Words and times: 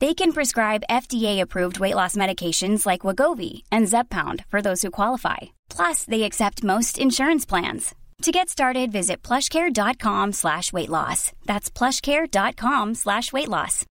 They 0.00 0.14
can 0.14 0.32
prescribe 0.32 0.84
FDA-approved 0.88 1.80
weight 1.80 1.96
loss 1.96 2.16
medications 2.16 2.86
like 2.86 3.06
Wagovi 3.06 3.62
and 3.72 3.88
Zepbound 3.88 4.44
for 4.48 4.62
those 4.62 4.82
who 4.82 4.90
qualify. 4.90 5.36
Plus, 5.76 6.04
they 6.04 6.22
accept 6.22 6.62
most 6.62 6.98
insurance 6.98 7.48
plans. 7.48 7.94
To 8.22 8.30
get 8.30 8.48
started, 8.48 8.92
visit 8.92 9.22
plushcare.com 9.22 10.32
slash 10.32 10.72
weight 10.72 10.88
loss. 10.88 11.32
That's 11.46 11.70
plushcare.com 11.70 12.94
slash 12.94 13.32
weight 13.32 13.48
loss. 13.48 13.84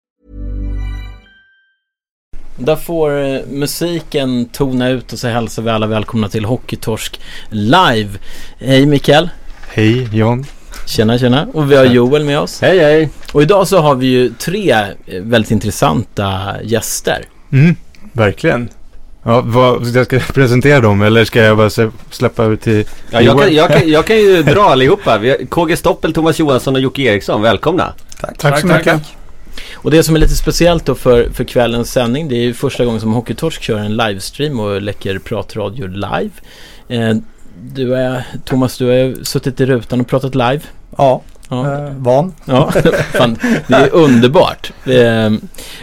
Där 2.59 2.77
får 2.77 3.11
eh, 3.11 3.47
musiken 3.47 4.49
tona 4.49 4.89
ut 4.89 5.13
och 5.13 5.19
så 5.19 5.29
hälsar 5.29 5.63
vi 5.63 5.71
alla 5.71 5.87
välkomna 5.87 6.29
till 6.29 6.45
Hockeytorsk 6.45 7.21
live. 7.51 8.19
Hej 8.59 8.87
Mikael! 8.87 9.31
Hej 9.69 10.09
John! 10.13 10.45
Tjena 10.87 11.19
tjena! 11.19 11.49
Och 11.53 11.73
vi 11.73 11.77
har 11.77 11.85
Joel 11.85 12.25
med 12.25 12.39
oss. 12.39 12.61
Hej 12.61 12.79
hej! 12.79 13.09
Och 13.33 13.43
idag 13.43 13.69
så 13.69 13.79
har 13.79 13.95
vi 13.95 14.07
ju 14.07 14.31
tre 14.39 14.71
eh, 14.71 15.23
väldigt 15.23 15.51
intressanta 15.51 16.57
gäster. 16.63 17.25
Mm, 17.53 17.77
verkligen. 18.13 18.69
Ja, 19.23 19.43
vad, 19.45 19.87
jag 19.87 20.07
ska 20.07 20.19
presentera 20.19 20.81
dem 20.81 21.03
eller 21.03 21.25
ska 21.25 21.43
jag 21.43 21.57
bara 21.57 21.91
släppa 22.11 22.45
ut 22.45 22.61
till 22.61 22.85
Ja, 23.11 23.21
jag, 23.21 23.41
kan, 23.41 23.55
jag, 23.55 23.69
kan, 23.69 23.89
jag 23.89 24.07
kan 24.07 24.17
ju 24.17 24.43
dra 24.55 24.63
allihopa. 24.63 25.21
KG 25.49 25.77
Stoppel, 25.77 26.13
Thomas 26.13 26.39
Johansson 26.39 26.75
och 26.75 26.81
Jocke 26.81 27.03
Eriksson. 27.03 27.43
Välkomna! 27.43 27.95
Tack 28.39 28.61
så 28.61 28.67
mycket. 28.67 29.01
Och 29.75 29.91
det 29.91 30.03
som 30.03 30.15
är 30.15 30.21
lite 30.21 30.35
speciellt 30.35 30.87
då 30.87 30.95
för, 30.95 31.31
för 31.31 31.45
kvällens 31.45 31.93
sändning 31.93 32.29
det 32.29 32.37
är 32.37 32.43
ju 32.43 32.55
första 32.55 32.85
gången 32.85 33.01
som 33.01 33.13
Hockeytorsk 33.13 33.63
kör 33.63 33.79
en 33.79 33.97
livestream 33.97 34.61
och 34.61 34.83
läcker 34.83 35.19
pratradio 35.19 35.87
live. 35.87 36.31
Eh, 36.89 37.17
du 37.63 37.95
är, 37.95 38.25
Thomas, 38.45 38.79
du 38.79 38.87
har 38.87 39.25
suttit 39.25 39.61
i 39.61 39.67
rutan 39.67 40.01
och 40.01 40.07
pratat 40.07 40.35
live. 40.35 40.61
Ja, 40.99 41.23
Ja, 41.49 41.87
eh, 41.87 41.93
van. 41.97 42.35
ja 42.45 42.73
fan, 43.13 43.39
det 43.67 43.75
är 43.75 43.95
underbart. 43.95 44.73
Eh, 44.87 45.33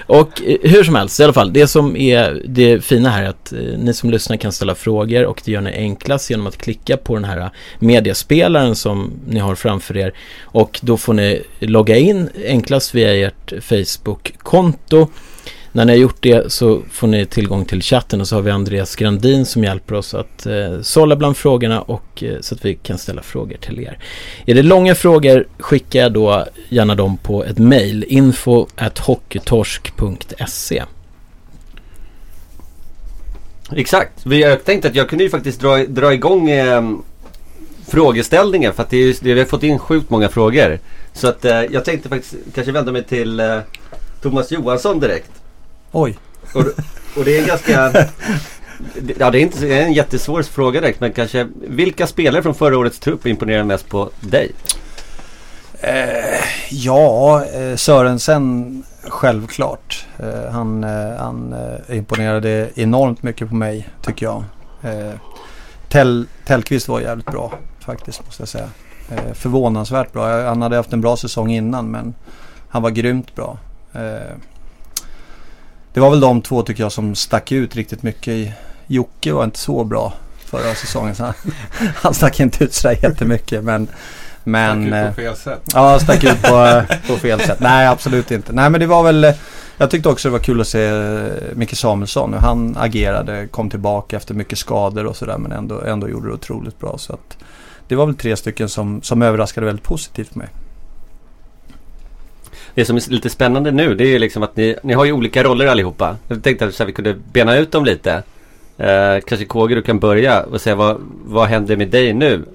och 0.06 0.42
eh, 0.42 0.58
hur 0.62 0.84
som 0.84 0.96
helst, 0.96 1.20
i 1.20 1.24
alla 1.24 1.34
fall, 1.34 1.54
det 1.54 1.68
som 1.68 1.96
är 1.96 2.42
det 2.48 2.86
fina 2.86 3.10
här 3.10 3.24
är 3.24 3.30
att 3.30 3.54
eh, 3.54 3.60
ni 3.60 3.94
som 3.94 4.10
lyssnar 4.10 4.38
kan 4.38 4.52
ställa 4.52 4.76
frågor 4.76 5.26
och 5.26 5.42
det 5.46 5.52
gör 5.52 5.62
ni 5.62 5.72
enklast 5.72 6.30
genom 6.30 6.48
att 6.48 6.58
klicka 6.58 6.98
på 6.98 7.16
den 7.16 7.26
här 7.26 7.50
mediaspelaren 7.80 8.76
som 8.76 9.12
ni 9.28 9.40
har 9.40 9.56
framför 9.56 9.98
er 9.98 10.14
och 10.42 10.80
då 10.84 10.98
får 10.98 11.14
ni 11.14 11.42
logga 11.60 11.98
in 11.98 12.30
enklast 12.46 12.96
via 12.96 13.28
ert 13.28 13.54
Facebook-konto. 13.64 15.08
När 15.76 15.86
ni 15.86 15.92
har 15.92 15.98
gjort 15.98 16.18
det 16.20 16.52
så 16.52 16.82
får 16.92 17.08
ni 17.08 17.26
tillgång 17.26 17.66
till 17.66 17.82
chatten 17.82 18.22
och 18.22 18.28
så 18.28 18.36
har 18.36 18.42
vi 18.42 18.52
Andreas 18.52 18.96
Grandin 18.96 19.46
som 19.46 19.64
hjälper 19.64 19.96
oss 19.96 20.14
att 20.14 20.46
eh, 20.46 20.82
sålla 20.82 21.16
bland 21.16 21.38
frågorna 21.38 21.82
och 21.82 22.24
eh, 22.24 22.40
så 22.42 22.56
att 22.56 22.66
vi 22.66 22.76
kan 22.76 22.98
ställa 22.98 23.22
frågor 23.22 23.58
till 23.58 23.80
er. 23.80 23.98
Är 24.46 24.56
det 24.56 24.64
långa 24.64 24.96
frågor 24.96 25.48
skicka 25.58 25.98
jag 25.98 26.14
då 26.14 26.46
gärna 26.70 26.96
dem 26.96 27.18
på 27.18 27.44
ett 27.44 27.58
mejl 27.58 28.06
info 28.08 28.68
at 28.76 29.00
hockeytorsk.se 29.00 30.84
Exakt. 33.72 34.26
Vi, 34.26 34.42
jag 34.42 34.64
tänkte 34.64 34.88
att 34.88 34.96
jag 34.96 35.10
kunde 35.10 35.24
ju 35.24 35.30
faktiskt 35.30 35.62
dra, 35.62 35.78
dra 35.78 36.14
igång 36.14 36.50
eh, 36.50 36.82
frågeställningar 37.88 38.72
för 38.72 38.84
att 38.84 38.90
det 38.90 38.98
är, 38.98 39.08
just 39.08 39.24
vi 39.24 39.40
har 39.40 39.46
fått 39.46 39.64
in 39.64 39.80
sjukt 39.80 40.10
många 40.10 40.30
frågor. 40.30 40.80
Så 41.14 41.28
att 41.28 41.46
eh, 41.46 41.62
jag 41.62 41.86
tänkte 41.86 42.10
faktiskt 42.10 42.36
kanske 42.56 42.72
vända 42.72 42.92
mig 42.92 43.04
till 43.04 43.40
eh, 43.40 43.60
Thomas 44.22 44.52
Johansson 44.52 45.00
direkt. 45.00 45.43
Oj. 45.96 46.18
Och, 46.54 46.64
och 47.18 47.26
det 47.26 47.40
är 47.40 47.48
ganska... 47.48 47.94
Ja 49.20 49.32
det 49.32 49.40
är 49.40 49.42
inte 49.42 49.66
det 49.66 49.80
är 49.80 49.86
en 49.86 49.94
jättesvår 49.94 50.44
fråga 50.44 50.82
direkt 50.82 51.00
men 51.00 51.14
kanske 51.14 51.48
vilka 51.68 52.08
spelare 52.08 52.44
från 52.44 52.56
förra 52.56 52.78
årets 52.78 53.00
trupp 53.00 53.26
imponerar 53.26 53.64
mest 53.64 53.90
på 53.90 54.10
dig? 54.20 54.52
Eh, 55.80 56.46
ja, 56.70 57.46
eh, 57.46 57.76
Sörensen 57.76 58.84
självklart. 59.04 60.06
Eh, 60.20 60.52
han 60.52 60.84
eh, 60.84 61.16
han 61.18 61.54
eh, 61.54 61.98
imponerade 61.98 62.70
enormt 62.76 63.24
mycket 63.24 63.50
på 63.50 63.56
mig 63.56 63.90
tycker 64.02 64.26
jag. 64.26 64.44
Eh, 64.82 65.14
Tell, 65.90 66.28
Tellqvist 66.46 66.88
var 66.88 67.00
jävligt 67.00 67.32
bra 67.32 67.54
faktiskt 67.80 68.26
måste 68.26 68.42
jag 68.42 68.50
säga. 68.50 68.70
Eh, 69.12 69.34
förvånansvärt 69.34 70.14
bra. 70.14 70.44
Han 70.48 70.62
hade 70.62 70.76
haft 70.76 70.94
en 70.94 71.02
bra 71.02 71.18
säsong 71.18 71.52
innan 71.52 71.92
men 71.92 72.14
han 72.70 72.82
var 72.82 72.90
grymt 72.90 73.36
bra. 73.36 73.58
Eh, 75.94 75.96
det 75.96 76.00
var 76.00 76.10
väl 76.10 76.20
de 76.20 76.42
två 76.42 76.62
tycker 76.62 76.84
jag 76.84 76.92
som 76.92 77.16
stack 77.16 77.52
ut 77.52 77.76
riktigt 77.76 78.04
mycket. 78.04 78.54
Jocke 78.88 79.34
var 79.34 79.44
inte 79.44 79.60
så 79.60 79.84
bra 79.84 80.14
förra 80.46 80.76
säsongen. 80.76 81.16
Så 81.16 81.24
han, 81.24 81.34
han 81.96 82.14
stack 82.14 82.40
inte 82.40 82.64
ut 82.64 82.74
sådär 82.74 82.98
jättemycket 83.04 83.64
men 83.64 83.88
men, 84.46 84.94
eh, 84.94 85.14
fel 85.14 85.36
sätt. 85.36 85.62
Ja, 85.74 86.00
stack 86.00 86.24
ut 86.24 86.42
på, 86.42 86.84
på 87.08 87.16
fel 87.18 87.40
sätt. 87.40 87.60
Nej, 87.60 87.88
absolut 87.88 88.32
inte. 88.32 88.54
Nej, 88.54 88.70
men 88.70 88.80
det 88.80 88.88
var 88.88 89.04
väl... 89.04 89.24
eh, 89.24 89.34
Jag 89.78 89.92
tyckte 89.92 90.10
också 90.10 90.28
det 90.28 90.32
var 90.32 90.40
kul 90.40 90.62
att 90.62 90.68
se 90.68 90.86
eh, 90.86 91.24
Micke 91.56 91.78
Samuelsson. 91.78 92.34
Hur 92.34 92.40
han 92.40 92.76
agerade, 92.80 93.48
kom 93.48 93.70
tillbaka 93.70 94.18
efter 94.18 94.34
mycket 94.34 94.58
skador 94.58 95.06
och 95.06 95.16
sådär. 95.16 95.38
Men 95.38 95.52
ändå, 95.52 95.82
ändå 95.82 96.10
gjorde 96.10 96.28
det 96.28 96.34
otroligt 96.34 96.80
bra. 96.80 96.98
Så 96.98 97.14
att 97.14 97.38
det 97.88 97.96
var 97.96 98.06
väl 98.06 98.16
tre 98.16 98.36
stycken 98.36 98.70
som, 98.70 99.02
som 99.02 99.22
överraskade 99.22 99.66
väldigt 99.66 99.86
positivt 99.86 100.30
för 100.30 100.40
mig. 100.40 100.48
Det 102.76 102.86
som 102.86 102.96
är 102.96 103.12
lite 103.12 103.30
spännande 103.30 103.72
nu 103.72 103.96
det 103.96 104.16
är 104.16 104.20
liksom 104.20 104.44
att 104.44 104.56
ni, 104.56 104.76
ni 104.84 104.94
har 104.94 105.06
ju 105.06 105.12
olika 105.12 105.44
roller 105.44 105.68
allihopa. 105.68 106.18
Jag 106.28 106.44
tänkte 106.44 106.66
att 106.66 106.80
här, 106.80 106.86
vi 106.86 106.94
kunde 106.94 107.14
bena 107.14 107.58
ut 107.58 107.72
dem 107.72 107.86
lite. 107.86 108.24
Eh, 108.78 109.20
kanske 109.28 109.46
KG 109.46 109.76
du 109.76 109.82
kan 109.82 110.00
börja 110.00 110.44
och 110.44 110.62
säga 110.62 110.76
vad, 110.76 111.02
vad 111.26 111.48
händer 111.48 111.78
med 111.78 111.90
dig 111.90 112.14
nu? 112.14 112.46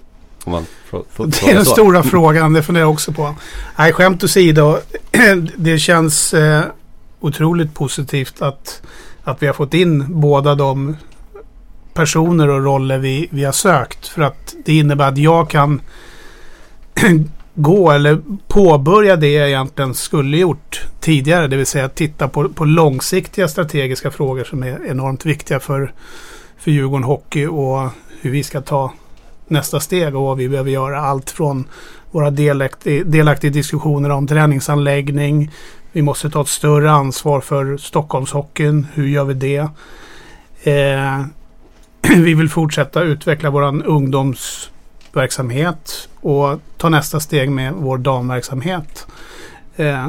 Om 0.44 0.52
man 0.52 0.66
får, 0.90 1.04
får, 1.12 1.26
Det 1.26 1.50
är 1.50 1.54
den 1.54 1.64
så. 1.64 1.72
stora 1.72 2.02
frågan, 2.02 2.52
det 2.52 2.62
funderar 2.62 2.84
jag 2.84 2.92
också 2.92 3.12
på. 3.12 3.34
Nej, 3.78 3.92
skämt 3.92 4.24
åsido. 4.24 4.78
Det 5.56 5.78
känns 5.78 6.34
eh, 6.34 6.62
otroligt 7.20 7.74
positivt 7.74 8.42
att, 8.42 8.82
att 9.24 9.42
vi 9.42 9.46
har 9.46 9.54
fått 9.54 9.74
in 9.74 10.20
båda 10.20 10.54
de 10.54 10.96
personer 11.94 12.48
och 12.48 12.64
roller 12.64 12.98
vi, 12.98 13.28
vi 13.30 13.44
har 13.44 13.52
sökt. 13.52 14.08
För 14.08 14.22
att 14.22 14.54
det 14.64 14.74
innebär 14.74 15.08
att 15.08 15.18
jag 15.18 15.50
kan 15.50 15.80
gå 17.58 17.90
eller 17.90 18.18
påbörja 18.48 19.16
det 19.16 19.32
jag 19.32 19.48
egentligen 19.48 19.94
skulle 19.94 20.36
gjort 20.36 20.86
tidigare. 21.00 21.46
Det 21.46 21.56
vill 21.56 21.66
säga 21.66 21.88
titta 21.88 22.28
på, 22.28 22.48
på 22.48 22.64
långsiktiga 22.64 23.48
strategiska 23.48 24.10
frågor 24.10 24.44
som 24.44 24.62
är 24.62 24.86
enormt 24.86 25.26
viktiga 25.26 25.60
för, 25.60 25.92
för 26.58 26.70
Djurgården 26.70 27.04
Hockey 27.04 27.46
och 27.46 27.88
hur 28.20 28.30
vi 28.30 28.42
ska 28.42 28.60
ta 28.60 28.92
nästa 29.48 29.80
steg 29.80 30.16
och 30.16 30.22
vad 30.22 30.36
vi 30.36 30.48
behöver 30.48 30.70
göra. 30.70 31.00
Allt 31.00 31.30
från 31.30 31.68
våra 32.10 32.30
delaktiga, 32.30 33.04
delaktiga 33.04 33.50
diskussioner 33.50 34.10
om 34.10 34.26
träningsanläggning. 34.26 35.50
Vi 35.92 36.02
måste 36.02 36.30
ta 36.30 36.40
ett 36.40 36.48
större 36.48 36.90
ansvar 36.90 37.40
för 37.40 37.76
Stockholmshockeyn. 37.76 38.86
Hur 38.94 39.08
gör 39.08 39.24
vi 39.24 39.34
det? 39.34 39.68
Eh, 40.62 41.24
vi 42.16 42.34
vill 42.34 42.48
fortsätta 42.48 43.02
utveckla 43.02 43.50
våran 43.50 43.82
ungdoms 43.82 44.70
ungdomsverksamhet 45.08 46.08
och 46.20 46.60
ta 46.76 46.88
nästa 46.88 47.20
steg 47.20 47.50
med 47.50 47.72
vår 47.72 47.98
damverksamhet. 47.98 49.06
Eh, 49.76 50.08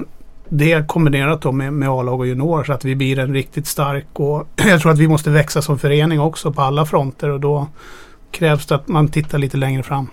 det 0.50 0.88
kombinerat 0.88 1.42
då 1.42 1.52
med, 1.52 1.74
med 1.74 1.90
A-lag 1.90 2.20
och 2.20 2.28
junior 2.28 2.64
så 2.64 2.74
att 2.74 2.86
vi 2.86 2.96
blir 2.96 3.20
en 3.20 3.34
riktigt 3.34 3.68
stark 3.68 4.08
och 4.14 4.48
jag 4.56 4.82
tror 4.82 4.92
att 4.92 5.00
vi 5.00 5.08
måste 5.08 5.30
växa 5.30 5.62
som 5.62 5.80
förening 5.80 6.20
också 6.20 6.52
på 6.54 6.62
alla 6.62 6.86
fronter 6.86 7.30
och 7.30 7.40
då 7.40 7.68
krävs 8.32 8.66
det 8.66 8.76
att 8.76 8.88
man 8.88 9.08
tittar 9.08 9.38
lite 9.38 9.58
längre 9.58 9.84
fram. 9.84 10.10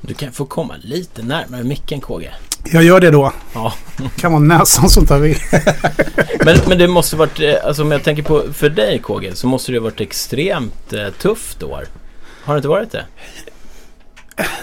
Du 0.00 0.14
kan 0.14 0.32
få 0.32 0.44
komma 0.44 0.74
lite 0.82 1.22
närmare 1.22 1.64
micken 1.64 2.00
KG. 2.00 2.30
Jag 2.72 2.84
gör 2.84 3.00
det 3.00 3.10
då. 3.10 3.32
Ja. 3.54 3.72
kan 4.16 4.32
vara 4.32 4.42
näsan 4.42 4.90
som 4.90 5.06
tar 5.06 5.18
vid. 5.18 5.36
Men, 6.44 6.56
men 6.68 6.78
det 6.78 6.88
måste 6.88 7.16
varit, 7.16 7.40
eh, 7.40 7.54
alltså 7.64 7.82
om 7.82 7.90
jag 7.90 8.02
tänker 8.02 8.22
på 8.22 8.42
för 8.52 8.70
dig 8.70 8.98
KG, 8.98 9.34
så 9.34 9.46
måste 9.46 9.72
det 9.72 9.80
varit 9.80 10.00
extremt 10.00 10.92
eh, 10.92 11.08
tufft 11.08 11.62
år. 11.62 11.84
Har 12.44 12.54
det 12.54 12.58
inte 12.58 12.68
varit 12.68 12.92
det? 12.92 13.04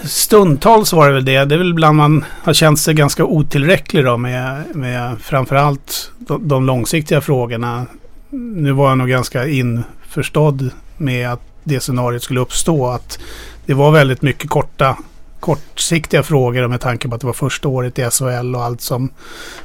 Stundtals 0.04 0.92
var 0.92 1.08
det 1.08 1.14
väl 1.14 1.24
det. 1.24 1.44
Det 1.44 1.54
är 1.54 1.58
väl 1.58 1.70
ibland 1.70 1.96
man 1.96 2.24
har 2.42 2.52
känt 2.52 2.78
sig 2.78 2.94
ganska 2.94 3.24
otillräcklig 3.24 4.04
då 4.04 4.16
med, 4.16 4.62
med 4.74 5.20
framförallt 5.20 6.12
de, 6.18 6.48
de 6.48 6.66
långsiktiga 6.66 7.20
frågorna. 7.20 7.86
Nu 8.30 8.72
var 8.72 8.88
jag 8.88 8.98
nog 8.98 9.08
ganska 9.08 9.46
införstådd 9.46 10.70
med 10.96 11.32
att 11.32 11.40
det 11.64 11.80
scenariot 11.80 12.22
skulle 12.22 12.40
uppstå. 12.40 12.86
Att 12.86 13.18
det 13.66 13.74
var 13.74 13.90
väldigt 13.90 14.22
mycket 14.22 14.50
korta, 14.50 14.96
kortsiktiga 15.40 16.22
frågor 16.22 16.68
med 16.68 16.80
tanke 16.80 17.08
på 17.08 17.14
att 17.14 17.20
det 17.20 17.26
var 17.26 17.34
första 17.34 17.68
året 17.68 17.98
i 17.98 18.10
SHL 18.10 18.54
och 18.54 18.64
allt 18.64 18.80
som 18.80 19.10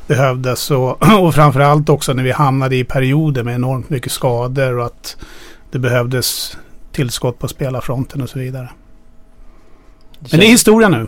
behövdes. 0.08 0.72
Och, 0.72 1.04
och 1.22 1.36
framförallt 1.36 1.90
också 1.90 2.14
när 2.14 2.24
vi 2.24 2.32
hamnade 2.32 2.76
i 2.76 2.84
perioder 2.84 3.44
med 3.44 3.56
enormt 3.56 3.90
mycket 3.90 4.12
skador 4.12 4.78
och 4.78 4.86
att 4.86 5.18
det 5.72 5.80
behövdes 5.80 6.58
tillskott 6.98 7.40
på 7.40 7.48
spelarfronten 7.48 8.22
och 8.22 8.30
så 8.30 8.40
vidare. 8.40 8.70
Men 10.20 10.40
det 10.40 10.46
är 10.46 10.50
historia 10.50 10.90
nu. 10.90 11.08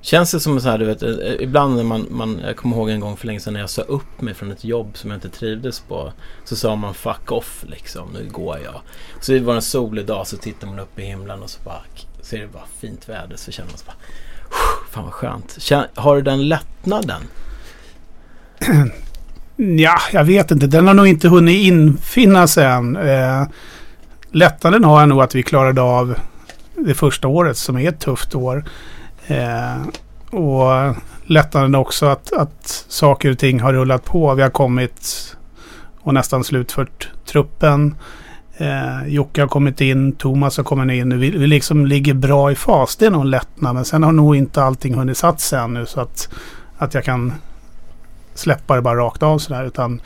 Känns 0.00 0.30
det 0.30 0.40
som 0.40 0.60
så 0.60 0.68
här, 0.68 0.78
du 0.78 0.84
vet, 0.84 1.02
eh, 1.02 1.10
ibland 1.40 1.76
när 1.76 1.84
man, 1.84 2.06
man, 2.10 2.40
jag 2.46 2.56
kommer 2.56 2.76
ihåg 2.76 2.90
en 2.90 3.00
gång 3.00 3.16
för 3.16 3.26
länge 3.26 3.40
sedan 3.40 3.52
när 3.52 3.60
jag 3.60 3.70
sa 3.70 3.82
upp 3.82 4.20
mig 4.20 4.34
från 4.34 4.52
ett 4.52 4.64
jobb 4.64 4.96
som 4.96 5.10
jag 5.10 5.16
inte 5.16 5.28
trivdes 5.28 5.80
på. 5.80 6.12
Så 6.44 6.56
sa 6.56 6.76
man 6.76 6.94
fuck 6.94 7.32
off 7.32 7.64
liksom, 7.68 8.08
nu 8.12 8.28
går 8.30 8.58
jag. 8.64 8.80
Så 9.20 9.32
det 9.32 9.40
var 9.40 9.54
en 9.54 9.62
solig 9.62 10.06
dag 10.06 10.26
så 10.26 10.36
tittar 10.36 10.66
man 10.66 10.78
upp 10.78 10.98
i 10.98 11.02
himlen 11.02 11.42
och 11.42 11.50
så 11.50 11.60
bara 11.64 11.82
ser 12.22 12.38
det 12.40 12.46
bara 12.46 12.66
fint 12.80 13.08
väder 13.08 13.36
så 13.36 13.52
känner 13.52 13.70
man 13.70 13.78
så 13.78 13.84
bara 13.86 13.96
Fan 14.90 15.04
vad 15.04 15.12
skönt. 15.12 15.56
Känn, 15.62 15.84
har 15.94 16.16
du 16.16 16.22
den 16.22 16.48
lättnaden? 16.48 17.22
Ja, 19.56 19.98
jag 20.12 20.24
vet 20.24 20.50
inte. 20.50 20.66
Den 20.66 20.86
har 20.86 20.94
nog 20.94 21.06
inte 21.06 21.28
hunnit 21.28 21.66
infinna 21.66 22.46
sig 22.46 22.64
än. 22.66 22.96
Eh, 22.96 23.42
lättnaden 24.34 24.84
har 24.84 25.00
jag 25.00 25.08
nog 25.08 25.22
att 25.22 25.34
vi 25.34 25.42
klarade 25.42 25.80
av 25.80 26.14
det 26.76 26.94
första 26.94 27.28
året 27.28 27.56
som 27.56 27.76
är 27.76 27.88
ett 27.88 28.00
tufft 28.00 28.34
år. 28.34 28.64
Eh, 29.26 29.82
och 30.30 30.96
lättnaden 31.26 31.74
också 31.74 32.06
att, 32.06 32.32
att 32.32 32.84
saker 32.88 33.30
och 33.30 33.38
ting 33.38 33.60
har 33.60 33.72
rullat 33.72 34.04
på. 34.04 34.34
Vi 34.34 34.42
har 34.42 34.50
kommit 34.50 35.36
och 36.00 36.14
nästan 36.14 36.44
slutfört 36.44 37.10
truppen. 37.26 37.94
Eh, 38.56 39.06
Jocke 39.06 39.40
har 39.40 39.48
kommit 39.48 39.80
in, 39.80 40.12
Thomas 40.12 40.56
har 40.56 40.64
kommit 40.64 40.94
in. 40.94 41.18
Vi, 41.18 41.30
vi 41.30 41.46
liksom 41.46 41.86
ligger 41.86 42.14
bra 42.14 42.52
i 42.52 42.54
fas. 42.54 42.96
Det 42.96 43.06
är 43.06 43.10
nog 43.10 43.20
en 43.20 43.30
lättnad. 43.30 43.74
Men 43.74 43.84
sen 43.84 44.02
har 44.02 44.12
nog 44.12 44.36
inte 44.36 44.62
allting 44.62 44.94
hunnit 44.94 45.16
satt 45.16 45.40
sig 45.40 45.58
ännu 45.58 45.86
så 45.86 46.00
att, 46.00 46.28
att 46.78 46.94
jag 46.94 47.04
kan 47.04 47.32
släppa 48.34 48.74
det 48.74 48.82
bara 48.82 48.98
rakt 48.98 49.22
av 49.22 49.38
sådär. 49.38 49.64
Utan 49.64 50.00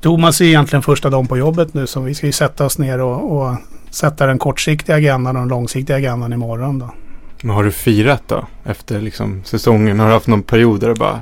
Thomas 0.00 0.40
är 0.40 0.44
egentligen 0.44 0.82
första 0.82 1.10
dagen 1.10 1.26
på 1.26 1.38
jobbet 1.38 1.74
nu. 1.74 1.86
Så 1.86 2.00
vi 2.00 2.14
ska 2.14 2.26
ju 2.26 2.32
sätta 2.32 2.64
oss 2.64 2.78
ner 2.78 3.00
och, 3.00 3.36
och 3.36 3.56
sätta 3.90 4.26
den 4.26 4.38
kortsiktiga 4.38 4.96
agendan 4.96 5.36
och 5.36 5.42
den 5.42 5.48
långsiktiga 5.48 5.96
agendan 5.96 6.32
imorgon 6.32 6.78
då. 6.78 6.90
Men 7.42 7.54
har 7.56 7.64
du 7.64 7.72
firat 7.72 8.22
då? 8.26 8.46
Efter 8.64 9.00
liksom 9.00 9.42
säsongen? 9.44 10.00
Har 10.00 10.06
du 10.06 10.12
haft 10.12 10.26
någon 10.26 10.42
period 10.42 10.80
där 10.80 10.88
du 10.88 10.94
bara 10.94 11.20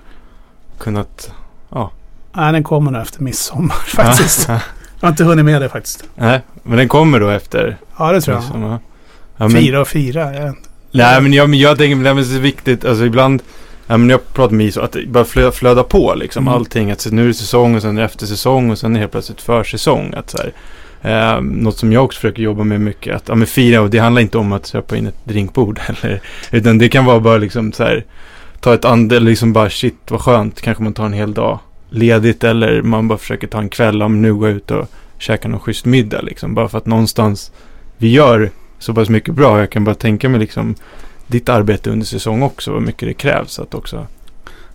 kunnat... 0.79 1.33
Ja. 1.71 1.91
Nej, 2.33 2.53
den 2.53 2.65
kommer 2.65 2.91
nog 2.91 3.03
efter 3.03 3.23
midsommar 3.23 3.75
faktiskt. 3.87 4.49
jag 4.49 4.61
har 5.01 5.09
inte 5.09 5.25
hunnit 5.25 5.45
med 5.45 5.63
det 5.63 5.69
faktiskt. 5.69 6.05
Nej, 6.15 6.41
men 6.63 6.79
den 6.79 6.89
kommer 6.89 7.21
då 7.21 7.29
efter? 7.29 7.77
Ja, 7.99 8.13
det 8.13 8.21
tror 8.21 8.37
jag. 8.37 8.45
Midsommar. 8.45 8.79
Ja, 9.37 9.49
men, 9.49 9.51
fira 9.51 9.81
och 9.81 9.89
fira. 9.89 10.35
Jag... 10.35 10.57
Nej, 10.91 11.21
men 11.21 11.33
jag, 11.33 11.51
men 11.51 11.59
jag 11.59 11.79
tänker, 11.79 12.05
det 12.05 12.21
är 12.21 12.25
så 12.25 12.39
viktigt, 12.39 12.85
alltså 12.85 13.05
ibland 13.05 13.43
Ja, 13.87 13.97
men 13.97 14.11
jag 14.11 14.33
pratar 14.33 14.55
med 14.55 14.67
Iso, 14.67 14.81
att 14.81 14.93
det 14.93 15.07
bara 15.07 15.25
flöda, 15.25 15.53
flöda 15.53 15.83
på 15.83 16.15
liksom 16.15 16.45
mm. 16.45 16.55
allting. 16.55 16.91
Att 16.91 17.07
nu 17.13 17.23
är 17.23 17.27
det 17.27 17.35
säsong 17.35 17.75
och 17.75 17.83
sen 17.83 17.97
är 17.97 18.01
det 18.01 18.07
eftersäsong 18.07 18.71
och 18.71 18.79
sen 18.79 18.91
är 18.91 18.95
det 18.95 19.01
helt 19.01 19.13
plötsligt 19.13 19.41
försäsong. 19.41 20.15
Att 20.17 20.31
så 20.31 20.39
här, 20.39 20.53
Eh, 21.07 21.41
något 21.41 21.79
som 21.79 21.93
jag 21.93 22.05
också 22.05 22.21
försöker 22.21 22.43
jobba 22.43 22.65
med 22.65 22.81
mycket. 22.81 23.17
Att 23.17 23.29
ja, 23.29 23.35
men 23.35 23.47
fira 23.47 23.81
och 23.81 23.91
det 23.91 23.99
handlar 23.99 24.23
inte 24.23 24.39
om 24.39 24.53
att 24.53 24.67
köpa 24.67 24.97
in 24.97 25.07
ett 25.07 25.25
drinkbord. 25.25 25.81
Eller, 25.87 26.21
utan 26.51 26.79
det 26.79 26.89
kan 26.89 27.05
vara 27.05 27.21
bara 27.21 27.37
liksom 27.37 27.73
så 27.73 27.83
här. 27.85 28.05
Ta 28.61 28.75
ett 28.75 28.85
andel, 28.85 29.25
liksom 29.25 29.53
bara 29.53 29.71
shit 29.71 29.97
vad 30.09 30.21
skönt. 30.21 30.61
Kanske 30.61 30.83
man 30.83 30.95
tar 30.95 31.07
en 31.07 31.13
hel 31.13 31.35
dag 31.35 31.59
ledigt. 31.91 32.45
Eller 32.45 32.83
man 32.83 33.09
bara 33.09 33.19
försöker 33.19 33.47
ta 33.47 33.59
en 33.59 33.69
kväll. 33.69 34.03
Om 34.03 34.23
nu 34.23 34.35
går 34.35 34.49
ut 34.49 34.71
och 34.71 34.91
käka 35.19 35.49
någon 35.49 35.61
schysst 35.61 35.85
middag 35.85 36.23
liksom. 36.23 36.55
Bara 36.55 36.69
för 36.69 36.79
att 36.79 36.87
någonstans 36.87 37.53
vi 37.97 38.09
gör 38.09 38.51
så 38.79 38.95
pass 38.95 39.09
mycket 39.09 39.35
bra. 39.35 39.59
Jag 39.59 39.71
kan 39.71 39.85
bara 39.85 39.95
tänka 39.95 40.29
mig 40.29 40.41
liksom 40.41 40.75
ditt 41.27 41.49
arbete 41.49 41.91
under 41.91 42.07
säsong 42.07 42.43
också. 42.43 42.73
Vad 42.73 42.83
mycket 42.83 43.09
det 43.09 43.15
krävs 43.15 43.59
att 43.59 43.75
också 43.75 44.07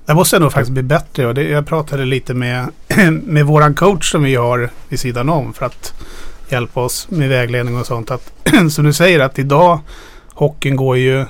det 0.06 0.15
måste 0.15 0.39
nog 0.39 0.51
faktiskt 0.51 0.71
bli 0.71 0.83
bättre. 0.83 1.27
Och 1.27 1.33
det, 1.33 1.44
jag 1.44 1.65
pratade 1.65 2.06
lite 2.06 2.33
med, 2.33 2.68
med 3.24 3.45
våran 3.45 3.74
coach 3.74 4.12
som 4.12 4.24
vi 4.24 4.36
har 4.36 4.69
vid 4.89 5.00
sidan 5.00 5.30
om 5.30 5.53
för 5.53 5.65
att 5.65 5.94
hjälpa 6.50 6.81
oss 6.81 7.07
med 7.09 7.30
vägledning 7.30 7.77
och 7.80 7.86
sånt. 7.86 8.12
Att, 8.12 8.33
som 8.71 8.86
du 8.86 8.94
säger 8.94 9.19
att 9.19 9.39
idag 9.39 9.80
hockeyn 10.33 10.75
går 10.75 10.98
ju 10.98 11.25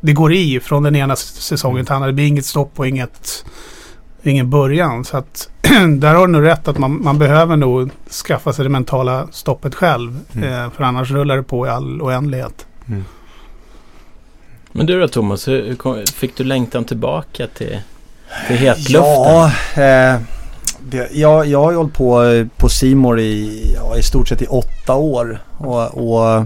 det 0.00 0.12
går 0.12 0.32
i 0.32 0.60
från 0.60 0.82
den 0.82 0.96
ena 0.96 1.16
säsongen 1.16 1.84
till 1.84 1.94
andra. 1.94 2.06
Det 2.06 2.12
blir 2.12 2.26
inget 2.26 2.46
stopp 2.46 2.72
och 2.76 2.88
inget, 2.88 3.44
ingen 4.22 4.50
början. 4.50 5.04
Så 5.04 5.16
att 5.16 5.48
där 5.98 6.14
har 6.14 6.26
du 6.26 6.32
nog 6.32 6.42
rätt 6.42 6.68
att 6.68 6.78
man, 6.78 7.02
man 7.02 7.18
behöver 7.18 7.56
nog 7.56 7.90
skaffa 8.26 8.52
sig 8.52 8.62
det 8.62 8.68
mentala 8.68 9.28
stoppet 9.30 9.74
själv. 9.74 10.20
Mm. 10.32 10.52
Eh, 10.52 10.70
för 10.70 10.84
annars 10.84 11.10
rullar 11.10 11.36
det 11.36 11.42
på 11.42 11.66
i 11.66 11.70
all 11.70 12.02
oändlighet. 12.02 12.66
Mm. 12.86 13.04
Men 14.72 14.86
du 14.86 15.00
då 15.00 15.08
Thomas, 15.08 15.48
hur, 15.48 16.12
fick 16.12 16.36
du 16.36 16.44
längtan 16.44 16.84
tillbaka 16.84 17.46
till, 17.46 17.80
till 18.46 18.56
hetluften? 18.56 19.02
Ja, 19.02 19.46
eh, 19.74 20.20
det, 20.80 21.08
jag, 21.12 21.46
jag 21.46 21.60
har 21.62 21.70
ju 21.70 21.76
hållit 21.76 21.94
på 21.94 22.24
eh, 22.24 22.46
på 22.56 22.68
Simor 22.68 23.20
i, 23.20 23.62
ja, 23.76 23.96
i 23.96 24.02
stort 24.02 24.28
sett 24.28 24.42
i 24.42 24.46
åtta 24.46 24.94
år. 24.94 25.42
Och, 25.58 25.84
och 25.84 26.30
eh, 26.30 26.44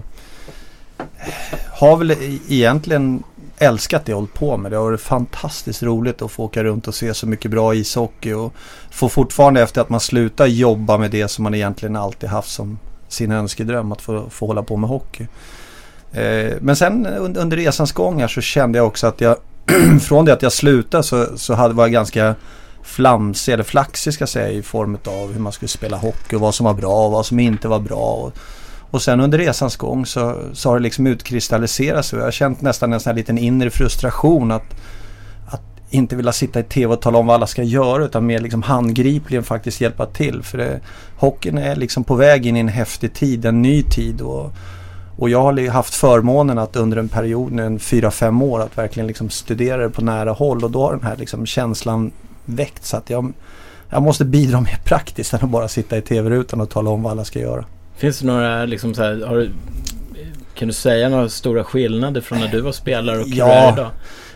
har 1.70 1.96
väl 1.96 2.10
e- 2.10 2.38
egentligen 2.48 3.22
älskat 3.58 4.04
det 4.04 4.12
jag 4.12 4.16
hållit 4.16 4.34
på 4.34 4.56
med. 4.56 4.72
Det 4.72 4.76
har 4.76 4.84
varit 4.84 5.00
fantastiskt 5.00 5.82
roligt 5.82 6.22
att 6.22 6.30
få 6.30 6.44
åka 6.44 6.64
runt 6.64 6.88
och 6.88 6.94
se 6.94 7.14
så 7.14 7.26
mycket 7.26 7.50
bra 7.50 7.74
ishockey. 7.74 8.32
Och 8.32 8.54
få 8.90 9.08
fortfarande 9.08 9.62
efter 9.62 9.80
att 9.80 9.88
man 9.88 10.00
slutar 10.00 10.46
jobba 10.46 10.98
med 10.98 11.10
det 11.10 11.28
som 11.28 11.42
man 11.42 11.54
egentligen 11.54 11.96
alltid 11.96 12.28
haft 12.28 12.50
som 12.50 12.78
sin 13.08 13.32
önskedröm. 13.32 13.92
Att 13.92 14.02
få, 14.02 14.30
få 14.30 14.46
hålla 14.46 14.62
på 14.62 14.76
med 14.76 14.90
hockey. 14.90 15.26
Eh, 16.12 16.52
men 16.60 16.76
sen 16.76 17.06
under 17.36 17.56
resans 17.56 17.92
gång 17.92 18.20
här 18.20 18.28
så 18.28 18.40
kände 18.40 18.78
jag 18.78 18.86
också 18.86 19.06
att 19.06 19.20
jag 19.20 19.36
från 20.02 20.24
det 20.24 20.32
att 20.32 20.42
jag 20.42 20.52
slutade 20.52 21.02
så, 21.02 21.26
så 21.36 21.54
hade, 21.54 21.74
var 21.74 21.84
jag 21.84 21.92
ganska 21.92 22.34
flamsig 22.82 23.52
eller 23.52 23.64
flaxig 23.64 24.14
ska 24.14 24.22
jag 24.22 24.28
säga 24.28 24.48
i 24.48 24.62
form 24.62 24.98
av 25.06 25.32
hur 25.32 25.40
man 25.40 25.52
skulle 25.52 25.68
spela 25.68 25.96
hockey 25.96 26.36
och 26.36 26.40
vad 26.40 26.54
som 26.54 26.66
var 26.66 26.74
bra 26.74 27.06
och 27.06 27.12
vad 27.12 27.26
som 27.26 27.38
inte 27.40 27.68
var 27.68 27.80
bra. 27.80 27.96
Och, 27.96 28.32
och 28.90 29.02
sen 29.02 29.20
under 29.20 29.38
resans 29.38 29.76
gång 29.76 30.06
så, 30.06 30.42
så 30.52 30.68
har 30.68 30.76
det 30.76 30.82
liksom 30.82 31.06
utkristalliserats 31.06 32.12
och 32.12 32.18
jag 32.18 32.24
har 32.24 32.30
känt 32.30 32.60
nästan 32.60 32.92
en 32.92 33.00
sån 33.00 33.10
här 33.10 33.16
liten 33.16 33.38
inre 33.38 33.70
frustration 33.70 34.50
att, 34.50 34.74
att 35.46 35.62
inte 35.90 36.16
vilja 36.16 36.32
sitta 36.32 36.60
i 36.60 36.62
tv 36.62 36.94
och 36.94 37.00
tala 37.00 37.18
om 37.18 37.26
vad 37.26 37.34
alla 37.34 37.46
ska 37.46 37.62
göra 37.62 38.04
utan 38.04 38.26
mer 38.26 38.40
liksom 38.40 38.62
handgripligen 38.62 39.44
faktiskt 39.44 39.80
hjälpa 39.80 40.06
till. 40.06 40.42
För 40.42 40.58
det, 40.58 40.80
hockeyn 41.16 41.58
är 41.58 41.76
liksom 41.76 42.04
på 42.04 42.14
väg 42.14 42.46
in 42.46 42.56
i 42.56 42.60
en 42.60 42.68
häftig 42.68 43.14
tid, 43.14 43.44
en 43.44 43.62
ny 43.62 43.82
tid. 43.82 44.20
Och, 44.20 44.52
och 45.16 45.30
jag 45.30 45.42
har 45.42 45.68
haft 45.68 45.94
förmånen 45.94 46.58
att 46.58 46.76
under 46.76 46.96
en 46.96 47.08
period, 47.08 47.60
en 47.60 47.78
fyra 47.78 48.10
fem 48.10 48.42
år, 48.42 48.60
att 48.60 48.78
verkligen 48.78 49.06
liksom 49.06 49.30
studera 49.30 49.82
det 49.82 49.90
på 49.90 50.04
nära 50.04 50.32
håll 50.32 50.64
och 50.64 50.70
då 50.70 50.82
har 50.82 50.92
den 50.92 51.02
här 51.02 51.16
liksom 51.16 51.46
känslan 51.46 52.12
väckt 52.44 52.84
så 52.84 52.96
att 52.96 53.10
jag, 53.10 53.32
jag 53.90 54.02
måste 54.02 54.24
bidra 54.24 54.60
mer 54.60 54.78
praktiskt 54.84 55.34
än 55.34 55.40
att 55.42 55.50
bara 55.50 55.68
sitta 55.68 55.96
i 55.96 56.02
tv-rutan 56.02 56.60
och 56.60 56.70
tala 56.70 56.90
om 56.90 57.02
vad 57.02 57.12
alla 57.12 57.24
ska 57.24 57.38
göra. 57.38 57.64
Finns 57.96 58.18
det 58.18 58.26
några, 58.26 58.64
liksom 58.64 58.94
så 58.94 59.02
här, 59.02 59.26
har, 59.26 59.48
kan 60.54 60.68
du 60.68 60.74
säga 60.74 61.08
några 61.08 61.28
stora 61.28 61.64
skillnader 61.64 62.20
från 62.20 62.40
när 62.40 62.48
du 62.48 62.60
var 62.60 62.72
spelare 62.72 63.18
och 63.18 63.28
ja, 63.28 63.46
är 63.46 63.72
idag? 63.72 63.90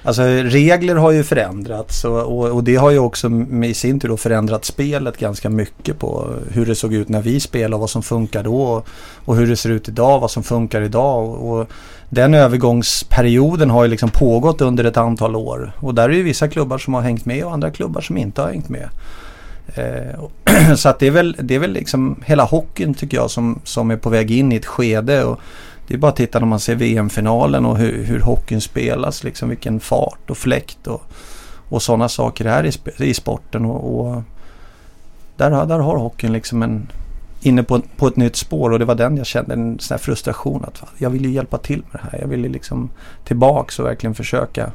Alltså 0.07 0.23
regler 0.23 0.95
har 0.95 1.11
ju 1.11 1.25
förändrats 1.25 2.05
och, 2.05 2.23
och, 2.23 2.51
och, 2.51 2.65
det 2.65 2.77
har 2.77 2.91
ju 2.91 2.99
också 2.99 3.31
i 3.65 3.75
sin 3.75 4.01
tur 4.01 4.17
förändrat 4.17 4.65
spelet 4.65 5.19
ganska 5.19 5.51
mycket 5.51 5.99
på 5.99 6.35
hur 6.51 6.67
det 6.67 6.75
såg 6.75 6.95
ut 6.95 7.09
när 7.09 7.23
vi 7.23 7.41
spelade 7.41 7.75
och 7.75 7.81
vad 7.81 7.91
som 7.91 8.03
funkar 8.03 8.43
då 8.43 8.63
och, 8.63 8.89
och 9.25 9.37
hur 9.37 9.47
det 9.47 9.57
ser 9.57 9.71
ut 9.71 9.89
idag, 9.89 10.21
vad 10.21 10.31
som 10.31 10.43
funkar 10.43 10.83
idag. 10.83 11.29
Och, 11.29 11.71
den 12.09 12.35
övergångsperioden 12.35 13.71
har 13.71 13.85
ju 13.85 13.91
liksom 13.91 14.11
pågått 14.11 14.61
under 14.61 14.85
ett 14.85 14.97
antal 14.97 15.37
år 15.37 15.73
och 15.81 15.95
där 15.95 16.09
är 16.09 16.15
ju 16.15 16.23
vissa 16.23 16.49
klubbar 16.49 16.79
som 16.79 16.95
har 16.95 17.01
hängt 17.01 17.25
med 17.25 17.45
och 17.45 17.53
andra 17.53 17.71
klubbar 17.71 18.01
som 18.01 18.17
inte 18.17 18.43
har 18.43 18.49
hängt 18.49 18.69
med. 18.69 18.89
Eh, 19.75 20.75
så 20.77 20.89
att 20.89 20.99
det 20.99 21.07
är 21.07 21.11
väl, 21.11 21.37
det 21.41 21.55
är 21.55 21.59
väl 21.59 21.73
liksom 21.73 22.17
hela 22.27 22.45
hockeyn 22.45 22.95
tycker 22.95 23.17
jag 23.17 23.31
som, 23.31 23.61
som 23.65 23.91
är 23.91 23.97
på 23.97 24.11
väg 24.11 24.31
in 24.31 24.53
i 24.53 24.57
ett 24.57 24.67
skede. 24.67 25.25
Och 25.25 25.41
det 25.87 25.95
är 25.95 25.99
bara 25.99 26.09
att 26.09 26.17
titta 26.17 26.39
när 26.39 26.47
man 26.47 26.61
ser 26.61 26.75
VM-finalen 26.75 27.67
och 27.67 27.79
hur, 27.79 28.05
hur 28.05 28.21
hockeyn 28.21 28.61
spelas. 28.61 29.25
Liksom 29.25 29.49
vilken 29.49 29.81
fart 29.81 30.31
och 30.31 30.37
fläkt 30.37 30.87
och, 30.87 31.03
och 31.69 31.83
sådana 31.83 32.09
saker 32.09 32.45
är 32.45 32.65
i, 32.65 32.73
i 32.99 33.15
sporten. 33.15 33.65
Och, 33.65 34.01
och, 34.01 34.23
där, 35.37 35.67
där 35.67 35.79
har 35.79 35.97
hockeyn 35.97 36.33
liksom 36.33 36.63
en, 36.63 36.89
inne 37.43 37.63
på, 37.63 37.83
på 37.97 38.07
ett 38.07 38.17
nytt 38.17 38.37
spår 38.37 38.71
och 38.71 38.79
det 38.79 38.85
var 38.85 38.95
den 38.95 39.17
jag 39.17 39.27
kände 39.27 39.55
en 39.55 39.79
sån 39.79 39.95
här 39.95 39.99
frustration 39.99 40.65
att 40.65 40.83
jag 40.99 41.11
vill 41.11 41.25
ju 41.25 41.31
hjälpa 41.31 41.59
till 41.59 41.83
med 41.93 42.01
det 42.03 42.09
här. 42.11 42.21
Jag 42.21 42.29
vill 42.29 42.45
ju 42.45 42.49
liksom 42.49 42.91
tillbaks 43.25 43.79
och 43.79 43.87
verkligen 43.87 44.15
försöka 44.15 44.73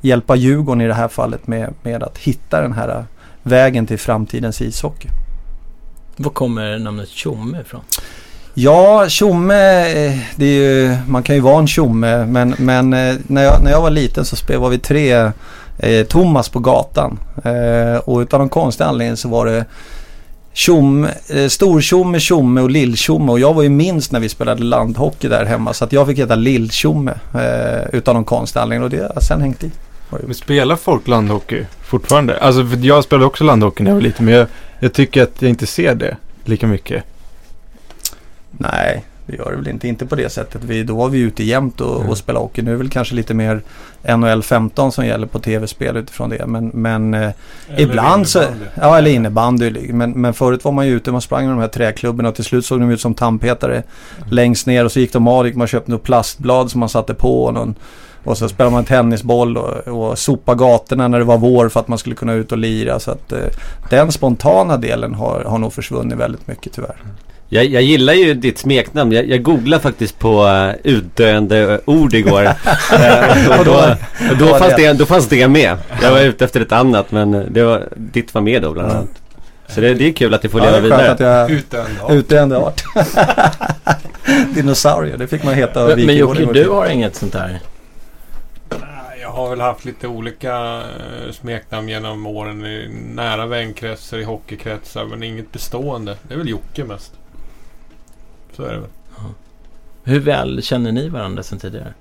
hjälpa 0.00 0.36
Djurgården 0.36 0.80
i 0.80 0.86
det 0.86 0.94
här 0.94 1.08
fallet 1.08 1.46
med, 1.46 1.74
med 1.82 2.02
att 2.02 2.18
hitta 2.18 2.60
den 2.60 2.72
här 2.72 3.04
vägen 3.42 3.86
till 3.86 3.98
framtidens 3.98 4.60
ishockey. 4.60 5.08
Var 6.16 6.30
kommer 6.30 6.78
namnet 6.78 7.08
Tjomme 7.08 7.60
ifrån? 7.60 7.80
Ja, 8.54 9.08
tjomme, 9.08 9.88
eh, 9.88 10.18
det 10.36 10.44
är 10.44 10.54
ju, 10.54 10.96
man 11.06 11.22
kan 11.22 11.34
ju 11.34 11.40
vara 11.40 11.58
en 11.58 11.66
tjomme 11.66 12.26
men, 12.26 12.54
men 12.58 12.92
eh, 12.92 13.14
när, 13.26 13.42
jag, 13.42 13.62
när 13.62 13.70
jag 13.70 13.82
var 13.82 13.90
liten 13.90 14.24
så 14.24 14.36
spelade, 14.36 14.70
vi 14.70 14.78
tre 14.78 15.30
eh, 15.78 16.06
Thomas 16.08 16.48
på 16.48 16.58
gatan. 16.58 17.18
Eh, 17.44 17.96
och 18.04 18.18
utan 18.18 18.40
någon 18.40 18.48
konstig 18.48 18.84
anledning 18.84 19.16
så 19.16 19.28
var 19.28 19.46
det 19.46 19.64
Tjomme, 20.52 21.08
eh, 21.28 21.48
Stortjomme, 21.48 22.20
Tjomme 22.20 22.60
och 22.60 22.70
Lilltjomme 22.70 23.32
och 23.32 23.40
jag 23.40 23.54
var 23.54 23.62
ju 23.62 23.68
minst 23.68 24.12
när 24.12 24.20
vi 24.20 24.28
spelade 24.28 24.62
landhockey 24.62 25.28
där 25.28 25.44
hemma 25.44 25.72
så 25.72 25.84
att 25.84 25.92
jag 25.92 26.06
fick 26.06 26.18
heta 26.18 26.34
Lilltjomme 26.34 27.12
eh, 27.34 27.88
utan 27.92 28.14
någon 28.14 28.24
konstig 28.24 28.60
anledning 28.60 28.84
och 28.84 28.90
det 28.90 29.12
har 29.14 29.20
sen 29.20 29.40
hängt 29.40 29.64
i. 29.64 29.70
Men 30.10 30.34
spelar 30.34 30.76
folk 30.76 31.08
landhockey 31.08 31.64
fortfarande? 31.84 32.40
Alltså 32.40 32.66
för 32.66 32.86
jag 32.86 33.04
spelade 33.04 33.26
också 33.26 33.44
landhockey 33.44 33.82
när 33.84 33.90
jag 33.90 33.96
var 33.96 34.02
liten 34.02 34.24
men 34.24 34.34
jag, 34.34 34.46
jag 34.78 34.92
tycker 34.92 35.22
att 35.22 35.42
jag 35.42 35.48
inte 35.48 35.66
ser 35.66 35.94
det 35.94 36.16
lika 36.44 36.66
mycket. 36.66 37.04
Nej, 38.58 39.04
det 39.26 39.36
gör 39.36 39.50
det 39.50 39.56
väl 39.56 39.68
inte. 39.68 39.88
Inte 39.88 40.06
på 40.06 40.14
det 40.14 40.28
sättet. 40.32 40.64
Vi, 40.64 40.82
då 40.82 40.96
var 40.96 41.08
vi 41.08 41.18
ute 41.18 41.44
jämt 41.44 41.80
och, 41.80 41.96
Mm. 41.96 42.10
och 42.10 42.18
spelade 42.18 42.44
hockey. 42.44 42.62
Nu 42.62 42.70
är 42.70 42.74
det 42.74 42.78
väl 42.78 42.88
kanske 42.90 43.14
lite 43.14 43.34
mer 43.34 43.60
NHL 44.16 44.42
15 44.42 44.92
som 44.92 45.06
gäller 45.06 45.26
på 45.26 45.38
tv-spel 45.38 45.96
utifrån 45.96 46.30
det. 46.30 46.46
Men, 46.46 46.68
men 46.68 47.14
eh, 47.14 47.30
ibland 47.76 48.28
så... 48.28 48.42
Ja, 48.74 48.98
eller 48.98 49.10
innebandy. 49.10 49.92
Men, 49.92 50.10
men 50.10 50.34
förut 50.34 50.64
var 50.64 50.72
man 50.72 50.86
ju 50.86 50.96
ute, 50.96 51.12
man 51.12 51.20
sprang 51.20 51.46
med 51.46 51.54
de 51.56 51.60
här 51.60 51.68
träklubborna 51.68 52.28
och 52.28 52.34
till 52.34 52.44
slut 52.44 52.66
såg 52.66 52.80
de 52.80 52.90
ut 52.90 53.00
som 53.00 53.14
tandpetare 53.14 53.82
längst 54.30 54.66
ner. 54.66 54.84
Och 54.84 54.92
så 54.92 55.00
gick 55.00 55.12
de 55.12 55.28
av, 55.28 55.46
gick 55.46 55.56
man 55.56 55.66
köpte 55.66 55.90
något 55.90 56.02
plastblad 56.02 56.70
som 56.70 56.80
man 56.80 56.88
satte 56.88 57.14
på. 57.14 57.44
Och, 57.44 57.54
någon, 57.54 57.74
och 58.24 58.38
så 58.38 58.48
spelade 58.48 58.72
man 58.72 58.84
tennisboll 58.84 59.56
och, 59.56 59.88
och 60.10 60.18
sopa 60.18 60.54
gatorna 60.54 61.08
när 61.08 61.18
det 61.18 61.24
var 61.24 61.38
vår 61.38 61.68
för 61.68 61.80
att 61.80 61.88
man 61.88 61.98
skulle 61.98 62.16
kunna 62.16 62.32
ut 62.32 62.52
och 62.52 62.58
lira. 62.58 62.98
Så 63.00 63.10
att 63.10 63.32
eh, 63.32 63.38
den 63.90 64.12
spontana 64.12 64.76
delen 64.76 65.14
har, 65.14 65.44
har 65.44 65.58
nog 65.58 65.72
försvunnit 65.72 66.18
väldigt 66.18 66.46
mycket 66.46 66.72
tyvärr. 66.72 66.96
Jag, 67.54 67.64
jag 67.66 67.82
gillar 67.82 68.12
ju 68.12 68.34
ditt 68.34 68.58
smeknamn. 68.58 69.12
Jag, 69.12 69.28
jag 69.28 69.42
googlade 69.42 69.82
faktiskt 69.82 70.18
på 70.18 70.44
uh, 70.46 70.72
utdöende 70.84 71.80
ord 71.84 72.14
igår. 72.14 72.42
Eh, 72.92 73.58
och 73.58 73.64
då, 73.64 73.96
och 74.30 74.36
då, 74.38 74.46
fanns 74.58 74.76
det, 74.76 74.92
då 74.92 75.06
fanns 75.06 75.28
det 75.28 75.48
med. 75.48 75.76
Jag 76.02 76.10
var 76.10 76.20
ute 76.20 76.44
efter 76.44 76.60
ett 76.60 76.72
annat 76.72 77.12
men 77.12 77.34
eh, 77.34 77.40
det 77.40 77.64
var, 77.64 77.88
ditt 77.96 78.34
var 78.34 78.42
med 78.42 78.62
då 78.62 78.72
bland 78.72 78.88
Ja. 78.90 78.94
annat. 78.94 79.22
Så 79.66 79.80
det, 79.80 79.94
det 79.94 80.08
är 80.08 80.12
kul 80.12 80.34
att 80.34 80.42
det 80.42 80.48
får 80.48 80.60
Ja, 80.60 80.70
leva 80.70 80.80
det 80.80 80.94
är 80.94 80.98
skönt 80.98 81.20
vidare. 81.20 81.42
att 81.42 81.50
jag 81.50 81.58
Utdöende 81.58 82.02
art. 82.02 82.12
Utdöende 82.12 82.56
art. 82.58 82.82
Dinosaurier, 84.54 85.16
det 85.18 85.26
fick 85.26 85.44
man 85.44 85.54
heta. 85.54 85.82
av 85.82 85.88
Men 85.88 85.96
Viking 85.96 86.16
Jocke, 86.16 86.52
du 86.52 86.68
har 86.68 86.86
inget 86.86 87.16
sånt? 87.16 87.34
Nej, 87.34 87.58
Jag 89.20 89.30
har 89.30 89.50
väl 89.50 89.60
haft 89.60 89.84
lite 89.84 90.06
olika 90.08 90.76
eh, 90.76 91.32
smeknamn 91.32 91.88
genom 91.88 92.26
åren 92.26 92.66
i 92.66 92.88
nära 93.14 93.46
vänkretsar, 93.46 94.18
i 94.18 94.24
hockeykretsar 94.24 95.04
men 95.04 95.22
inget 95.22 95.52
bestående. 95.52 96.16
Det 96.28 96.34
är 96.34 96.38
väl 96.38 96.48
Jocke 96.48 96.84
mest. 96.84 97.12
Så 98.56 98.62
är 98.62 98.72
det 98.72 98.78
väl. 98.80 98.88
Hur 100.04 100.20
väl 100.20 100.62
känner 100.62 100.92
ni 100.92 101.08
varandra 101.08 101.42
sedan 101.42 101.58
tidigare? 101.58 101.94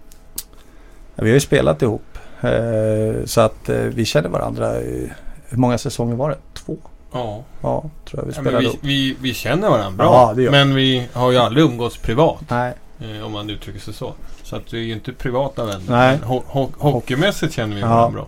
Ja, 1.15 1.24
vi 1.24 1.29
har 1.29 1.34
ju 1.34 1.39
spelat 1.39 1.81
ihop. 1.81 2.17
Eh, 2.41 3.25
så 3.25 3.41
att 3.41 3.70
eh, 3.70 3.75
vi 3.77 4.05
känner 4.05 4.29
varandra. 4.29 4.81
i- 4.81 5.12
Hur 5.50 5.58
många 5.58 5.77
säsonger 5.77 6.15
var 6.15 6.29
det? 6.29 6.38
Två? 6.53 6.77
Ja, 7.13 7.43
Ja, 7.62 7.84
tror 8.05 8.22
jag 8.22 8.25
vi 8.25 8.31
ja 8.36 8.41
spelade 8.41 8.58
vi, 8.58 8.65
ihop. 8.65 8.79
vi, 8.81 9.17
vi 9.22 9.34
känner 9.34 9.70
varandra 9.70 9.91
bra. 9.98 10.05
Ja, 10.05 10.34
det 10.36 10.41
gör 10.43 10.51
vi. 10.51 10.58
men 10.58 10.75
vi 10.75 11.08
har 11.13 11.31
ju 11.31 11.38
aldrig 11.38 11.63
umgåtts 11.65 11.98
privat. 11.98 12.41
Nej, 12.50 12.74
Eh, 13.00 13.25
om 13.25 13.31
man 13.31 13.50
uttrycker 13.50 13.79
sig 13.79 13.93
så. 13.93 14.13
Så 14.43 14.55
att 14.55 14.74
vi 14.74 14.77
är 14.79 14.84
ju 14.84 14.93
inte 14.93 15.13
privata 15.13 15.65
vänner. 15.65 15.81
Nej. 15.89 16.17
Men 16.20 16.29
ho- 16.29 16.43
ho- 16.51 16.72
hockeymässigt 16.77 17.53
känner 17.53 17.75
vi 17.75 17.81
Ja. 17.81 17.88
varandra 17.88 18.12
bra. 18.20 18.27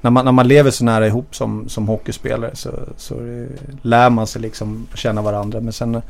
när 0.00 0.10
man, 0.10 0.24
när 0.24 0.32
man 0.32 0.48
lever 0.48 0.70
så 0.70 0.84
nära 0.84 1.06
ihop 1.06 1.34
som, 1.36 1.68
som 1.68 1.88
hockeyspelare 1.88 2.56
så, 2.56 2.70
så 2.96 3.14
det, 3.14 3.48
lär 3.82 4.10
man 4.10 4.26
sig 4.26 4.42
liksom 4.42 4.86
känna 4.94 5.22
varandra. 5.22 5.60
Men 5.60 5.72
sen 5.72 6.02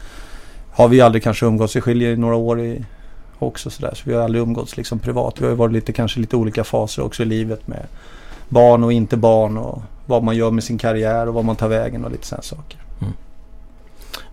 har 0.73 0.89
vi 0.89 1.01
aldrig 1.01 1.23
kanske 1.23 1.47
umgåtts. 1.47 1.77
Vi 1.77 1.81
skiljer 1.81 2.17
några 2.17 2.37
år 2.37 2.61
i 2.61 2.85
också 3.39 3.71
sådär. 3.71 3.95
Så 3.95 4.03
vi 4.05 4.15
har 4.15 4.23
aldrig 4.23 4.43
umgåtts 4.43 4.77
liksom 4.77 4.99
privat. 4.99 5.35
Vi 5.39 5.45
har 5.45 5.51
ju 5.51 5.57
varit 5.57 5.73
lite, 5.73 5.93
kanske 5.93 6.21
lite 6.21 6.37
olika 6.37 6.65
faser 6.65 7.03
också 7.03 7.23
i 7.23 7.27
livet 7.27 7.67
med 7.67 7.87
barn 8.49 8.85
och 8.85 8.93
inte 8.93 9.17
barn 9.17 9.59
och 9.59 9.83
vad 10.07 10.23
man 10.23 10.37
gör 10.37 10.51
med 10.51 10.65
sin 10.65 10.79
karriär 10.79 11.29
och 11.29 11.35
vad 11.35 11.45
man 11.45 11.57
tar 11.57 11.69
vägen 11.69 12.05
och 12.05 12.11
lite 12.11 12.27
sådana 12.27 12.43
saker. 12.43 12.79
Mm. 13.01 13.13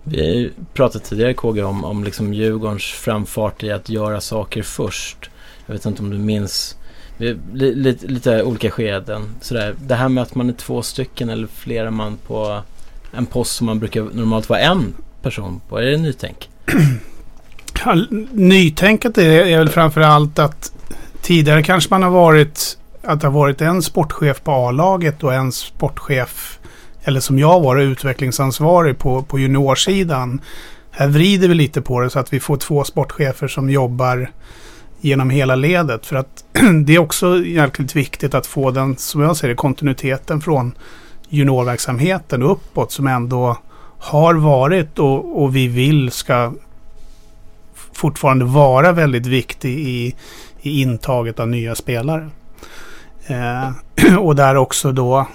Vi 0.04 0.20
har 0.20 0.34
ju 0.36 0.52
pratat 0.74 1.04
tidigare 1.04 1.34
KG 1.34 1.64
om, 1.64 1.84
om 1.84 2.04
liksom 2.04 2.34
Djurgårdens 2.34 2.84
framfart 2.84 3.64
i 3.64 3.72
att 3.72 3.90
göra 3.90 4.22
saker 4.22 4.64
först. 4.64 5.30
Jag 5.66 5.74
vet 5.74 5.86
inte 5.86 6.02
om 6.02 6.10
du 6.10 6.18
minns 6.18 6.78
lite, 7.54 8.08
lite 8.08 8.44
olika 8.44 8.72
skeden. 8.72 9.36
Sådär. 9.42 9.76
Det 9.82 9.96
här 9.96 10.10
med 10.10 10.24
att 10.24 10.36
man 10.36 10.50
är 10.50 10.54
två 10.54 10.82
stycken 10.82 11.30
eller 11.30 11.48
flera 11.48 11.92
man 11.92 12.18
på 12.28 12.62
en 13.12 13.26
post 13.26 13.56
som 13.56 13.66
man 13.66 13.80
brukar 13.80 14.02
normalt 14.02 14.50
vara 14.50 14.60
en 14.60 14.94
person 15.22 15.62
på. 15.70 15.78
Är 15.78 15.86
det 15.86 15.98
nytänk? 15.98 16.50
Ja, 17.86 17.96
nytänket 18.32 19.18
är, 19.18 19.46
är 19.46 19.58
väl 19.58 19.70
framför 19.70 20.02
allt 20.02 20.40
att 20.40 20.72
tidigare 21.22 21.64
kanske 21.64 21.94
man 21.94 22.04
har 22.04 22.10
varit 22.10 22.78
att 23.04 23.22
det 23.22 23.28
har 23.28 23.34
varit 23.34 23.62
en 23.62 23.82
sportchef 23.82 24.44
på 24.44 24.52
A-laget 24.52 25.24
och 25.24 25.34
en 25.34 25.52
sportchef 25.52 26.60
eller 27.04 27.20
som 27.20 27.40
jag 27.40 27.60
var 27.60 27.78
utvecklingsansvarig 27.78 28.98
på, 28.98 29.24
på 29.24 29.40
juniorsidan. 29.40 30.42
Här 30.92 31.08
vrider 31.08 31.48
vi 31.48 31.54
lite 31.56 31.82
på 31.82 32.00
det 32.00 32.10
så 32.10 32.20
att 32.20 32.34
vi 32.34 32.40
får 32.40 32.58
två 32.58 32.84
sportchefer 32.84 33.48
som 33.48 33.70
jobbar 33.70 34.32
genom 35.02 35.30
hela 35.30 35.56
ledet. 35.56 36.06
För 36.06 36.16
att 36.16 36.44
det 36.86 36.96
är 36.96 37.00
också 37.00 37.46
jäkligt 37.46 37.96
viktigt 37.96 38.34
att 38.34 38.48
få 38.48 38.72
den, 38.72 38.98
som 38.98 39.22
jag 39.22 39.38
ser 39.38 39.48
det, 39.48 39.56
kontinuiteten 39.56 40.42
från 40.42 40.74
juniorverksamheten 41.30 42.44
uppåt 42.44 42.92
som 42.92 43.08
ändå 43.08 43.58
har 44.08 44.34
varit 44.34 45.00
och, 45.00 45.44
och 45.44 45.56
vi 45.56 45.68
vill 45.68 46.12
ska 46.12 46.54
fortfarande 47.94 48.46
vara 48.46 48.92
väldigt 48.92 49.26
viktig 49.26 49.80
i, 49.80 50.16
i 50.62 50.82
intaget 50.82 51.40
av 51.40 51.48
nya 51.48 51.76
spelare. 51.76 52.30
Eh, 53.28 54.18
och 54.20 54.36
där 54.36 54.56
också 54.56 54.92
då, 54.92 55.28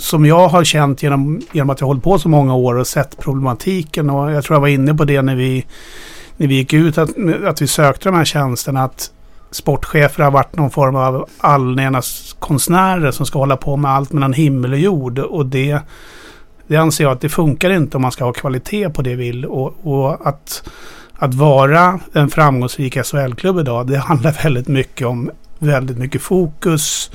som 0.00 0.26
jag 0.26 0.48
har 0.48 0.64
känt 0.64 1.02
genom, 1.02 1.40
genom 1.52 1.70
att 1.70 1.80
jag 1.80 1.86
hållit 1.86 2.02
på 2.02 2.18
så 2.18 2.28
många 2.28 2.54
år 2.54 2.74
och 2.74 2.86
sett 2.86 3.18
problematiken 3.18 4.10
och 4.10 4.32
jag 4.32 4.44
tror 4.44 4.54
jag 4.54 4.60
var 4.60 4.68
inne 4.68 4.94
på 4.94 5.04
det 5.04 5.22
när 5.22 5.36
vi, 5.36 5.66
när 6.36 6.46
vi 6.46 6.54
gick 6.54 6.72
ut 6.72 6.98
att, 6.98 7.10
att 7.44 7.62
vi 7.62 7.66
sökte 7.66 8.08
de 8.08 8.14
här 8.14 8.24
tjänsterna 8.24 8.84
att 8.84 9.10
sportchefer 9.50 10.22
har 10.22 10.30
varit 10.30 10.56
någon 10.56 10.70
form 10.70 10.96
av 10.96 11.28
allmänna 11.38 12.02
konstnärer 12.38 13.10
som 13.10 13.26
ska 13.26 13.38
hålla 13.38 13.56
på 13.56 13.76
med 13.76 13.90
allt 13.90 14.12
mellan 14.12 14.32
himmel 14.32 14.72
och 14.72 14.78
jord 14.78 15.18
och 15.18 15.46
det 15.46 15.80
det 16.68 16.76
anser 16.76 17.04
jag 17.04 17.12
att 17.12 17.20
det 17.20 17.28
funkar 17.28 17.70
inte 17.70 17.96
om 17.96 18.02
man 18.02 18.12
ska 18.12 18.24
ha 18.24 18.32
kvalitet 18.32 18.90
på 18.90 19.02
det 19.02 19.14
vi 19.14 19.24
vill 19.24 19.44
och, 19.44 19.74
och 19.82 20.28
att 20.28 20.68
att 21.18 21.34
vara 21.34 22.00
en 22.12 22.30
framgångsrik 22.30 22.96
SHL-klubb 23.04 23.58
idag, 23.58 23.86
det 23.86 23.98
handlar 23.98 24.42
väldigt 24.42 24.68
mycket 24.68 25.06
om 25.06 25.30
väldigt 25.58 25.98
mycket 25.98 26.22
fokus 26.22 27.10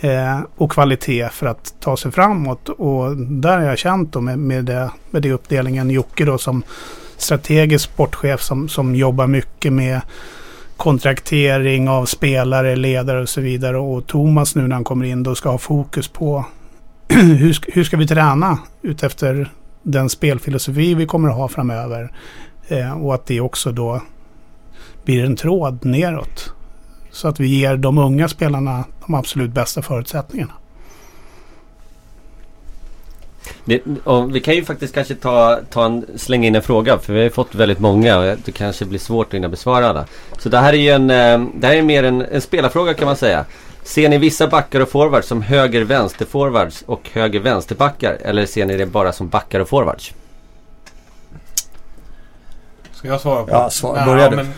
eh, 0.00 0.40
och 0.56 0.72
kvalitet 0.72 1.28
för 1.28 1.46
att 1.46 1.74
ta 1.80 1.96
sig 1.96 2.12
framåt. 2.12 2.68
Och 2.68 3.16
där 3.16 3.58
har 3.58 3.64
jag 3.64 3.78
känt 3.78 4.12
då 4.12 4.20
med, 4.20 4.38
med, 4.38 4.64
det, 4.64 4.90
med 5.10 5.22
det 5.22 5.32
uppdelningen 5.32 5.90
Jocke 5.90 6.24
då 6.24 6.38
som 6.38 6.62
strategisk 7.16 7.84
sportchef 7.84 8.42
som, 8.42 8.68
som 8.68 8.94
jobbar 8.94 9.26
mycket 9.26 9.72
med 9.72 10.00
kontraktering 10.76 11.88
av 11.88 12.04
spelare, 12.06 12.76
ledare 12.76 13.22
och 13.22 13.28
så 13.28 13.40
vidare. 13.40 13.78
Och 13.78 14.06
Thomas 14.06 14.54
nu 14.54 14.62
när 14.62 14.74
han 14.74 14.84
kommer 14.84 15.04
in 15.06 15.22
då 15.22 15.34
ska 15.34 15.50
ha 15.50 15.58
fokus 15.58 16.08
på 16.08 16.44
hur, 17.38 17.52
ska- 17.52 17.72
hur 17.72 17.84
ska 17.84 17.96
vi 17.96 18.06
träna 18.06 18.58
utefter 18.82 19.52
den 19.82 20.08
spelfilosofi 20.08 20.94
vi 20.94 21.06
kommer 21.06 21.28
att 21.28 21.36
ha 21.36 21.48
framöver. 21.48 22.12
Eh, 22.68 23.02
och 23.02 23.14
att 23.14 23.26
det 23.26 23.40
också 23.40 23.72
då 23.72 24.02
blir 25.04 25.24
en 25.24 25.36
tråd 25.36 25.84
neråt. 25.84 26.52
Så 27.10 27.28
att 27.28 27.40
vi 27.40 27.46
ger 27.46 27.76
de 27.76 27.98
unga 27.98 28.28
spelarna 28.28 28.84
de 29.06 29.14
absolut 29.14 29.50
bästa 29.50 29.82
förutsättningarna. 29.82 30.52
Det, 33.64 33.82
och 34.04 34.36
vi 34.36 34.40
kan 34.40 34.54
ju 34.54 34.64
faktiskt 34.64 34.94
kanske 34.94 35.14
ta, 35.14 35.60
ta 35.70 35.84
en, 35.84 36.06
slänga 36.16 36.46
in 36.48 36.54
en 36.54 36.62
fråga 36.62 36.98
för 36.98 37.12
vi 37.12 37.18
har 37.18 37.24
ju 37.24 37.30
fått 37.30 37.54
väldigt 37.54 37.78
många 37.78 38.18
och 38.18 38.36
det 38.44 38.52
kanske 38.52 38.84
blir 38.84 38.98
svårt 38.98 39.26
att 39.26 39.34
hinna 39.34 39.48
besvara 39.48 39.88
alla. 39.88 40.04
Så 40.38 40.48
det 40.48 40.58
här 40.58 40.72
är 40.72 40.76
ju 40.76 40.90
en, 40.90 41.10
eh, 41.10 41.46
det 41.54 41.66
här 41.66 41.76
är 41.76 41.82
mer 41.82 42.04
en, 42.04 42.22
en 42.22 42.40
spelarfråga 42.40 42.94
kan 42.94 43.06
man 43.06 43.16
säga. 43.16 43.44
Ser 43.84 44.08
ni 44.08 44.18
vissa 44.18 44.48
backar 44.48 44.80
och 44.80 44.88
forwards 44.88 45.28
som 45.28 45.42
höger-vänster-forwards 45.42 46.82
och 46.86 47.10
höger-vänsterbackar? 47.12 48.18
Eller 48.22 48.46
ser 48.46 48.66
ni 48.66 48.76
det 48.76 48.86
bara 48.86 49.12
som 49.12 49.28
backar 49.28 49.60
och 49.60 49.68
forwards? 49.68 50.12
Ska 52.92 53.08
jag 53.08 53.20
svara 53.20 53.44
på 53.44 53.50
Ja, 53.50 53.70
svar- 53.70 54.06
börja 54.06 54.30
du. 54.30 54.36
men- 54.36 54.52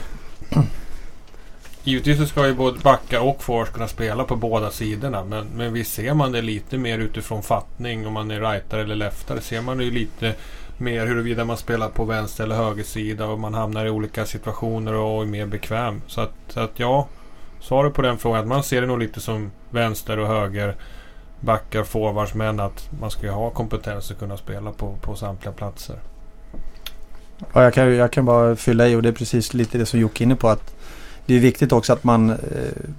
Givetvis 1.84 2.18
så 2.18 2.26
ska 2.26 2.46
ju 2.46 2.54
både 2.54 2.78
backar 2.78 3.20
och 3.20 3.42
forwards 3.42 3.70
kunna 3.70 3.88
spela 3.88 4.24
på 4.24 4.36
båda 4.36 4.70
sidorna. 4.70 5.24
Men, 5.24 5.46
men 5.46 5.72
visst 5.72 5.94
ser 5.94 6.14
man 6.14 6.32
det 6.32 6.42
lite 6.42 6.78
mer 6.78 6.98
utifrån 6.98 7.42
fattning 7.42 8.06
om 8.06 8.12
man 8.12 8.30
är 8.30 8.40
rightare 8.40 8.80
eller 8.82 8.94
leftare. 8.94 9.40
Ser 9.40 9.60
man 9.60 9.78
det 9.78 9.84
ju 9.84 9.90
lite 9.90 10.34
mer 10.78 11.06
huruvida 11.06 11.44
man 11.44 11.56
spelar 11.56 11.88
på 11.88 12.04
vänster 12.04 12.44
eller 12.44 12.56
höger 12.56 12.84
sida 12.84 13.26
och 13.26 13.38
man 13.40 13.54
hamnar 13.54 13.86
i 13.86 13.90
olika 13.90 14.26
situationer 14.26 14.94
och 14.94 15.22
är 15.22 15.26
mer 15.26 15.46
bekväm. 15.46 16.02
Så 16.06 16.20
att, 16.20 16.32
så 16.48 16.60
att 16.60 16.72
ja, 16.76 17.06
svaret 17.66 17.94
på 17.94 18.02
den 18.02 18.18
frågan 18.18 18.40
att 18.40 18.46
man 18.46 18.62
ser 18.62 18.80
det 18.80 18.86
nog 18.86 18.98
lite 18.98 19.20
som 19.20 19.50
vänster 19.70 20.18
och 20.18 20.28
höger 20.28 20.74
backar, 21.40 21.84
forwards 21.84 22.34
men 22.34 22.60
att 22.60 22.88
man 23.00 23.10
ska 23.10 23.26
ju 23.26 23.32
ha 23.32 23.50
kompetens 23.50 24.10
att 24.10 24.18
kunna 24.18 24.36
spela 24.36 24.72
på, 24.72 24.96
på 25.00 25.14
samtliga 25.14 25.52
platser. 25.52 25.96
Ja, 27.52 27.62
jag, 27.62 27.74
kan, 27.74 27.94
jag 27.96 28.12
kan 28.12 28.24
bara 28.24 28.56
fylla 28.56 28.88
i 28.88 28.94
och 28.94 29.02
det 29.02 29.08
är 29.08 29.12
precis 29.12 29.54
lite 29.54 29.78
det 29.78 29.86
som 29.86 30.00
Jocke 30.00 30.22
är 30.22 30.26
inne 30.26 30.36
på. 30.36 30.48
att 30.48 30.74
Det 31.26 31.34
är 31.34 31.40
viktigt 31.40 31.72
också 31.72 31.92
att 31.92 32.04
man, 32.04 32.30
eh, 32.30 32.36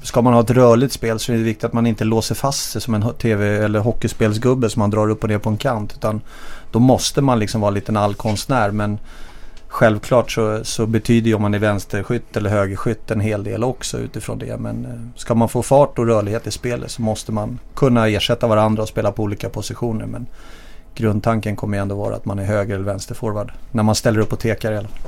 ska 0.03 0.21
man 0.21 0.33
ha 0.33 0.41
ett 0.41 0.49
rörligt 0.49 0.93
spel 0.93 1.19
så 1.19 1.31
är 1.31 1.37
det 1.37 1.43
viktigt 1.43 1.63
att 1.63 1.73
man 1.73 1.87
inte 1.87 2.03
låser 2.03 2.35
fast 2.35 2.71
sig 2.71 2.81
som 2.81 2.93
en 2.93 3.13
tv 3.13 3.63
eller 3.63 3.79
hockeyspelsgubbe 3.79 4.69
som 4.69 4.79
man 4.79 4.89
drar 4.89 5.09
upp 5.09 5.23
och 5.23 5.29
ner 5.29 5.37
på 5.37 5.49
en 5.49 5.57
kant. 5.57 5.93
Utan 5.97 6.21
då 6.71 6.79
måste 6.79 7.21
man 7.21 7.39
liksom 7.39 7.61
vara 7.61 7.71
lite 7.71 7.91
en 7.91 7.97
allkonstnär. 7.97 8.71
Men 8.71 8.99
självklart 9.67 10.31
så, 10.31 10.63
så 10.63 10.85
betyder 10.85 11.27
ju 11.27 11.33
om 11.33 11.41
man 11.41 11.53
är 11.53 11.59
vänsterskytt 11.59 12.37
eller 12.37 12.49
högerskytt 12.49 13.11
en 13.11 13.19
hel 13.19 13.43
del 13.43 13.63
också 13.63 13.97
utifrån 13.97 14.39
det. 14.39 14.57
Men 14.57 14.85
eh, 14.85 15.19
ska 15.19 15.35
man 15.35 15.49
få 15.49 15.63
fart 15.63 15.99
och 15.99 16.07
rörlighet 16.07 16.47
i 16.47 16.51
spelet 16.51 16.91
så 16.91 17.01
måste 17.01 17.31
man 17.31 17.59
kunna 17.75 18.07
ersätta 18.07 18.47
varandra 18.47 18.83
och 18.83 18.89
spela 18.89 19.11
på 19.11 19.23
olika 19.23 19.49
positioner. 19.49 20.05
Men 20.05 20.27
grundtanken 20.95 21.55
kommer 21.55 21.77
ju 21.77 21.81
ändå 21.81 21.95
vara 21.95 22.15
att 22.15 22.25
man 22.25 22.39
är 22.39 22.43
höger 22.43 22.75
eller 22.75 22.85
vänsterforward. 22.85 23.51
När 23.71 23.83
man 23.83 23.95
ställer 23.95 24.19
upp 24.19 24.33
och 24.33 24.39
tekar 24.39 24.71
i 24.71 24.77
alla 24.77 24.87
fall. 24.87 24.99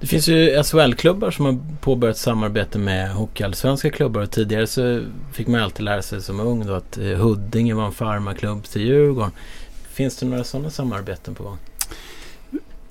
Det 0.00 0.06
finns 0.06 0.28
ju 0.28 0.62
SHL-klubbar 0.62 1.30
som 1.30 1.44
har 1.44 1.58
påbörjat 1.80 2.16
samarbete 2.16 2.78
med 2.78 3.10
hockeyallsvenska 3.10 3.90
klubbar. 3.90 4.22
Och 4.22 4.30
tidigare 4.30 4.66
så 4.66 5.02
fick 5.32 5.46
man 5.46 5.60
alltid 5.60 5.84
lära 5.84 6.02
sig 6.02 6.22
som 6.22 6.40
ung 6.40 6.66
då 6.66 6.74
att 6.74 6.98
eh, 6.98 7.04
Huddinge 7.04 7.74
var 7.74 7.86
en 7.86 7.92
farmaklubb 7.92 8.64
till 8.64 8.82
Djurgården. 8.82 9.30
Finns 9.88 10.16
det 10.16 10.26
några 10.26 10.44
sådana 10.44 10.70
samarbeten 10.70 11.34
på 11.34 11.42
gång? 11.42 11.58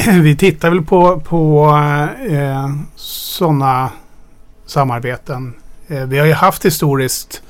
Vi 0.22 0.36
tittar 0.36 0.70
väl 0.70 0.82
på, 0.82 1.20
på 1.20 1.70
eh, 2.30 2.70
sådana 2.96 3.92
samarbeten. 4.66 5.54
Eh, 5.88 6.06
vi 6.06 6.20
har 6.20 6.26
ju 6.26 6.34
haft 6.34 6.66
historiskt 6.66 7.42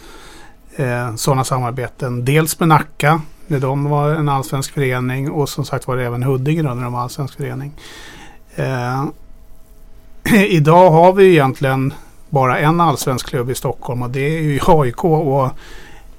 eh, 0.76 1.16
sådana 1.16 1.44
samarbeten. 1.44 2.26
Dels 2.26 2.60
med 2.60 2.70
Nacka 2.70 3.22
när 3.48 3.60
de 3.60 3.84
var 3.90 4.10
en 4.10 4.30
allsvensk 4.30 4.74
förening 4.74 5.32
och 5.32 5.50
som 5.50 5.66
sagt 5.66 5.88
var 5.88 5.98
det 5.98 6.06
även 6.06 6.24
Huddinge 6.24 6.64
då, 6.64 6.74
när 6.74 6.84
de 6.84 6.94
var 6.94 7.02
allsvensk 7.02 7.38
förening. 7.38 7.72
Eh, 8.56 9.06
idag 10.34 10.92
har 10.92 11.14
vi 11.14 11.32
egentligen 11.32 11.94
bara 12.30 12.60
en 12.60 12.82
allsvensk 12.82 13.28
klubb 13.30 13.50
i 13.50 13.56
Stockholm 13.56 14.02
och 14.02 14.10
det 14.10 14.38
är 14.38 14.42
ju 14.42 14.60
AIK. 14.68 15.04
Och, 15.04 15.46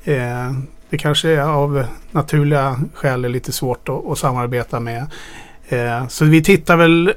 eh, 0.05 0.53
det 0.91 0.99
kanske 0.99 1.29
är 1.31 1.41
av 1.41 1.85
naturliga 2.11 2.81
skäl 2.95 3.25
är 3.25 3.29
lite 3.29 3.53
svårt 3.53 3.89
att, 3.89 4.07
att 4.07 4.19
samarbeta 4.19 4.81
med. 4.81 5.07
Eh, 5.69 6.07
så 6.09 6.25
vi 6.25 6.43
tittar 6.43 6.77
väl 6.77 7.15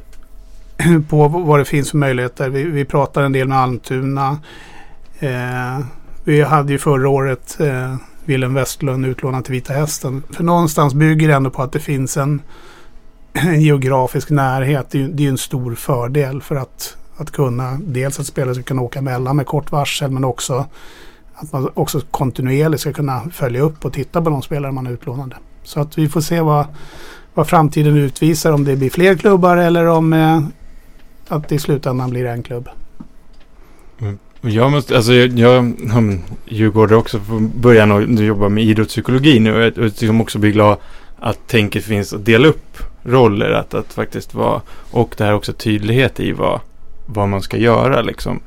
på 1.10 1.28
vad 1.28 1.60
det 1.60 1.66
finns 1.66 1.92
för 1.92 1.98
möjligheter. 1.98 2.50
Vi, 2.50 2.64
vi 2.64 2.86
pratar 2.86 3.24
en 3.24 3.32
del 3.32 3.48
med 3.48 3.58
Almtuna. 3.58 4.38
Eh, 5.20 5.80
vi 6.24 6.42
hade 6.42 6.72
ju 6.72 6.78
förra 6.78 7.10
året 7.10 7.60
eh, 7.60 7.96
Willem 8.26 8.54
Westlund 8.54 9.06
utlånad 9.06 9.46
till 9.46 9.54
Vita 9.54 9.74
Hästen. 9.74 10.24
För 10.30 10.44
någonstans 10.44 10.94
bygger 10.94 11.28
det 11.28 11.34
ändå 11.34 11.50
på 11.50 11.62
att 11.64 11.72
det 11.72 11.80
finns 11.80 12.18
en, 12.18 12.42
en 13.34 13.62
geografisk 13.62 14.30
närhet. 14.30 14.88
Det 14.90 15.04
är, 15.04 15.08
det 15.08 15.26
är 15.26 15.30
en 15.30 15.38
stor 15.38 15.76
fördel 15.76 16.42
för 16.42 16.56
att, 16.56 16.98
att 17.18 17.32
kunna 17.32 17.78
dels 17.82 18.20
att 18.20 18.26
spelare 18.26 18.56
ska 18.56 18.64
kunna 18.64 18.82
åka 18.82 19.00
emellan 19.00 19.36
med 19.36 19.46
kort 19.46 19.72
varsel 19.72 20.12
men 20.12 20.24
också 20.24 20.66
att 21.36 21.54
man 21.54 21.70
också 21.74 22.02
kontinuerligt 22.12 22.82
ska 22.82 22.94
kunna 22.94 23.30
följa 23.32 23.62
upp 23.62 23.86
och 23.86 23.94
titta 23.94 24.22
på 24.22 24.30
de 24.30 24.42
spelare 24.42 24.72
man 24.72 24.88
är 24.88 24.92
utlånade. 24.92 25.36
Så 25.64 25.80
att 25.80 25.98
vi 25.98 26.10
får 26.10 26.22
se 26.22 26.42
vad, 26.42 26.66
vad 27.38 27.48
framtiden 27.48 27.98
utvisar. 27.98 28.52
Om 28.52 28.64
det 28.64 28.76
blir 28.76 28.90
fler 28.90 29.16
klubbar 29.16 29.58
eller 29.58 29.86
om 29.86 30.14
eh, 30.14 30.42
att 31.28 31.50
det 31.50 31.56
i 31.56 31.60
slutändan 31.60 32.10
blir 32.10 32.26
en 32.26 32.44
klubb. 32.44 32.70
Mm. 34.00 34.20
Jag 34.42 34.72
måste, 34.72 34.96
alltså 34.96 35.14
jag, 35.14 35.40
jag 35.40 35.74
Djurgården 36.46 36.98
också 36.98 37.20
från 37.20 37.52
början 37.62 37.92
och 37.92 38.04
jobbar 38.04 38.50
med 38.50 38.64
idrottspsykologi 38.64 39.40
nu 39.40 39.56
och 39.56 39.62
jag 39.62 39.78
liksom 39.78 40.22
också 40.22 40.40
blir 40.40 40.52
glad 40.52 40.78
att 41.20 41.48
tänket 41.48 41.84
finns 41.84 42.14
att 42.14 42.26
dela 42.26 42.48
upp 42.48 42.78
roller, 43.04 43.50
att, 43.52 43.74
att 43.74 43.94
faktiskt 43.94 44.34
vara 44.34 44.62
och 44.92 45.16
det 45.18 45.24
här 45.24 45.34
också 45.34 45.54
tydlighet 45.54 46.20
i 46.20 46.32
vad, 46.32 46.60
vad 47.06 47.30
man 47.30 47.42
ska 47.42 47.58
göra 47.58 48.02
liksom. 48.02 48.40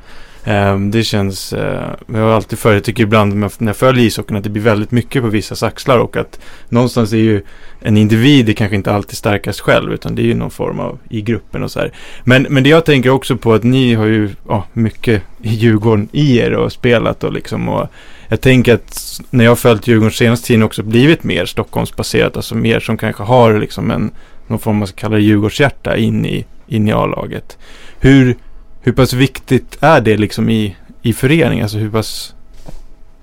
Um, 0.47 0.91
det 0.91 1.05
känns, 1.05 1.53
uh, 1.53 1.61
jag 2.07 2.21
har 2.21 2.31
alltid 2.31 2.59
för, 2.59 2.75
jag 2.75 2.85
tycker 2.85 3.03
ibland 3.03 3.35
när 3.35 3.51
jag 3.59 3.77
följer 3.77 4.05
ishockeyn 4.05 4.37
att 4.37 4.45
det 4.45 4.51
blir 4.51 4.63
väldigt 4.63 4.91
mycket 4.91 5.23
på 5.23 5.29
vissa 5.29 5.67
axlar 5.67 5.99
och 5.99 6.17
att 6.17 6.41
någonstans 6.69 7.13
är 7.13 7.17
ju 7.17 7.43
en 7.81 7.97
individ 7.97 8.49
är 8.49 8.53
kanske 8.53 8.77
inte 8.77 8.93
alltid 8.93 9.17
starkast 9.17 9.61
själv 9.61 9.93
utan 9.93 10.15
det 10.15 10.23
är 10.23 10.27
ju 10.27 10.35
någon 10.35 10.51
form 10.51 10.81
av 10.81 10.99
i 11.09 11.23
gruppen 11.23 11.63
och 11.63 11.71
så 11.71 11.81
här. 11.81 11.93
Men, 12.25 12.47
men 12.51 12.63
det 12.63 12.69
jag 12.69 12.85
tänker 12.85 13.11
också 13.11 13.37
på 13.37 13.55
att 13.55 13.63
ni 13.63 13.95
har 13.95 14.07
ju 14.07 14.31
ja, 14.49 14.67
mycket 14.73 15.23
i 15.43 15.49
Djurgården 15.49 16.09
i 16.13 16.39
er 16.39 16.53
och 16.53 16.73
spelat 16.73 17.25
och 17.25 17.33
liksom 17.33 17.69
och 17.69 17.89
jag 18.29 18.41
tänker 18.41 18.75
att 18.75 19.21
när 19.31 19.45
jag 19.45 19.51
har 19.51 19.57
följt 19.57 19.87
Djurgården 19.87 20.13
senaste 20.13 20.47
tiden 20.47 20.63
också 20.63 20.83
blivit 20.83 21.25
mer 21.25 21.47
Stockholmsbaserat, 21.47 22.37
alltså 22.37 22.55
mer 22.55 22.81
som 22.81 22.97
kanske 22.97 23.23
har 23.23 23.59
liksom 23.59 23.91
en 23.91 24.11
någon 24.47 24.59
form 24.59 24.77
man 24.77 24.89
ska 24.89 25.01
kalla 25.01 25.17
det 25.17 25.23
Djurgårdshjärta 25.23 25.97
in 25.97 26.27
i, 26.27 26.47
in 26.67 26.89
i 26.89 26.93
A-laget. 26.93 27.59
Hur 28.01 28.37
hur 28.81 28.93
pass 28.93 29.13
viktigt 29.13 29.79
är 29.81 30.01
det 30.01 30.17
liksom 30.17 30.51
i, 30.51 30.77
i 31.03 31.13
föreningen? 31.13 31.65
Alltså 31.65 31.79
hur 31.79 31.91
pass 31.91 32.35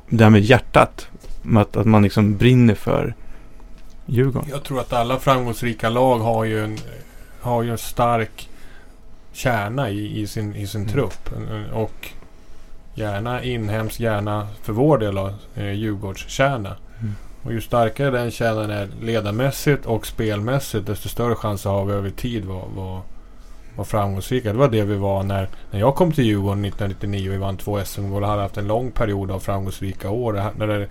det 0.09 0.23
här 0.23 0.31
med 0.31 0.41
hjärtat. 0.41 1.07
Att, 1.55 1.77
att 1.77 1.85
man 1.85 2.03
liksom 2.03 2.37
brinner 2.37 2.75
för 2.75 3.15
Djurgården. 4.05 4.49
Jag 4.49 4.63
tror 4.63 4.79
att 4.79 4.93
alla 4.93 5.19
framgångsrika 5.19 5.89
lag 5.89 6.19
har 6.19 6.43
ju 6.43 6.63
en, 6.63 6.77
har 7.41 7.63
ju 7.63 7.71
en 7.71 7.77
stark 7.77 8.49
kärna 9.33 9.89
i, 9.89 10.21
i 10.21 10.27
sin, 10.27 10.55
i 10.55 10.67
sin 10.67 10.81
mm. 10.81 10.93
trupp. 10.93 11.29
Och 11.73 12.09
gärna 12.93 13.43
inhemsk, 13.43 13.99
gärna 13.99 14.47
för 14.61 14.73
vår 14.73 14.97
del 14.97 15.15
då, 15.15 15.33
eh, 15.55 15.71
Djurgårdskärna. 15.71 16.75
Mm. 16.99 17.15
Och 17.43 17.53
ju 17.53 17.61
starkare 17.61 18.11
den 18.11 18.31
kärnan 18.31 18.69
är 18.69 18.89
ledarmässigt 19.01 19.85
och 19.85 20.07
spelmässigt 20.07 20.87
desto 20.87 21.09
större 21.09 21.35
chans 21.35 21.65
har 21.65 21.85
vi 21.85 21.93
över 21.93 22.09
tid 22.09 22.45
vad, 22.45 22.63
vad 22.75 23.01
var 23.77 23.85
framgångsrika. 23.85 24.51
Det 24.51 24.57
var 24.57 24.67
det 24.67 24.83
vi 24.83 24.95
var 24.95 25.23
när, 25.23 25.47
när 25.71 25.79
jag 25.79 25.95
kom 25.95 26.11
till 26.11 26.25
Djurgården 26.25 26.65
1999 26.65 27.29
och 27.29 27.33
vi 27.33 27.37
vann 27.37 27.57
två 27.57 27.79
SM-guld 27.85 28.23
och 28.23 28.29
hade 28.29 28.41
haft 28.41 28.57
en 28.57 28.67
lång 28.67 28.91
period 28.91 29.31
av 29.31 29.39
framgångsrika 29.39 30.09
år. 30.09 30.43
När 30.57 30.67
det, 30.67 30.87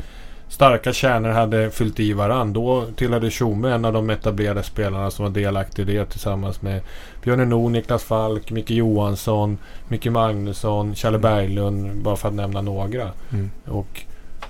starka 0.48 0.92
kärnor 0.92 1.30
hade 1.30 1.70
fyllt 1.70 2.00
i 2.00 2.12
varandra. 2.12 2.60
Då 2.60 2.84
tillhörde 2.96 3.30
Tjomme 3.30 3.68
en 3.68 3.84
av 3.84 3.92
de 3.92 4.10
etablerade 4.10 4.62
spelarna 4.62 5.10
som 5.10 5.24
var 5.24 5.32
delaktig 5.32 5.82
i 5.82 5.96
det 5.96 6.06
tillsammans 6.06 6.62
med 6.62 6.80
Björn 7.22 7.48
Nord, 7.48 7.72
Niklas 7.72 8.04
Falk, 8.04 8.50
Micke 8.50 8.70
Johansson, 8.70 9.58
Micke 9.88 10.06
Magnusson, 10.06 10.94
Challe 10.94 11.18
Berglund. 11.18 12.02
Bara 12.02 12.16
för 12.16 12.28
att 12.28 12.34
nämna 12.34 12.62
några. 12.62 13.10
Mm. 13.32 13.50
Och 13.64 14.02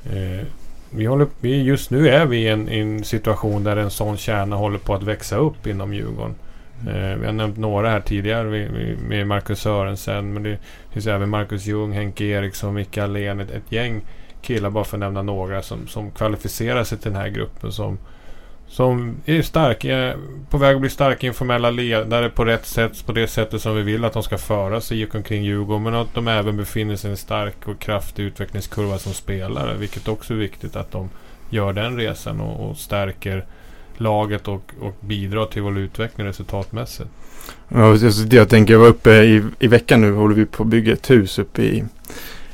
eh, 0.05 0.46
vi 0.90 1.07
håller, 1.07 1.27
vi, 1.40 1.62
just 1.62 1.90
nu 1.90 2.09
är 2.09 2.27
vi 2.27 2.37
i 2.37 2.49
en, 2.49 2.68
en, 2.68 3.05
situation 3.05 3.64
där 3.64 3.77
en 3.77 3.90
sån 3.90 4.16
kärna 4.16 4.57
håller 4.57 4.79
på 4.79 4.94
att 4.94 5.03
växa 5.03 5.37
upp 5.37 5.66
inom 5.66 5.94
Djurgården. 5.94 6.35
Eh, 6.81 7.19
vi 7.19 7.27
har 7.27 7.33
nämnt 7.33 7.57
några 7.57 7.91
här 7.91 8.01
tidigare 8.01 8.69
med 9.09 9.27
Marcus 9.27 9.61
Sörensen. 9.61 10.33
Men 10.33 10.43
det 10.43 10.59
finns 10.93 11.07
även 11.07 11.29
Marcus 11.29 11.67
Ljung, 11.67 11.93
Henke 11.93 12.25
Eriksson, 12.25 12.75
Micke 12.75 12.99
Allén. 12.99 13.41
Ett, 13.41 13.51
ett, 13.51 13.73
gäng 13.73 14.05
killar 14.43 14.71
bara 14.71 14.85
för 14.85 14.97
att 14.97 15.01
nämna 15.01 15.23
några 15.23 15.62
som, 15.62 15.87
som 15.87 16.11
kvalificerar 16.11 16.85
sig 16.85 16.99
till 16.99 17.12
den 17.12 17.21
här 17.21 17.29
gruppen. 17.29 17.73
Som, 17.73 17.99
som 18.69 19.17
är 19.27 19.43
starka, 19.43 20.15
på 20.51 20.59
väg 20.59 20.75
att 20.75 20.81
bli 20.81 20.91
starka 20.91 21.27
informella 21.27 21.71
ledare 21.71 22.29
på 22.29 22.45
rätt 22.45 22.67
sätt. 22.67 23.07
På 23.07 23.12
det 23.12 23.27
sättet 23.27 23.62
som 23.62 23.77
vi 23.77 23.83
vill 23.83 24.05
att 24.05 24.12
de 24.12 24.23
ska 24.23 24.39
föra 24.39 24.81
sig 24.81 24.99
gick 24.99 25.15
omkring 25.15 25.45
Djurgården. 25.45 25.83
Men 25.83 25.95
att 25.95 26.15
de 26.15 26.29
även 26.29 26.57
befinner 26.57 26.97
sig 26.97 27.09
i 27.09 27.11
en 27.11 27.17
stark 27.17 27.69
och 27.69 27.79
kraftig 27.79 28.23
utvecklingskurva 28.23 28.99
som 28.99 29.12
spelare. 29.12 29.75
Vilket 29.79 30.09
också 30.09 30.35
är 30.35 30.39
viktigt 30.39 30.77
att 30.77 30.91
de 30.91 31.11
gör 31.51 31.73
den 31.73 31.97
resan 31.97 32.41
och, 32.41 32.71
och 32.71 32.77
stärker 32.77 33.45
laget 34.00 34.48
och, 34.48 34.72
och 34.80 34.96
bidra 35.00 35.46
till 35.46 35.62
vår 35.62 35.78
utveckling 35.78 36.26
resultatmässigt. 36.26 37.09
Ja, 37.68 37.90
alltså 37.90 38.22
det 38.22 38.37
jag 38.37 38.48
tänker, 38.48 38.72
jag 38.74 38.80
var 38.80 38.88
uppe 38.88 39.11
i, 39.11 39.42
i 39.59 39.66
veckan 39.66 40.00
nu 40.00 40.12
håller 40.12 40.35
vi 40.35 40.46
på 40.46 40.62
att 40.62 40.68
bygga 40.68 40.92
ett 40.92 41.11
hus 41.11 41.38
uppe 41.38 41.62
i, 41.62 41.85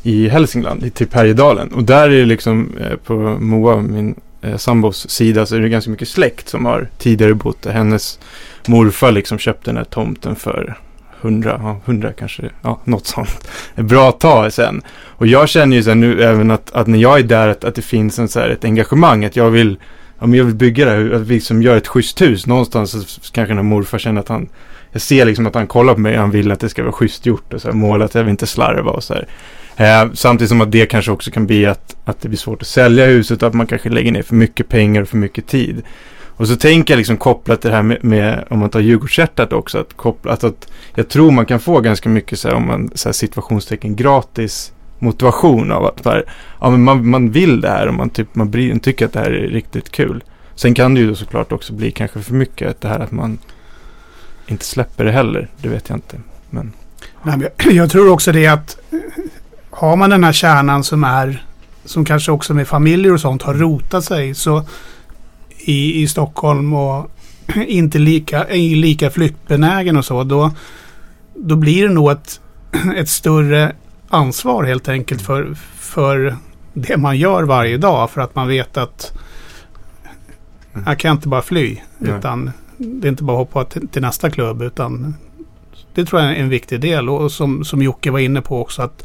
i 0.02 0.28
Hälsingland, 0.28 0.85
i 0.85 0.90
typ 0.90 1.14
Härjedalen. 1.14 1.68
Och 1.68 1.85
där 1.85 2.11
är 2.11 2.18
det 2.18 2.24
liksom 2.24 2.76
eh, 2.81 2.96
på 2.96 3.14
Moa, 3.40 3.76
min 3.76 4.14
eh, 4.42 4.57
sambos 4.57 5.11
sida, 5.11 5.46
så 5.46 5.57
är 5.57 5.61
det 5.61 5.68
ganska 5.68 5.90
mycket 5.90 6.09
släkt 6.09 6.48
som 6.48 6.64
har 6.64 6.88
tidigare 6.98 7.35
bott 7.35 7.62
där. 7.62 7.72
Hennes 7.72 8.18
morfar 8.66 9.12
liksom 9.12 9.38
köpte 9.38 9.70
den 9.70 9.76
här 9.76 9.85
tomten 9.85 10.37
för 10.37 10.78
hundra, 11.20 11.61
ja, 11.62 11.81
hundra 11.85 12.12
kanske, 12.12 12.50
ja, 12.62 12.81
något 12.85 13.07
sånt. 13.07 13.48
Ett 13.74 13.85
bra 13.85 14.12
tag 14.12 14.52
sen. 14.52 14.83
Och 14.90 15.26
jag 15.26 15.48
känner 15.48 15.76
ju 15.76 15.83
sen 15.83 16.00
nu 16.00 16.22
även 16.22 16.50
att, 16.50 16.72
att 16.72 16.87
när 16.87 16.98
jag 16.98 17.18
är 17.18 17.22
där, 17.22 17.48
att, 17.48 17.64
att 17.64 17.74
det 17.74 17.83
finns 17.83 18.18
en 18.18 18.28
så 18.28 18.40
här, 18.40 18.48
ett 18.48 18.64
engagemang, 18.64 19.24
att 19.24 19.37
jag 19.37 19.50
vill 19.50 19.76
om 20.23 20.35
jag 20.35 20.45
vill 20.45 20.55
bygga 20.55 20.85
det 20.85 20.91
här, 20.91 21.11
att 21.11 21.23
vi 21.23 21.41
som 21.41 21.63
gör 21.63 21.77
ett 21.77 21.89
schysst 21.89 22.21
hus. 22.21 22.47
Någonstans 22.47 22.91
så 22.91 23.33
kanske 23.33 23.55
när 23.55 23.63
morfar 23.63 23.99
känner 23.99 24.21
att 24.21 24.29
han, 24.29 24.49
jag 24.93 25.03
ser 25.03 25.25
liksom 25.25 25.47
att 25.47 25.55
han 25.55 25.67
kollar 25.67 25.95
på 25.95 26.01
mig 26.01 26.15
och 26.15 26.21
han 26.21 26.31
vill 26.31 26.53
att 26.53 26.61
det 26.61 26.69
ska 26.69 26.83
vara 26.83 26.93
schysst 26.93 27.27
gjort 27.27 27.55
och 27.55 27.61
så 27.61 27.69
här, 27.69 27.75
målat, 27.75 28.15
jag 28.15 28.23
vill 28.23 28.31
inte 28.31 28.47
slarva 28.47 28.91
och 28.91 29.05
så 29.05 29.15
här. 29.15 29.27
Eh, 29.77 30.13
samtidigt 30.15 30.49
som 30.49 30.61
att 30.61 30.73
det 30.73 30.87
kanske 30.87 31.11
också 31.11 31.31
kan 31.31 31.47
bli 31.47 31.67
att, 31.67 31.97
att 32.05 32.21
det 32.21 32.29
blir 32.29 32.39
svårt 32.39 32.63
att 32.63 32.69
sälja 32.69 33.07
huset 33.07 33.43
att 33.43 33.55
man 33.55 33.67
kanske 33.67 33.89
lägger 33.89 34.13
ner 34.13 34.23
för 34.23 34.35
mycket 34.35 34.69
pengar 34.69 35.03
och 35.03 35.09
för 35.09 35.17
mycket 35.17 35.47
tid. 35.47 35.83
Och 36.37 36.43
Och 36.43 36.49
så 36.49 36.57
tänker 36.57 36.95
jag 36.95 36.99
liksom 36.99 37.17
kopplat 37.17 37.61
till 37.61 37.71
det 37.71 37.77
här 37.77 37.83
med, 37.83 38.05
med 38.05 38.45
om 38.51 38.59
man 38.59 38.71
tar 38.71 38.81
Djurgårdshjärtat 38.81 39.53
också. 39.53 39.79
Att 39.79 39.97
koppla, 39.97 40.33
att, 40.33 40.45
att 40.45 40.73
jag 40.95 41.09
tror 41.09 41.31
man 41.31 41.47
kan 41.47 41.61
få 41.61 41.81
ganska 41.81 42.09
mycket 42.09 42.39
så 42.39 42.49
här, 42.49 42.55
om 42.55 42.67
man 42.67 42.91
så 42.95 43.09
här, 43.09 43.13
situationstecken 43.13 43.97
gratis 43.97 44.73
motivation 45.03 45.73
av 45.73 45.85
att 45.85 46.05
här, 46.05 46.25
ja, 46.61 46.71
men 46.71 46.83
man, 46.83 47.09
man 47.09 47.31
vill 47.31 47.61
det 47.61 47.69
här 47.69 47.87
och 47.87 47.95
man, 47.95 48.11
typ, 48.11 48.35
man 48.35 48.51
bry, 48.51 48.79
tycker 48.79 49.07
att 49.07 49.12
det 49.12 49.21
här 49.21 49.31
är 49.31 49.49
riktigt 49.49 49.91
kul. 49.93 50.25
Sen 50.55 50.75
kan 50.75 50.95
det 50.95 51.01
ju 51.01 51.15
såklart 51.15 51.53
också 51.53 51.73
bli 51.73 51.91
kanske 51.91 52.21
för 52.21 52.35
mycket 52.35 52.81
det 52.81 52.88
här 52.88 53.01
att 53.01 53.12
man 53.12 53.38
inte 54.47 54.65
släpper 54.65 55.05
det 55.05 55.12
heller. 55.12 55.49
Det 55.61 55.69
vet 55.69 55.88
jag 55.88 55.97
inte. 55.97 56.17
Men... 56.51 56.73
Nej, 57.23 57.37
men 57.37 57.49
jag, 57.57 57.73
jag 57.75 57.91
tror 57.91 58.12
också 58.12 58.33
det 58.33 58.47
att 58.47 58.79
eh, 58.91 58.99
har 59.71 59.97
man 59.97 60.11
den 60.11 60.25
här 60.25 60.33
kärnan 60.33 60.85
som 60.85 61.05
är 61.05 61.45
som 61.85 62.05
kanske 62.05 62.33
också 62.33 62.55
med 62.55 62.69
familjer 62.69 63.12
och 63.12 63.21
sånt 63.21 63.43
har 63.43 63.55
rotat 63.55 64.05
sig 64.05 64.35
så 64.35 64.65
i, 65.59 66.03
i 66.03 66.09
Stockholm 66.09 66.73
och 66.73 67.11
inte 67.67 67.99
lika, 67.99 68.47
lika 68.55 69.11
flyktbenägen 69.11 69.97
och 69.97 70.05
så 70.05 70.25
då, 70.25 70.51
då 71.35 71.57
blir 71.57 71.88
det 71.88 71.95
nog 71.95 72.11
ett, 72.11 72.41
ett 72.97 73.09
större 73.09 73.73
ansvar 74.12 74.64
helt 74.64 74.88
enkelt 74.88 75.22
för, 75.22 75.55
för 75.75 76.37
det 76.72 76.96
man 76.96 77.18
gör 77.18 77.42
varje 77.42 77.77
dag 77.77 78.11
för 78.11 78.20
att 78.20 78.35
man 78.35 78.48
vet 78.48 78.77
att 78.77 79.12
jag 80.87 80.98
kan 80.98 81.16
inte 81.16 81.29
bara 81.29 81.42
fly 81.42 81.79
Nej. 81.98 82.12
utan 82.18 82.51
det 82.77 83.09
är 83.09 83.11
inte 83.11 83.25
bara 83.25 83.42
att 83.42 83.48
hoppa 83.48 83.64
till, 83.64 83.88
till 83.88 84.03
nästa 84.03 84.31
klubb 84.31 84.62
utan 84.62 85.14
det 85.94 86.05
tror 86.05 86.22
jag 86.22 86.31
är 86.31 86.35
en 86.35 86.48
viktig 86.48 86.81
del 86.81 87.09
och 87.09 87.33
som, 87.33 87.64
som 87.64 87.83
Jocke 87.83 88.11
var 88.11 88.18
inne 88.18 88.42
på 88.42 88.61
också 88.61 88.83
att 88.83 89.05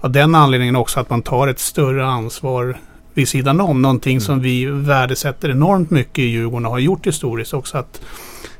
av 0.00 0.12
den 0.12 0.34
anledningen 0.34 0.76
också 0.76 1.00
att 1.00 1.10
man 1.10 1.22
tar 1.22 1.48
ett 1.48 1.58
större 1.58 2.06
ansvar 2.06 2.78
vid 3.14 3.28
sidan 3.28 3.60
om. 3.60 3.82
Någonting 3.82 4.20
som 4.20 4.40
vi 4.40 4.64
värdesätter 4.64 5.50
enormt 5.50 5.90
mycket 5.90 6.18
i 6.18 6.22
Djurgården 6.22 6.66
och 6.66 6.72
har 6.72 6.78
gjort 6.78 7.06
historiskt 7.06 7.54
också. 7.54 7.78
Att, 7.78 8.00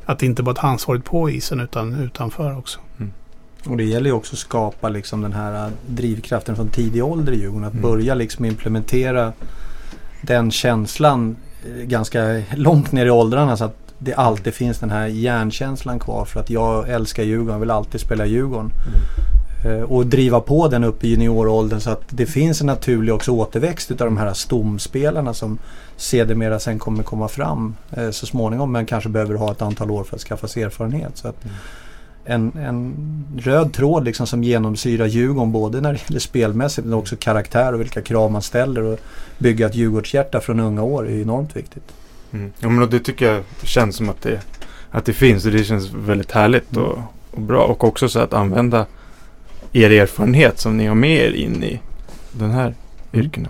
att 0.05 0.23
inte 0.23 0.43
bara 0.43 0.55
ta 0.55 0.67
ansvaret 0.67 1.05
på 1.05 1.31
isen 1.31 1.61
utan 1.61 1.95
utanför 1.95 2.59
också. 2.59 2.81
Och 3.69 3.77
det 3.77 3.85
gäller 3.85 4.11
ju 4.11 4.17
också 4.17 4.35
att 4.35 4.39
skapa 4.39 4.89
liksom 4.89 5.23
den 5.23 5.33
här 5.33 5.71
drivkraften 5.87 6.57
från 6.57 6.69
tidig 6.69 7.05
ålder 7.05 7.33
i 7.33 7.37
Djurgården. 7.37 7.65
Att 7.65 7.73
Mm. 7.73 7.83
börja 7.83 8.15
liksom 8.15 8.45
implementera 8.45 9.33
den 10.23 10.51
känslan 10.51 11.37
eh, 11.67 11.85
ganska 11.85 12.43
långt 12.55 12.93
ner 12.93 13.07
i 13.07 13.11
åldrarna 13.11 13.57
så 13.57 13.65
att 13.65 13.77
det 13.99 14.15
alltid 14.15 14.55
finns 14.55 14.79
den 14.79 14.91
här 14.91 15.07
hjärnkänslan 15.07 15.99
kvar 15.99 16.25
för 16.25 16.41
att 16.41 16.51
jag 16.51 16.89
älskar 16.89 17.23
Djurgården, 17.23 17.61
vill 17.61 17.71
alltid 17.71 18.01
spela 18.01 18.27
Djurgården. 18.27 18.71
Eh, 19.65 19.81
Och 19.83 20.07
driva 20.07 20.41
på 20.41 20.69
den 20.69 20.85
upp 20.85 21.05
i 21.05 21.09
junioråldern 21.09 21.81
så 21.81 21.91
att 21.91 22.03
det 22.11 22.27
finns 22.27 22.61
en 22.61 22.67
naturlig 22.67 23.15
också 23.15 23.31
återväxt 23.33 23.91
utav 23.91 24.07
de 24.07 24.17
här 24.17 24.33
stomspelarna 24.33 25.35
som 25.35 25.59
sedermera 25.97 26.59
sen 26.59 26.79
kommer 26.79 27.03
komma 27.03 27.29
fram 27.29 27.75
eh, 27.93 28.11
så 28.11 28.27
småningom 28.27 28.73
men 28.73 28.87
kanske 28.87 29.09
behöver 29.11 29.35
ha 29.35 29.53
ett 29.53 29.63
antal 29.63 29.91
år 29.91 30.05
för 30.05 30.17
att 30.17 30.23
skaffa 30.23 30.49
sig 30.49 30.63
erfarenhet. 30.63 31.13
Så 31.17 31.29
att 31.29 31.45
en, 32.27 32.53
en 32.59 32.95
röd 33.39 33.73
tråd 33.73 34.05
liksom 34.05 34.27
som 34.27 34.45
genomsyrar 34.45 35.07
Djurgården 35.07 35.53
både 35.53 35.81
när 35.81 35.93
det 35.93 36.01
gäller 36.09 36.21
spelmässigt 36.21 36.87
men 36.87 36.95
också 36.95 37.17
karaktär 37.17 37.73
och 37.73 37.81
vilka 37.81 38.03
krav 38.03 38.33
man 38.33 38.43
ställer 38.43 38.83
och 38.83 39.01
bygga 39.39 39.67
ett 39.67 39.75
Djurgårdshjärta 39.75 40.41
från 40.41 40.61
unga 40.61 40.83
år 40.83 41.09
är 41.09 41.23
enormt 41.23 41.57
viktigt. 41.57 41.93
Mm. 42.33 42.53
Ja, 42.59 42.69
men 42.69 42.91
det 42.91 43.01
tycker 43.01 43.33
jag 43.33 43.43
känns 43.63 43.97
som 43.97 44.09
att 44.09 44.23
det, 44.23 44.41
att 44.91 45.05
det 45.05 45.13
finns 45.13 45.47
och 45.47 45.53
det 45.53 45.65
känns 45.65 45.91
väldigt 45.93 46.33
härligt 46.33 46.77
och, 46.77 46.99
och 47.31 47.41
bra. 47.41 47.65
Och 47.65 47.85
också 47.85 48.09
så 48.09 48.21
att 48.21 48.33
använda 48.33 48.87
er 49.73 49.91
erfarenhet 49.91 50.59
som 50.59 50.77
ni 50.77 50.87
har 50.87 50.95
med 50.95 51.17
er 51.17 51.33
in 51.33 51.63
i 51.63 51.81
den 52.33 52.51
här 52.51 52.75
yrkena. 53.13 53.49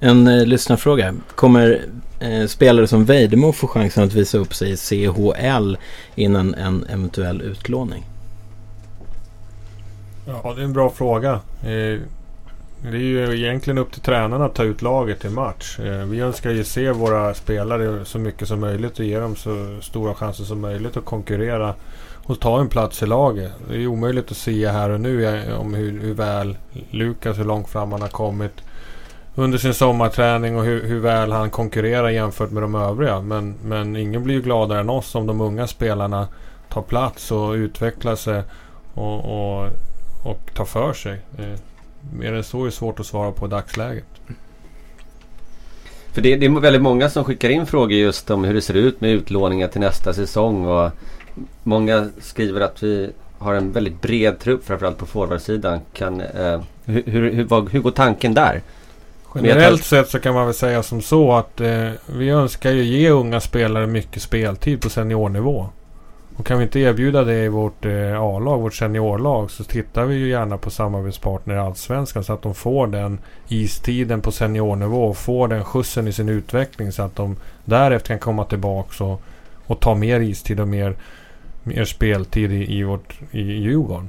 En 0.00 0.26
eh, 0.26 0.46
lyssnarfråga. 0.46 1.14
Kommer 1.34 1.82
eh, 2.20 2.46
spelare 2.46 2.86
som 2.86 3.04
Vejdemo 3.04 3.52
får 3.52 3.68
chansen 3.68 4.04
att 4.04 4.12
visa 4.14 4.38
upp 4.38 4.54
sig 4.54 4.70
i 4.70 4.76
CHL 4.76 5.76
innan 6.14 6.54
en 6.54 6.84
eventuell 6.88 7.42
utlåning? 7.42 8.04
Ja, 10.26 10.52
det 10.56 10.60
är 10.60 10.64
en 10.64 10.72
bra 10.72 10.90
fråga. 10.90 11.32
Eh, 11.62 12.00
Det 12.82 12.96
är 12.96 13.00
ju 13.00 13.36
egentligen 13.44 13.78
upp 13.78 13.92
till 13.92 14.02
tränarna 14.02 14.44
att 14.44 14.54
ta 14.54 14.62
ut 14.62 14.82
laget 14.82 15.20
till 15.20 15.30
match. 15.30 15.78
Eh, 15.78 16.04
Vi 16.06 16.20
önskar 16.20 16.50
ju 16.50 16.64
se 16.64 16.90
våra 16.92 17.34
spelare 17.34 18.04
så 18.04 18.18
mycket 18.18 18.48
som 18.48 18.60
möjligt 18.60 18.98
och 18.98 19.04
ge 19.04 19.18
dem 19.18 19.36
så 19.36 19.78
stora 19.82 20.14
chanser 20.14 20.44
som 20.44 20.60
möjligt 20.60 20.96
att 20.96 21.04
konkurrera 21.04 21.74
och 22.24 22.40
ta 22.40 22.60
en 22.60 22.68
plats 22.68 23.02
i 23.02 23.06
laget. 23.06 23.52
Det 23.68 23.74
är 23.74 23.78
ju 23.78 23.86
omöjligt 23.86 24.30
att 24.30 24.36
säga 24.36 24.72
här 24.72 24.90
och 24.90 25.00
nu 25.00 25.42
om 25.58 25.74
hur, 25.74 26.00
hur 26.00 26.14
väl 26.14 26.56
Lukas, 26.90 27.38
hur 27.38 27.44
långt 27.44 27.68
fram 27.68 27.92
han 27.92 28.00
har 28.02 28.08
kommit 28.08 28.52
under 29.38 29.58
sin 29.58 29.74
sommarträning 29.74 30.56
och 30.56 30.64
hur, 30.64 30.84
hur 30.84 31.00
väl 31.00 31.32
han 31.32 31.50
konkurrerar 31.50 32.08
jämfört 32.08 32.50
med 32.50 32.62
de 32.62 32.74
övriga. 32.74 33.20
Men, 33.20 33.54
men 33.64 33.96
ingen 33.96 34.24
blir 34.24 34.34
ju 34.34 34.42
gladare 34.42 34.80
än 34.80 34.90
oss 34.90 35.14
om 35.14 35.26
de 35.26 35.40
unga 35.40 35.66
spelarna 35.66 36.28
tar 36.68 36.82
plats 36.82 37.30
och 37.32 37.52
utvecklar 37.52 38.16
sig 38.16 38.42
och, 38.94 39.24
och, 39.24 39.68
och 40.24 40.50
tar 40.54 40.64
för 40.64 40.92
sig. 40.92 41.20
Eh, 41.38 41.60
mer 42.18 42.32
än 42.32 42.44
så 42.44 42.66
är 42.66 42.70
svårt 42.70 43.00
att 43.00 43.06
svara 43.06 43.32
på 43.32 43.46
i 43.46 43.48
dagsläget. 43.48 44.04
För 46.12 46.22
det, 46.22 46.36
det 46.36 46.46
är 46.46 46.60
väldigt 46.60 46.82
många 46.82 47.10
som 47.10 47.24
skickar 47.24 47.48
in 47.48 47.66
frågor 47.66 47.92
just 47.92 48.30
om 48.30 48.44
hur 48.44 48.54
det 48.54 48.60
ser 48.60 48.74
ut 48.74 49.00
med 49.00 49.10
utlåningar 49.10 49.68
till 49.68 49.80
nästa 49.80 50.12
säsong. 50.12 50.66
Och 50.66 50.90
många 51.62 52.08
skriver 52.20 52.60
att 52.60 52.82
vi 52.82 53.10
har 53.38 53.54
en 53.54 53.72
väldigt 53.72 54.00
bred 54.00 54.38
trupp 54.38 54.66
framförallt 54.66 54.98
på 54.98 55.06
forwardsidan. 55.06 55.80
Kan, 55.92 56.20
eh, 56.20 56.60
hur, 56.84 57.02
hur, 57.06 57.32
hur, 57.32 57.68
hur 57.68 57.80
går 57.80 57.90
tanken 57.90 58.34
där? 58.34 58.62
Generellt 59.42 59.84
sett 59.84 60.08
så 60.08 60.18
kan 60.18 60.34
man 60.34 60.44
väl 60.46 60.54
säga 60.54 60.82
som 60.82 61.02
så 61.02 61.32
att 61.32 61.60
eh, 61.60 61.90
vi 62.06 62.28
önskar 62.28 62.70
ju 62.70 62.82
ge 62.82 63.10
unga 63.10 63.40
spelare 63.40 63.86
mycket 63.86 64.22
speltid 64.22 64.80
på 64.80 64.90
seniornivå. 64.90 65.66
Och 66.36 66.46
kan 66.46 66.58
vi 66.58 66.64
inte 66.64 66.80
erbjuda 66.80 67.24
det 67.24 67.44
i 67.44 67.48
vårt 67.48 67.84
eh, 67.84 68.22
A-lag, 68.22 68.60
vårt 68.60 68.74
seniorlag, 68.74 69.50
så 69.50 69.64
tittar 69.64 70.04
vi 70.04 70.14
ju 70.14 70.28
gärna 70.28 70.58
på 70.58 70.70
samarbetspartner 70.70 71.54
i 71.54 71.58
Allsvenskan 71.58 72.24
så 72.24 72.32
att 72.32 72.42
de 72.42 72.54
får 72.54 72.86
den 72.86 73.18
istiden 73.48 74.20
på 74.20 74.32
seniornivå 74.32 75.04
och 75.04 75.16
får 75.16 75.48
den 75.48 75.64
skjutsen 75.64 76.08
i 76.08 76.12
sin 76.12 76.28
utveckling 76.28 76.92
så 76.92 77.02
att 77.02 77.16
de 77.16 77.36
därefter 77.64 78.08
kan 78.08 78.18
komma 78.18 78.44
tillbaks 78.44 79.00
och, 79.00 79.22
och 79.66 79.80
ta 79.80 79.94
mer 79.94 80.20
istid 80.20 80.60
och 80.60 80.68
mer, 80.68 80.96
mer 81.62 81.84
speltid 81.84 82.52
i, 82.52 82.78
i, 82.78 82.82
vårt, 82.82 83.14
i 83.30 83.42
Djurgården. 83.42 84.08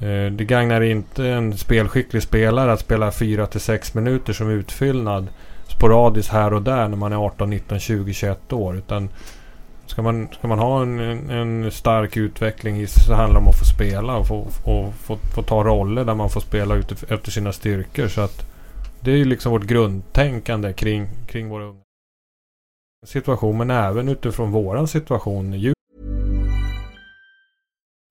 Eh, 0.00 0.32
det 0.32 0.44
gagnar 0.44 0.80
inte 0.80 1.26
en 1.26 1.58
spelskicklig 1.58 2.22
spelare 2.22 2.72
att 2.72 2.80
spela 2.80 3.12
4 3.12 3.46
till 3.46 3.60
6 3.60 3.94
minuter 3.94 4.32
som 4.32 4.50
utfyllnad 4.50 5.28
sporadiskt 5.68 6.32
här 6.32 6.54
och 6.54 6.62
där 6.62 6.88
när 6.88 6.96
man 6.96 7.12
är 7.12 7.16
18, 7.16 7.50
19, 7.50 7.78
20, 7.78 8.12
21 8.12 8.52
år. 8.52 8.76
Utan 8.76 9.08
ska 9.86 10.02
man, 10.02 10.28
ska 10.32 10.48
man 10.48 10.58
ha 10.58 10.82
en, 10.82 11.00
en, 11.30 11.70
stark 11.70 12.16
utveckling 12.16 12.80
i 12.80 12.86
så 12.86 13.14
handlar 13.14 13.40
det 13.40 13.44
om 13.44 13.48
att 13.48 13.58
få 13.58 13.64
spela 13.64 14.16
och 14.16 14.26
få, 14.26 14.46
och 14.64 14.94
få, 14.94 15.18
få 15.34 15.42
ta 15.42 15.64
roller 15.64 16.04
där 16.04 16.14
man 16.14 16.30
får 16.30 16.40
spela 16.40 16.74
ut 16.74 17.02
efter 17.10 17.30
sina 17.30 17.52
styrkor. 17.52 18.08
Så 18.08 18.20
att 18.20 18.50
det 19.00 19.12
är 19.12 19.16
ju 19.16 19.24
liksom 19.24 19.52
vårt 19.52 19.64
grundtänkande 19.64 20.72
kring, 20.72 21.08
kring 21.26 21.48
våra 21.48 21.64
unga 21.64 21.80
situation 23.06 23.56
men 23.56 23.70
även 23.70 24.08
utifrån 24.08 24.50
våran 24.50 24.88
situation. 24.88 25.52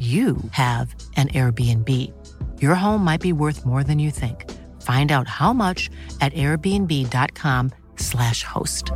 you 0.00 0.36
have 0.52 0.94
an 1.16 1.28
Airbnb. 1.28 1.88
Your 2.62 2.74
home 2.74 3.04
might 3.04 3.20
be 3.20 3.32
worth 3.32 3.66
more 3.66 3.84
than 3.84 3.98
you 3.98 4.10
think. 4.10 4.44
Find 4.82 5.12
out 5.12 5.28
how 5.28 5.52
much 5.52 5.90
at 6.20 6.34
airbnb.com/slash 6.34 8.44
host. 8.44 8.92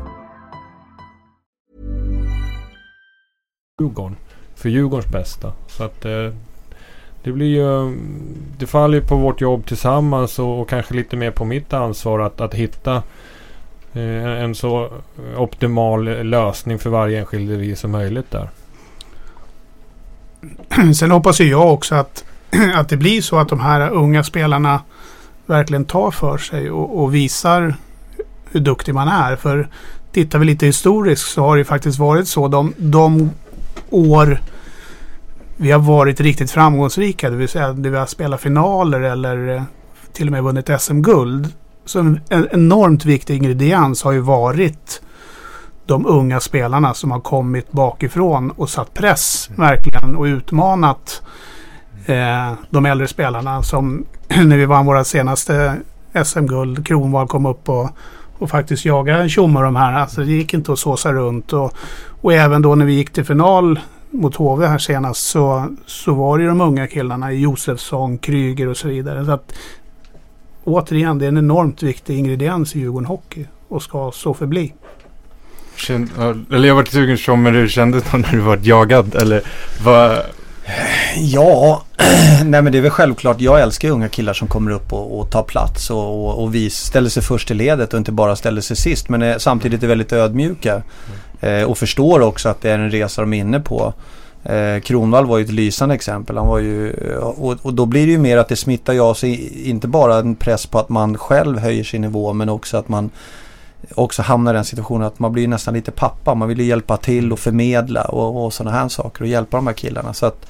Djurgården. 3.81 4.17
För 4.55 4.69
Djurgårdens 4.69 5.12
bästa. 5.12 5.53
Så 5.67 5.85
att 5.85 6.05
eh, 6.05 6.31
det 7.23 7.33
blir 7.33 7.47
ju... 7.47 7.97
Det 8.59 8.67
faller 8.67 8.99
ju 8.99 9.07
på 9.07 9.17
vårt 9.17 9.40
jobb 9.40 9.67
tillsammans 9.67 10.38
och, 10.38 10.61
och 10.61 10.69
kanske 10.69 10.95
lite 10.95 11.17
mer 11.17 11.31
på 11.31 11.45
mitt 11.45 11.73
ansvar 11.73 12.21
att, 12.21 12.40
att 12.40 12.55
hitta 12.55 13.03
eh, 13.93 14.43
en 14.43 14.55
så 14.55 14.90
optimal 15.37 16.05
lösning 16.05 16.79
för 16.79 16.90
varje 16.90 17.19
enskild 17.19 17.43
individ 17.43 17.79
som 17.79 17.90
möjligt 17.90 18.31
där. 18.31 18.49
Sen 20.94 21.11
hoppas 21.11 21.40
ju 21.40 21.44
jag 21.44 21.72
också 21.72 21.94
att, 21.94 22.24
att 22.74 22.88
det 22.88 22.96
blir 22.96 23.22
så 23.22 23.38
att 23.38 23.48
de 23.48 23.61
här 23.61 23.90
unga 23.90 24.24
spelarna 24.24 24.80
verkligen 25.46 25.85
tar 25.85 26.11
för 26.11 26.38
sig 26.38 26.70
och, 26.70 27.02
och 27.02 27.14
visar 27.14 27.76
hur 28.50 28.61
duktig 28.61 28.94
man 28.94 29.09
är. 29.09 29.37
För 29.37 29.68
tittar 30.12 30.38
vi 30.38 30.46
lite 30.46 30.66
historiskt 30.66 31.33
så 31.33 31.42
har 31.42 31.57
det 31.57 31.64
faktiskt 31.64 31.98
varit 31.98 32.28
så 32.28 32.48
de, 32.48 32.74
de 32.76 33.30
år 33.90 34.40
vi 35.57 35.70
har 35.70 35.78
varit 35.78 36.20
riktigt 36.20 36.50
framgångsrika, 36.50 37.30
det 37.30 37.37
vill 37.37 37.48
säga 37.48 37.72
när 37.72 37.90
vi 37.90 37.96
har 37.96 38.07
spelat 38.07 38.40
finaler 38.40 39.00
eller 39.00 39.57
eh, 39.57 39.62
till 40.12 40.26
och 40.26 40.33
med 40.33 40.42
vunnit 40.42 40.70
SM-guld. 40.80 41.48
Så 41.85 41.98
en, 41.98 42.20
en 42.28 42.48
enormt 42.52 43.04
viktig 43.04 43.37
ingrediens 43.37 44.02
har 44.02 44.12
ju 44.12 44.20
varit 44.20 45.02
de 45.87 46.07
unga 46.07 46.40
spelarna 46.40 46.94
som 46.94 47.11
har 47.11 47.20
kommit 47.20 47.73
bakifrån 47.73 48.51
och 48.51 48.70
satt 48.70 48.94
press 48.94 49.51
verkligen 49.57 50.16
och 50.16 50.25
utmanat 50.25 51.23
eh, 52.07 52.53
de 52.70 52.87
äldre 52.87 53.09
spelarna 53.09 53.62
som 53.62 54.05
när 54.29 54.57
vi 54.57 54.66
vann 54.66 54.87
våra 54.87 55.05
senaste 55.05 55.77
SM-guld, 56.25 56.87
Kronwall 56.87 57.29
kom 57.29 57.47
upp 57.47 57.68
och, 57.68 57.90
och 58.38 58.51
faktiskt 58.51 58.85
jagade 58.85 59.29
Tjomme 59.29 59.61
de 59.61 59.77
här. 59.77 59.92
Alltså 59.92 60.20
det 60.20 60.33
gick 60.33 60.55
inte 60.55 60.73
att 60.73 60.79
såsa 60.79 61.12
runt 61.12 61.53
och, 61.53 61.73
och 62.20 62.33
även 62.33 62.62
då 62.62 62.75
när 62.75 62.87
vi 62.87 62.92
gick 62.92 63.11
till 63.11 63.25
final 63.25 63.81
mot 64.11 64.37
HV 64.37 64.66
här 64.66 64.79
senast 64.79 65.27
så, 65.27 65.68
så 65.87 66.14
var 66.14 66.38
det 66.38 66.42
ju 66.42 66.49
de 66.49 66.61
unga 66.61 66.87
killarna, 66.87 67.33
Josefsson, 67.33 68.18
Kryger 68.18 68.68
och 68.68 68.77
så 68.77 68.88
vidare. 68.88 69.25
Så 69.25 69.33
att, 69.33 69.53
återigen, 70.64 71.18
det 71.18 71.25
är 71.25 71.29
en 71.29 71.38
enormt 71.38 71.83
viktig 71.83 72.18
ingrediens 72.18 72.77
i 72.77 72.79
Djurgården 72.79 73.07
Hockey 73.07 73.47
och 73.68 73.83
ska 73.83 74.11
så 74.11 74.35
förbli. 74.35 74.73
Känd, 75.76 76.10
eller 76.52 76.68
jag 76.68 76.74
varit 76.74 76.88
sugen 76.88 77.18
som 77.18 77.42
men 77.42 77.54
hur 77.54 77.68
kändes 77.68 78.04
det 78.12 78.18
när 78.18 78.32
du 78.32 78.38
var 78.38 78.58
jagad? 78.62 79.14
Eller 79.14 79.42
vad? 79.82 80.18
Ja, 81.16 81.82
nej 82.44 82.62
men 82.62 82.72
det 82.72 82.78
är 82.78 82.82
väl 82.82 82.90
självklart. 82.90 83.40
Jag 83.40 83.60
älskar 83.60 83.90
unga 83.90 84.08
killar 84.08 84.32
som 84.32 84.48
kommer 84.48 84.70
upp 84.70 84.92
och, 84.92 85.20
och 85.20 85.30
tar 85.30 85.42
plats 85.42 85.90
och, 85.90 86.26
och, 86.26 86.42
och 86.42 86.54
vi 86.54 86.70
ställer 86.70 87.10
sig 87.10 87.22
först 87.22 87.50
i 87.50 87.54
ledet 87.54 87.92
och 87.92 87.98
inte 87.98 88.12
bara 88.12 88.37
ställer 88.37 88.60
sig 88.60 88.76
sist. 88.76 89.08
Men 89.08 89.22
är, 89.22 89.38
samtidigt 89.38 89.82
är 89.82 89.87
väldigt 89.87 90.12
ödmjuka. 90.12 90.82
Eh, 91.40 91.62
och 91.62 91.78
förstår 91.78 92.20
också 92.20 92.48
att 92.48 92.60
det 92.60 92.70
är 92.70 92.78
en 92.78 92.90
resa 92.90 93.20
de 93.20 93.32
är 93.32 93.38
inne 93.38 93.60
på. 93.60 93.94
Eh, 94.44 94.80
Kronvall 94.80 95.26
var 95.26 95.38
ju 95.38 95.44
ett 95.44 95.50
lysande 95.50 95.94
exempel. 95.94 96.37
Han 96.37 96.46
var 96.46 96.58
ju, 96.58 96.90
eh, 96.90 97.16
och, 97.16 97.58
och, 97.62 97.74
då 97.74 97.87
blir 97.87 98.06
det 98.06 98.12
ju 98.12 98.18
mer 98.18 98.37
att 98.37 98.48
det 98.48 98.56
smittar 98.56 98.92
ju 98.92 99.00
av 99.00 99.14
sig 99.14 99.62
inte 99.68 99.88
bara 99.88 100.16
en 100.16 100.34
press 100.34 100.66
på 100.66 100.78
att 100.78 100.88
man 100.88 101.18
själv 101.18 101.58
höjer 101.58 101.84
sin 101.84 102.00
nivå 102.00 102.32
men 102.32 102.48
också 102.48 102.76
att 102.76 102.88
man 102.88 103.10
också 103.94 104.23
hamnar 104.23 104.55
i 104.55 104.57
den 104.57 104.64
situationen 104.64 105.07
att 105.07 105.18
man 105.18 105.33
blir 105.33 105.49
nästan 105.49 105.75
lite 105.75 105.90
pappa. 105.90 106.35
Man 106.35 106.49
vill 106.49 106.61
ju 106.61 106.64
hjälpa 106.64 106.97
till 106.97 107.33
och 107.33 107.38
förmedla 107.38 108.03
och, 108.03 108.44
och 108.44 108.53
sådana 108.53 108.77
här 108.77 108.88
saker 108.88 109.23
och 109.23 109.29
hjälpa 109.29 109.57
de 109.57 109.66
här 109.66 109.75
killarna. 109.75 110.14
Så 110.14 110.27
att, 110.27 110.47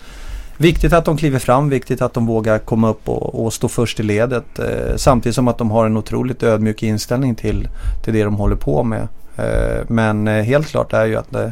Viktigt 0.57 0.93
att 0.93 1.05
de 1.05 1.17
kliver 1.17 1.39
fram, 1.39 1.69
viktigt 1.69 2.03
att 2.03 2.15
de 2.15 2.27
vågar 2.27 2.59
komma 2.59 2.91
upp 2.91 3.09
och, 3.09 3.45
och 3.45 3.53
stå 3.53 3.69
först 3.69 4.01
i 4.01 4.03
ledet. 4.03 4.59
Eh, 4.59 4.97
samtidigt 4.97 5.35
som 5.35 5.49
att 5.49 5.59
de 5.59 5.71
har 5.71 5.87
en 5.87 5.97
otroligt 5.97 6.43
ödmjuk 6.43 6.83
inställning 6.83 7.35
till, 7.35 7.69
till 8.05 8.15
det 8.15 8.25
de 8.25 8.35
håller 8.35 8.57
på 8.57 8.83
med. 8.83 9.09
Eh, 9.37 9.85
men 9.89 10.29
eh, 10.29 10.43
helt 10.43 10.67
klart 10.67 10.93
är 10.93 11.05
ju 11.05 11.17
att 11.17 11.35
eh, 11.35 11.51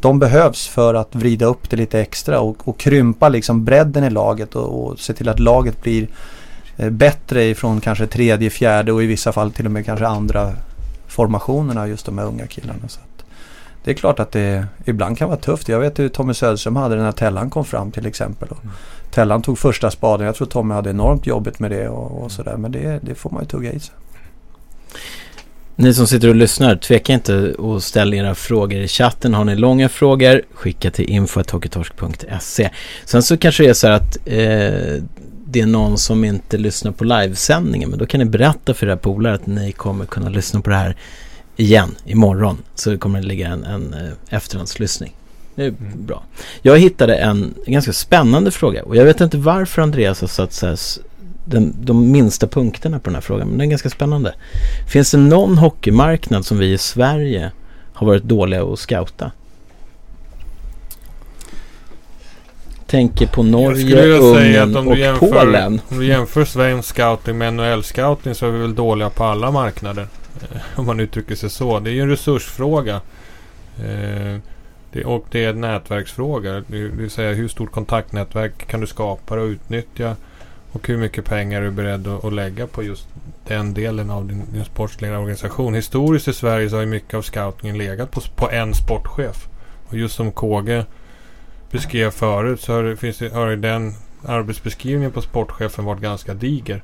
de 0.00 0.18
behövs 0.18 0.68
för 0.68 0.94
att 0.94 1.14
vrida 1.14 1.46
upp 1.46 1.70
det 1.70 1.76
lite 1.76 2.00
extra 2.00 2.40
och, 2.40 2.68
och 2.68 2.78
krympa 2.78 3.28
liksom 3.28 3.64
bredden 3.64 4.04
i 4.04 4.10
laget 4.10 4.54
och, 4.56 4.86
och 4.86 4.98
se 4.98 5.12
till 5.12 5.28
att 5.28 5.38
laget 5.38 5.82
blir 5.82 6.08
eh, 6.76 6.90
bättre 6.90 7.44
ifrån 7.44 7.80
kanske 7.80 8.06
tredje, 8.06 8.50
fjärde 8.50 8.92
och 8.92 9.02
i 9.02 9.06
vissa 9.06 9.32
fall 9.32 9.52
till 9.52 9.66
och 9.66 9.72
med 9.72 9.86
kanske 9.86 10.06
andra 10.06 10.52
formationerna 11.18 11.88
just 11.88 12.06
de 12.06 12.18
här 12.18 12.26
unga 12.26 12.46
killarna. 12.46 12.88
Så 12.88 13.00
det 13.84 13.90
är 13.90 13.94
klart 13.94 14.20
att 14.20 14.32
det 14.32 14.66
ibland 14.84 15.18
kan 15.18 15.28
vara 15.28 15.38
tufft. 15.38 15.68
Jag 15.68 15.80
vet 15.80 15.98
hur 15.98 16.08
Tommy 16.08 16.34
Söderström 16.34 16.76
hade 16.76 16.96
det 16.96 17.02
när 17.02 17.12
Tellan 17.12 17.50
kom 17.50 17.64
fram 17.64 17.90
till 17.90 18.06
exempel. 18.06 18.48
Och 18.48 18.58
Tellan 19.10 19.42
tog 19.42 19.58
första 19.58 19.90
spaden. 19.90 20.26
Jag 20.26 20.34
tror 20.36 20.46
Tommy 20.46 20.74
hade 20.74 20.90
enormt 20.90 21.26
jobbigt 21.26 21.58
med 21.58 21.70
det 21.70 21.88
och, 21.88 22.22
och 22.22 22.32
sådär. 22.32 22.56
Men 22.56 22.72
det, 22.72 23.00
det 23.02 23.14
får 23.14 23.30
man 23.30 23.42
ju 23.42 23.48
tugga 23.48 23.72
i 23.72 23.80
sig. 23.80 23.94
Ni 25.76 25.94
som 25.94 26.06
sitter 26.06 26.28
och 26.28 26.34
lyssnar, 26.34 26.76
tveka 26.76 27.12
inte 27.12 27.54
att 27.58 27.82
ställa 27.82 28.16
era 28.16 28.34
frågor 28.34 28.78
i 28.78 28.88
chatten. 28.88 29.34
Har 29.34 29.44
ni 29.44 29.56
långa 29.56 29.88
frågor, 29.88 30.42
skicka 30.54 30.90
till 30.90 31.10
info.hockeytorsk.se. 31.10 32.70
Sen 33.04 33.22
så 33.22 33.36
kanske 33.36 33.62
det 33.62 33.68
är 33.68 33.74
så 33.74 33.86
här 33.86 33.94
att 33.94 34.18
eh, 34.24 35.02
det 35.50 35.60
är 35.60 35.66
någon 35.66 35.98
som 35.98 36.24
inte 36.24 36.58
lyssnar 36.58 36.92
på 36.92 37.04
livesändningen. 37.04 37.90
Men 37.90 37.98
då 37.98 38.06
kan 38.06 38.18
ni 38.18 38.24
berätta 38.24 38.74
för 38.74 38.86
era 38.86 38.96
polare 38.96 39.34
att 39.34 39.46
ni 39.46 39.72
kommer 39.72 40.06
kunna 40.06 40.28
lyssna 40.28 40.60
på 40.60 40.70
det 40.70 40.76
här 40.76 40.96
igen 41.56 41.94
imorgon. 42.04 42.58
Så 42.74 42.90
det 42.90 42.98
kommer 42.98 43.20
det 43.20 43.26
ligga 43.26 43.48
en, 43.48 43.64
en 43.64 43.94
eh, 43.94 44.36
efterhandslyssning. 44.36 45.16
Det 45.54 45.64
är 45.64 45.68
mm. 45.68 46.06
bra. 46.06 46.22
Jag 46.62 46.78
hittade 46.78 47.16
en, 47.16 47.54
en, 47.66 47.72
ganska 47.72 47.92
spännande 47.92 48.50
fråga 48.50 48.82
och 48.82 48.96
jag 48.96 49.04
vet 49.04 49.20
inte 49.20 49.36
varför 49.36 49.82
Andreas 49.82 50.20
har 50.20 50.28
satt 50.28 50.52
så 50.52 50.66
här, 50.66 50.78
den, 51.44 51.74
de 51.80 52.10
minsta 52.10 52.46
punkterna 52.46 52.98
på 52.98 53.04
den 53.04 53.14
här 53.14 53.22
frågan. 53.22 53.48
Men 53.48 53.58
den 53.58 53.66
är 53.66 53.70
ganska 53.70 53.90
spännande. 53.90 54.34
Finns 54.88 55.10
det 55.10 55.18
någon 55.18 55.58
hockeymarknad 55.58 56.46
som 56.46 56.58
vi 56.58 56.72
i 56.72 56.78
Sverige 56.78 57.50
har 57.92 58.06
varit 58.06 58.24
dåliga 58.24 58.62
att 58.62 58.78
scouta? 58.78 59.32
Tänker 62.88 63.26
på 63.26 63.42
Norge, 63.42 64.18
Ungern 64.18 64.88
och 64.88 64.96
jämför, 64.96 65.26
Polen. 65.26 65.80
Om 65.88 65.98
du 65.98 66.06
jämför 66.06 66.44
svensk 66.44 66.88
scouting 66.88 67.38
med 67.38 67.52
NHL-scouting 67.52 68.34
så 68.34 68.46
är 68.46 68.50
vi 68.50 68.58
väl 68.58 68.74
dåliga 68.74 69.10
på 69.10 69.24
alla 69.24 69.50
marknader. 69.50 70.06
Om 70.76 70.86
man 70.86 71.00
uttrycker 71.00 71.34
sig 71.34 71.50
så. 71.50 71.80
Det 71.80 71.90
är 71.90 71.92
ju 71.92 72.00
en 72.00 72.08
resursfråga. 72.08 73.00
Eh, 73.78 74.36
det, 74.92 75.04
och 75.04 75.26
det 75.30 75.44
är 75.44 75.50
en 75.50 75.60
nätverksfråga. 75.60 76.52
Det 76.66 76.78
vill 76.78 77.10
säga 77.10 77.32
hur 77.32 77.48
stort 77.48 77.72
kontaktnätverk 77.72 78.66
kan 78.66 78.80
du 78.80 78.86
skapa 78.86 79.34
och 79.34 79.46
utnyttja. 79.46 80.16
Och 80.72 80.88
hur 80.88 80.96
mycket 80.96 81.24
pengar 81.24 81.62
är 81.62 81.64
du 81.64 81.70
beredd 81.70 82.08
att, 82.08 82.24
att 82.24 82.32
lägga 82.32 82.66
på 82.66 82.82
just 82.82 83.08
den 83.46 83.74
delen 83.74 84.10
av 84.10 84.26
din, 84.26 84.42
din 84.52 84.64
sportsliga 84.64 85.18
organisation. 85.18 85.74
Historiskt 85.74 86.28
i 86.28 86.32
Sverige 86.32 86.70
så 86.70 86.76
har 86.76 86.80
ju 86.80 86.86
mycket 86.86 87.14
av 87.14 87.22
scoutingen 87.22 87.78
legat 87.78 88.10
på, 88.10 88.20
på 88.36 88.50
en 88.50 88.74
sportchef. 88.74 89.48
Och 89.88 89.96
just 89.96 90.14
som 90.14 90.32
KG 90.32 90.84
beskrev 91.70 92.10
förut 92.10 92.60
så 92.60 92.72
har, 92.72 92.82
det, 92.82 92.96
finns 92.96 93.18
det, 93.18 93.34
har 93.34 93.56
den 93.56 93.94
arbetsbeskrivningen 94.26 95.12
på 95.12 95.22
sportchefen 95.22 95.84
varit 95.84 96.00
ganska 96.00 96.34
diger. 96.34 96.82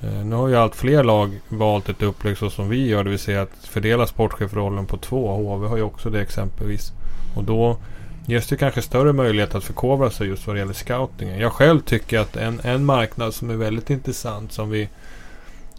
Eh, 0.00 0.24
nu 0.24 0.36
har 0.36 0.48
ju 0.48 0.56
allt 0.56 0.76
fler 0.76 1.04
lag 1.04 1.40
valt 1.48 1.88
ett 1.88 2.02
upplägg 2.02 2.38
så 2.38 2.50
som 2.50 2.68
vi 2.68 2.88
gör. 2.88 3.04
Det 3.04 3.10
vill 3.10 3.18
säga 3.18 3.42
att 3.42 3.66
fördela 3.68 4.06
sportchefrollen 4.06 4.86
på 4.86 4.96
två. 4.96 5.36
HV 5.36 5.68
har 5.68 5.76
ju 5.76 5.82
också 5.82 6.10
det 6.10 6.20
exempelvis. 6.20 6.92
Och 7.36 7.44
då 7.44 7.78
ges 8.26 8.46
det 8.46 8.56
kanske 8.56 8.82
större 8.82 9.12
möjlighet 9.12 9.54
att 9.54 9.64
förkovra 9.64 10.10
sig 10.10 10.28
just 10.28 10.46
vad 10.46 10.56
det 10.56 10.60
gäller 10.60 10.72
scoutingen. 10.72 11.38
Jag 11.38 11.52
själv 11.52 11.80
tycker 11.80 12.18
att 12.18 12.36
en, 12.36 12.60
en 12.64 12.84
marknad 12.84 13.34
som 13.34 13.50
är 13.50 13.54
väldigt 13.54 13.90
intressant 13.90 14.52
som 14.52 14.70
vi 14.70 14.88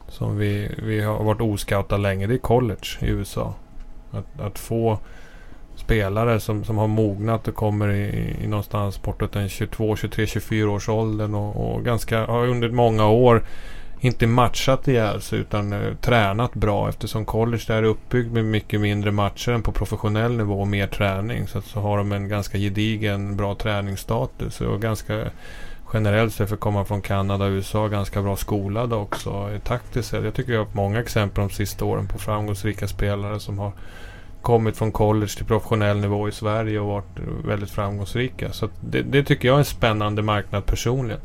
som 0.07 0.37
vi, 0.37 0.75
vi 0.77 1.01
har 1.01 1.23
varit 1.23 1.41
oscoutade 1.41 2.01
länge. 2.01 2.27
Det 2.27 2.33
är 2.33 2.37
college 2.37 2.87
i 2.99 3.05
USA. 3.05 3.53
Att, 4.11 4.41
att 4.41 4.59
få 4.59 4.99
spelare 5.81 6.39
som, 6.39 6.63
som 6.63 6.77
har 6.77 6.87
mognat 6.87 7.47
och 7.47 7.55
kommer 7.55 7.89
i, 7.89 8.35
i 8.43 8.47
någonstans 8.47 9.01
bortåt 9.01 9.35
en 9.35 9.49
22, 9.49 9.95
23, 9.95 10.27
24 10.27 10.71
års 10.71 10.89
åldern 10.89 11.35
och, 11.35 11.73
och 11.73 11.85
ganska 11.85 12.25
har 12.25 12.47
under 12.47 12.69
många 12.69 13.07
år 13.07 13.43
inte 14.03 14.27
matchat 14.27 14.87
ihjäl 14.87 15.21
sig 15.21 15.39
utan 15.39 15.73
uh, 15.73 15.95
tränat 15.95 16.53
bra 16.53 16.89
eftersom 16.89 17.25
college 17.25 17.63
där 17.67 17.75
är 17.75 17.83
uppbyggd 17.83 18.33
med 18.33 18.45
mycket 18.45 18.81
mindre 18.81 19.11
matcher 19.11 19.51
än 19.51 19.63
på 19.63 19.71
professionell 19.71 20.37
nivå 20.37 20.61
och 20.61 20.67
mer 20.67 20.87
träning. 20.87 21.47
Så, 21.47 21.57
att, 21.57 21.65
så 21.65 21.79
har 21.79 21.97
de 21.97 22.11
en 22.11 22.27
ganska 22.27 22.57
gedigen 22.57 23.37
bra 23.37 23.55
träningsstatus 23.55 24.61
och 24.61 24.81
ganska 24.81 25.25
generellt 25.93 26.33
sett 26.33 26.47
för 26.47 26.55
att 26.55 26.61
komma 26.61 26.85
från 26.85 27.01
Kanada 27.01 27.45
och 27.45 27.51
USA 27.51 27.87
ganska 27.87 28.21
bra 28.21 28.35
skolade 28.35 28.95
också 28.95 29.49
eh, 29.53 29.59
taktiskt 29.59 30.09
sett. 30.09 30.23
Jag 30.23 30.33
tycker 30.33 30.53
jag 30.53 30.59
har 30.59 30.67
många 30.73 30.99
exempel 30.99 31.47
de 31.47 31.49
sista 31.49 31.85
åren 31.85 32.07
på 32.07 32.17
framgångsrika 32.17 32.87
spelare 32.87 33.39
som 33.39 33.59
har 33.59 33.71
kommit 34.41 34.77
från 34.77 34.91
college 34.91 35.31
till 35.37 35.45
professionell 35.45 35.97
nivå 35.97 36.29
i 36.29 36.31
Sverige 36.31 36.79
och 36.79 36.87
varit 36.87 37.19
väldigt 37.45 37.71
framgångsrika. 37.71 38.51
Så 38.51 38.69
det, 38.81 39.01
det 39.01 39.23
tycker 39.23 39.47
jag 39.47 39.55
är 39.55 39.59
en 39.59 39.65
spännande 39.65 40.21
marknad 40.21 40.65
personligen. 40.65 41.19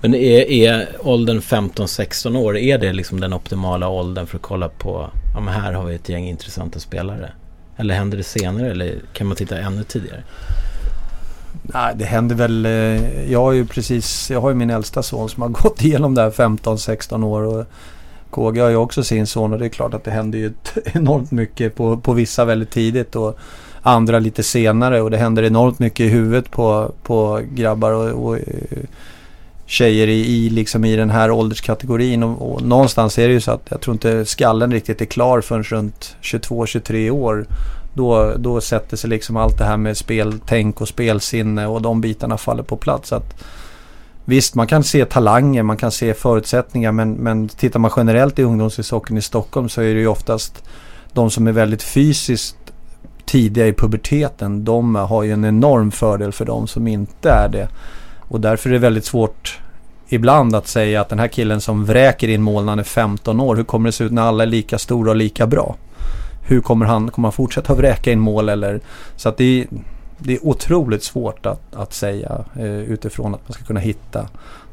Men 0.00 0.14
är, 0.14 0.50
är 0.50 0.88
åldern 1.00 1.40
15-16 1.40 2.36
år, 2.36 2.56
är 2.56 2.78
det 2.78 2.92
liksom 2.92 3.20
den 3.20 3.32
optimala 3.32 3.88
åldern 3.88 4.26
för 4.26 4.36
att 4.36 4.42
kolla 4.42 4.68
på, 4.68 5.10
ja 5.34 5.40
men 5.40 5.54
här 5.54 5.72
har 5.72 5.84
vi 5.84 5.94
ett 5.94 6.08
gäng 6.08 6.28
intressanta 6.28 6.80
spelare? 6.80 7.32
Eller 7.76 7.94
händer 7.94 8.16
det 8.16 8.24
senare 8.24 8.70
eller 8.70 9.00
kan 9.12 9.26
man 9.26 9.36
titta 9.36 9.58
ännu 9.58 9.84
tidigare? 9.84 10.22
Nej, 11.62 11.94
det 11.96 12.04
händer 12.04 12.34
väl. 12.36 12.66
Eh, 12.66 13.32
jag 13.32 13.40
har 13.40 13.52
ju 13.52 13.66
precis, 13.66 14.30
jag 14.30 14.40
har 14.40 14.48
ju 14.48 14.54
min 14.54 14.70
äldsta 14.70 15.02
son 15.02 15.28
som 15.28 15.42
har 15.42 15.48
gått 15.48 15.82
igenom 15.82 16.14
det 16.14 16.22
här 16.22 16.30
15-16 16.30 17.24
år. 17.24 17.42
Och 17.42 17.66
KG 18.32 18.60
har 18.60 18.68
ju 18.68 18.76
också 18.76 19.04
sin 19.04 19.26
son 19.26 19.52
och 19.52 19.58
det 19.58 19.64
är 19.64 19.68
klart 19.68 19.94
att 19.94 20.04
det 20.04 20.10
händer 20.10 20.38
ju 20.38 20.52
enormt 20.84 21.30
mycket 21.30 21.74
på, 21.74 21.96
på 21.96 22.12
vissa 22.12 22.44
väldigt 22.44 22.70
tidigt. 22.70 23.16
Och 23.16 23.38
andra 23.82 24.18
lite 24.18 24.42
senare 24.42 25.00
och 25.00 25.10
det 25.10 25.16
händer 25.16 25.42
enormt 25.42 25.78
mycket 25.78 26.00
i 26.00 26.08
huvudet 26.08 26.50
på, 26.50 26.92
på 27.02 27.40
grabbar 27.54 27.92
och, 27.92 28.26
och 28.26 28.36
eh, 28.36 28.42
tjejer 29.66 30.06
i, 30.06 30.20
i, 30.26 30.50
liksom 30.50 30.84
i 30.84 30.96
den 30.96 31.10
här 31.10 31.30
ålderskategorin. 31.30 32.22
Och, 32.22 32.52
och, 32.52 32.62
någonstans 32.62 33.18
är 33.18 33.28
det 33.28 33.34
ju 33.34 33.40
så 33.40 33.50
att 33.50 33.66
jag 33.68 33.80
tror 33.80 33.94
inte 33.94 34.24
skallen 34.24 34.72
riktigt 34.72 35.00
är 35.00 35.04
klar 35.04 35.40
förrän 35.40 35.62
runt 35.62 36.16
22-23 36.22 37.10
år. 37.10 37.46
Då, 37.94 38.32
då 38.36 38.60
sätter 38.60 38.96
sig 38.96 39.10
liksom 39.10 39.36
allt 39.36 39.58
det 39.58 39.64
här 39.64 39.76
med 39.76 39.96
speltänk 39.96 40.80
och 40.80 40.88
spelsinne 40.88 41.66
och 41.66 41.82
de 41.82 42.00
bitarna 42.00 42.38
faller 42.38 42.62
på 42.62 42.76
plats. 42.76 43.12
Att, 43.12 43.44
visst, 44.24 44.54
man 44.54 44.66
kan 44.66 44.84
se 44.84 45.04
talanger, 45.04 45.62
man 45.62 45.76
kan 45.76 45.90
se 45.90 46.14
förutsättningar 46.14 46.92
men, 46.92 47.12
men 47.12 47.48
tittar 47.48 47.78
man 47.78 47.90
generellt 47.96 48.38
i 48.38 48.42
ungdomshockeyn 48.42 49.18
i 49.18 49.22
Stockholm 49.22 49.68
så 49.68 49.80
är 49.80 49.94
det 49.94 50.00
ju 50.00 50.06
oftast 50.06 50.64
de 51.12 51.30
som 51.30 51.46
är 51.46 51.52
väldigt 51.52 51.82
fysiskt 51.82 52.56
tidiga 53.24 53.66
i 53.66 53.72
puberteten. 53.72 54.64
De 54.64 54.94
har 54.94 55.22
ju 55.22 55.32
en 55.32 55.44
enorm 55.44 55.90
fördel 55.90 56.32
för 56.32 56.44
de 56.44 56.66
som 56.66 56.86
inte 56.86 57.30
är 57.30 57.48
det. 57.48 57.68
Och 58.18 58.40
därför 58.40 58.68
är 58.68 58.72
det 58.72 58.78
väldigt 58.78 59.04
svårt 59.04 59.60
ibland 60.08 60.54
att 60.54 60.66
säga 60.66 61.00
att 61.00 61.08
den 61.08 61.18
här 61.18 61.28
killen 61.28 61.60
som 61.60 61.84
vräker 61.84 62.28
in 62.28 62.42
mål 62.42 62.64
när 62.64 62.72
han 62.72 62.78
är 62.78 62.84
15 62.84 63.40
år, 63.40 63.56
hur 63.56 63.64
kommer 63.64 63.88
det 63.88 63.92
se 63.92 64.04
ut 64.04 64.12
när 64.12 64.22
alla 64.22 64.42
är 64.42 64.46
lika 64.46 64.78
stora 64.78 65.10
och 65.10 65.16
lika 65.16 65.46
bra? 65.46 65.76
Hur 66.42 66.60
kommer 66.60 66.86
han, 66.86 67.10
kommer 67.10 67.26
han 67.26 67.32
fortsätta 67.32 67.74
vräka 67.74 68.12
in 68.12 68.20
mål 68.20 68.48
eller? 68.48 68.80
Så 69.16 69.28
att 69.28 69.36
det 69.36 69.60
är, 69.60 69.66
det 70.24 70.34
är 70.34 70.46
otroligt 70.46 71.02
svårt 71.02 71.46
att, 71.46 71.74
att 71.74 71.92
säga 71.92 72.44
eh, 72.56 72.80
utifrån 72.80 73.34
att 73.34 73.48
man 73.48 73.52
ska 73.52 73.64
kunna 73.64 73.80
hitta 73.80 74.28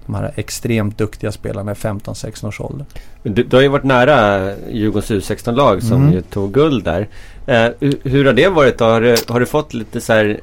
de 0.06 0.16
här 0.16 0.32
extremt 0.36 0.98
duktiga 0.98 1.32
spelarna 1.32 1.72
i 1.72 1.76
15-16 1.76 2.48
års 2.48 2.62
ålder. 2.62 2.86
Du, 3.24 3.44
du, 3.44 3.56
har 3.56 3.62
ju 3.62 3.68
varit 3.68 3.84
nära 3.84 4.52
Djurgårdens 4.72 5.12
U16-lag 5.12 5.84
som 5.84 6.02
mm. 6.02 6.14
ju 6.14 6.22
tog 6.22 6.54
guld 6.54 6.84
där. 6.84 7.08
Eh, 7.46 7.70
hur 8.04 8.26
har 8.26 8.34
det 8.34 8.50
varit 8.50 8.78
då? 8.78 8.86
Har 8.86 9.02
du, 9.02 9.16
har 9.28 9.40
du 9.40 9.46
fått 9.46 9.74
lite 9.74 10.02
så 10.02 10.14
här 10.14 10.40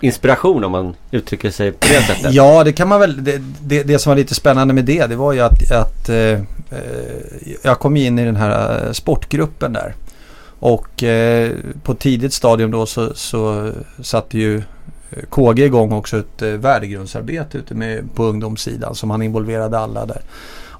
inspiration 0.00 0.64
om 0.64 0.72
man 0.72 0.94
uttrycker 1.10 1.50
sig 1.50 1.72
på 1.72 1.86
det 1.86 2.02
sättet? 2.02 2.32
Ja, 2.32 2.64
det 2.64 2.72
kan 2.72 2.88
man 2.88 3.00
väl. 3.00 3.24
Det, 3.24 3.42
det, 3.60 3.82
det 3.82 3.98
som 3.98 4.10
var 4.10 4.16
lite 4.16 4.34
spännande 4.34 4.74
med 4.74 4.84
det, 4.84 5.06
det 5.06 5.16
var 5.16 5.32
ju 5.32 5.40
att, 5.40 5.72
att 5.72 6.08
eh, 6.08 6.40
jag 7.62 7.78
kom 7.78 7.96
in 7.96 8.18
i 8.18 8.24
den 8.24 8.36
här 8.36 8.86
eh, 8.86 8.92
sportgruppen 8.92 9.72
där. 9.72 9.94
Och 10.58 11.02
eh, 11.02 11.52
på 11.82 11.94
tidigt 11.94 12.32
stadium 12.32 12.70
då 12.70 12.86
så, 12.86 13.14
så 13.14 13.72
satte 14.02 14.38
ju 14.38 14.56
eh, 15.10 15.22
KG 15.28 15.64
igång 15.64 15.92
också 15.92 16.18
ett 16.18 16.42
eh, 16.42 16.48
värdegrundsarbete 16.48 17.58
ute 17.58 17.74
med, 17.74 18.14
på 18.14 18.24
ungdomssidan 18.24 18.94
som 18.94 19.10
han 19.10 19.22
involverade 19.22 19.78
alla 19.78 20.06
där. 20.06 20.22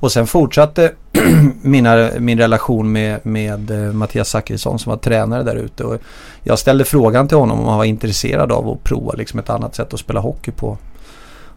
Och 0.00 0.12
sen 0.12 0.26
fortsatte 0.26 0.92
mina, 1.62 2.10
min 2.18 2.38
relation 2.38 2.92
med, 2.92 3.26
med 3.26 3.70
eh, 3.70 3.92
Mattias 3.92 4.28
Zachrisson 4.28 4.78
som 4.78 4.90
var 4.90 4.96
tränare 4.96 5.42
där 5.42 5.56
ute. 5.56 5.84
Och 5.84 6.00
jag 6.42 6.58
ställde 6.58 6.84
frågan 6.84 7.28
till 7.28 7.38
honom 7.38 7.60
om 7.60 7.66
han 7.66 7.78
var 7.78 7.84
intresserad 7.84 8.52
av 8.52 8.68
att 8.68 8.84
prova 8.84 9.12
liksom 9.12 9.38
ett 9.38 9.50
annat 9.50 9.74
sätt 9.74 9.94
att 9.94 10.00
spela 10.00 10.20
hockey 10.20 10.50
på. 10.50 10.78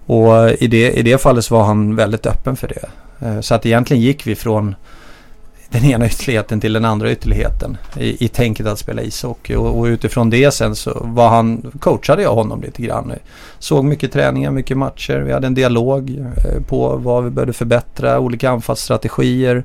Och 0.06 0.38
eh, 0.38 0.64
i 0.64 0.68
det, 0.68 0.92
i 0.92 1.02
det 1.02 1.22
fallet 1.22 1.46
så 1.46 1.56
var 1.56 1.64
han 1.64 1.96
väldigt 1.96 2.26
öppen 2.26 2.56
för 2.56 2.68
det. 2.68 2.90
Så 3.42 3.56
att 3.56 3.66
egentligen 3.66 4.04
gick 4.04 4.28
vi 4.28 4.36
från 4.36 4.76
den 5.72 5.86
ena 5.86 6.06
ytterligheten 6.06 6.60
till 6.62 6.74
den 6.74 6.86
andra 6.86 7.12
ytterligheten 7.12 7.78
i, 7.98 8.26
i 8.26 8.28
tänket 8.28 8.68
att 8.68 8.80
spela 8.80 9.02
ishockey. 9.02 9.56
Och, 9.56 9.80
och 9.80 9.84
utifrån 9.84 10.30
det 10.30 10.52
sen 10.52 10.76
så 10.76 10.98
var 11.02 11.30
han, 11.30 11.72
coachade 11.80 12.22
jag 12.22 12.34
honom 12.34 12.62
lite 12.62 12.82
grann. 12.82 13.14
Såg 13.60 13.86
mycket 13.86 14.12
träningar, 14.12 14.52
mycket 14.52 14.78
matcher. 14.78 15.18
Vi 15.20 15.34
hade 15.34 15.48
en 15.48 15.54
dialog 15.54 16.10
eh, 16.20 16.62
på 16.68 16.96
vad 16.98 17.24
vi 17.24 17.30
behövde 17.30 17.54
förbättra, 17.54 18.20
olika 18.20 18.50
anfallsstrategier. 18.50 19.64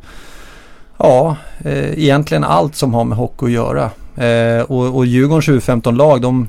Ja, 0.98 1.36
eh, 1.58 1.98
egentligen 1.98 2.44
allt 2.44 2.76
som 2.76 2.94
har 2.94 3.04
med 3.04 3.18
hockey 3.18 3.44
att 3.44 3.50
göra. 3.50 3.90
Eh, 4.26 4.62
och, 4.62 4.96
och 4.96 5.06
Djurgårdens 5.06 5.48
U15-lag, 5.48 6.20
de, 6.20 6.48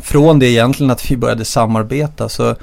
från 0.00 0.38
det 0.38 0.46
egentligen 0.46 0.90
att 0.90 1.10
vi 1.10 1.16
började 1.16 1.44
samarbeta 1.44 2.28
så 2.28 2.54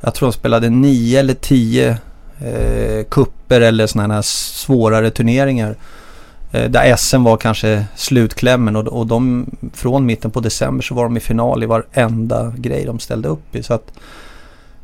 jag 0.00 0.14
tror 0.14 0.28
de 0.28 0.32
spelade 0.32 0.70
nio 0.70 1.20
eller 1.20 1.34
tio 1.34 1.98
eh, 2.40 3.04
kupper 3.08 3.60
eller 3.60 3.86
sådana 3.86 4.14
här 4.14 4.22
svårare 4.22 5.10
turneringar. 5.10 5.76
Eh, 6.52 6.70
där 6.70 6.96
SM 6.96 7.22
var 7.22 7.36
kanske 7.36 7.84
slutklämmen 7.96 8.76
och, 8.76 8.86
och 8.86 9.06
de 9.06 9.46
från 9.72 10.06
mitten 10.06 10.30
på 10.30 10.40
december 10.40 10.82
så 10.82 10.94
var 10.94 11.04
de 11.04 11.16
i 11.16 11.20
final 11.20 11.62
i 11.62 11.66
varenda 11.66 12.52
grej 12.56 12.84
de 12.84 12.98
ställde 12.98 13.28
upp 13.28 13.56
i. 13.56 13.62
Så 13.62 13.74
att 13.74 13.92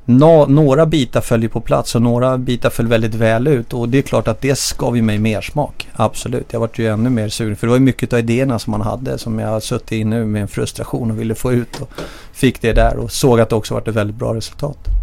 no, 0.04 0.46
några 0.48 0.86
bitar 0.86 1.20
följer 1.20 1.48
på 1.48 1.60
plats 1.60 1.94
och 1.94 2.02
några 2.02 2.38
bitar 2.38 2.70
föll 2.70 2.86
väldigt 2.86 3.14
väl 3.14 3.46
ut 3.46 3.72
och 3.72 3.88
det 3.88 3.98
är 3.98 4.02
klart 4.02 4.28
att 4.28 4.40
det 4.40 4.76
gav 4.78 4.96
ju 4.96 5.02
mig 5.02 5.18
mer 5.18 5.40
smak. 5.40 5.88
Absolut, 5.92 6.52
jag 6.52 6.60
vart 6.60 6.78
ju 6.78 6.86
ännu 6.86 7.10
mer 7.10 7.28
sugen 7.28 7.56
för 7.56 7.66
det 7.66 7.70
var 7.70 7.78
ju 7.78 7.84
mycket 7.84 8.12
av 8.12 8.18
idéerna 8.18 8.58
som 8.58 8.70
man 8.70 8.80
hade 8.80 9.18
som 9.18 9.38
jag 9.38 9.48
har 9.48 9.60
suttit 9.60 9.92
i 9.92 10.04
nu 10.04 10.24
med 10.24 10.42
en 10.42 10.48
frustration 10.48 11.10
och 11.10 11.20
ville 11.20 11.34
få 11.34 11.52
ut 11.52 11.80
och 11.80 11.90
fick 12.32 12.60
det 12.60 12.72
där 12.72 12.96
och 12.96 13.12
såg 13.12 13.40
att 13.40 13.48
det 13.48 13.56
också 13.56 13.74
vart 13.74 13.88
ett 13.88 13.94
väldigt 13.94 14.16
bra 14.16 14.34
resultat. 14.34 14.99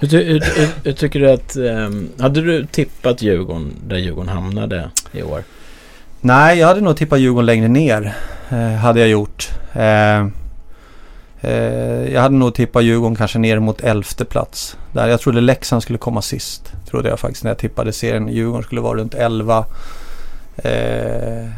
Hur, 0.00 0.08
hur, 0.08 0.24
hur, 0.24 0.68
hur, 0.84 0.92
tycker 0.92 1.20
du 1.20 1.30
att... 1.30 1.56
Um, 1.56 2.08
hade 2.18 2.40
du 2.40 2.66
tippat 2.66 3.22
Djurgården 3.22 3.72
där 3.86 3.96
Djurgården 3.96 4.28
hamnade 4.28 4.90
i 5.12 5.22
år? 5.22 5.42
Nej, 6.20 6.58
jag 6.58 6.66
hade 6.66 6.80
nog 6.80 6.96
tippat 6.96 7.20
Djurgården 7.20 7.46
längre 7.46 7.68
ner. 7.68 8.14
Eh, 8.50 8.72
hade 8.72 9.00
jag 9.00 9.08
gjort. 9.08 9.50
Eh, 9.72 10.26
eh, 11.40 12.12
jag 12.12 12.20
hade 12.20 12.34
nog 12.34 12.54
tippat 12.54 12.84
Djurgården 12.84 13.16
kanske 13.16 13.38
ner 13.38 13.58
mot 13.58 13.80
elfte 13.80 14.24
plats. 14.24 14.76
Där 14.92 15.08
jag 15.08 15.20
trodde 15.20 15.40
Leksand 15.40 15.82
skulle 15.82 15.98
komma 15.98 16.22
sist. 16.22 16.72
Trodde 16.90 17.08
jag 17.08 17.20
faktiskt 17.20 17.44
när 17.44 17.50
jag 17.50 17.58
tippade 17.58 17.92
serien. 17.92 18.28
Djurgården 18.28 18.62
skulle 18.62 18.80
vara 18.80 18.98
runt 18.98 19.14
elva. 19.14 19.64
Eh, 20.56 21.48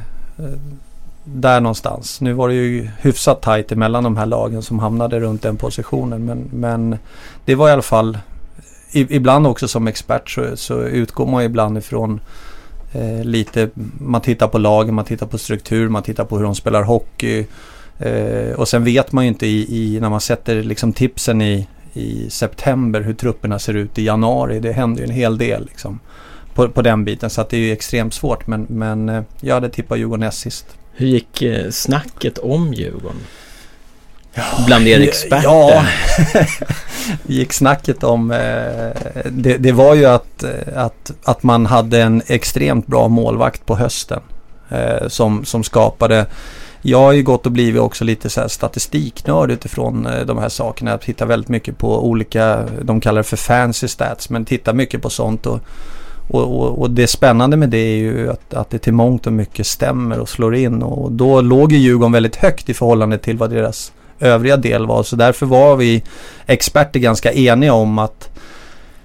där 1.24 1.60
någonstans. 1.60 2.20
Nu 2.20 2.32
var 2.32 2.48
det 2.48 2.54
ju 2.54 2.90
hyfsat 3.00 3.42
tajt 3.42 3.72
emellan 3.72 4.04
de 4.04 4.16
här 4.16 4.26
lagen 4.26 4.62
som 4.62 4.78
hamnade 4.78 5.20
runt 5.20 5.42
den 5.42 5.56
positionen. 5.56 6.24
Men, 6.24 6.48
men 6.52 6.98
det 7.44 7.54
var 7.54 7.68
i 7.68 7.72
alla 7.72 7.82
fall 7.82 8.18
ibland 8.92 9.46
också 9.46 9.68
som 9.68 9.86
expert 9.86 10.30
så, 10.30 10.56
så 10.56 10.82
utgår 10.82 11.26
man 11.26 11.42
ibland 11.42 11.78
ifrån 11.78 12.20
eh, 12.92 13.24
lite, 13.24 13.70
man 13.98 14.20
tittar 14.20 14.48
på 14.48 14.58
lagen, 14.58 14.94
man 14.94 15.04
tittar 15.04 15.26
på 15.26 15.38
struktur, 15.38 15.88
man 15.88 16.02
tittar 16.02 16.24
på 16.24 16.36
hur 16.36 16.44
de 16.44 16.54
spelar 16.54 16.82
hockey. 16.82 17.46
Eh, 17.98 18.52
och 18.56 18.68
sen 18.68 18.84
vet 18.84 19.12
man 19.12 19.24
ju 19.24 19.28
inte 19.28 19.46
i, 19.46 19.66
i, 19.68 20.00
när 20.00 20.10
man 20.10 20.20
sätter 20.20 20.62
liksom 20.62 20.92
tipsen 20.92 21.42
i, 21.42 21.68
i 21.92 22.30
september 22.30 23.00
hur 23.00 23.14
trupperna 23.14 23.58
ser 23.58 23.74
ut 23.74 23.98
i 23.98 24.04
januari. 24.04 24.60
Det 24.60 24.72
händer 24.72 25.02
ju 25.02 25.04
en 25.04 25.14
hel 25.14 25.38
del 25.38 25.64
liksom, 25.64 26.00
på, 26.54 26.68
på 26.68 26.82
den 26.82 27.04
biten 27.04 27.30
så 27.30 27.40
att 27.40 27.48
det 27.48 27.56
är 27.56 27.60
ju 27.60 27.72
extremt 27.72 28.14
svårt. 28.14 28.46
Men, 28.46 28.66
men 28.68 29.08
eh, 29.08 29.22
jag 29.40 29.54
hade 29.54 29.68
tippat 29.68 29.98
Djurgården 29.98 30.20
näst 30.20 30.38
sist. 30.38 30.66
Hur 30.92 31.06
gick 31.06 31.42
eh, 31.42 31.70
snacket 31.70 32.38
om 32.38 32.74
Djurgården? 32.74 33.20
Bland 34.66 34.88
er 34.88 35.00
experter? 35.00 35.44
Ja, 35.44 35.84
gick 37.26 37.52
snacket 37.52 38.04
om... 38.04 38.30
Eh, 38.30 39.02
det, 39.30 39.58
det, 39.58 39.72
var 39.72 39.94
ju 39.94 40.06
att, 40.06 40.42
eh, 40.42 40.50
att, 40.84 41.10
att 41.24 41.42
man 41.42 41.66
hade 41.66 42.02
en 42.02 42.22
extremt 42.26 42.86
bra 42.86 43.08
målvakt 43.08 43.66
på 43.66 43.76
hösten. 43.76 44.20
Eh, 44.68 45.08
som, 45.08 45.44
som 45.44 45.64
skapade... 45.64 46.26
Jag 46.82 46.98
har 46.98 47.12
ju 47.12 47.22
gått 47.22 47.46
och 47.46 47.52
blivit 47.52 47.80
också 47.80 48.04
lite 48.04 48.30
så 48.30 48.40
här 48.40 48.48
statistiknörd 48.48 49.50
utifrån 49.50 50.06
eh, 50.06 50.26
de 50.26 50.38
här 50.38 50.48
sakerna. 50.48 50.90
Jag 50.90 51.00
tittar 51.00 51.26
väldigt 51.26 51.48
mycket 51.48 51.78
på 51.78 52.08
olika, 52.08 52.64
de 52.82 53.00
kallar 53.00 53.18
det 53.18 53.28
för 53.28 53.36
fancy 53.36 53.88
stats, 53.88 54.30
men 54.30 54.44
tittar 54.44 54.72
mycket 54.72 55.02
på 55.02 55.10
sånt. 55.10 55.46
Och, 55.46 55.60
och, 56.28 56.60
och, 56.60 56.78
och, 56.78 56.90
det 56.90 57.06
spännande 57.06 57.56
med 57.56 57.68
det 57.68 57.78
är 57.78 57.96
ju 57.96 58.30
att, 58.30 58.54
att 58.54 58.70
det 58.70 58.78
till 58.78 58.92
mångt 58.92 59.26
och 59.26 59.32
mycket 59.32 59.66
stämmer 59.66 60.18
och 60.18 60.28
slår 60.28 60.54
in. 60.54 60.82
Och 60.82 61.12
då 61.12 61.40
låg 61.40 61.72
ju 61.72 61.78
Djurgården 61.78 62.12
väldigt 62.12 62.36
högt 62.36 62.68
i 62.68 62.74
förhållande 62.74 63.18
till 63.18 63.36
vad 63.36 63.50
deras 63.50 63.92
övriga 64.20 64.56
del 64.56 64.86
var. 64.86 65.02
Så 65.02 65.16
därför 65.16 65.46
var 65.46 65.76
vi 65.76 66.02
experter 66.46 67.00
ganska 67.00 67.32
eniga 67.32 67.72
om 67.72 67.98
att 67.98 68.30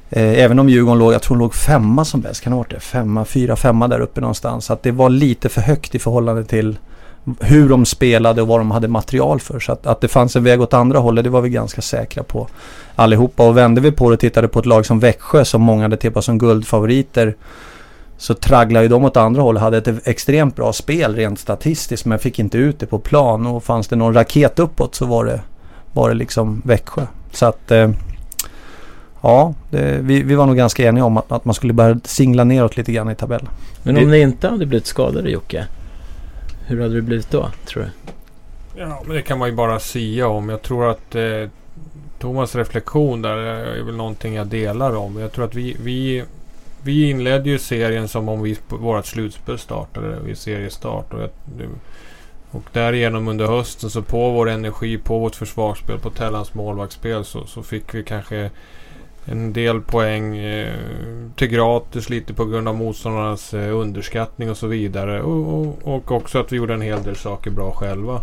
eh, 0.09 0.43
även 0.43 0.59
om 0.59 0.69
Djurgården 0.69 0.99
låg, 0.99 1.13
jag 1.13 1.21
tror 1.21 1.37
de 1.37 1.39
låg 1.39 1.55
femma 1.55 2.05
som 2.05 2.21
bäst, 2.21 2.41
kan 2.41 2.51
det 2.51 2.55
ha 2.55 2.63
varit 2.63 2.71
det? 2.71 2.79
Femma, 2.79 3.25
fyra, 3.25 3.55
femma 3.55 3.87
där 3.87 3.99
uppe 3.99 4.21
någonstans. 4.21 4.71
Att 4.71 4.83
det 4.83 4.91
var 4.91 5.09
lite 5.09 5.49
för 5.49 5.61
högt 5.61 5.95
i 5.95 5.99
förhållande 5.99 6.43
till 6.43 6.77
hur 7.39 7.69
de 7.69 7.85
spelade 7.85 8.41
och 8.41 8.47
vad 8.47 8.59
de 8.59 8.71
hade 8.71 8.87
material 8.87 9.39
för. 9.39 9.59
Så 9.59 9.71
att, 9.71 9.87
att 9.87 10.01
det 10.01 10.07
fanns 10.07 10.35
en 10.35 10.43
väg 10.43 10.61
åt 10.61 10.73
andra 10.73 10.99
hållet, 10.99 11.23
det 11.23 11.29
var 11.29 11.41
vi 11.41 11.49
ganska 11.49 11.81
säkra 11.81 12.23
på 12.23 12.47
allihopa. 12.95 13.47
Och 13.47 13.57
vände 13.57 13.81
vi 13.81 13.91
på 13.91 14.09
det 14.09 14.13
och 14.13 14.19
tittade 14.19 14.47
på 14.47 14.59
ett 14.59 14.65
lag 14.65 14.85
som 14.85 14.99
Växjö 14.99 15.45
som 15.45 15.61
många 15.61 15.81
hade 15.81 15.97
tippat 15.97 16.25
som 16.25 16.37
guldfavoriter 16.37 17.35
så 18.17 18.33
tragglade 18.33 18.85
ju 18.85 18.89
de 18.89 19.05
åt 19.05 19.17
andra 19.17 19.41
hållet. 19.41 19.61
Hade 19.61 19.77
ett 19.77 20.07
extremt 20.07 20.55
bra 20.55 20.73
spel 20.73 21.15
rent 21.15 21.39
statistiskt 21.39 22.05
men 22.05 22.19
fick 22.19 22.39
inte 22.39 22.57
ut 22.57 22.79
det 22.79 22.85
på 22.85 22.99
plan. 22.99 23.45
Och 23.45 23.63
fanns 23.63 23.87
det 23.87 23.95
någon 23.95 24.13
raket 24.13 24.59
uppåt 24.59 24.95
så 24.95 25.05
var 25.05 25.25
det, 25.25 25.41
var 25.93 26.09
det 26.09 26.15
liksom 26.15 26.61
Växjö. 26.65 27.05
Så 27.31 27.45
att 27.45 27.71
eh, 27.71 27.89
ja, 29.21 29.53
det, 29.69 29.99
vi, 30.01 30.23
vi 30.23 30.35
var 30.35 30.45
nog 30.45 30.57
ganska 30.57 30.83
eniga 30.83 31.05
om 31.05 31.17
att, 31.17 31.31
att, 31.31 31.45
man 31.45 31.55
skulle 31.55 31.73
börja 31.73 31.99
singla 32.03 32.43
neråt 32.43 32.77
lite 32.77 32.91
grann 32.91 33.09
i 33.09 33.15
tabellen. 33.15 33.49
Men 33.83 33.97
om 33.97 34.11
ni 34.11 34.19
inte 34.19 34.47
hade 34.47 34.65
blivit 34.65 34.87
skadade 34.87 35.29
Jocke? 35.29 35.65
Hur 36.67 36.81
hade 36.81 36.95
det 36.95 37.01
blivit 37.01 37.31
då 37.31 37.49
tror 37.65 37.83
du? 37.83 37.89
Ja, 38.81 39.01
men 39.05 39.15
det 39.15 39.21
kan 39.21 39.39
man 39.39 39.49
ju 39.49 39.55
bara 39.55 39.79
sia 39.79 40.27
om. 40.27 40.49
Jag 40.49 40.61
tror 40.61 40.89
att 40.89 41.15
eh, 41.15 41.49
Thomas 42.19 42.55
reflektion 42.55 43.21
där 43.21 43.37
är 43.37 43.83
väl 43.83 43.95
någonting 43.95 44.33
jag 44.33 44.47
delar 44.47 44.95
om. 44.95 45.19
Jag 45.19 45.31
tror 45.31 45.45
att 45.45 45.55
vi, 45.55 45.77
vi 45.83 46.23
vi 46.85 47.09
inledde 47.09 47.49
ju 47.49 47.59
serien 47.59 48.07
som 48.07 48.29
om 48.29 48.41
vi 48.41 48.57
vårt 48.67 49.05
slutspel 49.05 49.59
startade 49.59 50.19
vid 50.19 50.37
seriestart. 50.37 51.13
Och, 51.13 51.21
jag, 51.21 51.29
och 52.51 52.63
därigenom 52.71 53.27
under 53.27 53.47
hösten 53.47 53.89
så 53.89 54.01
på 54.01 54.29
vår 54.29 54.49
energi, 54.49 54.97
på 54.97 55.19
vårt 55.19 55.35
försvarsspel, 55.35 55.99
på 55.99 56.09
Tellans 56.09 56.53
målvaktsspel 56.53 57.25
så, 57.25 57.45
så 57.45 57.63
fick 57.63 57.93
vi 57.93 58.03
kanske 58.03 58.49
en 59.25 59.53
del 59.53 59.81
poäng 59.81 60.37
eh, 60.37 60.73
till 61.35 61.47
gratis 61.47 62.09
lite 62.09 62.33
på 62.33 62.45
grund 62.45 62.67
av 62.67 62.75
motståndarnas 62.75 63.53
eh, 63.53 63.77
underskattning 63.77 64.49
och 64.49 64.57
så 64.57 64.67
vidare. 64.67 65.21
Och, 65.21 65.59
och, 65.59 65.95
och, 65.95 66.11
också 66.11 66.39
att 66.39 66.51
vi 66.51 66.57
gjorde 66.57 66.73
en 66.73 66.81
hel 66.81 67.03
del 67.03 67.15
saker 67.15 67.51
bra 67.51 67.71
själva. 67.71 68.21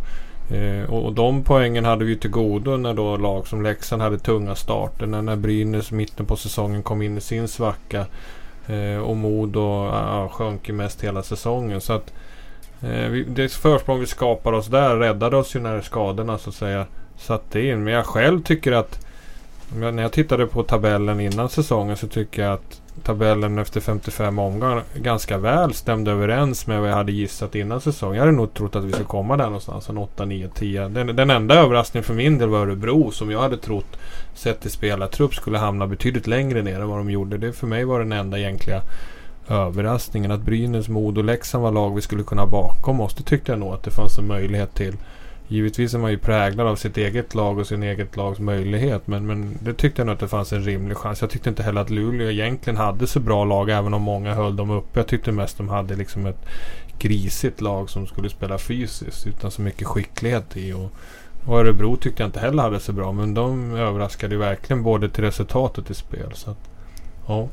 Eh, 0.50 0.90
och, 0.90 1.04
och, 1.06 1.12
de 1.12 1.42
poängen 1.44 1.84
hade 1.84 2.04
vi 2.04 2.16
till 2.16 2.30
godo 2.30 2.76
när 2.76 2.94
då 2.94 3.16
lag 3.16 3.46
som 3.46 3.62
Leksand 3.62 4.02
hade 4.02 4.18
tunga 4.18 4.54
starter. 4.54 5.06
När, 5.06 5.22
när 5.22 5.36
Brynäs 5.36 5.90
mitten 5.90 6.26
på 6.26 6.36
säsongen 6.36 6.82
kom 6.82 7.02
in 7.02 7.18
i 7.18 7.20
sin 7.20 7.48
svacka. 7.48 8.06
Eh, 8.66 8.98
och 8.98 9.16
Modo 9.16 9.86
ja, 9.86 10.28
sjönk 10.32 10.68
ju 10.68 10.74
mest 10.74 11.04
hela 11.04 11.22
säsongen. 11.22 11.80
Så 11.80 11.92
att 11.92 12.12
eh, 12.82 13.08
vi, 13.08 13.24
det 13.24 13.52
försprång 13.52 14.00
vi 14.00 14.06
skapade 14.06 14.56
oss 14.56 14.66
där 14.66 14.96
räddade 14.96 15.36
oss 15.36 15.56
ju 15.56 15.60
när 15.60 15.80
skadorna 15.80 16.38
så 16.38 16.50
att 16.50 16.56
säga 16.56 16.86
satte 17.18 17.60
in. 17.60 17.84
Men 17.84 17.94
jag 17.94 18.06
själv 18.06 18.42
tycker 18.42 18.72
att 18.72 19.06
när 19.74 20.02
jag 20.02 20.12
tittade 20.12 20.46
på 20.46 20.62
tabellen 20.62 21.20
innan 21.20 21.48
säsongen 21.48 21.96
så 21.96 22.08
tycker 22.08 22.42
jag 22.42 22.52
att 22.52 22.81
tabellen 23.02 23.58
efter 23.58 23.80
55 23.80 24.38
omgångar 24.38 24.82
ganska 24.94 25.38
väl 25.38 25.74
stämde 25.74 26.10
överens 26.10 26.66
med 26.66 26.80
vad 26.80 26.90
jag 26.90 26.94
hade 26.94 27.12
gissat 27.12 27.54
innan 27.54 27.80
säsongen. 27.80 28.16
Jag 28.16 28.22
hade 28.22 28.36
nog 28.36 28.54
trott 28.54 28.76
att 28.76 28.84
vi 28.84 28.92
skulle 28.92 29.04
komma 29.04 29.36
där 29.36 29.44
någonstans. 29.44 29.88
En 29.88 29.98
8, 29.98 30.24
9, 30.24 30.48
10. 30.54 30.88
Den, 30.88 31.16
den 31.16 31.30
enda 31.30 31.54
överraskningen 31.54 32.04
för 32.04 32.14
min 32.14 32.38
del 32.38 32.48
var 32.48 32.58
Örebro 32.58 33.10
som 33.10 33.30
jag 33.30 33.40
hade 33.40 33.56
trott 33.56 33.96
sett 34.34 34.60
till 34.60 34.70
spelartrupp 34.70 35.34
skulle 35.34 35.58
hamna 35.58 35.86
betydligt 35.86 36.26
längre 36.26 36.62
ner 36.62 36.80
än 36.80 36.88
vad 36.88 36.98
de 36.98 37.10
gjorde. 37.10 37.38
Det 37.38 37.52
för 37.52 37.66
mig 37.66 37.84
var 37.84 37.98
den 37.98 38.12
enda 38.12 38.38
egentliga 38.38 38.82
överraskningen. 39.48 40.30
Att 40.30 40.40
Brynäs, 40.40 40.88
Modo 40.88 41.20
och 41.20 41.24
Leksand 41.24 41.64
var 41.64 41.72
lag 41.72 41.94
vi 41.94 42.00
skulle 42.00 42.22
kunna 42.22 42.46
bakom 42.46 43.00
oss. 43.00 43.14
Det 43.14 43.22
tyckte 43.22 43.52
jag 43.52 43.58
nog 43.58 43.74
att 43.74 43.82
det 43.82 43.90
fanns 43.90 44.18
en 44.18 44.26
möjlighet 44.26 44.74
till. 44.74 44.96
Givetvis 45.52 45.94
är 45.94 45.98
man 45.98 46.10
ju 46.10 46.18
präglad 46.18 46.66
av 46.66 46.76
sitt 46.76 46.96
eget 46.96 47.34
lag 47.34 47.58
och 47.58 47.66
sin 47.66 47.82
eget 47.82 48.16
lags 48.16 48.38
möjlighet. 48.38 49.06
Men, 49.06 49.26
men 49.26 49.58
det 49.60 49.74
tyckte 49.74 50.00
jag 50.00 50.06
nog 50.06 50.14
att 50.14 50.20
det 50.20 50.28
fanns 50.28 50.52
en 50.52 50.64
rimlig 50.64 50.96
chans. 50.96 51.20
Jag 51.20 51.30
tyckte 51.30 51.48
inte 51.48 51.62
heller 51.62 51.80
att 51.80 51.90
Luleå 51.90 52.30
egentligen 52.30 52.76
hade 52.76 53.06
så 53.06 53.20
bra 53.20 53.44
lag 53.44 53.70
även 53.70 53.94
om 53.94 54.02
många 54.02 54.34
höll 54.34 54.56
dem 54.56 54.70
uppe. 54.70 55.00
Jag 55.00 55.06
tyckte 55.06 55.32
mest 55.32 55.56
de 55.58 55.68
hade 55.68 55.96
liksom 55.96 56.26
ett 56.26 56.46
grisigt 56.98 57.60
lag 57.60 57.90
som 57.90 58.06
skulle 58.06 58.28
spela 58.28 58.58
fysiskt 58.58 59.26
utan 59.26 59.50
så 59.50 59.62
mycket 59.62 59.86
skicklighet 59.86 60.56
i. 60.56 60.72
Och, 60.72 60.92
och 61.46 61.58
Örebro 61.58 61.96
tyckte 61.96 62.22
jag 62.22 62.28
inte 62.28 62.40
heller 62.40 62.62
hade 62.62 62.80
så 62.80 62.92
bra. 62.92 63.12
Men 63.12 63.34
de 63.34 63.74
överraskade 63.74 64.34
ju 64.34 64.38
verkligen 64.38 64.82
både 64.82 65.08
till 65.08 65.24
resultat 65.24 65.78
och 65.78 65.86
till 65.86 65.94
spel. 65.94 66.30
Så 66.34 66.50
att, 66.50 66.70
ja. 67.26 67.48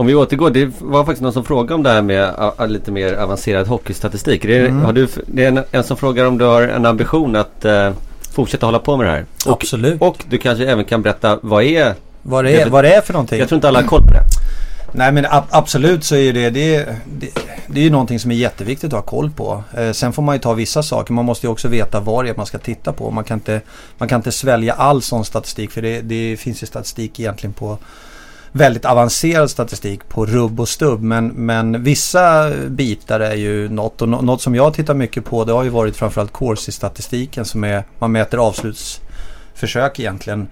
Om 0.00 0.06
vi 0.06 0.14
återgår, 0.14 0.50
det 0.50 0.70
var 0.78 1.04
faktiskt 1.04 1.22
någon 1.22 1.32
som 1.32 1.44
frågade 1.44 1.74
om 1.74 1.82
det 1.82 1.90
här 1.90 2.02
med 2.02 2.34
a, 2.38 2.66
lite 2.66 2.92
mer 2.92 3.14
avancerad 3.14 3.66
hockeystatistik. 3.66 4.42
Det 4.42 4.56
är, 4.56 4.66
mm. 4.66 4.84
har 4.84 4.92
du, 4.92 5.08
det 5.26 5.44
är 5.44 5.48
en, 5.48 5.64
en, 5.70 5.84
som 5.84 5.96
frågar 5.96 6.24
om 6.24 6.38
du 6.38 6.44
har 6.44 6.62
en 6.62 6.86
ambition 6.86 7.36
att 7.36 7.64
uh, 7.64 7.90
fortsätta 8.32 8.66
hålla 8.66 8.78
på 8.78 8.96
med 8.96 9.06
det 9.06 9.10
här. 9.10 9.24
Och, 9.46 9.52
Absolut. 9.52 10.02
Och 10.02 10.24
du 10.28 10.38
kanske 10.38 10.66
även 10.66 10.84
kan 10.84 11.02
berätta 11.02 11.38
vad 11.42 11.64
är 11.64 11.94
vad 12.22 12.44
det 12.44 12.60
är, 12.60 12.70
vad 12.70 12.84
det 12.84 12.94
är 12.94 13.00
för 13.00 13.12
någonting. 13.12 13.38
Jag 13.38 13.48
tror 13.48 13.56
inte 13.56 13.68
alla 13.68 13.80
har 13.80 13.86
koll 13.86 14.02
på 14.02 14.12
det. 14.12 14.22
Nej 14.92 15.12
men 15.12 15.26
ab 15.26 15.44
absolut 15.50 16.04
så 16.04 16.16
är 16.16 16.32
det, 16.32 16.50
det, 16.50 16.88
det, 17.18 17.28
det 17.66 17.80
är 17.80 17.84
ju 17.84 17.90
någonting 17.90 18.20
som 18.20 18.30
är 18.30 18.34
jätteviktigt 18.34 18.92
att 18.92 19.00
ha 19.00 19.02
koll 19.02 19.30
på. 19.30 19.62
Eh, 19.76 19.92
sen 19.92 20.12
får 20.12 20.22
man 20.22 20.34
ju 20.34 20.38
ta 20.38 20.52
vissa 20.52 20.82
saker. 20.82 21.12
Man 21.12 21.24
måste 21.24 21.46
ju 21.46 21.50
också 21.50 21.68
veta 21.68 22.00
vad 22.00 22.24
det 22.24 22.30
är 22.30 22.36
man 22.36 22.46
ska 22.46 22.58
titta 22.58 22.92
på. 22.92 23.10
Man 23.10 23.24
kan 23.24 23.36
inte, 23.36 23.60
man 23.98 24.08
kan 24.08 24.18
inte 24.18 24.32
svälja 24.32 24.72
all 24.72 25.02
sån 25.02 25.24
statistik 25.24 25.70
för 25.70 25.82
det, 25.82 26.00
det 26.00 26.36
finns 26.36 26.62
ju 26.62 26.66
statistik 26.66 27.20
egentligen 27.20 27.52
på 27.52 27.78
väldigt 28.52 28.84
avancerad 28.84 29.50
statistik 29.50 30.08
på 30.08 30.26
rubb 30.26 30.60
och 30.60 30.68
stubb. 30.68 31.02
Men, 31.02 31.26
men 31.28 31.82
vissa 31.82 32.50
bitar 32.68 33.20
är 33.20 33.34
ju 33.34 33.68
något. 33.68 34.02
Och 34.02 34.08
något 34.08 34.42
som 34.42 34.54
jag 34.54 34.74
tittar 34.74 34.94
mycket 34.94 35.24
på 35.24 35.44
det 35.44 35.52
har 35.52 35.62
ju 35.62 35.70
varit 35.70 35.96
framförallt 35.96 36.32
Corsi-statistiken 36.32 37.44
som 37.44 37.64
är, 37.64 37.84
man 37.98 38.12
mäter 38.12 38.38
avslutsförsök 38.38 40.00
egentligen 40.00 40.48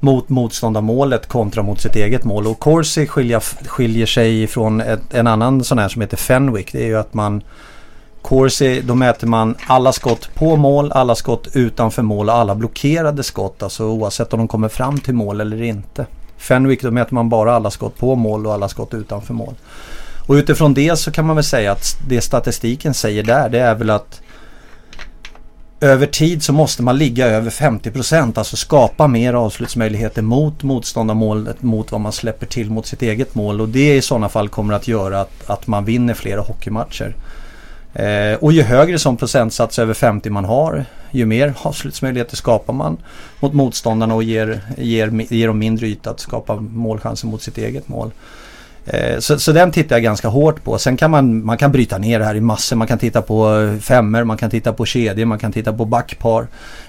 mot 0.00 0.28
motståndarmålet 0.28 1.26
kontra 1.26 1.62
mot 1.62 1.80
sitt 1.80 1.96
eget 1.96 2.24
mål. 2.24 2.46
Och 2.46 2.58
Corsi 2.58 3.06
skiljer, 3.06 3.40
skiljer 3.68 4.06
sig 4.06 4.46
från 4.46 4.80
ett, 4.80 5.14
en 5.14 5.26
annan 5.26 5.64
sån 5.64 5.78
här 5.78 5.88
som 5.88 6.02
heter 6.02 6.16
Fenwick. 6.16 6.72
Det 6.72 6.82
är 6.82 6.86
ju 6.86 6.98
att 6.98 7.14
man 7.14 7.42
Corsi, 8.22 8.80
då 8.80 8.94
mäter 8.94 9.26
man 9.26 9.54
alla 9.66 9.92
skott 9.92 10.30
på 10.34 10.56
mål, 10.56 10.92
alla 10.92 11.14
skott 11.14 11.48
utanför 11.52 12.02
mål 12.02 12.28
och 12.28 12.34
alla 12.34 12.54
blockerade 12.54 13.22
skott. 13.22 13.62
Alltså 13.62 13.84
oavsett 13.84 14.32
om 14.32 14.38
de 14.38 14.48
kommer 14.48 14.68
fram 14.68 14.98
till 14.98 15.14
mål 15.14 15.40
eller 15.40 15.62
inte. 15.62 16.06
Fenwick 16.38 16.82
då 16.82 16.90
mäter 16.90 17.14
man 17.14 17.28
bara 17.28 17.54
alla 17.54 17.70
skott 17.70 17.96
på 17.98 18.14
mål 18.14 18.46
och 18.46 18.54
alla 18.54 18.68
skott 18.68 18.94
utanför 18.94 19.34
mål. 19.34 19.54
Och 20.26 20.34
utifrån 20.34 20.74
det 20.74 20.98
så 20.98 21.10
kan 21.10 21.26
man 21.26 21.36
väl 21.36 21.44
säga 21.44 21.72
att 21.72 21.98
det 22.08 22.20
statistiken 22.20 22.94
säger 22.94 23.22
där 23.22 23.48
det 23.48 23.60
är 23.60 23.74
väl 23.74 23.90
att 23.90 24.20
över 25.80 26.06
tid 26.06 26.42
så 26.42 26.52
måste 26.52 26.82
man 26.82 26.98
ligga 26.98 27.26
över 27.26 27.50
50 27.50 27.90
procent. 27.90 28.38
alltså 28.38 28.56
skapa 28.56 29.06
mer 29.06 29.34
avslutsmöjligheter 29.34 30.22
mot 30.22 30.62
motståndarmålet 30.62 31.62
mot 31.62 31.92
vad 31.92 32.00
man 32.00 32.12
släpper 32.12 32.46
till 32.46 32.70
mot 32.70 32.86
sitt 32.86 33.02
eget 33.02 33.34
mål 33.34 33.60
och 33.60 33.68
det 33.68 33.96
i 33.96 34.02
sådana 34.02 34.28
fall 34.28 34.48
kommer 34.48 34.74
att 34.74 34.88
göra 34.88 35.20
att, 35.20 35.50
att 35.50 35.66
man 35.66 35.84
vinner 35.84 36.14
flera 36.14 36.40
hockeymatcher. 36.40 37.14
Eh, 37.98 38.38
och 38.40 38.52
ju 38.52 38.62
högre 38.62 38.98
som 38.98 39.16
procentsats 39.16 39.78
över 39.78 39.94
50 39.94 40.30
man 40.30 40.44
har, 40.44 40.84
ju 41.10 41.26
mer 41.26 41.54
avslutsmöjligheter 41.62 42.36
skapar 42.36 42.72
man 42.72 42.96
mot 43.40 43.52
motståndarna 43.52 44.14
och 44.14 44.22
ger, 44.22 44.60
ger, 44.76 45.32
ger 45.34 45.46
dem 45.46 45.58
mindre 45.58 45.86
yta 45.86 46.10
att 46.10 46.20
skapa 46.20 46.56
målchanser 46.56 47.26
mot 47.26 47.42
sitt 47.42 47.58
eget 47.58 47.88
mål. 47.88 48.10
Eh, 48.90 49.18
så, 49.18 49.38
så 49.38 49.52
den 49.52 49.72
tittar 49.72 49.96
jag 49.96 50.02
ganska 50.02 50.28
hårt 50.28 50.64
på. 50.64 50.78
Sen 50.78 50.96
kan 50.96 51.10
man, 51.10 51.44
man 51.44 51.58
kan 51.58 51.72
bryta 51.72 51.98
ner 51.98 52.18
det 52.18 52.24
här 52.24 52.34
i 52.34 52.40
massor. 52.40 52.76
Man 52.76 52.86
kan 52.86 52.98
titta 52.98 53.22
på 53.22 53.60
eh, 53.60 53.78
femmer, 53.78 54.24
man 54.24 54.36
kan 54.36 54.50
titta 54.50 54.72
på 54.72 54.86
kedjor, 54.86 55.24
man 55.24 55.38
kan 55.38 55.52
titta 55.52 55.72
på 55.72 55.84
backpar. 55.84 56.46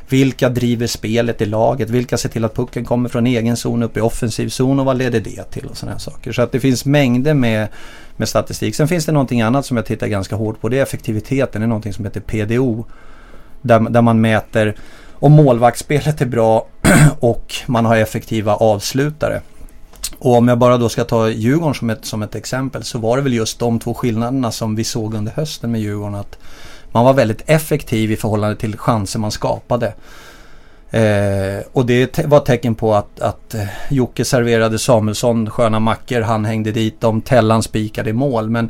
Vilka 0.09 0.49
driver 0.49 0.87
spelet 0.87 1.41
i 1.41 1.45
laget? 1.45 1.89
Vilka 1.89 2.17
ser 2.17 2.29
till 2.29 2.45
att 2.45 2.55
pucken 2.55 2.85
kommer 2.85 3.09
från 3.09 3.27
egen 3.27 3.57
zon 3.57 3.83
upp 3.83 3.97
i 3.97 4.01
offensiv 4.01 4.49
zon 4.49 4.79
och 4.79 4.85
vad 4.85 4.97
leder 4.97 5.19
det 5.19 5.43
till? 5.43 5.65
och 5.65 5.77
sådana 5.77 5.91
här 5.91 5.99
saker. 5.99 6.31
Så 6.31 6.41
att 6.41 6.51
det 6.51 6.59
finns 6.59 6.85
mängder 6.85 7.33
med, 7.33 7.67
med 8.17 8.29
statistik. 8.29 8.75
Sen 8.75 8.87
finns 8.87 9.05
det 9.05 9.11
någonting 9.11 9.41
annat 9.41 9.65
som 9.65 9.77
jag 9.77 9.85
tittar 9.85 10.07
ganska 10.07 10.35
hårt 10.35 10.61
på. 10.61 10.69
Det 10.69 10.77
är 10.77 10.83
effektiviteten. 10.83 11.61
Det 11.61 11.65
är 11.65 11.67
någonting 11.67 11.93
som 11.93 12.05
heter 12.05 12.21
PDO. 12.21 12.85
Där, 13.61 13.79
där 13.79 14.01
man 14.01 14.21
mäter 14.21 14.75
om 15.13 15.31
målvaktsspelet 15.31 16.21
är 16.21 16.25
bra 16.25 16.67
och 17.19 17.53
man 17.65 17.85
har 17.85 17.97
effektiva 17.97 18.55
avslutare. 18.55 19.41
Och 20.17 20.37
om 20.37 20.47
jag 20.47 20.57
bara 20.57 20.77
då 20.77 20.89
ska 20.89 21.03
ta 21.03 21.29
Djurgården 21.29 21.75
som 21.75 21.89
ett, 21.89 22.05
som 22.05 22.21
ett 22.21 22.35
exempel 22.35 22.83
så 22.83 22.99
var 22.99 23.17
det 23.17 23.23
väl 23.23 23.33
just 23.33 23.59
de 23.59 23.79
två 23.79 23.93
skillnaderna 23.93 24.51
som 24.51 24.75
vi 24.75 24.83
såg 24.83 25.13
under 25.13 25.31
hösten 25.31 25.71
med 25.71 25.81
Djurgården. 25.81 26.15
Att 26.15 26.37
man 26.91 27.05
var 27.05 27.13
väldigt 27.13 27.41
effektiv 27.45 28.11
i 28.11 28.17
förhållande 28.17 28.55
till 28.55 28.77
chanser 28.77 29.19
man 29.19 29.31
skapade. 29.31 29.93
Eh, 30.91 31.63
och 31.71 31.85
det 31.85 32.25
var 32.25 32.39
tecken 32.39 32.75
på 32.75 32.95
att, 32.95 33.19
att 33.19 33.53
eh, 33.53 33.67
Jocke 33.89 34.25
serverade 34.25 34.79
Samuelsson 34.79 35.49
sköna 35.49 35.79
mackor, 35.79 36.21
han 36.21 36.45
hängde 36.45 36.71
dit 36.71 37.01
dem, 37.01 37.21
Tellan 37.21 37.63
spikade 37.63 38.09
i 38.09 38.13
mål. 38.13 38.49
Men 38.49 38.69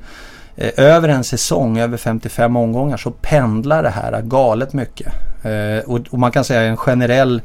eh, 0.56 0.72
över 0.78 1.10
en 1.10 1.24
säsong, 1.24 1.80
över 1.80 1.98
55 1.98 2.56
omgångar 2.56 2.98
så 2.98 3.12
pendlar 3.12 3.84
det 3.84 3.90
här 3.90 4.22
galet 4.22 4.74
mycket. 4.74 5.14
Eh, 5.44 5.90
och, 5.90 6.00
och, 6.10 6.20
man 6.20 6.32
kan 6.32 6.44
säga 6.44 6.62
en 6.62 6.78
generell 6.78 7.42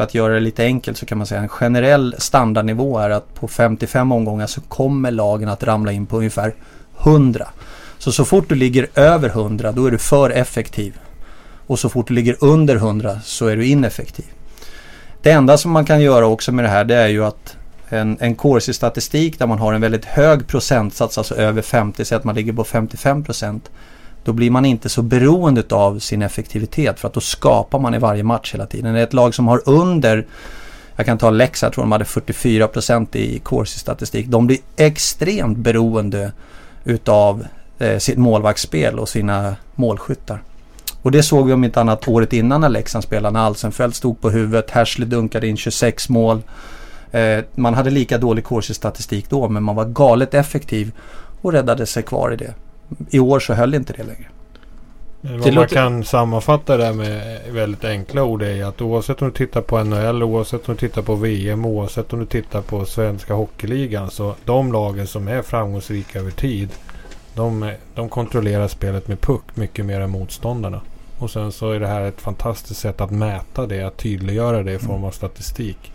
för 0.00 0.04
att 0.04 0.14
göra 0.14 0.34
det 0.34 0.40
lite 0.40 0.64
enkelt 0.64 0.98
så 0.98 1.06
kan 1.06 1.18
man 1.18 1.26
säga 1.26 1.40
en 1.40 1.48
generell 1.48 2.14
standardnivå 2.18 2.98
är 2.98 3.10
att 3.10 3.34
på 3.34 3.48
55 3.48 4.12
omgångar 4.12 4.46
så 4.46 4.60
kommer 4.60 5.10
lagen 5.10 5.48
att 5.48 5.62
ramla 5.62 5.92
in 5.92 6.06
på 6.06 6.16
ungefär 6.16 6.54
100. 7.00 7.48
Så 7.98 8.12
så 8.12 8.24
fort 8.24 8.48
du 8.48 8.54
ligger 8.54 8.86
över 8.94 9.28
100 9.28 9.72
då 9.72 9.86
är 9.86 9.90
du 9.90 9.98
för 9.98 10.30
effektiv. 10.30 10.98
Och 11.66 11.78
så 11.78 11.88
fort 11.88 12.08
du 12.08 12.14
ligger 12.14 12.36
under 12.40 12.76
100 12.76 13.20
så 13.24 13.46
är 13.46 13.56
du 13.56 13.66
ineffektiv. 13.66 14.24
Det 15.22 15.30
enda 15.30 15.58
som 15.58 15.70
man 15.70 15.84
kan 15.84 16.00
göra 16.00 16.26
också 16.26 16.52
med 16.52 16.64
det 16.64 16.68
här 16.68 16.84
det 16.84 16.96
är 16.96 17.08
ju 17.08 17.24
att 17.24 17.56
en, 17.88 18.16
en 18.20 18.34
Corsi-statistik 18.34 19.38
där 19.38 19.46
man 19.46 19.58
har 19.58 19.72
en 19.72 19.80
väldigt 19.80 20.04
hög 20.04 20.46
procentsats, 20.46 21.18
alltså 21.18 21.34
över 21.34 21.62
50, 21.62 22.04
så 22.04 22.16
att 22.16 22.24
man 22.24 22.34
ligger 22.34 22.52
på 22.52 22.64
55 22.64 23.24
procent. 23.24 23.70
Då 24.30 24.34
blir 24.34 24.50
man 24.50 24.64
inte 24.64 24.88
så 24.88 25.02
beroende 25.02 25.64
av 25.70 25.98
sin 25.98 26.22
effektivitet 26.22 27.00
för 27.00 27.08
att 27.08 27.14
då 27.14 27.20
skapar 27.20 27.78
man 27.78 27.94
i 27.94 27.98
varje 27.98 28.22
match 28.22 28.54
hela 28.54 28.66
tiden. 28.66 28.94
Det 28.94 29.00
är 29.00 29.04
ett 29.04 29.12
lag 29.12 29.34
som 29.34 29.48
har 29.48 29.62
under 29.66 30.26
jag 30.96 31.06
kan 31.06 31.18
ta 31.18 31.30
Leksand, 31.30 31.68
jag 31.68 31.74
tror 31.74 31.84
de 31.84 31.92
hade 31.92 32.04
44 32.04 32.68
procent 32.68 33.16
i 33.16 33.38
Corsi-statistik. 33.38 34.26
De 34.26 34.46
blir 34.46 34.58
extremt 34.76 35.58
beroende 35.58 36.32
utav 36.84 37.46
eh, 37.78 37.98
sitt 37.98 38.18
målvaktsspel 38.18 38.98
och 38.98 39.08
sina 39.08 39.56
målskyttar. 39.74 40.42
Och 41.02 41.10
det 41.10 41.22
såg 41.22 41.46
vi 41.46 41.52
om 41.52 41.64
inte 41.64 41.80
annat 41.80 42.08
året 42.08 42.32
innan 42.32 42.60
när 42.60 42.68
Leksand 42.68 43.04
spelade. 43.04 43.32
När 43.32 43.46
Alsenfelt 43.46 43.94
stod 43.94 44.20
på 44.20 44.30
huvudet, 44.30 44.70
Hersley 44.70 45.08
dunkade 45.08 45.48
in 45.48 45.56
26 45.56 46.08
mål. 46.08 46.42
Eh, 47.10 47.44
man 47.54 47.74
hade 47.74 47.90
lika 47.90 48.18
dålig 48.18 48.44
Corsi-statistik 48.44 49.30
då 49.30 49.48
men 49.48 49.62
man 49.62 49.76
var 49.76 49.84
galet 49.84 50.34
effektiv 50.34 50.92
och 51.40 51.52
räddade 51.52 51.86
sig 51.86 52.02
kvar 52.02 52.32
i 52.32 52.36
det. 52.36 52.54
I 53.10 53.18
år 53.18 53.40
så 53.40 53.54
höll 53.54 53.74
inte 53.74 53.92
det 53.92 54.02
längre. 54.04 54.26
Men 55.20 55.32
Det 55.32 55.38
Vad 55.38 55.46
man 55.46 55.54
låter- 55.54 55.74
kan 55.74 56.04
sammanfatta 56.04 56.76
det 56.76 56.92
med 56.92 57.40
väldigt 57.50 57.84
enkla 57.84 58.24
ord 58.24 58.42
är 58.42 58.64
att 58.64 58.80
oavsett 58.80 59.22
om 59.22 59.28
du 59.28 59.34
tittar 59.34 59.60
på 59.60 59.84
NHL, 59.84 60.22
oavsett 60.22 60.68
om 60.68 60.74
du 60.74 60.80
tittar 60.80 61.02
på 61.02 61.14
VM, 61.14 61.64
oavsett 61.66 62.12
om 62.12 62.20
du 62.20 62.26
tittar 62.26 62.62
på 62.62 62.84
svenska 62.84 63.34
hockeyligan. 63.34 64.10
Så 64.10 64.34
de 64.44 64.72
lagen 64.72 65.06
som 65.06 65.28
är 65.28 65.42
framgångsrika 65.42 66.18
över 66.18 66.30
tid. 66.30 66.68
De, 67.34 67.62
är- 67.62 67.76
de 67.94 68.08
kontrollerar 68.08 68.68
spelet 68.68 69.08
med 69.08 69.20
puck 69.20 69.42
mycket 69.54 69.84
mer 69.86 70.00
än 70.00 70.10
motståndarna. 70.10 70.80
Och 71.18 71.30
sen 71.30 71.52
så 71.52 71.70
är 71.70 71.80
det 71.80 71.86
här 71.86 72.00
ett 72.00 72.20
fantastiskt 72.20 72.80
sätt 72.80 73.00
att 73.00 73.10
mäta 73.10 73.66
det, 73.66 73.82
att 73.82 73.96
tydliggöra 73.96 74.62
det 74.62 74.72
i 74.72 74.78
form 74.78 75.04
av 75.04 75.10
statistik. 75.10 75.92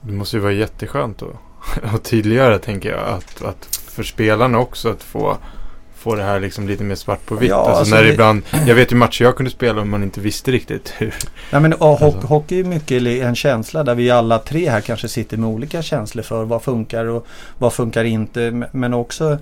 Det 0.00 0.12
måste 0.12 0.36
ju 0.36 0.42
vara 0.42 0.52
jätteskönt 0.52 1.22
att, 1.22 1.28
att 1.94 2.04
tydliggöra 2.04 2.58
tänker 2.58 2.90
jag. 2.90 3.00
Att, 3.08 3.42
att 3.42 3.79
för 3.90 4.02
spelarna 4.02 4.58
också 4.58 4.88
att 4.90 5.02
få, 5.02 5.36
få 5.96 6.14
det 6.14 6.22
här 6.22 6.40
liksom 6.40 6.68
lite 6.68 6.84
mer 6.84 6.94
svart 6.94 7.26
på 7.26 7.34
vitt. 7.34 7.50
Ja, 7.50 7.56
alltså, 7.56 7.72
alltså 7.78 7.94
när 7.94 8.02
det- 8.02 8.12
ibland, 8.12 8.42
jag 8.66 8.74
vet 8.74 8.92
ju 8.92 8.96
matcher 8.96 9.24
jag 9.24 9.36
kunde 9.36 9.50
spela 9.50 9.80
om 9.80 9.90
man 9.90 10.02
inte 10.02 10.20
visste 10.20 10.50
riktigt 10.50 10.92
hur. 10.98 11.14
Nej, 11.50 11.60
men, 11.62 11.72
och 11.72 12.02
Alltså. 12.02 12.26
Hockey 12.26 12.60
är 12.60 12.64
mycket 12.64 13.02
en 13.02 13.34
känsla 13.34 13.84
där 13.84 13.94
vi 13.94 14.10
alla 14.10 14.38
tre 14.38 14.70
här 14.70 14.80
kanske 14.80 15.08
sitter 15.08 15.36
med 15.36 15.48
olika 15.48 15.82
känslor 15.82 16.22
för 16.22 16.44
vad 16.44 16.62
funkar 16.62 17.04
och 17.04 17.26
vad 17.58 17.72
funkar 17.72 18.04
inte. 18.04 18.66
Men 18.72 18.94
också 18.94 19.38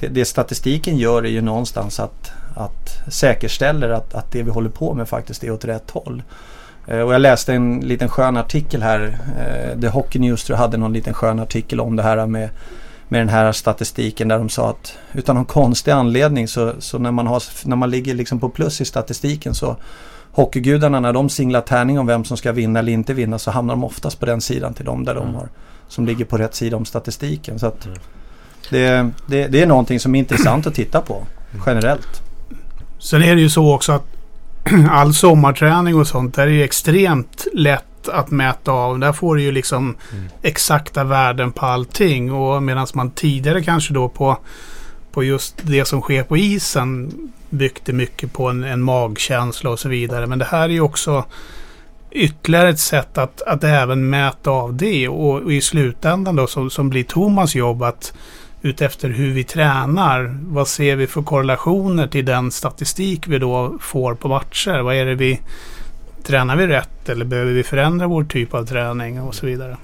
det, 0.00 0.06
det 0.08 0.24
statistiken 0.24 0.96
gör 0.98 1.22
är 1.22 1.28
ju 1.30 1.40
någonstans 1.40 2.00
att, 2.00 2.30
att 2.54 3.12
säkerställer 3.12 3.88
att, 3.90 4.14
att 4.14 4.32
det 4.32 4.42
vi 4.42 4.50
håller 4.50 4.70
på 4.70 4.94
med 4.94 5.08
faktiskt 5.08 5.44
är 5.44 5.50
åt 5.50 5.64
rätt 5.64 5.90
håll. 5.90 6.22
Eh, 6.86 7.00
Och 7.00 7.14
jag 7.14 7.20
läste 7.20 7.54
en 7.54 7.80
liten 7.80 8.08
skön 8.08 8.36
artikel 8.36 8.82
här. 8.82 9.18
eh, 9.38 9.80
The 9.80 9.88
Hockey 9.88 10.18
News 10.18 10.44
tror 10.44 10.54
jag 10.56 10.62
hade 10.62 10.76
någon 10.76 10.92
liten 10.92 11.14
skön 11.14 11.38
artikel 11.40 11.80
om 11.80 11.96
det 11.96 12.02
här 12.02 12.26
med, 12.26 12.48
med 13.08 13.20
den 13.20 13.28
här 13.28 13.52
statistiken 13.52 14.28
där 14.28 14.38
de 14.38 14.48
sa 14.48 14.70
att 14.70 14.98
utan 15.12 15.36
någon 15.36 15.44
konstig 15.44 15.90
anledning 15.90 16.48
så, 16.48 16.72
så 16.78 16.98
när, 16.98 17.10
man 17.10 17.26
har, 17.26 17.42
när 17.64 17.76
man 17.76 17.90
ligger 17.90 18.14
liksom 18.14 18.40
på 18.40 18.48
plus 18.48 18.80
i 18.80 18.84
statistiken 18.84 19.54
så 19.54 19.76
hockeygudarna 20.32 21.00
när 21.00 21.12
de 21.12 21.28
singlar 21.28 21.60
tärning 21.60 21.98
om 21.98 22.06
vem 22.06 22.24
som 22.24 22.36
ska 22.36 22.52
vinna 22.52 22.78
eller 22.78 22.92
inte 22.92 23.14
vinna 23.14 23.38
så 23.38 23.50
hamnar 23.50 23.74
de 23.74 23.84
oftast 23.84 24.20
på 24.20 24.26
den 24.26 24.40
sidan 24.40 24.74
till 24.74 24.84
dem 24.84 25.04
där 25.04 25.14
de 25.14 25.34
har, 25.34 25.48
som 25.88 26.06
ligger 26.06 26.24
på 26.24 26.38
rätt 26.38 26.54
sida 26.54 26.76
om 26.76 26.84
statistiken. 26.84 27.58
Så 27.58 27.66
att 27.66 27.88
det, 28.70 29.10
det, 29.26 29.46
det 29.46 29.62
är 29.62 29.66
någonting 29.66 30.00
som 30.00 30.14
är 30.14 30.18
intressant 30.18 30.66
att 30.66 30.74
titta 30.74 31.00
på 31.00 31.26
generellt. 31.66 32.22
Sen 32.98 33.22
är 33.22 33.34
det 33.34 33.40
ju 33.40 33.50
så 33.50 33.74
också 33.74 33.92
att 33.92 34.04
all 34.90 35.14
sommarträning 35.14 35.94
och 35.94 36.06
sånt 36.06 36.34
där 36.34 36.42
är 36.42 36.50
ju 36.50 36.64
extremt 36.64 37.46
lätt 37.54 37.84
att 38.08 38.30
mäta 38.30 38.72
av. 38.72 38.98
Där 38.98 39.12
får 39.12 39.36
du 39.36 39.42
ju 39.42 39.52
liksom 39.52 39.96
exakta 40.42 41.04
värden 41.04 41.52
på 41.52 41.66
allting. 41.66 42.32
Och 42.32 42.62
medan 42.62 42.86
man 42.94 43.10
tidigare 43.10 43.62
kanske 43.62 43.94
då 43.94 44.08
på, 44.08 44.38
på 45.12 45.24
just 45.24 45.54
det 45.62 45.84
som 45.84 46.00
sker 46.00 46.22
på 46.22 46.36
isen 46.36 47.12
byggde 47.50 47.92
mycket 47.92 48.32
på 48.32 48.48
en, 48.48 48.64
en 48.64 48.82
magkänsla 48.82 49.70
och 49.70 49.80
så 49.80 49.88
vidare. 49.88 50.26
Men 50.26 50.38
det 50.38 50.44
här 50.44 50.62
är 50.62 50.72
ju 50.72 50.80
också 50.80 51.24
ytterligare 52.10 52.68
ett 52.68 52.78
sätt 52.78 53.18
att, 53.18 53.42
att 53.42 53.64
även 53.64 54.10
mäta 54.10 54.50
av 54.50 54.74
det. 54.74 55.08
Och, 55.08 55.42
och 55.42 55.52
i 55.52 55.60
slutändan 55.60 56.36
då 56.36 56.46
som, 56.46 56.70
som 56.70 56.90
blir 56.90 57.04
Thomas 57.04 57.54
jobb 57.54 57.82
att 57.82 58.12
utefter 58.62 59.08
hur 59.08 59.32
vi 59.32 59.44
tränar. 59.44 60.38
Vad 60.42 60.68
ser 60.68 60.96
vi 60.96 61.06
för 61.06 61.22
korrelationer 61.22 62.06
till 62.06 62.24
den 62.24 62.50
statistik 62.50 63.28
vi 63.28 63.38
då 63.38 63.78
får 63.80 64.14
på 64.14 64.28
matcher? 64.28 64.80
Vad 64.80 64.94
är 64.94 65.06
det 65.06 65.14
vi 65.14 65.40
Tränar 66.26 66.56
vi 66.56 66.66
rätt 66.66 67.08
eller 67.08 67.24
behöver 67.24 67.52
vi 67.52 67.62
förändra 67.62 68.06
vår 68.06 68.24
typ 68.24 68.54
av 68.54 68.64
träning 68.66 69.20
och 69.20 69.34
så 69.34 69.46
vidare? 69.46 69.76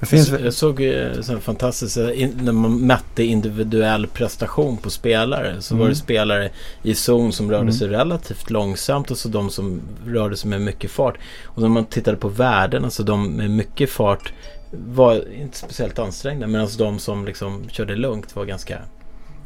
Det 0.00 0.06
finns, 0.06 0.28
Jag 0.30 0.54
såg 0.54 0.80
eh, 0.80 1.20
så 1.20 1.32
här 1.32 1.40
fantastiskt 1.40 1.96
eh, 1.96 2.28
när 2.42 2.52
man 2.52 2.78
mätte 2.80 3.22
individuell 3.22 4.06
prestation 4.06 4.76
på 4.76 4.90
spelare. 4.90 5.56
Så 5.62 5.74
var 5.74 5.80
Mm. 5.80 5.90
det 5.90 5.96
spelare 5.96 6.50
i 6.82 6.94
zon 6.94 7.32
som 7.32 7.50
rörde 7.50 7.62
Mm. 7.62 7.72
sig 7.74 7.88
relativt 7.88 8.50
långsamt 8.50 9.10
och 9.10 9.18
så 9.18 9.28
de 9.28 9.50
som 9.50 9.80
rörde 10.06 10.36
sig 10.36 10.50
med 10.50 10.60
mycket 10.60 10.90
fart. 10.90 11.14
Och 11.44 11.62
när 11.62 11.68
man 11.68 11.84
tittade 11.84 12.16
på 12.16 12.28
värden, 12.28 12.84
alltså 12.84 13.02
de 13.02 13.30
med 13.36 13.50
mycket 13.50 13.90
fart 13.90 14.32
var 14.70 15.32
inte 15.34 15.58
speciellt 15.58 15.98
ansträngda. 15.98 16.46
Medan 16.46 16.68
de 16.78 16.98
som 16.98 17.24
liksom 17.24 17.68
körde 17.68 17.96
lugnt 17.96 18.36
var 18.36 18.44
ganska... 18.44 18.78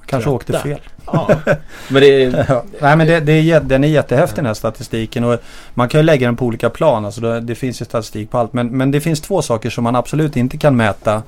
kanske 0.07 0.30
trötta. 0.30 0.36
åkte 0.36 0.59
fel. 0.59 0.80
Ja, 1.07 1.30
men 1.88 2.03
det. 2.03 2.46
Ja. 2.48 2.64
Nej 2.80 2.96
men 2.96 3.07
det, 3.07 3.20
det 3.20 3.32
är, 3.32 3.61
den 3.61 3.84
är 3.84 3.88
jättehäftig 3.88 4.38
den 4.38 4.46
här 4.46 4.55
statistiken 4.55 5.24
och 5.24 5.40
man 5.74 5.88
kan 5.88 6.00
ju 6.00 6.05
lägga 6.05 6.26
den 6.26 6.36
på 6.36 6.44
olika 6.44 6.70
plan. 6.70 7.05
Alltså 7.05 7.20
det, 7.20 7.40
det 7.40 7.55
finns 7.55 7.80
ju 7.80 7.84
statistik 7.84 8.30
på 8.30 8.38
allt. 8.38 8.53
Men, 8.53 8.68
men 8.68 8.90
det 8.90 9.00
finns 9.00 9.20
två 9.20 9.42
saker 9.42 9.70
som 9.70 9.84
man 9.84 9.96
absolut 9.96 10.36
inte 10.36 10.57
kan 10.57 10.76
mäta. 10.76 11.22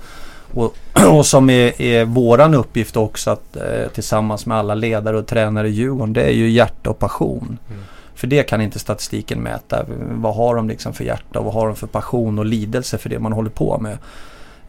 Och, 0.54 0.76
och 1.10 1.26
som 1.26 1.50
är, 1.50 1.82
är 1.82 2.04
våran 2.04 2.54
uppgift 2.54 2.96
också 2.96 3.30
att 3.30 3.56
eh, 3.56 3.88
tillsammans 3.94 4.46
med 4.46 4.58
alla 4.58 4.74
ledare 4.74 5.18
och 5.18 5.26
tränare 5.26 5.68
i 5.68 5.70
Djurgården. 5.70 6.12
Det 6.12 6.22
är 6.22 6.32
ju 6.32 6.50
hjärta 6.50 6.90
och 6.90 6.98
passion. 6.98 7.58
För 8.14 8.26
det 8.26 8.42
kan 8.42 8.60
inte 8.60 8.78
statistiken 8.78 9.40
mäta. 9.40 9.84
Vad 10.10 10.34
har 10.34 10.54
de 10.54 10.68
liksom 10.68 10.92
för 10.92 11.04
hjärta 11.04 11.38
och 11.38 11.44
vad 11.44 11.54
har 11.54 11.66
de 11.66 11.76
för 11.76 11.86
passion 11.86 12.38
och 12.38 12.44
lidelse 12.44 12.98
för 12.98 13.08
det 13.08 13.18
man 13.18 13.32
håller 13.32 13.50
på 13.50 13.78
med. 13.78 13.98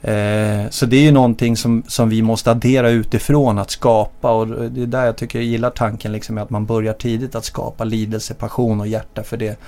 Eh, 0.08 0.70
så 0.70 0.86
det 0.86 0.98
är 0.98 1.02
ju 1.02 1.12
någonting 1.12 1.58
som, 1.58 1.84
som 1.88 2.10
vi 2.10 2.22
måste 2.22 2.52
addera 2.52 2.90
utifrån 2.90 3.60
att 3.60 3.72
skapa 3.72 4.32
och 4.32 4.48
det 4.48 4.82
är 4.82 4.86
där 4.86 5.06
jag 5.06 5.18
tycker 5.18 5.40
jag 5.40 5.46
gillar 5.46 5.70
tanken 5.70 6.12
liksom 6.12 6.38
att 6.38 6.50
man 6.50 6.66
börjar 6.66 6.94
tidigt 6.94 7.36
att 7.36 7.46
skapa 7.46 7.84
lidelse, 7.84 8.34
passion 8.34 8.80
och 8.80 8.88
hjärta 8.88 9.24
för 9.24 9.38
det. 9.38 9.60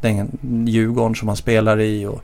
Den 0.00 0.38
Djurgården 0.66 1.14
som 1.14 1.26
man 1.26 1.36
spelar 1.36 1.80
i 1.80 2.06
och, 2.06 2.22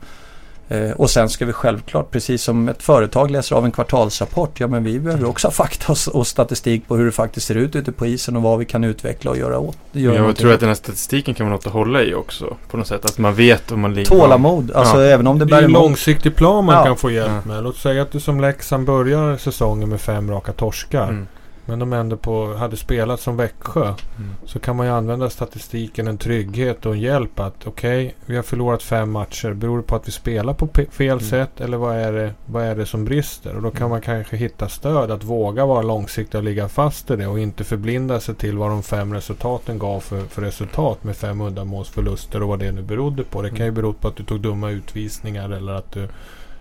och 0.95 1.09
sen 1.09 1.29
ska 1.29 1.45
vi 1.45 1.53
självklart, 1.53 2.11
precis 2.11 2.43
som 2.43 2.69
ett 2.69 2.83
företag 2.83 3.31
läser 3.31 3.55
av 3.55 3.65
en 3.65 3.71
kvartalsrapport, 3.71 4.59
ja 4.59 4.67
men 4.67 4.83
vi 4.83 4.99
behöver 4.99 5.25
också 5.25 5.47
ha 5.47 5.51
fakta 5.51 5.95
och, 6.13 6.27
statistik 6.27 6.87
på 6.87 6.95
hur 6.95 7.05
det 7.05 7.11
faktiskt 7.11 7.47
ser 7.47 7.55
ut 7.55 7.75
ute 7.75 7.91
på 7.91 8.05
isen 8.05 8.35
och 8.35 8.41
vad 8.41 8.59
vi 8.59 8.65
kan 8.65 8.83
utveckla 8.83 9.31
och 9.31 9.37
göra 9.37 9.59
åt. 9.59 9.77
Göra 9.91 10.15
Jag 10.15 10.35
tror 10.35 10.49
åt. 10.49 10.53
att 10.53 10.59
den 10.59 10.69
här 10.69 10.75
statistiken 10.75 11.33
kan 11.33 11.45
vara 11.45 11.55
något 11.55 11.67
att 11.67 11.73
hålla 11.73 12.03
i 12.03 12.13
också. 12.13 12.57
På 12.71 12.77
något 12.77 12.87
sätt. 12.87 13.05
Att 13.05 13.17
man 13.17 13.33
vet 13.35 13.71
om 13.71 13.79
man 13.79 13.93
ligger... 13.93 14.09
Tålamod, 14.09 14.71
alltså 14.71 14.97
Ja. 15.03 15.09
även 15.09 15.27
om 15.27 15.39
det 15.39 15.45
Det 15.45 15.55
är 15.55 15.59
bär 15.59 15.65
en 15.65 15.71
långsiktig 15.71 16.35
plan 16.35 16.65
man 16.65 16.75
Ja. 16.75 16.83
kan 16.83 16.97
få 16.97 17.11
hjälp 17.11 17.45
med. 17.45 17.63
Låt 17.63 17.77
säga 17.77 18.01
att 18.01 18.11
du 18.11 18.19
som 18.19 18.41
Leksand 18.41 18.85
börjar 18.85 19.37
säsongen 19.37 19.89
med 19.89 20.01
fem 20.01 20.31
raka 20.31 20.51
torskar. 20.53 21.03
Mm. 21.09 21.27
Men 21.65 21.79
de 21.79 21.93
ändå 21.93 22.17
på, 22.17 22.53
hade 22.53 22.77
spelat 22.77 23.19
som 23.19 23.37
Växjö. 23.37 23.85
Mm. 23.85 23.97
Så 24.45 24.59
kan 24.59 24.75
man 24.75 24.85
ju 24.85 24.91
använda 24.91 25.29
statistiken, 25.29 26.07
en 26.07 26.17
trygghet 26.17 26.85
och 26.85 26.93
en 26.93 26.99
hjälp 26.99 27.39
att 27.39 27.67
okej, 27.67 28.15
vi 28.25 28.35
har 28.35 28.43
förlorat 28.43 28.83
fem 28.83 29.11
matcher. 29.11 29.53
Beror 29.53 29.77
det 29.77 29.83
på 29.83 29.95
att 29.95 30.07
vi 30.07 30.11
spelar 30.11 30.53
på 30.53 30.67
fel 30.91 31.11
Mm. 31.11 31.19
sätt 31.19 31.61
eller 31.61 31.77
vad 31.77 31.95
är, 31.95 32.13
det, 32.13 32.33
vad 32.45 32.63
är 32.63 32.75
det 32.75 32.85
som 32.85 33.05
brister? 33.05 33.55
Och 33.55 33.61
då 33.61 33.71
kan 33.71 33.89
man 33.89 34.01
kanske 34.01 34.37
hitta 34.37 34.69
stöd 34.69 35.11
att 35.11 35.23
våga 35.23 35.65
vara 35.65 35.81
långsiktig 35.81 36.37
och 36.37 36.43
ligga 36.43 36.69
fast 36.69 37.11
i 37.11 37.15
det 37.15 37.27
och 37.27 37.39
inte 37.39 37.63
förblinda 37.63 38.19
sig 38.19 38.35
till 38.35 38.57
vad 38.57 38.69
de 38.69 38.83
fem 38.83 39.13
resultaten 39.13 39.79
gav 39.79 39.99
för, 39.99 40.21
för 40.21 40.41
resultat 40.41 41.03
med 41.03 41.15
fem 41.15 41.41
uddamålsförluster 41.41 42.41
och 42.43 42.49
vad 42.49 42.59
det 42.59 42.71
nu 42.71 42.81
berodde 42.81 43.23
på. 43.23 43.41
Det 43.41 43.49
kan 43.49 43.65
ju 43.65 43.71
bero 43.71 43.93
på 43.93 44.07
att 44.07 44.15
du 44.15 44.23
tog 44.23 44.41
dumma 44.41 44.69
utvisningar 44.69 45.49
eller 45.49 45.73
att 45.73 45.91
du 45.91 46.07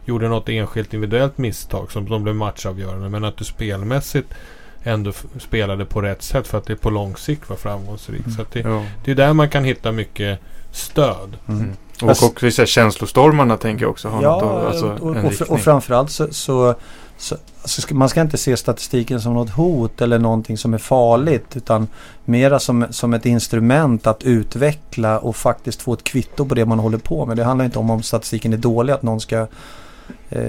gjorde 0.04 0.28
något 0.28 0.48
enskilt 0.48 0.94
individuellt 0.94 1.38
misstag 1.38 1.92
som, 1.92 2.08
som 2.08 2.22
blev 2.22 2.34
matchavgörande. 2.34 3.08
Men 3.08 3.24
att 3.24 3.36
du 3.36 3.44
spelmässigt 3.44 4.34
ändå 4.84 5.12
spelade 5.38 5.84
på 5.84 6.00
rätt 6.02 6.22
sätt 6.22 6.46
för 6.46 6.58
att 6.58 6.66
det 6.66 6.76
på 6.76 6.90
lång 6.90 7.16
sikt 7.16 7.48
var 7.50 7.56
framgångsrikt. 7.56 8.32
Så 8.36 8.42
att 8.42 8.52
det, 8.52 8.60
Ja. 8.60 8.82
det 9.04 9.10
är 9.10 9.14
där 9.14 9.32
man 9.32 9.48
kan 9.48 9.64
hitta 9.64 9.92
mycket 9.92 10.38
stöd. 10.72 11.36
Mm. 11.48 11.72
Och 12.02 12.08
Fast- 12.08 12.22
också 12.22 12.50
så 12.50 12.62
här, 12.62 12.66
känslostormarna 12.66 13.56
tänker 13.56 13.84
jag 13.84 13.90
också 13.90 14.08
ha 14.08 14.22
Ja, 14.22 14.40
något, 14.40 14.64
alltså, 14.66 14.86
och, 14.86 15.00
och, 15.00 15.16
en 15.16 15.26
och, 15.26 15.50
och 15.50 15.60
framförallt 15.60 16.10
så, 16.10 16.32
så, 16.32 16.74
så, 17.18 17.36
så 17.64 17.80
ska, 17.82 17.94
man 17.94 18.08
ska 18.08 18.20
inte 18.20 18.36
se 18.38 18.56
statistiken 18.56 19.20
som 19.20 19.34
något 19.34 19.50
hot 19.50 20.00
eller 20.00 20.18
någonting 20.18 20.58
som 20.58 20.74
är 20.74 20.78
farligt 20.78 21.56
utan 21.56 21.88
mera 22.24 22.58
som, 22.58 22.86
som 22.90 23.14
ett 23.14 23.26
instrument 23.26 24.06
att 24.06 24.22
utveckla 24.22 25.18
och 25.18 25.36
faktiskt 25.36 25.82
få 25.82 25.92
ett 25.92 26.04
kvitto 26.04 26.44
på 26.46 26.54
det 26.54 26.64
man 26.64 26.78
håller 26.78 26.98
på 26.98 27.26
med. 27.26 27.36
Det 27.36 27.44
handlar 27.44 27.64
inte 27.64 27.78
om 27.78 27.90
om 27.90 28.02
statistiken 28.02 28.52
är 28.52 28.56
dålig 28.56 28.92
att 28.92 29.02
någon 29.02 29.20
ska 29.20 29.46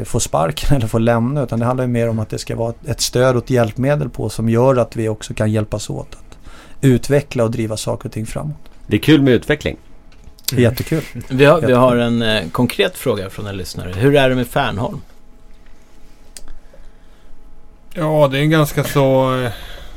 få 0.05 0.19
sparken 0.19 0.75
eller 0.75 0.87
få 0.87 0.97
lämna 0.97 1.43
utan 1.43 1.59
det 1.59 1.65
handlar 1.65 1.83
ju 1.83 1.87
mer 1.87 2.09
om 2.09 2.19
att 2.19 2.29
det 2.29 2.37
ska 2.37 2.55
vara 2.55 2.73
ett, 2.87 3.01
stöd 3.01 3.35
och 3.35 3.43
ett 3.43 3.49
hjälpmedel 3.49 4.09
på 4.09 4.29
som 4.29 4.49
gör 4.49 4.75
att 4.75 4.95
vi 4.95 5.09
också 5.09 5.33
kan 5.33 5.51
hjälpas 5.51 5.89
åt 5.89 6.15
att 6.15 6.37
utveckla 6.81 7.43
och 7.43 7.51
driva 7.51 7.77
saker 7.77 8.05
och 8.05 8.13
ting 8.13 8.25
framåt. 8.25 8.55
Det 8.87 8.95
är 8.95 9.01
kul 9.01 9.21
med 9.21 9.33
utveckling. 9.33 9.77
Det 10.51 10.57
är 10.57 10.61
jättekul. 10.61 11.03
Vi 11.29 11.45
har, 11.45 11.61
vi 11.61 11.73
har 11.73 11.95
en 11.95 12.21
eh, 12.21 12.49
konkret 12.51 12.97
fråga 12.97 13.29
från 13.29 13.47
en 13.47 13.57
lyssnare. 13.57 13.93
Hur 13.93 14.15
är 14.15 14.29
det 14.29 14.35
med 14.35 14.47
Fernholm? 14.47 15.01
Ja, 17.93 18.27
det 18.31 18.37
är 18.37 18.41
en 18.41 18.49
ganska 18.49 18.83
så 18.83 19.37
eh, 19.41 19.51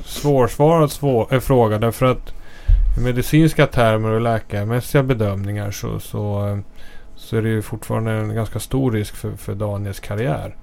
svårsvarad 0.05 0.93
svår, 0.93 1.35
eh, 1.35 1.41
fråga 1.41 1.79
därför 1.79 2.07
att 2.07 2.35
i 2.99 3.01
medicinska 3.01 3.67
termer 3.67 4.09
och 4.09 4.21
läkarmässiga 4.21 5.03
bedömningar 5.03 5.71
så, 5.71 6.01
så, 6.01 6.49
eh, 6.49 6.59
så 7.17 7.37
är 7.37 7.43
det 7.43 7.49
ju 7.49 7.63
fortfarande 7.63 8.13
en 8.13 8.35
ganska 8.35 8.59
stor 8.61 8.93
risk 8.93 9.17
för, 9.17 9.33
för 9.33 9.55
Daniels 9.55 10.01
karriär. 10.01 10.57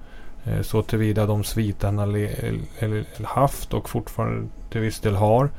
Eh, 0.44 0.62
så 0.62 0.82
tillvida 0.82 1.26
de 1.26 1.44
sviter 1.44 1.86
han 1.86 1.98
har 1.98 3.24
haft 3.24 3.74
och 3.74 3.88
fortfarande 3.88 4.48
till 4.70 4.80
viss 4.80 5.00
del 5.00 5.14
har. 5.14 5.50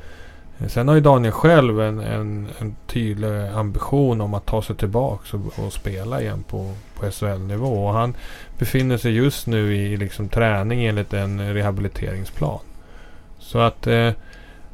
Eh, 0.59 0.67
sen 0.67 0.87
har 0.87 0.95
ju 0.95 1.01
Daniel 1.01 1.31
själv 1.31 1.81
en, 1.81 1.99
en, 1.99 2.47
en 2.59 2.75
tydlig 2.87 3.47
ambition 3.47 4.21
om 4.21 4.33
att 4.33 4.45
ta 4.45 4.61
sig 4.61 4.75
tillbaka 4.75 5.37
och, 5.37 5.65
och 5.65 5.73
spela 5.73 6.21
igen 6.21 6.43
på, 6.43 6.73
på 6.95 7.11
SHL-nivå. 7.11 7.85
Och 7.85 7.93
han 7.93 8.15
befinner 8.57 8.97
sig 8.97 9.11
just 9.11 9.47
nu 9.47 9.75
i 9.75 9.97
liksom 9.97 10.29
träning 10.29 10.85
enligt 10.85 11.13
en 11.13 11.53
rehabiliteringsplan. 11.53 12.59
Så 13.39 13.59
att 13.59 13.87
eh, 13.87 14.11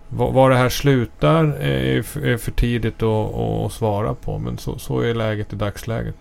var, 0.10 0.32
var 0.32 0.50
det 0.50 0.56
här 0.56 0.70
slutar 0.70 1.46
är, 1.46 2.38
för 2.38 2.52
tidigt 2.52 3.04
att, 3.04 3.74
svara 3.74 4.14
på. 4.14 4.38
Men 4.40 4.58
så, 4.58 4.80
så 4.80 5.00
är 5.00 5.14
läget 5.14 5.54
i 5.54 5.56
dagsläget. 5.56 6.16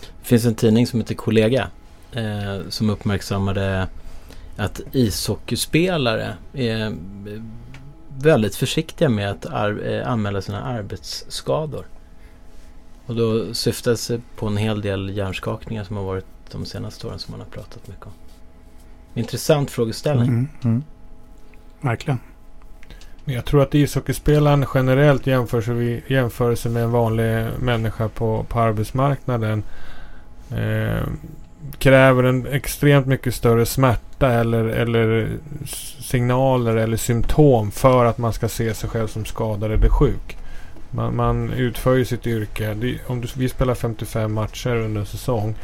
Det 0.00 0.28
finns 0.28 0.44
en 0.44 0.54
tidning 0.54 0.86
som 0.86 1.00
heter 1.00 1.14
Kollega 1.14 1.68
eh, 2.12 2.68
som 2.68 2.90
uppmärksammade 2.90 3.88
att 4.56 4.80
ishockeyspelare 4.92 6.34
är 6.52 6.96
väldigt 8.18 8.56
försiktiga 8.56 9.08
med 9.08 9.30
att 9.30 9.46
ar- 9.46 9.88
eh, 9.88 10.10
anmäla 10.10 10.42
sina 10.42 10.62
arbetsskador. 10.62 11.86
Och 13.06 13.14
då 13.14 13.54
syftas 13.54 14.06
det 14.06 14.20
på 14.36 14.46
en 14.46 14.56
hel 14.56 14.80
del 14.80 15.16
hjärnskakningar 15.16 15.84
som 15.84 15.96
har 15.96 16.04
varit 16.04 16.26
de 16.50 16.66
senaste 16.66 17.06
åren 17.06 17.18
som 17.18 17.32
man 17.32 17.40
har 17.40 17.48
pratat 17.48 17.88
mycket 17.88 18.06
om. 18.06 18.12
Intressant 19.14 19.70
frågeställning. 19.70 20.28
Mm, 20.28 20.48
mm. 20.64 20.82
Verkligen. 21.80 22.18
Men 23.26 23.34
Jag 23.34 23.44
tror 23.44 23.62
att 23.62 23.74
ishockeyspelaren 23.74 24.66
generellt 24.74 25.26
jämför 25.26 25.60
sig, 25.60 26.04
jämför 26.06 26.54
sig 26.54 26.72
med 26.72 26.82
en 26.82 26.90
vanlig 26.90 27.46
människa 27.58 28.08
på, 28.08 28.46
på 28.48 28.60
arbetsmarknaden. 28.60 29.62
Eh, 30.50 31.06
kräver 31.78 32.22
en 32.22 32.46
extremt 32.46 33.06
mycket 33.06 33.34
större 33.34 33.66
smärta 33.66 34.32
eller, 34.32 34.64
eller 34.64 35.28
signaler 36.00 36.76
eller 36.76 36.96
symptom 36.96 37.70
för 37.70 38.04
att 38.04 38.18
man 38.18 38.32
ska 38.32 38.48
se 38.48 38.74
sig 38.74 38.90
själv 38.90 39.06
som 39.06 39.24
skadad 39.24 39.72
eller 39.72 39.88
sjuk. 39.88 40.36
Man, 40.90 41.16
man 41.16 41.50
utför 41.50 41.94
ju 41.94 42.04
sitt 42.04 42.26
yrke. 42.26 42.74
Det, 42.74 42.98
om 43.06 43.20
du, 43.20 43.28
vi 43.36 43.48
spelar 43.48 43.74
55 43.74 44.32
matcher 44.32 44.76
under 44.76 45.00
en 45.00 45.06
säsong 45.06 45.54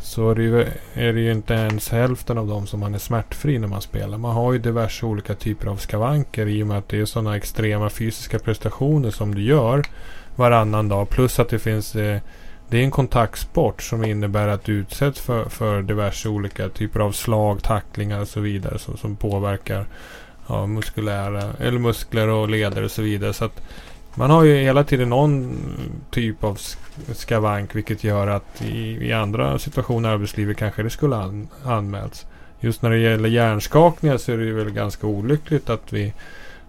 så 0.00 0.30
är 0.30 0.34
det, 0.34 0.42
ju, 0.42 0.60
är 0.94 1.12
det 1.12 1.20
ju 1.20 1.32
inte 1.32 1.54
ens 1.54 1.88
hälften 1.88 2.38
av 2.38 2.46
dem 2.46 2.66
som 2.66 2.80
man 2.80 2.94
är 2.94 2.98
smärtfri 2.98 3.58
när 3.58 3.68
man 3.68 3.82
spelar. 3.82 4.18
Man 4.18 4.34
har 4.34 4.52
ju 4.52 4.58
diverse 4.58 5.06
olika 5.06 5.34
typer 5.34 5.66
av 5.66 5.76
skavanker 5.76 6.46
i 6.46 6.62
och 6.62 6.66
med 6.66 6.78
att 6.78 6.88
det 6.88 7.00
är 7.00 7.04
sådana 7.04 7.36
extrema 7.36 7.90
fysiska 7.90 8.38
prestationer 8.38 9.10
som 9.10 9.34
du 9.34 9.42
gör 9.42 9.84
varannan 10.36 10.88
dag. 10.88 11.08
Plus 11.08 11.38
att 11.38 11.48
det 11.48 11.58
finns 11.58 11.96
eh, 11.96 12.20
det 12.70 12.78
är 12.78 12.82
en 12.82 12.90
kontaktsport 12.90 13.82
som 13.82 14.04
innebär 14.04 14.48
att 14.48 14.64
du 14.64 14.72
utsätts 14.72 15.20
för, 15.20 15.48
för 15.48 15.82
diverse 15.82 16.28
olika 16.28 16.68
typer 16.68 17.00
av 17.00 17.12
slag, 17.12 17.62
tacklingar 17.62 18.20
och 18.20 18.28
så 18.28 18.40
vidare 18.40 18.78
som, 18.78 18.96
som 18.96 19.16
påverkar 19.16 19.86
ja, 20.46 20.66
muskulära, 20.66 21.52
eller 21.60 21.78
muskler 21.78 22.28
och 22.28 22.48
leder 22.48 22.82
och 22.82 22.90
så 22.90 23.02
vidare. 23.02 23.32
Så 23.32 23.44
att 23.44 23.62
man 24.18 24.30
har 24.30 24.44
ju 24.44 24.56
hela 24.56 24.84
tiden 24.84 25.08
någon 25.08 25.58
typ 26.10 26.44
av 26.44 26.58
skavank 27.12 27.74
vilket 27.74 28.04
gör 28.04 28.26
att 28.26 28.62
i, 28.62 29.08
i 29.08 29.12
andra 29.12 29.58
situationer 29.58 30.08
i 30.08 30.12
arbetslivet 30.12 30.56
kanske 30.56 30.82
det 30.82 30.90
skulle 30.90 31.16
an, 31.16 31.48
anmälts. 31.64 32.26
Just 32.60 32.82
när 32.82 32.90
det 32.90 32.98
gäller 32.98 33.28
hjärnskakningar 33.28 34.16
så 34.16 34.32
är 34.32 34.36
det 34.36 34.44
ju 34.44 34.54
väl 34.54 34.70
ganska 34.70 35.06
olyckligt 35.06 35.70
att 35.70 35.92
vi, 35.92 36.12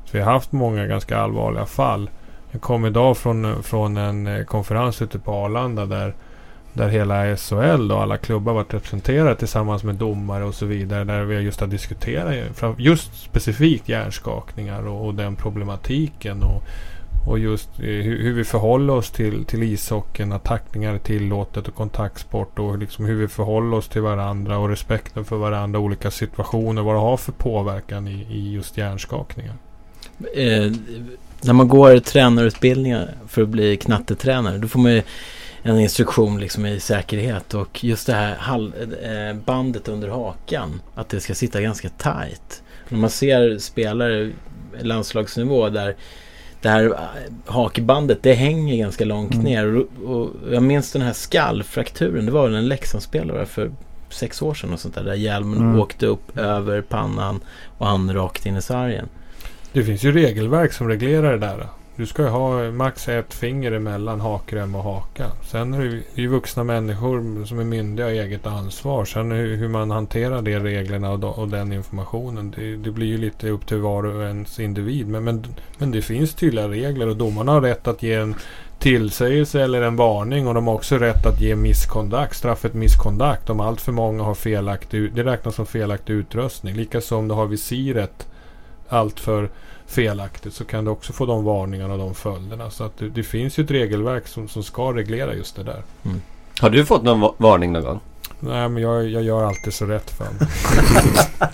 att 0.04 0.16
vi 0.16 0.20
har 0.20 0.32
haft 0.32 0.52
många 0.52 0.86
ganska 0.86 1.18
allvarliga 1.18 1.66
fall. 1.66 2.10
Jag 2.52 2.62
kom 2.62 2.86
idag 2.86 3.18
från, 3.18 3.64
från 3.64 3.97
en 3.97 4.28
eh, 4.28 4.43
konferens 4.45 5.02
ute 5.02 5.20
på 5.20 5.32
Arlanda 5.32 5.86
där, 5.86 6.14
där 6.74 6.89
hela 6.89 7.38
SHL 7.38 7.91
och 7.91 8.02
alla 8.02 8.18
klubbar 8.18 8.54
varit 8.54 8.74
representerade 8.74 9.36
tillsammans 9.36 9.84
med 9.84 9.95
domare 9.95 10.43
och 10.43 10.56
så 10.56 10.66
vidare. 10.66 11.04
Där 11.04 11.24
vi 11.24 11.39
just 11.39 11.60
har 11.60 11.68
diskuterat 11.68 12.36
just 12.78 13.22
specifikt 13.22 13.89
hjärnskakningar 13.89 14.88
och, 14.88 15.06
och 15.06 15.14
den 15.14 15.36
problematiken. 15.36 16.43
Och, 16.43 16.64
och 17.30 17.39
just 17.39 17.69
eh, 17.80 17.86
hur, 17.86 18.23
hur 18.23 18.34
vi 18.34 18.43
förhåller 18.43 18.93
oss 18.93 19.11
till, 19.11 19.45
till 19.45 19.63
ishockeyn, 19.63 20.32
att 20.32 20.43
tacklingar 20.43 20.93
är 20.93 20.97
tillåtet 20.97 21.67
och 21.67 21.75
kontaktsport 21.75 22.59
och 22.59 22.77
liksom 22.77 23.05
hur 23.05 23.15
vi 23.15 23.27
förhåller 23.27 23.77
oss 23.77 23.88
till 23.88 24.01
varandra 24.01 24.57
och 24.57 24.69
respekten 24.69 25.25
för 25.25 25.36
varandra, 25.36 25.80
olika 25.80 26.11
situationer, 26.11 26.82
vad 26.82 26.95
det 26.95 26.99
har 26.99 27.17
för 27.17 27.32
påverkan 27.32 28.07
i, 28.07 28.27
i 28.30 28.51
just 28.51 28.77
hjärnskakningar. 28.77 29.53
Eh, 30.36 30.71
när 31.41 31.53
man 31.53 31.67
går 31.67 31.99
tränarutbildningar 31.99 33.15
för 33.27 33.41
att 33.41 33.49
bli 33.49 33.77
knattetränare 33.77 34.57
då 34.57 34.67
får 34.67 34.80
man 34.80 34.91
ju 34.91 35.01
en 35.63 35.80
instruktion 35.80 36.39
liksom 36.39 36.65
i 36.65 36.80
säkerhet 36.80 37.53
och 37.53 37.84
just 37.84 38.07
det 38.07 38.13
här 38.13 38.71
eh, 39.03 39.36
bandet 39.36 39.88
under 39.88 40.07
hakan 40.07 40.82
att 40.95 41.09
det 41.09 41.19
ska 41.19 41.36
sitta 41.36 41.61
ganska 41.61 41.89
tajt. 41.89 42.61
När 42.89 42.97
man 42.99 43.09
ser 43.09 43.57
spelare 43.57 44.32
landslagsnivå 44.82 45.69
där 45.69 45.95
det 46.62 46.70
här 46.70 46.84
eh, 46.86 47.53
hakbandet 47.53 48.24
det 48.24 48.34
hänger 48.34 48.76
ganska 48.78 49.05
långt 49.05 49.34
Mm. 49.34 49.45
ner 49.45 49.76
och, 49.76 50.16
och 50.16 50.30
jag 50.51 50.64
minns 50.64 50.91
den 50.91 51.01
här 51.01 51.14
skallfrakturen 51.14 52.26
det 52.26 52.32
var 52.32 52.43
väl 52.47 52.55
en 52.55 52.68
Leksandsspelare 52.68 53.45
för 53.45 53.72
sex 54.10 54.41
år 54.41 54.53
sedan 54.53 54.74
och 54.74 54.80
sånt 54.80 54.95
där 54.95 55.03
där 55.03 55.14
hjälmen 55.14 55.60
Mm. 55.60 55.80
åkte 55.80 56.05
upp 56.05 56.38
över 56.38 56.82
pannan 56.82 57.39
och 57.78 57.88
han 57.88 58.14
rakt 58.14 58.45
in 58.45 58.57
i 58.57 58.62
sargen. 58.62 59.05
Det 59.74 59.84
finns 59.84 60.03
ju 60.03 60.12
regelverk 60.12 60.74
som 60.74 60.88
reglerar 60.88 61.32
det 61.32 61.38
där. 61.38 61.68
Du 62.00 62.06
ska 62.06 62.22
ju 62.22 62.30
ha 62.30 62.72
max 62.72 63.10
ett 63.10 63.34
finger 63.34 63.72
emellan 63.72 64.22
hakrem 64.22 64.76
och 64.76 64.84
haka. 64.84 65.26
Sen 65.43 65.74
är 65.74 65.80
det 65.80 66.02
ju- 66.22 66.28
vuxna 66.28 66.64
människor 66.64 67.45
som 67.45 67.60
är 67.60 67.64
myndiga 67.64 68.06
och 68.06 68.12
har 68.12 68.20
eget 68.20 68.47
ansvar. 68.47 69.06
Sen 69.06 69.32
hur, 69.32 69.68
man 69.68 69.91
hanterar 69.91 70.41
de 70.41 70.60
reglerna 70.60 71.12
och, 71.12 71.47
den 71.47 71.74
informationen. 71.74 72.54
Det, 72.56 72.76
det 72.76 72.91
blir 72.91 73.08
ju 73.08 73.18
lite 73.18 73.50
upp 73.50 73.68
till 73.68 73.78
var 73.78 74.04
och 74.04 74.24
ens 74.24 74.60
individ. 74.60 75.08
Men, 75.08 75.24
men, 75.24 75.45
men 75.78 75.91
det 75.91 76.02
finns 76.02 76.34
tydliga 76.34 76.68
regler 76.68 77.08
och 77.08 77.18
domarna 77.18 77.52
har 77.52 77.62
rätt 77.62 77.88
att 77.88 78.04
ge 78.04 78.14
en 78.14 78.36
tillsägelse 78.80 79.62
eller 79.62 79.82
en 79.82 79.95
varning. 79.95 80.47
Och 80.47 80.54
de 80.54 80.68
har 80.68 80.74
också 80.74 80.97
rätt 80.97 81.26
att 81.26 81.41
ge 81.41 81.56
misskondakt, 81.56 82.36
straffet 82.36 82.74
misskondakt 82.74 83.50
Om 83.50 83.60
allt 83.60 83.82
för 83.82 83.91
många 83.91 84.24
har 84.24 84.36
felaktig, 84.36 85.14
det 85.16 85.24
räknas 85.24 85.56
som 85.56 85.66
felaktig 85.66 86.14
utrustning. 86.14 86.76
Likaså 86.76 87.18
om 87.18 87.28
du 87.28 87.34
har 87.34 87.45
visiret 87.45 88.28
allt 88.89 89.20
för 89.20 89.50
felaktigt 89.89 90.53
så 90.53 90.65
kan 90.65 90.85
du 90.85 90.91
också 90.91 91.13
få 91.13 91.25
de 91.25 91.43
varningarna 91.43 91.93
och 91.93 91.99
de 91.99 92.15
följderna. 92.15 92.69
Så 92.69 92.83
att 92.83 92.97
det, 92.97 93.09
det 93.09 93.23
finns 93.23 93.59
ju 93.59 93.63
ett 93.63 93.71
regelverk 93.71 94.27
som, 94.27 94.47
som 94.47 94.63
ska 94.63 94.93
reglera 94.93 95.33
just 95.35 95.55
det 95.55 95.63
där. 95.63 95.83
Har 96.61 96.69
du 96.69 96.85
fått 96.85 97.03
någon 97.03 97.19
va- 97.19 97.33
varning 97.37 97.71
någon 97.71 97.83
gång? 97.83 97.99
Nej 98.39 98.69
men 98.69 98.83
jag, 98.83 99.09
jag 99.09 99.23
gör 99.23 99.43
alltid 99.43 99.73
så 99.73 99.85
rätt 99.85 100.11
för 100.11 100.23
mig. 100.23 100.33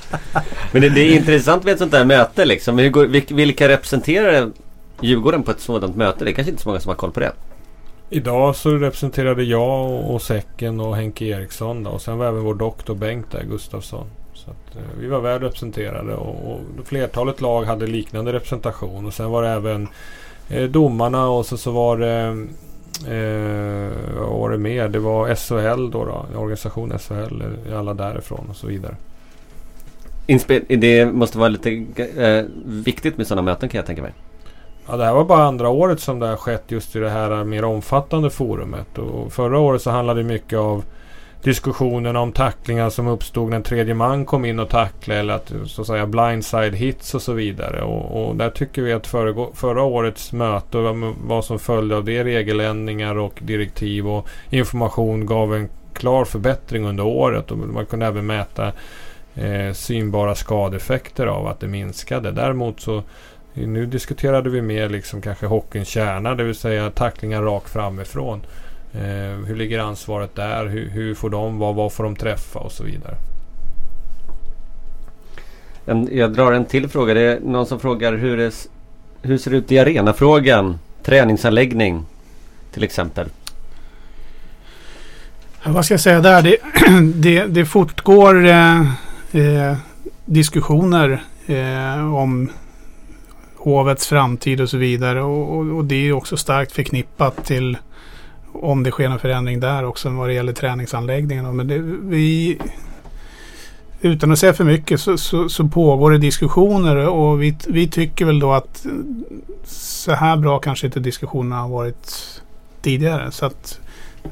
Men 0.72 0.82
det, 0.82 0.90
det 0.90 1.02
är 1.02 1.16
intressant 1.16 1.64
med 1.64 1.74
ett 1.74 1.80
sånt 1.80 1.92
där 1.92 2.06
möte 2.06 2.46
liksom. 2.46 2.78
Hur 2.78 2.90
går, 2.90 3.06
vilk, 3.06 3.32
vilka 3.32 3.68
representerar 3.68 4.52
Djurgården 5.02 5.44
på 5.44 5.52
ett 5.52 5.60
sådant 5.60 5.96
möte? 5.96 6.26
Det 6.26 6.32
är 6.32 6.34
kanske 6.36 6.52
inte 6.52 6.64
så 6.64 6.70
många 6.70 6.80
som 6.80 6.90
har 6.90 6.96
koll 6.96 7.12
på 7.12 7.20
det. 7.20 7.32
Idag 8.10 8.56
så 8.56 8.70
representerade 8.72 9.44
jag 9.44 9.92
och, 9.92 10.14
och 10.16 10.22
Säcken 10.22 10.80
och 10.80 10.96
Henke 10.96 11.26
Eriksson 11.26 11.84
då, 11.84 11.90
och 11.92 12.02
sen 12.02 12.18
var 12.18 12.26
även 12.28 12.44
vår 12.44 12.56
doktor 12.56 12.96
Bengt 12.96 13.32
där, 13.32 13.44
Gustafsson. 13.44 14.08
Så 14.46 14.52
att, 14.52 14.76
eh, 14.76 15.00
vi 15.00 15.08
var 15.08 15.22
väl 15.22 15.40
representerade 15.40 16.16
och, 16.16 16.52
och 16.52 16.88
flertalet 16.88 17.42
lag 17.42 17.64
hade 17.64 17.88
liknande 17.88 18.34
representation. 18.34 19.06
Och 19.06 19.14
sen 19.14 19.32
var 19.32 19.44
det 19.44 19.50
även 19.50 19.88
eh, 20.50 20.64
domarna 20.64 21.30
och 21.30 21.46
så, 21.46 21.58
så 21.58 21.72
var 21.72 21.98
det 21.98 22.48
eh, 23.08 24.20
vad 24.20 24.40
var 24.40 24.50
det 24.50 24.58
mer? 24.58 24.88
Det 24.88 25.00
var 25.00 25.36
SHL 25.36 25.92
då, 25.92 26.06
då 26.06 26.40
organisation 26.40 27.00
SHL, 27.00 27.42
eh, 27.42 27.80
alla 27.80 27.94
därifrån 27.94 28.48
och 28.50 28.56
så 28.56 28.68
vidare. 28.68 28.96
Inspel, 30.28 30.64
det 30.68 31.06
måste 31.06 31.38
vara 31.38 31.50
lite 31.50 31.86
eh, 32.18 32.46
viktigt 32.66 33.18
med 33.18 33.28
sådana 33.28 33.42
möten 33.42 33.70
kan 33.70 33.78
jag 33.78 33.86
tänka 33.86 34.02
mig. 34.02 34.14
Ja, 34.88 34.98
det 34.98 35.06
här 35.06 35.14
var 35.14 35.26
bara 35.26 35.44
andra 35.44 35.70
året 35.70 36.00
som 36.00 36.20
det 36.20 36.28
har 36.28 36.38
skett 36.38 36.64
just 36.68 36.96
i 36.96 37.00
det 37.00 37.10
här 37.10 37.44
mer 37.44 37.66
omfattande 37.66 38.30
forumet. 38.30 38.98
Och 38.98 39.34
förra 39.34 39.60
året 39.60 39.82
så 39.82 39.90
handlade 39.90 40.20
det 40.20 40.28
mycket 40.28 40.60
av 40.60 40.84
diskussionen 41.46 42.16
om 42.16 42.32
tacklingar 42.32 42.90
som 42.90 43.08
uppstod 43.08 43.50
när 43.50 43.62
tredje 43.62 43.94
man 43.94 44.26
kom 44.26 44.46
in 44.46 44.60
och 44.60 44.70
tacklade 44.70 45.20
eller 45.20 45.34
att 45.34 45.54
så 45.66 45.82
att 45.82 45.88
säga 45.88 46.06
blindside 46.08 46.76
hits 46.76 47.16
och 47.16 47.22
så 47.22 47.34
vidare. 47.34 47.82
Och, 47.82 48.28
och 48.28 48.36
där 48.36 48.50
tycker 48.50 48.82
vi 48.82 48.94
att 48.94 49.08
föregå, 49.08 49.52
förra 49.54 49.84
årets 49.84 50.34
möte 50.34 50.78
och 50.78 50.84
vad, 50.84 51.14
vad 51.26 51.46
som 51.46 51.60
följde 51.60 51.96
av 51.96 52.06
det 52.06 52.24
regeländringar 52.24 53.18
och 53.18 53.40
direktiv 53.42 54.08
och 54.08 54.28
information 54.50 55.26
gav 55.26 55.56
en 55.56 55.70
klar 55.94 56.26
förbättring 56.26 56.86
under 56.86 57.06
året 57.06 57.52
och 57.52 57.58
man 57.58 57.86
kunde 57.86 58.06
även 58.06 58.26
mäta 58.26 58.72
eh, 59.36 59.74
synbara 59.74 60.36
skadeeffekter 60.36 61.28
av 61.28 61.48
att 61.48 61.60
det 61.60 61.68
minskade. 61.68 62.32
Däremot 62.32 62.80
så 62.80 63.04
nu 63.54 63.86
diskuterade 63.86 64.50
vi 64.50 64.62
mer 64.62 64.90
liksom 64.90 65.22
kanske 65.22 65.46
hockeyns 65.46 65.88
kärna, 65.88 66.36
det 66.36 66.44
vill 66.44 66.56
säga 66.56 66.92
tacklingar 66.92 67.42
rakt 67.42 67.70
framifrån. 67.70 68.42
Eh, 68.98 69.46
hur 69.46 69.56
ligger 69.56 69.80
ansvaret 69.80 70.36
där? 70.36 70.66
Hur, 70.66 70.90
hur 70.90 71.16
får 71.16 71.30
de 71.30 71.60
vara? 71.60 71.74
Vad 71.74 71.94
får 71.94 72.04
de 72.04 72.16
träffa? 72.16 72.60
Och 72.60 72.72
så 72.72 72.84
vidare. 72.84 73.16
En, 75.86 76.10
jag 76.12 76.34
drar 76.34 76.52
en 76.52 76.66
till 76.66 76.90
fråga. 76.90 77.14
Det 77.14 77.22
är 77.22 77.40
någon 77.40 77.66
som 77.66 77.80
frågar 77.80 78.14
hur 78.14 78.38
det, 78.38 78.68
hur 79.22 79.38
ser 79.38 79.52
det 79.52 79.58
ut 79.58 79.72
i 79.72 79.80
arenafrågan? 79.80 80.80
Träningsanläggning 81.04 82.06
till 82.72 82.84
exempel. 82.84 83.30
Ja, 85.64 85.72
Vad 85.72 85.86
ska 85.86 85.94
jag 85.94 86.02
säga 86.02 86.22
där? 86.22 86.42
Det, 86.42 86.58
det, 87.16 87.46
det 87.46 87.66
fortgår 87.66 88.46
eh, 88.46 88.82
eh, 89.32 89.78
diskussioner 90.26 91.24
eh, 91.46 92.16
om 92.16 92.50
hovets 93.56 94.08
framtid 94.08 94.62
och 94.62 94.70
så 94.70 94.78
vidare. 94.78 95.22
Och, 95.22 95.58
och, 95.58 95.78
och 95.78 95.86
det 95.86 96.08
är 96.08 96.12
också 96.14 96.38
starkt 96.38 96.72
förknippat 96.72 97.46
till 97.46 97.78
om 98.62 98.84
det 98.84 98.92
sker 98.92 99.10
en 99.10 99.20
förändring 99.20 99.60
där 99.60 99.86
också 99.86 100.10
vad 100.10 100.30
det 100.30 100.34
gäller 100.34 100.54
träningsanläggningen. 100.54 101.56
Men 101.56 101.68
det, 101.68 101.78
vi, 102.04 102.58
utan 104.02 104.32
att 104.32 104.40
säga 104.40 104.54
för 104.54 104.64
mycket 104.64 105.00
så, 105.00 105.18
så, 105.18 105.50
så 105.50 105.68
pågår 105.68 106.12
det 106.12 106.18
diskussioner 106.18 106.96
och 106.96 107.42
vi, 107.42 107.58
vi 107.68 107.88
tycker 107.88 108.26
väl 108.26 108.40
då 108.40 108.54
att 108.54 108.86
så 109.66 110.12
här 110.12 110.38
bra 110.38 110.60
kanske 110.60 110.88
inte 110.88 111.00
diskussionerna 111.00 111.62
har 111.62 111.70
varit 111.70 112.42
tidigare. 112.82 113.32
Så 113.32 113.46
att 113.46 113.80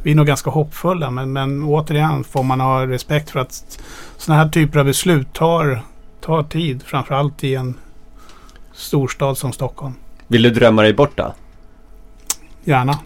vi 0.04 0.12
är 0.12 0.16
nog 0.16 0.28
ganska 0.28 0.50
hoppfulla 0.50 1.12
men, 1.12 1.34
men 1.34 1.64
återigen 1.64 2.24
får 2.24 2.44
man 2.44 2.60
ha 2.60 2.88
respekt 2.88 3.30
för 3.30 3.40
att 3.40 3.80
sådana 4.18 4.44
här 4.44 4.50
typer 4.50 4.80
av 4.80 4.86
beslut 4.86 5.34
tar, 5.34 5.82
tar 6.22 6.44
tid. 6.44 6.84
Framförallt 6.84 7.44
i 7.44 7.56
en 7.56 7.74
storstad 8.74 9.38
som 9.38 9.52
Stockholm. 9.52 9.94
Vill 10.28 10.42
du 10.42 10.50
drömma 10.50 10.82
dig 10.82 10.94
bort 10.94 11.18
då? 11.18 11.34
Gärna. 12.64 13.00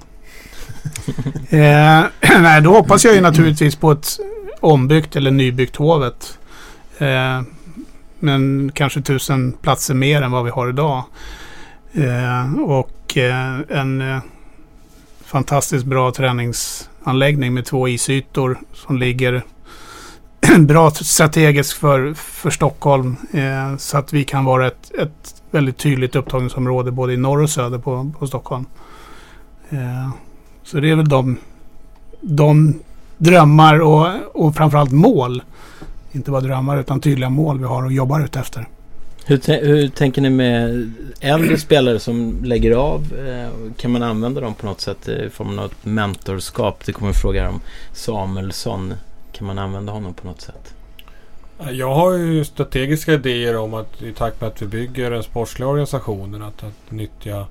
eh, 1.50 2.06
nej, 2.42 2.62
då 2.62 2.74
hoppas 2.74 3.06
jag 3.06 3.16
ju 3.16 3.22
naturligtvis 3.22 3.76
på 3.76 3.92
ett 3.92 4.20
ombyggt 4.60 5.16
eller 5.16 5.32
nybyggt 5.32 5.76
Hovet. 5.76 6.38
Eh, 6.98 7.42
men 8.20 8.72
kanske 8.74 9.02
tusen 9.02 9.54
platser 9.62 9.94
mer 9.94 10.22
än 10.22 10.32
vad 10.32 10.44
vi 10.44 10.50
har 10.50 10.70
idag. 10.70 11.04
Eh, 11.94 12.54
och 12.62 13.18
eh, 13.18 13.60
en 13.70 14.02
eh, 14.02 14.20
fantastiskt 15.26 15.86
bra 15.86 16.12
träningsanläggning 16.12 17.54
med 17.54 17.66
två 17.66 17.88
isytor 17.88 18.60
som 18.74 18.98
ligger 18.98 19.44
bra 20.60 20.92
strategiskt 20.92 21.74
för, 21.74 22.14
för 22.14 22.50
Stockholm. 22.50 23.16
Eh, 23.34 23.78
så 23.78 23.98
att 23.98 24.14
vi 24.14 24.24
kan 24.24 24.46
vara 24.46 24.68
ett, 24.68 24.92
ett 25.00 25.42
väldigt 25.52 25.78
tydligt 25.78 26.16
upptagningsområde 26.16 26.92
både 26.92 27.14
i 27.14 27.18
norr 27.18 27.42
och 27.42 27.50
söder 27.50 27.80
på, 27.80 28.12
på 28.20 28.28
Stockholm. 28.28 28.66
Eh, 29.70 30.10
så 30.68 30.80
det 30.80 30.92
är 30.92 30.96
väl 30.96 31.10
de, 31.10 31.38
de 32.22 32.80
drömmar 33.18 33.80
och, 33.80 34.08
och 34.34 34.56
framförallt 34.56 34.92
mål. 34.92 35.42
Inte 36.12 36.32
bara 36.32 36.42
drömmar 36.42 36.80
utan 36.80 37.00
tydliga 37.00 37.30
mål 37.30 37.60
vi 37.60 37.66
har 37.66 37.84
och 37.84 37.92
jobbar 37.92 38.26
ut 38.26 38.36
efter. 38.36 38.68
Hur, 39.26 39.66
hur 39.66 39.88
tänker 39.88 40.22
ni 40.22 40.30
med 40.30 40.92
äldre 41.20 41.58
spelare 41.58 42.00
som 42.00 42.44
lägger 42.44 42.72
av? 42.72 43.14
Eh, 43.28 43.72
kan 43.78 43.92
man 43.92 44.04
använda 44.04 44.42
dem 44.42 44.54
på 44.54 44.66
något 44.66 44.82
sätt 44.82 45.08
i 45.08 45.30
form 45.30 45.60
av 45.60 45.66
ett 45.66 45.86
mentorskap? 45.86 46.86
Det 46.86 46.92
kommer 46.92 47.10
en 47.10 47.14
fråga 47.14 47.50
om 47.50 47.62
Samuelsson. 47.94 48.94
Kan 49.32 49.48
man 49.48 49.60
använda 49.60 49.92
honom 49.92 50.14
på 50.14 50.28
något 50.28 50.42
sätt? 50.42 50.74
Jag 51.72 51.96
har 51.96 52.14
ju 52.14 52.46
strategiska 52.46 53.14
idéer 53.14 53.58
om 53.58 53.74
att 53.74 54.02
i 54.02 54.14
takt 54.14 54.42
med 54.42 54.48
att 54.48 54.62
vi 54.62 54.66
bygger 54.66 55.12
den 55.12 55.24
sportsliga 55.24 55.70
organisationen 55.70 56.42
att, 56.42 56.64
att 56.64 56.92
nyttja 56.92 57.46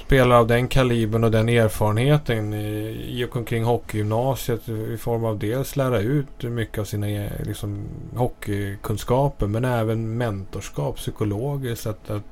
spelare 0.00 0.38
av 0.38 0.46
den 0.46 0.68
kalibern 0.68 1.24
och 1.24 1.30
den 1.30 1.48
erfarenheten 1.48 2.54
i 2.54 3.26
och 3.30 3.36
omkring 3.36 3.64
hockeygymnasiet 3.64 4.68
i 4.68 4.96
form 4.96 5.24
av 5.24 5.38
dels 5.38 5.76
lära 5.76 5.98
ut 5.98 6.42
mycket 6.42 6.78
av 6.78 6.84
sina 6.84 7.06
liksom, 7.46 7.84
hockeykunskaper 8.16 9.46
men 9.46 9.64
även 9.64 10.18
mentorskap 10.18 10.96
psykologiskt. 10.96 11.86
Att, 11.86 12.10
att 12.10 12.24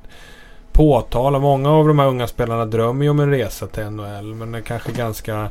påtala. 0.71 1.39
Många 1.39 1.69
av 1.69 1.87
de 1.87 1.99
här 1.99 2.07
unga 2.07 2.27
spelarna 2.27 2.65
drömmer 2.65 3.03
ju 3.03 3.09
om 3.09 3.19
en 3.19 3.31
resa 3.31 3.67
till 3.67 3.89
NHL 3.89 4.35
men 4.35 4.55
är 4.55 4.61
kanske 4.61 4.91
ganska 4.91 5.49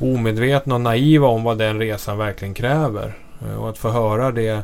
omedvetna 0.00 0.74
och 0.74 0.80
naiva 0.80 1.26
om 1.26 1.44
vad 1.44 1.58
den 1.58 1.78
resan 1.78 2.18
verkligen 2.18 2.54
kräver. 2.54 3.16
Och 3.58 3.68
att 3.68 3.78
få 3.78 3.88
höra 3.88 4.32
det 4.32 4.62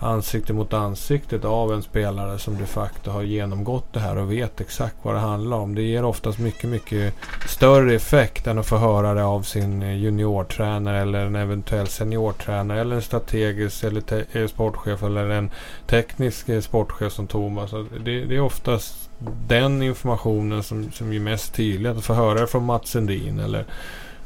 ansikte 0.00 0.52
mot 0.52 0.72
ansiktet 0.72 1.44
av 1.44 1.72
en 1.72 1.82
spelare 1.82 2.38
som 2.38 2.58
de 2.58 2.66
facto 2.66 3.10
har 3.10 3.22
genomgått 3.22 3.92
det 3.92 4.00
här 4.00 4.18
och 4.18 4.32
vet 4.32 4.60
exakt 4.60 4.96
vad 5.02 5.14
det 5.14 5.20
handlar 5.20 5.56
om. 5.56 5.74
Det 5.74 5.82
ger 5.82 6.04
oftast 6.04 6.38
mycket, 6.38 6.70
mycket 6.70 7.14
större 7.46 7.94
effekt 7.94 8.46
än 8.46 8.58
att 8.58 8.66
få 8.66 8.76
höra 8.76 9.14
det 9.14 9.24
av 9.24 9.42
sin 9.42 9.82
juniortränare 9.82 11.00
eller 11.00 11.26
en 11.26 11.36
eventuell 11.36 11.86
seniortränare 11.86 12.80
eller 12.80 12.96
en 12.96 13.02
strategisk 13.02 13.84
eller 13.84 14.02
eh, 14.32 14.46
sportchef 14.46 15.02
eller 15.02 15.28
en 15.28 15.50
teknisk 15.86 16.48
eh, 16.48 16.60
sportchef 16.60 17.12
som 17.12 17.26
Thomas. 17.26 17.70
Det, 18.04 18.24
det 18.24 18.36
är 18.36 18.40
oftast 18.40 19.10
den 19.48 19.82
informationen 19.82 20.62
som, 20.62 20.92
som 20.92 21.12
är 21.12 21.20
mest 21.20 21.54
tydlig. 21.54 21.90
Att 21.90 22.04
få 22.04 22.14
höra 22.14 22.40
det 22.40 22.46
från 22.46 22.64
Mats 22.64 22.90
Sundin 22.90 23.40
eller 23.40 23.64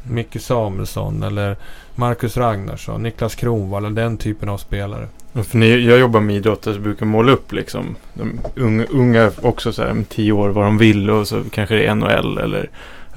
Micke 0.03 0.41
Samuelsson 0.41 1.23
eller 1.23 1.57
Marcus 1.95 2.37
Ragnarsson, 2.37 3.03
Niklas 3.03 3.35
Kronwall, 3.35 3.95
den 3.95 4.19
typen 4.19 4.49
av 4.49 4.59
spelare. 4.59 5.09
För 5.35 5.59
när 5.59 5.67
jag 5.67 5.99
jobbar 5.99 6.21
med 6.21 6.37
idrottare 6.37 6.75
så 6.75 6.81
brukar 6.81 7.07
jag 7.07 7.11
måla 7.11 7.33
upp 7.33 7.53
liksom 7.53 7.97
de 8.15 8.41
unga, 8.57 8.85
unga 8.85 9.31
också 9.43 9.73
så 9.73 9.83
här, 9.83 10.05
tio 10.09 10.33
år 10.33 10.49
vad 10.49 10.65
de 10.65 10.79
vill 10.79 11.11
och 11.11 11.29
så 11.29 11.43
kanske 11.51 11.75
det 11.75 11.87
är 11.87 11.95
NHL 11.95 12.39
eller 12.39 12.71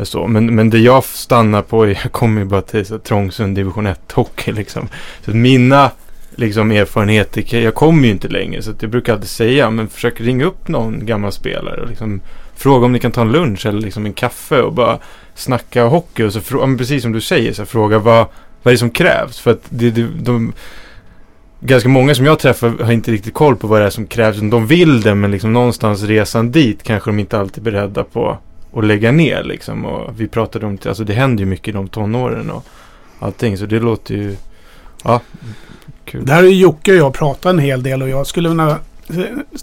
så. 0.03 0.27
Men, 0.27 0.55
men 0.55 0.69
det 0.69 0.79
jag 0.79 1.03
stannar 1.03 1.61
på 1.61 1.83
är, 1.83 1.87
jag 2.03 2.11
kommer 2.11 2.41
ju 2.41 2.47
bara 2.47 2.61
till 2.61 2.85
så, 2.85 2.99
Trångsund 2.99 3.55
division 3.55 3.87
1 3.87 4.11
hockey 4.11 4.51
liksom. 4.51 4.87
Så 5.25 5.31
mina 5.31 5.91
liksom 6.35 6.71
erfarenheter, 6.71 7.55
jag 7.59 7.75
kommer 7.75 8.05
ju 8.05 8.11
inte 8.11 8.27
längre 8.27 8.61
så 8.61 8.73
jag 8.79 8.89
brukar 8.89 9.13
alltid 9.13 9.29
säga, 9.29 9.69
men 9.69 9.87
försök 9.87 10.21
ringa 10.21 10.45
upp 10.45 10.67
någon 10.67 11.05
gammal 11.05 11.31
spelare 11.31 11.81
och 11.81 11.89
liksom 11.89 12.21
fråga 12.55 12.85
om 12.85 12.91
ni 12.91 12.99
kan 12.99 13.11
ta 13.11 13.21
en 13.21 13.31
lunch 13.31 13.65
eller 13.65 13.81
liksom 13.81 14.05
en 14.05 14.13
kaffe 14.13 14.61
och 14.61 14.73
bara 14.73 14.99
snacka 15.35 15.83
hockey 15.83 16.23
och 16.23 16.33
så 16.33 16.41
fråga, 16.41 16.77
precis 16.77 17.03
som 17.03 17.11
du 17.11 17.21
säger, 17.21 17.53
så 17.53 17.65
fråga 17.65 17.99
vad, 17.99 18.25
vad 18.63 18.71
är 18.71 18.71
det 18.71 18.77
som 18.77 18.89
krävs? 18.89 19.39
För 19.39 19.51
att 19.51 19.63
det, 19.69 19.91
det, 19.91 20.07
de, 20.19 20.53
ganska 21.65 21.89
många 21.89 22.15
som 22.15 22.25
jag 22.25 22.39
träffar 22.39 22.83
har 22.83 22.91
inte 22.91 23.11
riktigt 23.11 23.33
koll 23.33 23.55
på 23.55 23.67
vad 23.67 23.81
det 23.81 23.85
är 23.85 23.89
som 23.89 24.07
krävs. 24.07 24.37
De 24.39 24.67
vill 24.67 25.01
det 25.01 25.15
men 25.15 25.31
liksom 25.31 25.53
någonstans 25.53 26.03
resan 26.03 26.51
dit 26.51 26.83
kanske 26.83 27.09
de 27.09 27.19
inte 27.19 27.39
alltid 27.39 27.67
är 27.67 27.71
beredda 27.71 28.03
på 28.03 28.37
att 28.75 28.85
lägga 28.85 29.11
ner 29.11 29.43
liksom. 29.43 29.85
Och 29.85 30.19
vi 30.19 30.27
pratade 30.27 30.65
om, 30.65 30.77
alltså 30.85 31.03
det 31.03 31.13
händer 31.13 31.43
ju 31.43 31.49
mycket 31.49 31.67
i 31.67 31.71
de 31.71 31.87
tonåren 31.87 32.51
och 32.51 32.65
allting. 33.19 33.57
Så 33.57 33.65
det 33.65 33.79
låter 33.79 34.15
ju, 34.15 34.35
ja, 35.03 35.21
kul. 36.05 36.25
Där 36.25 36.35
har 36.35 36.43
Jocke 36.43 36.91
och 36.91 36.97
jag 36.97 37.13
pratat 37.13 37.45
en 37.45 37.59
hel 37.59 37.83
del 37.83 38.01
och 38.01 38.09
jag 38.09 38.27
skulle 38.27 38.49
vilja 38.49 38.79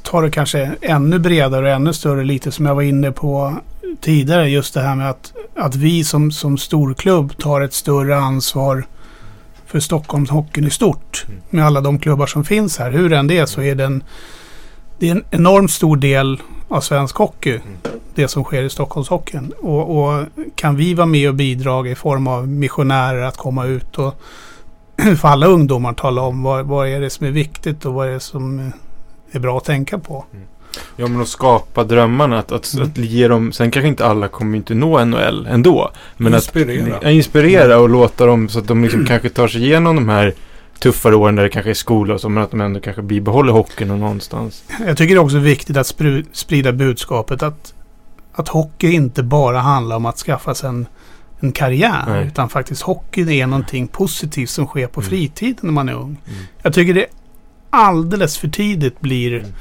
ta 0.02 0.20
det 0.20 0.30
kanske 0.30 0.70
ännu 0.80 1.18
bredare 1.18 1.66
och 1.66 1.72
ännu 1.72 1.92
större 1.92 2.24
lite 2.24 2.52
som 2.52 2.66
jag 2.66 2.74
var 2.74 2.82
inne 2.82 3.12
på 3.12 3.56
tidigare. 4.00 4.48
Just 4.48 4.74
det 4.74 4.80
här 4.80 4.94
med 4.94 5.10
att, 5.10 5.32
att 5.56 5.74
vi 5.74 6.04
som, 6.04 6.32
som 6.32 6.58
storklubb 6.58 7.38
tar 7.38 7.60
ett 7.60 7.74
större 7.74 8.16
ansvar 8.16 8.84
för 9.72 9.80
Stockholmshockeyn 9.80 10.66
i 10.66 10.70
stort. 10.70 11.26
Med 11.50 11.66
alla 11.66 11.80
de 11.80 11.98
klubbar 11.98 12.26
som 12.26 12.44
finns 12.44 12.78
här. 12.78 12.90
Hur 12.90 13.12
än 13.12 13.26
det 13.26 13.38
är 13.38 13.46
så 13.46 13.62
är 13.62 13.74
det 13.74 13.84
en, 13.84 14.02
det 14.98 15.08
är 15.08 15.12
en 15.12 15.24
enormt 15.30 15.70
stor 15.70 15.96
del 15.96 16.42
av 16.68 16.80
svensk 16.80 17.16
hockey. 17.16 17.58
Det 18.14 18.28
som 18.28 18.44
sker 18.44 18.62
i 18.62 18.70
Stockholmshockeyn. 18.70 19.52
Och, 19.60 19.98
och 19.98 20.26
kan 20.54 20.76
vi 20.76 20.94
vara 20.94 21.06
med 21.06 21.28
och 21.28 21.34
bidra 21.34 21.88
i 21.88 21.94
form 21.94 22.26
av 22.26 22.48
missionärer 22.48 23.22
att 23.22 23.36
komma 23.36 23.64
ut 23.64 23.98
och 23.98 24.20
för 25.20 25.28
alla 25.28 25.46
ungdomar 25.46 25.92
tala 25.92 26.22
om 26.22 26.42
vad, 26.42 26.66
vad 26.66 26.88
är 26.88 27.00
det 27.00 27.10
som 27.10 27.26
är 27.26 27.30
viktigt 27.30 27.84
och 27.84 27.94
vad 27.94 28.08
är 28.08 28.12
det 28.12 28.20
som 28.20 28.72
är 29.30 29.38
bra 29.38 29.56
att 29.56 29.64
tänka 29.64 29.98
på. 29.98 30.24
Mm. 30.32 30.46
Ja 30.96 31.06
men 31.06 31.20
att 31.20 31.28
skapa 31.28 31.84
drömmarna. 31.84 32.38
Att, 32.38 32.52
att, 32.52 32.74
mm. 32.74 32.88
att 32.88 32.98
ge 32.98 33.28
dem, 33.28 33.52
sen 33.52 33.70
kanske 33.70 33.88
inte 33.88 34.06
alla 34.06 34.28
kommer 34.28 34.56
inte 34.56 34.74
nå 34.74 35.04
NHL 35.04 35.46
ändå. 35.46 35.90
Men 36.16 36.34
inspirera. 36.34 36.96
att 36.96 37.04
inspirera 37.04 37.78
och 37.78 37.88
låta 37.88 38.26
dem 38.26 38.48
så 38.48 38.58
att 38.58 38.68
de 38.68 38.82
liksom 38.82 39.06
kanske 39.06 39.28
tar 39.28 39.48
sig 39.48 39.64
igenom 39.64 39.96
de 39.96 40.08
här 40.08 40.34
tuffare 40.78 41.16
åren 41.16 41.36
där 41.36 41.42
det 41.42 41.48
kanske 41.48 41.70
är 41.70 41.74
skola 41.74 42.14
och 42.14 42.20
så, 42.20 42.28
men 42.28 42.42
att 42.42 42.50
de 42.50 42.60
ändå 42.60 42.80
kanske 42.80 43.02
bibehåller 43.02 43.52
hockeyn 43.52 43.88
någonstans. 43.88 44.64
Jag 44.86 44.96
tycker 44.96 45.14
det 45.14 45.18
är 45.18 45.24
också 45.24 45.38
viktigt 45.38 45.76
att 45.76 45.94
sprida 46.32 46.72
budskapet 46.72 47.42
att, 47.42 47.74
att 48.32 48.48
hockey 48.48 48.92
inte 48.92 49.22
bara 49.22 49.60
handlar 49.60 49.96
om 49.96 50.06
att 50.06 50.16
skaffa 50.16 50.54
sig 50.54 50.68
en, 50.68 50.86
en 51.40 51.52
karriär. 51.52 52.04
Nej. 52.08 52.26
Utan 52.26 52.48
faktiskt 52.48 52.82
hockey 52.82 53.40
är 53.40 53.46
någonting 53.46 53.88
positivt 53.88 54.50
som 54.50 54.66
sker 54.66 54.86
på 54.86 55.00
mm. 55.00 55.10
fritiden 55.10 55.58
när 55.60 55.72
man 55.72 55.88
är 55.88 55.94
ung. 55.94 56.20
Mm. 56.26 56.40
Jag 56.62 56.74
tycker 56.74 56.94
det 56.94 57.06
alldeles 57.70 58.38
för 58.38 58.48
tidigt 58.48 59.00
blir 59.00 59.34
mm 59.34 59.52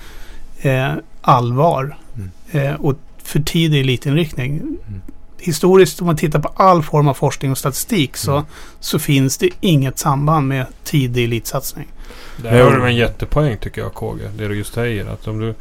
eh, 0.62 0.94
allvar 1.22 1.98
mm. 2.16 2.32
eh, 2.52 2.82
och 2.82 2.96
för 3.24 3.40
tidig 3.40 3.80
elitinriktning. 3.80 4.58
Mm. 4.58 5.02
Historiskt 5.38 6.02
om 6.02 6.08
man 6.08 6.18
tittar 6.18 6.40
på 6.40 6.52
all 6.56 6.84
form 6.84 7.08
av 7.08 7.14
forskning 7.14 7.52
och 7.52 7.58
statistik 7.58 8.18
så, 8.18 8.32
mm. 8.32 8.46
så 8.80 9.00
finns 9.00 9.38
det 9.38 9.50
inget 9.60 10.00
samband 10.00 10.48
med 10.48 10.66
tidig 10.84 11.24
elitsatsning. 11.24 11.88
Där 12.38 12.64
har 12.64 12.72
du 12.72 12.86
en 12.86 12.96
jättepoäng 12.96 13.58
tycker 13.58 13.82
jag 13.82 13.94
KG. 13.94 14.24
Det 14.38 14.48
du 14.48 14.56
just 14.56 14.74
säger. 14.74 15.06
Att 15.06 15.28
om 15.28 15.40
du, 15.40 15.54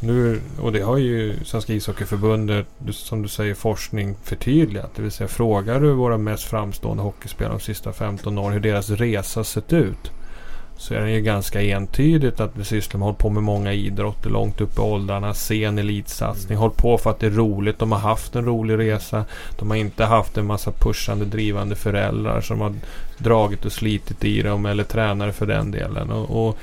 nu, 0.00 0.40
och 0.60 0.72
det 0.72 0.80
har 0.80 0.96
ju 0.96 1.44
Svenska 1.44 1.72
ishockeyförbundet 1.72 2.66
som 2.90 3.22
du 3.22 3.28
säger 3.28 3.54
forskning 3.54 4.16
förtydligat. 4.22 4.90
Det 4.96 5.02
vill 5.02 5.12
säga 5.12 5.28
frågar 5.28 5.80
du 5.80 5.92
våra 5.92 6.18
mest 6.18 6.44
framstående 6.44 7.02
hockeyspelare 7.02 7.52
de 7.52 7.60
sista 7.60 7.92
15 7.92 8.38
åren 8.38 8.52
hur 8.52 8.60
deras 8.60 8.90
resa 8.90 9.44
sett 9.44 9.72
ut 9.72 10.12
så 10.82 10.94
är 10.94 11.00
det 11.00 11.10
ju 11.10 11.20
ganska 11.20 11.62
entydigt 11.62 12.40
att 12.40 12.50
vi 12.56 12.64
sysslar 12.64 12.98
med, 12.98 13.04
hållit 13.04 13.18
på 13.18 13.30
med 13.30 13.42
många 13.42 13.72
idrotter 13.72 14.30
långt 14.30 14.60
upp 14.60 14.78
i 14.78 14.80
åldrarna, 14.80 15.34
sen 15.34 15.78
elitsatsning, 15.78 16.52
mm. 16.52 16.60
hållit 16.60 16.76
på 16.76 16.98
för 16.98 17.10
att 17.10 17.20
det 17.20 17.26
är 17.26 17.30
roligt, 17.30 17.78
de 17.78 17.92
har 17.92 17.98
haft 17.98 18.36
en 18.36 18.44
rolig 18.44 18.78
resa, 18.78 19.24
de 19.58 19.70
har 19.70 19.76
inte 19.76 20.04
haft 20.04 20.38
en 20.38 20.46
massa 20.46 20.72
pushande, 20.72 21.24
drivande 21.24 21.76
föräldrar 21.76 22.40
som 22.40 22.60
har 22.60 22.74
dragit 23.18 23.64
och 23.64 23.72
slitit 23.72 24.24
i 24.24 24.42
dem 24.42 24.66
eller 24.66 24.84
tränare 24.84 25.32
för 25.32 25.46
den 25.46 25.70
delen. 25.70 26.10
Och, 26.10 26.48
och 26.48 26.58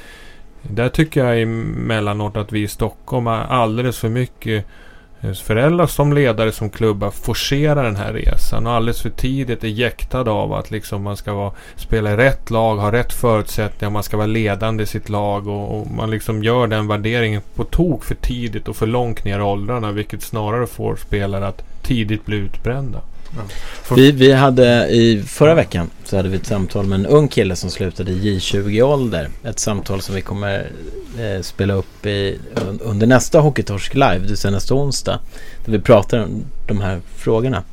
där 0.62 0.90
tycker 0.90 1.26
jag 1.26 1.42
emellanåt 1.42 2.38
att 2.38 2.52
vi 2.52 2.62
i 2.62 2.68
Stockholm 2.68 3.28
är 3.28 3.42
alldeles 3.42 3.98
för 3.98 4.10
mycket 4.10 4.66
föräldrar 5.22 5.88
som 5.88 6.14
ledare 6.14 6.52
som 6.52 6.70
klubbar 6.70 7.12
forcerar 7.12 7.84
den 7.84 7.96
här 7.96 8.14
resan 8.14 8.68
och 8.68 8.74
alldeles 8.74 9.02
för 9.02 9.10
tidigt 9.10 9.64
är 9.64 9.68
jäktad 9.68 10.30
av 10.30 10.54
att 10.54 10.72
liksom 10.72 11.04
man 11.04 11.18
ska 11.18 11.34
vara, 11.34 11.52
spela 11.76 12.14
i 12.14 12.18
rätt 12.18 12.50
lag, 12.50 12.78
ha 12.78 12.92
rätt 12.92 13.14
förutsättningar, 13.14 13.92
man 13.92 14.04
ska 14.04 14.18
vara 14.18 14.28
ledande 14.28 14.84
i 14.84 14.86
sitt 14.86 15.10
lag 15.10 15.48
och, 15.48 15.80
och 15.80 15.92
man 15.92 16.12
liksom 16.12 16.44
gör 16.44 16.68
den 16.68 16.88
värderingen 16.88 17.42
på 17.56 17.64
tok 17.64 18.04
för 18.04 18.16
tidigt 18.16 18.68
och 18.68 18.76
för 18.76 18.88
långt 18.88 19.24
ner 19.24 19.40
i 19.40 19.42
åldrarna 19.42 19.92
vilket 19.92 20.22
snarare 20.22 20.68
får 20.68 20.96
spelare 20.96 21.48
att 21.48 21.64
tidigt 21.84 22.26
bli 22.26 22.38
utbrända. 22.38 23.02
Vi, 23.96 24.12
vi 24.12 24.34
hade 24.34 24.88
i 24.88 25.24
förra 25.28 25.56
veckan 25.56 25.90
så 26.04 26.18
hade 26.18 26.30
vi 26.30 26.36
ett 26.36 26.46
samtal 26.46 26.86
med 26.86 27.00
en 27.00 27.06
ung 27.06 27.28
kille 27.28 27.56
som 27.56 27.70
slutade 27.70 28.12
i 28.12 28.40
J20-ålder. 28.40 29.30
Ett 29.44 29.60
samtal 29.60 30.02
som 30.02 30.16
vi 30.16 30.22
kommer 30.22 30.72
eh, 31.20 31.42
spela 31.42 31.74
upp 31.74 32.06
i, 32.06 32.40
under 32.82 33.08
nästa 33.08 33.40
Hockeytorsk 33.40 33.94
live, 33.94 34.14
det 34.20 34.28
vill 34.28 34.38
säga 34.38 34.52
nästa 34.52 34.76
onsdag. 34.76 35.20
Där 35.66 35.72
vi 35.72 35.80
pratar 35.80 36.24
om 36.24 36.46
de 36.68 36.82
här 36.82 37.00
frågorna. 37.16 37.64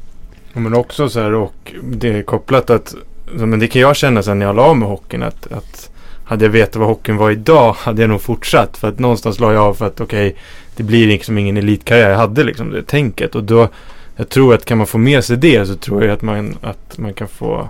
Ja, 0.52 0.60
men 0.60 0.74
också 0.74 1.08
så 1.08 1.20
här 1.20 1.34
och 1.34 1.72
det 1.82 2.08
är 2.08 2.22
kopplat 2.22 2.70
att 2.70 2.94
men 3.32 3.58
det 3.58 3.68
kan 3.68 3.82
jag 3.82 3.96
känna 3.96 4.22
sen 4.22 4.38
när 4.38 4.46
jag 4.46 4.56
la 4.56 4.62
av 4.62 4.76
med 4.76 4.88
hockeyn 4.88 5.22
att, 5.22 5.52
att 5.52 5.90
hade 6.24 6.44
jag 6.44 6.52
vetat 6.52 6.76
vad 6.76 6.88
hockeyn 6.88 7.16
var 7.16 7.30
idag 7.30 7.72
hade 7.72 8.02
jag 8.02 8.08
nog 8.10 8.22
fortsatt. 8.22 8.76
För 8.76 8.88
att 8.88 8.98
någonstans 8.98 9.40
la 9.40 9.52
jag 9.52 9.62
av 9.62 9.74
för 9.74 9.86
att 9.86 10.00
okej, 10.00 10.28
okay, 10.28 10.40
det 10.76 10.82
blir 10.82 11.06
liksom 11.06 11.38
ingen 11.38 11.56
elitkarriär. 11.56 12.10
Jag 12.10 12.18
hade 12.18 12.44
liksom 12.44 12.70
det 12.70 12.82
tänket 12.82 13.34
och 13.34 13.44
då 13.44 13.68
jag 14.16 14.28
tror 14.28 14.54
att 14.54 14.64
kan 14.64 14.78
man 14.78 14.86
få 14.86 14.98
med 14.98 15.24
sig 15.24 15.36
det 15.36 15.66
så 15.66 15.76
tror 15.76 16.04
jag 16.04 16.12
att 16.12 16.22
man, 16.22 16.58
att 16.60 16.98
man 16.98 17.14
kan 17.14 17.28
få 17.28 17.68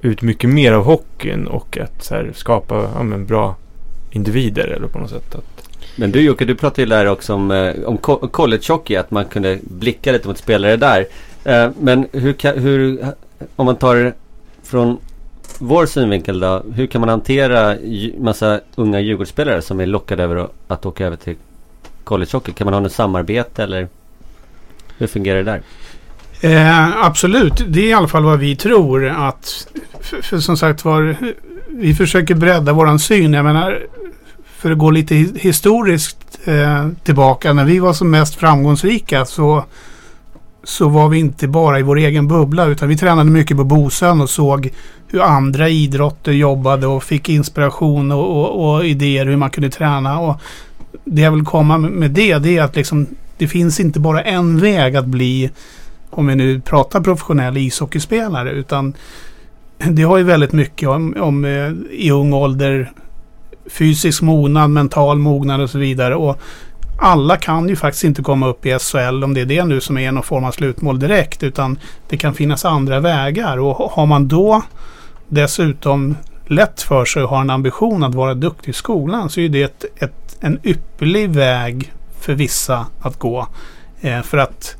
ut 0.00 0.22
mycket 0.22 0.50
mer 0.50 0.72
av 0.72 0.84
hockeyn 0.84 1.46
och 1.46 1.78
att 1.78 2.10
här, 2.10 2.32
skapa 2.34 2.90
ja, 2.94 3.02
men, 3.02 3.26
bra 3.26 3.56
individer 4.10 4.66
eller 4.66 4.86
på 4.86 4.98
något 4.98 5.10
sätt. 5.10 5.34
Att... 5.34 5.68
Men 5.96 6.10
du 6.10 6.20
Jocke, 6.20 6.44
du 6.44 6.54
pratade 6.54 6.82
ju 6.82 6.88
där 6.88 7.06
också 7.06 7.34
om, 7.34 7.50
eh, 7.50 7.74
om 7.84 7.98
college-hockey, 8.28 8.96
att 8.96 9.10
man 9.10 9.24
kunde 9.24 9.58
blicka 9.62 10.12
lite 10.12 10.28
mot 10.28 10.38
spelare 10.38 10.76
där. 10.76 11.06
Eh, 11.44 11.70
men 11.80 12.06
hur, 12.12 12.60
hur, 12.60 13.06
om 13.56 13.66
man 13.66 13.76
tar 13.76 14.12
från 14.62 14.98
vår 15.58 15.86
synvinkel 15.86 16.40
då, 16.40 16.62
hur 16.74 16.86
kan 16.86 17.00
man 17.00 17.08
hantera 17.08 17.76
massa 18.18 18.60
unga 18.74 19.00
Djurgårdsspelare 19.00 19.62
som 19.62 19.80
är 19.80 19.86
lockade 19.86 20.22
över 20.22 20.48
att 20.68 20.86
åka 20.86 21.06
över 21.06 21.16
till 21.16 21.36
college-hockey? 22.04 22.52
Kan 22.52 22.64
man 22.64 22.74
ha 22.74 22.80
något 22.80 22.92
samarbete 22.92 23.62
eller? 23.62 23.88
Hur 24.98 25.06
fungerar 25.06 25.44
det 25.44 25.44
där? 25.44 25.62
Eh, 26.40 27.04
absolut, 27.04 27.64
det 27.68 27.80
är 27.80 27.88
i 27.88 27.92
alla 27.92 28.08
fall 28.08 28.24
vad 28.24 28.38
vi 28.38 28.56
tror 28.56 29.08
att 29.08 29.66
för, 30.00 30.22
för 30.22 30.38
som 30.38 30.56
sagt 30.56 30.84
var 30.84 31.16
vi 31.68 31.94
försöker 31.94 32.34
bredda 32.34 32.72
våran 32.72 32.98
syn. 32.98 33.32
Jag 33.32 33.44
menar 33.44 33.82
för 34.58 34.70
att 34.70 34.78
gå 34.78 34.90
lite 34.90 35.14
historiskt 35.14 36.38
eh, 36.44 36.88
tillbaka 37.04 37.52
när 37.52 37.64
vi 37.64 37.78
var 37.78 37.92
som 37.92 38.10
mest 38.10 38.34
framgångsrika 38.34 39.24
så 39.24 39.64
så 40.64 40.88
var 40.88 41.08
vi 41.08 41.18
inte 41.18 41.48
bara 41.48 41.78
i 41.78 41.82
vår 41.82 41.98
egen 41.98 42.28
bubbla 42.28 42.64
utan 42.64 42.88
vi 42.88 42.96
tränade 42.96 43.30
mycket 43.30 43.56
på 43.56 43.64
Bosön 43.64 44.20
och 44.20 44.30
såg 44.30 44.70
hur 45.08 45.22
andra 45.22 45.68
idrotter 45.68 46.32
jobbade 46.32 46.86
och 46.86 47.04
fick 47.04 47.28
inspiration 47.28 48.12
och, 48.12 48.40
och, 48.40 48.74
och 48.74 48.86
idéer 48.86 49.26
hur 49.26 49.36
man 49.36 49.50
kunde 49.50 49.70
träna. 49.70 50.18
Och 50.18 50.40
det 51.04 51.22
jag 51.22 51.30
vill 51.30 51.44
komma 51.44 51.78
med 51.78 52.10
det, 52.10 52.38
det 52.38 52.58
är 52.58 52.62
att 52.62 52.76
liksom 52.76 53.06
det 53.38 53.48
finns 53.48 53.80
inte 53.80 54.00
bara 54.00 54.22
en 54.22 54.60
väg 54.60 54.96
att 54.96 55.06
bli, 55.06 55.50
om 56.10 56.26
vi 56.26 56.34
nu 56.34 56.60
pratar 56.60 57.00
professionell 57.00 57.56
ishockeyspelare, 57.56 58.50
utan 58.50 58.94
det 59.78 60.02
har 60.02 60.16
ju 60.16 60.24
väldigt 60.24 60.52
mycket 60.52 60.88
om, 60.88 61.16
om 61.20 61.44
eh, 61.44 61.70
i 61.90 62.10
ung 62.10 62.32
ålder 62.32 62.92
fysisk 63.66 64.22
mognad, 64.22 64.70
mental 64.70 65.18
mognad 65.18 65.60
och 65.60 65.70
så 65.70 65.78
vidare. 65.78 66.14
Och 66.14 66.40
alla 67.00 67.36
kan 67.36 67.68
ju 67.68 67.76
faktiskt 67.76 68.04
inte 68.04 68.22
komma 68.22 68.48
upp 68.48 68.66
i 68.66 68.78
SHL 68.78 69.24
om 69.24 69.34
det 69.34 69.40
är 69.40 69.46
det 69.46 69.64
nu 69.64 69.80
som 69.80 69.98
är 69.98 70.12
någon 70.12 70.22
form 70.22 70.44
av 70.44 70.50
slutmål 70.50 70.98
direkt. 70.98 71.42
Utan 71.42 71.78
det 72.08 72.16
kan 72.16 72.34
finnas 72.34 72.64
andra 72.64 73.00
vägar. 73.00 73.58
Och 73.58 73.76
har 73.76 74.06
man 74.06 74.28
då 74.28 74.62
dessutom 75.28 76.16
lätt 76.46 76.82
för 76.82 77.04
sig 77.04 77.22
och 77.22 77.28
har 77.28 77.40
en 77.40 77.50
ambition 77.50 78.04
att 78.04 78.14
vara 78.14 78.34
duktig 78.34 78.70
i 78.70 78.72
skolan 78.72 79.30
så 79.30 79.40
är 79.40 79.48
det 79.48 79.62
ett, 79.62 79.84
ett, 79.96 80.36
en 80.40 80.58
ypperlig 80.64 81.30
väg 81.30 81.92
för 82.24 82.34
vissa 82.34 82.86
att 83.00 83.18
gå. 83.18 83.48
Eh, 84.00 84.22
för 84.22 84.38
att 84.38 84.76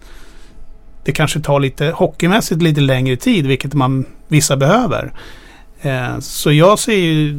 det 1.04 1.12
kanske 1.12 1.40
tar 1.40 1.60
lite 1.60 1.86
hockeymässigt 1.86 2.62
lite 2.62 2.80
längre 2.80 3.16
tid, 3.16 3.46
vilket 3.46 3.74
man 3.74 4.04
vissa 4.28 4.56
behöver. 4.56 5.12
Eh, 5.80 6.18
så 6.18 6.52
jag 6.52 6.78
ser 6.78 6.96
ju 6.96 7.32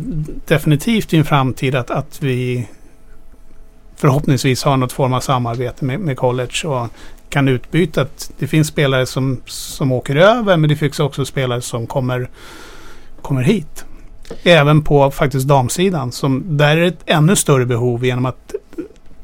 definitivt 0.48 1.14
i 1.14 1.18
en 1.18 1.26
framtid 1.26 1.76
att, 1.76 1.92
att 1.92 2.24
vi 2.24 2.68
förhoppningsvis 3.96 4.64
har 4.64 4.78
något 4.78 4.92
form 4.92 5.14
av 5.14 5.20
samarbete 5.20 5.86
med, 5.86 6.00
med 6.00 6.18
college 6.18 6.68
och 6.68 6.88
kan 7.30 7.48
utbyta. 7.48 8.02
Att 8.02 8.32
det 8.40 8.48
finns 8.48 8.68
spelare 8.68 9.06
som, 9.06 9.42
som 9.46 9.92
åker 9.92 10.16
över 10.16 10.58
men 10.58 10.70
det 10.70 10.76
finns 10.76 11.00
också 11.00 11.26
spelare 11.26 11.62
som 11.62 11.88
kommer, 11.88 12.30
kommer 13.22 13.44
hit. 13.44 13.86
Även 14.44 14.82
på 14.82 15.12
faktiskt 15.12 15.48
damsidan. 15.48 16.12
Som, 16.12 16.58
där 16.58 16.78
är 16.78 16.82
det 16.82 16.88
ett 16.88 17.04
ännu 17.06 17.36
större 17.36 17.66
behov 17.66 18.06
genom 18.06 18.26
att 18.26 18.56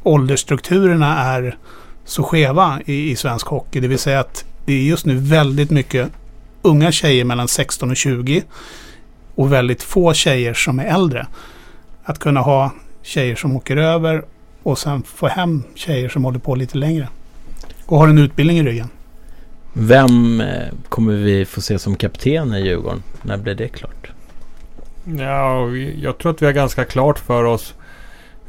åldersstrukturerna 0.03 1.23
är 1.23 1.57
så 2.05 2.23
skeva 2.23 2.79
i, 2.85 3.11
i 3.11 3.15
svensk 3.15 3.47
hockey. 3.47 3.79
Det 3.79 3.87
vill 3.87 3.99
säga 3.99 4.19
att 4.19 4.45
det 4.65 4.73
är 4.73 4.83
just 4.83 5.05
nu 5.05 5.15
väldigt 5.15 5.69
mycket 5.69 6.09
unga 6.61 6.91
tjejer 6.91 7.25
mellan 7.25 7.47
16 7.47 7.89
och 7.89 7.97
20 7.97 8.43
och 9.35 9.53
väldigt 9.53 9.83
få 9.83 10.13
tjejer 10.13 10.53
som 10.53 10.79
är 10.79 10.85
äldre. 10.85 11.27
Att 12.03 12.19
kunna 12.19 12.39
ha 12.39 12.71
tjejer 13.01 13.35
som 13.35 13.55
åker 13.55 13.77
över 13.77 14.25
och 14.63 14.77
sen 14.77 15.03
få 15.03 15.27
hem 15.27 15.63
tjejer 15.75 16.09
som 16.09 16.25
håller 16.25 16.39
på 16.39 16.55
lite 16.55 16.77
längre. 16.77 17.07
Och 17.85 17.97
har 17.97 18.07
en 18.07 18.17
utbildning 18.17 18.57
i 18.57 18.63
ryggen. 18.63 18.87
Vem 19.73 20.41
eh, 20.41 20.67
kommer 20.89 21.13
vi 21.13 21.45
få 21.45 21.61
se 21.61 21.79
som 21.79 21.95
kapten 21.95 22.53
i 22.53 22.61
Djurgården? 22.61 23.03
När 23.21 23.37
blir 23.37 23.55
det 23.55 23.67
klart? 23.67 24.11
Ja, 25.17 25.69
jag 26.01 26.17
tror 26.17 26.31
att 26.31 26.41
vi 26.41 26.45
har 26.45 26.53
ganska 26.53 26.85
klart 26.85 27.19
för 27.19 27.43
oss 27.43 27.73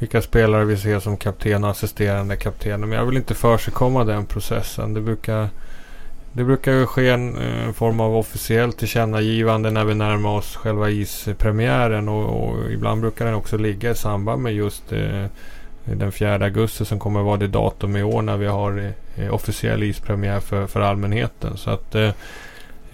vilka 0.02 0.22
spelare 0.22 0.64
vi 0.64 0.76
ser 0.76 1.00
som 1.00 1.16
kapten 1.16 1.64
och 1.64 1.70
assisterande 1.70 2.36
kapten. 2.36 2.80
Men 2.80 2.92
jag 2.92 3.06
vill 3.06 3.16
inte 3.16 3.34
försigkomma 3.34 4.04
den 4.04 4.26
processen. 4.26 4.94
Det 4.94 5.00
brukar, 5.00 5.48
det 6.32 6.44
brukar 6.44 6.86
ske 6.86 7.08
en, 7.08 7.36
en, 7.36 7.74
form 7.74 8.00
av 8.00 8.16
officiellt 8.16 8.78
tillkännagivande 8.78 9.70
när 9.70 9.84
vi 9.84 9.94
närmar 9.94 10.30
oss 10.30 10.56
själva 10.56 10.90
ispremiären. 10.90 12.08
Och, 12.08 12.48
och 12.48 12.70
ibland 12.70 13.00
brukar 13.00 13.24
den 13.24 13.34
också 13.34 13.58
ligga 13.58 13.90
i 13.90 13.94
samband 13.94 14.42
med 14.42 14.54
just 14.54 14.92
eh, 14.92 15.24
den 15.84 16.12
4 16.12 16.34
augusti 16.34 16.84
som 16.84 16.98
kommer 16.98 17.22
vara 17.22 17.36
det 17.36 17.48
datum 17.48 17.96
i 17.96 18.02
år 18.02 18.22
när 18.22 18.36
vi 18.36 18.46
har 18.46 18.92
eh, 19.16 19.34
officiell 19.34 19.82
ispremiär 19.82 20.40
för, 20.40 20.66
för 20.66 20.80
allmänheten. 20.80 21.56
Så 21.56 21.70
att 21.70 21.94
eh, 21.94 22.10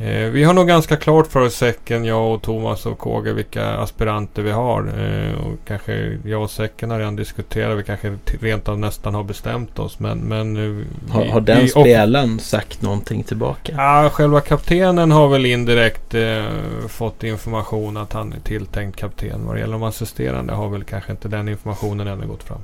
Eh, 0.01 0.31
vi 0.31 0.45
har 0.45 0.55
nog 0.55 0.69
ganska 0.69 0.97
klart 0.97 1.27
för 1.27 1.41
oss 1.41 1.55
säcken, 1.55 2.05
jag 2.05 2.35
och 2.35 2.43
Thomas 2.43 2.87
och 2.87 2.99
Kåge, 2.99 3.33
vilka 3.33 3.67
aspiranter 3.67 4.43
vi 4.43 4.51
har. 4.51 4.81
Eh, 4.81 5.47
och 5.47 5.59
kanske 5.65 6.19
jag 6.25 6.43
och 6.43 6.51
säcken 6.51 6.91
har 6.91 6.99
redan 6.99 7.17
diskuterat. 7.17 7.79
Vi 7.79 7.83
kanske 7.83 8.19
rent 8.41 8.69
av 8.69 8.79
nästan 8.79 9.15
har 9.15 9.25
bestämt 9.25 9.79
oss. 9.79 10.01
Men, 10.01 10.19
men 10.19 10.55
vi, 10.55 10.85
har, 11.11 11.25
har 11.25 11.41
den 11.41 11.61
vi, 11.61 11.69
spelaren 11.69 12.39
sagt 12.39 12.83
någonting 12.83 13.23
tillbaka? 13.23 13.73
Ja, 13.77 14.11
själva 14.13 14.41
kaptenen 14.41 15.11
har 15.11 15.29
väl 15.29 15.47
indirekt 15.47 16.15
eh, 16.15 16.45
fått 16.89 17.25
information 17.25 17.97
att 17.97 18.13
han 18.13 18.33
är 18.33 18.41
tilltänkt 18.41 18.97
kapten. 18.97 19.47
Vad 19.47 19.57
det 19.57 19.61
gäller 19.61 19.73
de 19.73 19.83
assisterande 19.83 20.53
har 20.53 20.69
väl 20.69 20.85
kanske 20.85 21.13
inte 21.13 21.29
den 21.29 21.49
informationen 21.49 22.09
ännu 22.09 22.27
gått 22.27 22.43
fram. 22.43 22.61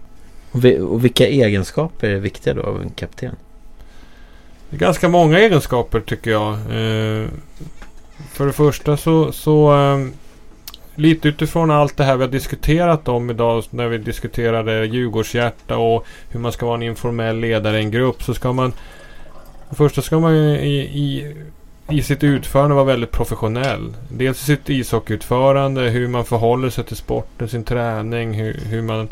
Och, 0.53 0.64
vi, 0.64 0.78
och 0.78 1.05
vilka 1.05 1.26
egenskaper 1.26 2.09
är 2.09 2.20
viktiga 2.20 2.55
då 2.55 2.62
av 2.62 2.82
en 2.82 2.91
kapten? 2.91 3.37
Det 4.70 4.76
är 4.76 4.80
ganska 4.80 5.08
många 5.08 5.38
egenskaper 5.38 6.00
tycker 6.00 6.30
jag. 6.30 6.52
Eh, 6.52 7.28
för 8.32 8.46
det 8.46 8.52
första 8.52 8.96
så, 8.96 9.32
så 9.32 9.74
eh, 9.74 10.06
lite 10.94 11.28
utifrån 11.28 11.70
allt 11.70 11.96
det 11.96 12.04
här 12.04 12.16
vi 12.16 12.24
har 12.24 12.30
diskuterat 12.30 13.08
om 13.08 13.30
idag 13.30 13.64
när 13.70 13.88
vi 13.88 13.98
diskuterade 13.98 14.86
Djurgårdshjärta 14.86 15.76
och 15.76 16.06
hur 16.28 16.40
man 16.40 16.52
ska 16.52 16.66
vara 16.66 16.76
en 16.76 16.82
informell 16.82 17.36
ledare 17.36 17.78
i 17.78 17.80
en 17.80 17.90
grupp 17.90 18.22
så 18.22 18.34
ska 18.34 18.52
man 18.52 18.72
för 19.74 19.84
det 19.84 19.88
första 19.88 20.02
ska 20.02 20.18
man 20.18 20.34
i, 20.34 20.74
i, 20.74 21.34
i 21.88 22.02
sitt 22.02 22.24
utförande 22.24 22.74
vara 22.74 22.84
väldigt 22.84 23.10
professionell. 23.10 23.94
Dels 24.08 24.42
i 24.42 24.44
sitt 24.44 24.70
ishockeyutförande, 24.70 25.80
hur 25.80 26.08
man 26.08 26.24
förhåller 26.24 26.70
sig 26.70 26.84
till 26.84 26.96
sporten, 26.96 27.48
sin 27.48 27.64
träning, 27.64 28.32
hur, 28.32 28.60
hur 28.66 28.82
man 28.82 29.08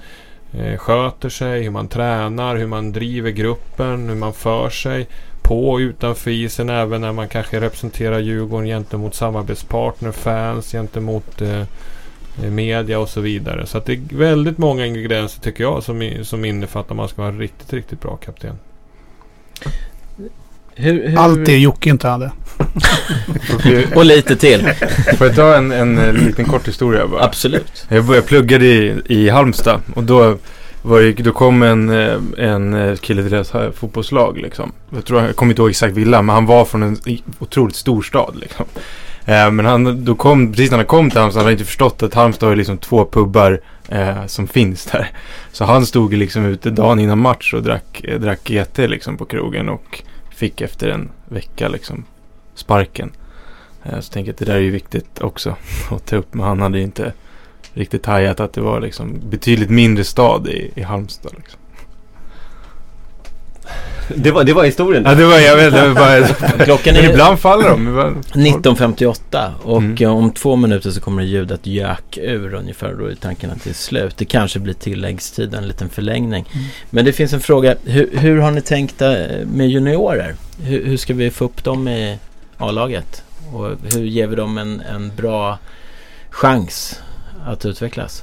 eh, 0.53 0.76
sköter 0.76 1.28
sig, 1.28 1.62
hur 1.62 1.70
man 1.70 1.88
tränar, 1.88 2.57
hur 2.57 2.66
man 2.66 2.92
driver 2.92 3.30
gruppen, 3.30 4.09
hur 4.09 4.16
man 4.16 4.32
för 4.32 4.70
sig 4.70 5.09
på 5.43 5.70
och 5.70 5.78
utanför 5.78 6.30
isen 6.30 6.68
även 6.68 7.01
när 7.01 7.12
man 7.12 7.28
kanske 7.28 7.61
representerar 7.61 8.18
Djurgården 8.18 8.66
gentemot 8.66 9.14
samarbetspartner, 9.14 10.12
fans, 10.12 10.72
gentemot 10.72 11.40
eh, 11.40 11.62
media 12.51 12.99
och 12.99 13.09
så 13.09 13.20
vidare. 13.20 13.66
Så 13.66 13.78
att 13.78 13.86
det 13.86 13.93
är 13.93 14.16
väldigt 14.16 14.59
många 14.59 14.86
ingredienser 14.86 15.40
tycker 15.40 15.64
jag 15.64 15.82
som, 15.82 16.12
som 16.22 16.45
innefattar 16.45 16.90
att 16.90 16.97
man 16.97 17.09
ska 17.09 17.22
vara 17.22 17.32
en 17.32 17.38
riktigt, 17.38 17.72
riktigt 17.72 18.01
bra 18.01 18.16
kapten. 18.16 18.59
Hur, 20.74 21.09
hur... 21.09 21.18
Allt 21.18 21.45
det 21.45 21.59
Jocke 21.59 21.90
inte 21.90 22.09
hade. 22.09 22.32
och 23.95 24.05
lite 24.05 24.36
till. 24.36 24.70
Får 25.18 25.26
jag 25.26 25.36
ta 25.36 25.57
en, 25.57 25.72
en 25.72 26.14
liten 26.14 26.45
kort 26.45 26.68
historia 26.68 27.07
bara? 27.07 27.24
Absolut. 27.24 27.86
Jag 27.88 28.05
började 28.05 28.26
plugga 28.26 28.59
i, 28.59 29.03
i 29.07 29.28
Halmstad 29.28 29.80
och 29.95 30.03
då 30.03 30.36
var 30.83 31.22
då 31.22 31.33
kom 31.33 31.62
en, 31.62 31.91
eh, 31.91 32.18
en 32.39 32.74
eh, 32.74 32.97
kille 32.97 33.22
till 33.22 33.30
deras 33.30 33.53
fotbollslag 33.74 34.39
liksom. 34.39 34.72
Jag 34.91 35.05
tror, 35.05 35.22
jag 35.22 35.37
kommer 35.37 35.53
inte 35.53 35.62
ihåg 35.62 35.70
exakt 35.70 35.95
villa, 35.95 36.22
men 36.22 36.35
han 36.35 36.47
var 36.47 36.64
från 36.64 36.83
en 36.83 36.97
otroligt 37.39 37.76
stor 37.76 38.03
stad 38.03 38.37
liksom. 38.41 38.66
Eh, 39.24 39.51
men 39.51 39.66
han, 39.66 40.05
då 40.05 40.14
kom, 40.14 40.53
precis 40.53 40.70
när 40.70 40.78
han 40.78 40.87
kom 40.87 41.11
till 41.11 41.20
Halmstad, 41.20 41.41
han 41.41 41.45
hade 41.45 41.53
inte 41.53 41.64
förstått 41.64 42.03
att 42.03 42.14
Halmstad 42.14 42.49
har 42.49 42.57
liksom 42.57 42.78
två 42.78 43.05
pubbar 43.05 43.61
eh, 43.89 44.26
som 44.26 44.49
finns 44.49 44.85
där. 44.85 45.11
Så 45.53 45.64
han 45.64 45.87
stod 45.87 46.14
liksom 46.14 46.45
ute 46.45 46.70
dagen 46.70 46.99
innan 46.99 47.18
match 47.18 47.55
och 47.55 47.62
drack, 47.62 48.05
eh, 48.05 48.20
drack 48.20 48.41
GT 48.45 48.78
liksom 48.78 49.16
på 49.16 49.24
krogen 49.24 49.68
och 49.68 50.03
fick 50.30 50.61
efter 50.61 50.89
en 50.89 51.11
vecka 51.28 51.68
liksom 51.68 52.05
sparken. 52.55 53.12
Eh, 53.85 54.01
så 54.01 54.12
tänker 54.12 54.28
jag 54.28 54.33
att 54.33 54.39
det 54.39 54.45
där 54.45 54.55
är 54.55 54.61
ju 54.61 54.70
viktigt 54.70 55.20
också 55.20 55.57
att 55.91 56.07
ta 56.07 56.16
upp. 56.16 56.35
Men 56.35 56.47
han 56.47 56.61
hade 56.61 56.78
ju 56.78 56.85
inte 56.85 57.12
riktigt 57.75 58.07
hajat 58.07 58.41
att 58.41 58.53
det 58.53 58.61
var 58.61 58.81
liksom 58.81 59.20
betydligt 59.31 59.70
mindre 59.70 60.05
stad 60.05 60.49
i, 60.49 60.70
i 60.75 60.83
Halmstad. 60.83 61.33
Liksom. 61.37 61.59
Det 64.16 64.31
var, 64.31 64.45
det 64.45 64.53
var 64.53 64.64
historien. 64.64 65.03
Ja, 65.07 65.14
det 65.14 65.25
var, 65.25 65.39
jag 65.39 65.57
vet, 65.57 65.73
det 65.73 65.89
var 65.89 65.95
bara, 65.95 66.29
Klockan 66.64 66.97
är 66.97 67.11
ibland 67.11 67.39
faller 67.39 67.68
de. 67.68 67.89
Ibland- 67.89 68.25
19.58 68.35 69.51
och 69.62 69.79
Mm. 69.79 69.97
eh, 70.01 70.11
om 70.16 70.31
två 70.33 70.57
minuter 70.57 70.91
så 70.91 71.01
kommer 71.01 71.23
det 71.23 71.29
ljudet 71.29 71.66
gök 71.66 72.18
ur 72.18 72.55
ungefär. 72.55 72.95
Då 72.95 73.07
är 73.07 73.14
tanken 73.14 73.51
att 73.51 73.64
det 73.64 73.70
är 73.70 73.75
slut. 73.75 74.16
Det 74.16 74.25
kanske 74.25 74.59
blir 74.59 74.75
tilläggstid, 74.75 75.55
en 75.55 75.68
liten 75.68 75.89
förlängning. 75.89 76.45
Mm. 76.53 76.66
Men 76.91 77.05
det 77.05 77.12
finns 77.12 77.33
en 77.33 77.41
fråga. 77.41 77.75
Hur, 77.85 78.11
hur 78.18 78.39
har 78.39 78.51
ni 78.51 78.61
tänkt 78.61 79.03
eh, 79.03 79.12
med 79.47 79.68
juniorer? 79.70 80.35
Hur, 80.62 80.85
hur 80.87 80.97
ska 80.97 81.14
vi 81.14 81.31
få 81.31 81.45
upp 81.45 81.64
dem 81.64 81.89
i 81.89 82.18
A-laget? 82.59 83.23
Och 83.53 83.68
hur 83.95 84.05
ger 84.05 84.27
vi 84.27 84.37
dem 84.37 84.59
en, 84.59 84.81
en 84.81 85.12
bra 85.16 85.59
chans 86.31 87.01
att 87.47 87.64
utvecklas? 87.64 88.22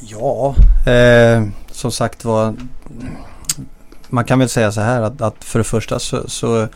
Ja, 0.00 0.54
eh, 0.86 1.44
som 1.70 1.92
sagt 1.92 2.24
var. 2.24 2.54
Man 4.08 4.24
kan 4.24 4.38
väl 4.38 4.48
säga 4.48 4.72
så 4.72 4.80
här 4.80 5.02
att, 5.02 5.20
att 5.20 5.44
för 5.44 5.58
det 5.58 5.64
första 5.64 5.98
så, 5.98 6.28
så 6.28 6.68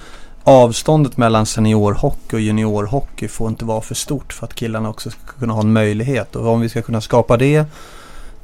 avståndet 0.44 1.16
mellan 1.16 1.46
seniorhockey 1.46 2.36
och 2.36 2.40
juniorhockey 2.40 3.28
får 3.28 3.48
inte 3.48 3.64
vara 3.64 3.80
för 3.80 3.94
stort 3.94 4.32
för 4.32 4.46
att 4.46 4.54
killarna 4.54 4.88
också 4.88 5.10
ska 5.10 5.20
kunna 5.38 5.52
ha 5.52 5.60
en 5.60 5.72
möjlighet. 5.72 6.36
Och 6.36 6.48
om 6.48 6.60
vi 6.60 6.68
ska 6.68 6.82
kunna 6.82 7.00
skapa 7.00 7.36
det 7.36 7.66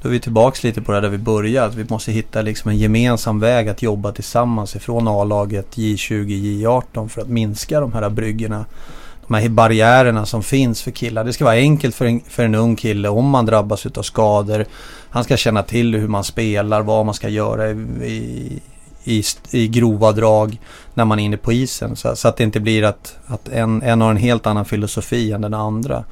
då 0.04 0.08
är 0.08 0.12
vi 0.12 0.20
tillbaks 0.20 0.62
lite 0.62 0.82
på 0.82 0.92
det 0.92 1.00
där 1.00 1.08
vi 1.08 1.18
började. 1.18 1.66
Att 1.66 1.74
vi 1.74 1.84
måste 1.88 2.12
hitta 2.12 2.42
liksom 2.42 2.70
en 2.70 2.76
gemensam 2.76 3.40
väg 3.40 3.68
att 3.68 3.82
jobba 3.82 4.12
tillsammans 4.12 4.76
ifrån 4.76 5.08
A-laget 5.08 5.76
J20, 5.76 6.26
J18 6.26 7.08
för 7.08 7.20
att 7.20 7.28
minska 7.28 7.80
de 7.80 7.92
här 7.92 8.10
bryggorna. 8.10 8.64
De 9.28 9.34
här 9.34 9.48
barriärerna 9.48 10.26
som 10.26 10.42
finns 10.42 10.82
för 10.82 10.90
killar. 10.90 11.24
Det 11.24 11.32
ska 11.32 11.44
vara 11.44 11.54
enkelt 11.54 11.94
för 11.94 12.04
en, 12.04 12.20
för 12.28 12.44
en 12.44 12.54
ung 12.54 12.76
kille 12.76 13.08
om 13.08 13.28
man 13.28 13.46
drabbas 13.46 13.86
av 13.86 14.02
skador. 14.02 14.64
Han 15.10 15.24
ska 15.24 15.36
känna 15.36 15.62
till 15.62 15.94
hur 15.94 16.08
man 16.08 16.24
spelar, 16.24 16.82
vad 16.82 17.06
man 17.06 17.14
ska 17.14 17.28
göra 17.28 17.70
i, 17.70 17.74
i, 18.02 18.60
i, 19.04 19.22
i 19.50 19.68
grova 19.68 20.12
drag 20.12 20.60
när 20.94 21.04
man 21.04 21.18
är 21.18 21.24
inne 21.24 21.36
på 21.36 21.52
isen. 21.52 21.96
Så, 21.96 22.16
så 22.16 22.28
att 22.28 22.36
det 22.36 22.44
inte 22.44 22.60
blir 22.60 22.82
att, 22.82 23.16
att 23.26 23.48
en, 23.48 23.82
en 23.82 24.00
har 24.00 24.10
en 24.10 24.16
helt 24.16 24.46
annan 24.46 24.64
filosofi 24.64 25.32
än 25.32 25.40
den 25.40 25.54
andra. 25.54 26.04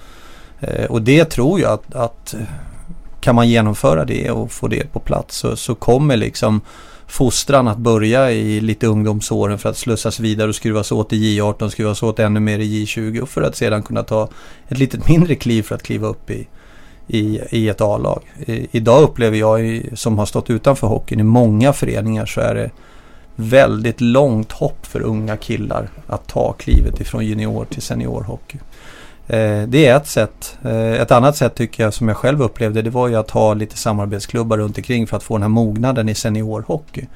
Eh, 0.61 0.85
och 0.85 1.03
det 1.03 1.25
tror 1.25 1.61
jag 1.61 1.73
att, 1.73 1.95
att 1.95 2.35
kan 3.21 3.35
man 3.35 3.49
genomföra 3.49 4.05
det 4.05 4.31
och 4.31 4.53
få 4.53 4.69
det 4.69 4.93
på 4.93 5.01
plats 5.01 5.37
så, 5.37 5.57
så 5.57 5.75
kommer 5.75 6.17
liksom 6.17 6.61
fostran 7.13 7.69
att 7.69 7.79
börja 7.79 8.31
i 8.31 8.61
lite 8.61 8.87
ungdomsåren 8.87 9.59
för 9.59 9.69
att 9.69 9.77
slussas 9.77 10.21
vidare 10.21 10.49
och 10.49 10.55
skruvas 10.55 10.93
åt 10.93 11.13
i 11.13 11.41
J18, 11.41 11.69
skruvas 11.69 12.03
åt 12.03 12.19
ännu 12.19 12.41
mer 12.41 12.59
i 12.59 12.85
J20 12.85 13.21
och 13.21 13.29
för 13.29 13.43
att 13.43 13.57
sedan 13.57 13.83
kunna 13.83 14.03
ta 14.03 14.29
ett 14.69 14.79
litet 14.79 15.09
mindre 15.09 15.35
kliv 15.35 15.63
för 15.63 15.75
att 15.75 15.83
kliva 15.83 16.09
upp 16.09 16.31
i, 16.31 16.49
i, 17.07 17.41
i 17.51 17.69
ett 17.69 17.81
A-lag. 17.81 18.23
Idag 18.71 19.03
upplever 19.03 19.37
jag 19.37 19.83
som 19.95 20.19
har 20.19 20.27
stått 20.27 20.51
utanför 20.51 20.87
hockeyn 20.87 21.21
i 21.21 21.23
många 21.23 21.73
föreningar 21.73 22.27
så 22.27 22.41
är 22.41 22.55
det 22.55 22.71
väldigt 23.37 24.01
långt 24.01 24.53
hopp 24.53 24.87
för 24.87 25.01
unga 25.01 25.37
killar 25.37 25.89
att 26.07 26.29
ta 26.29 26.53
klivet 26.53 27.01
ifrån 27.01 27.27
junior 27.27 27.65
till 27.65 27.83
seniorhockey. 27.83 28.59
Eh, 29.27 29.63
det 29.63 29.87
är 29.87 29.97
ett 29.97 30.07
sätt. 30.07 30.59
Eh, 30.65 30.93
ett 30.93 31.11
annat 31.11 31.37
sätt 31.37 31.55
tycker 31.55 31.83
jag 31.83 31.95
som 31.95 32.09
jag 32.09 32.17
själv 32.17 32.43
upplevde 32.43 32.83
det 32.83 32.91
var 32.91 33.09
ju 33.09 33.17
att 33.17 33.31
ha 33.31 33.55
lite 33.55 33.77
samarbetsklubbar 33.77 34.59
runt 34.59 34.79
omkring 34.79 35.07
för 35.07 35.17
att 35.17 35.23
få 35.23 35.35
den 35.35 35.43
här 35.43 35.49
mognaden 35.49 36.09
i 36.09 36.15
seniorhockey. 36.15 37.07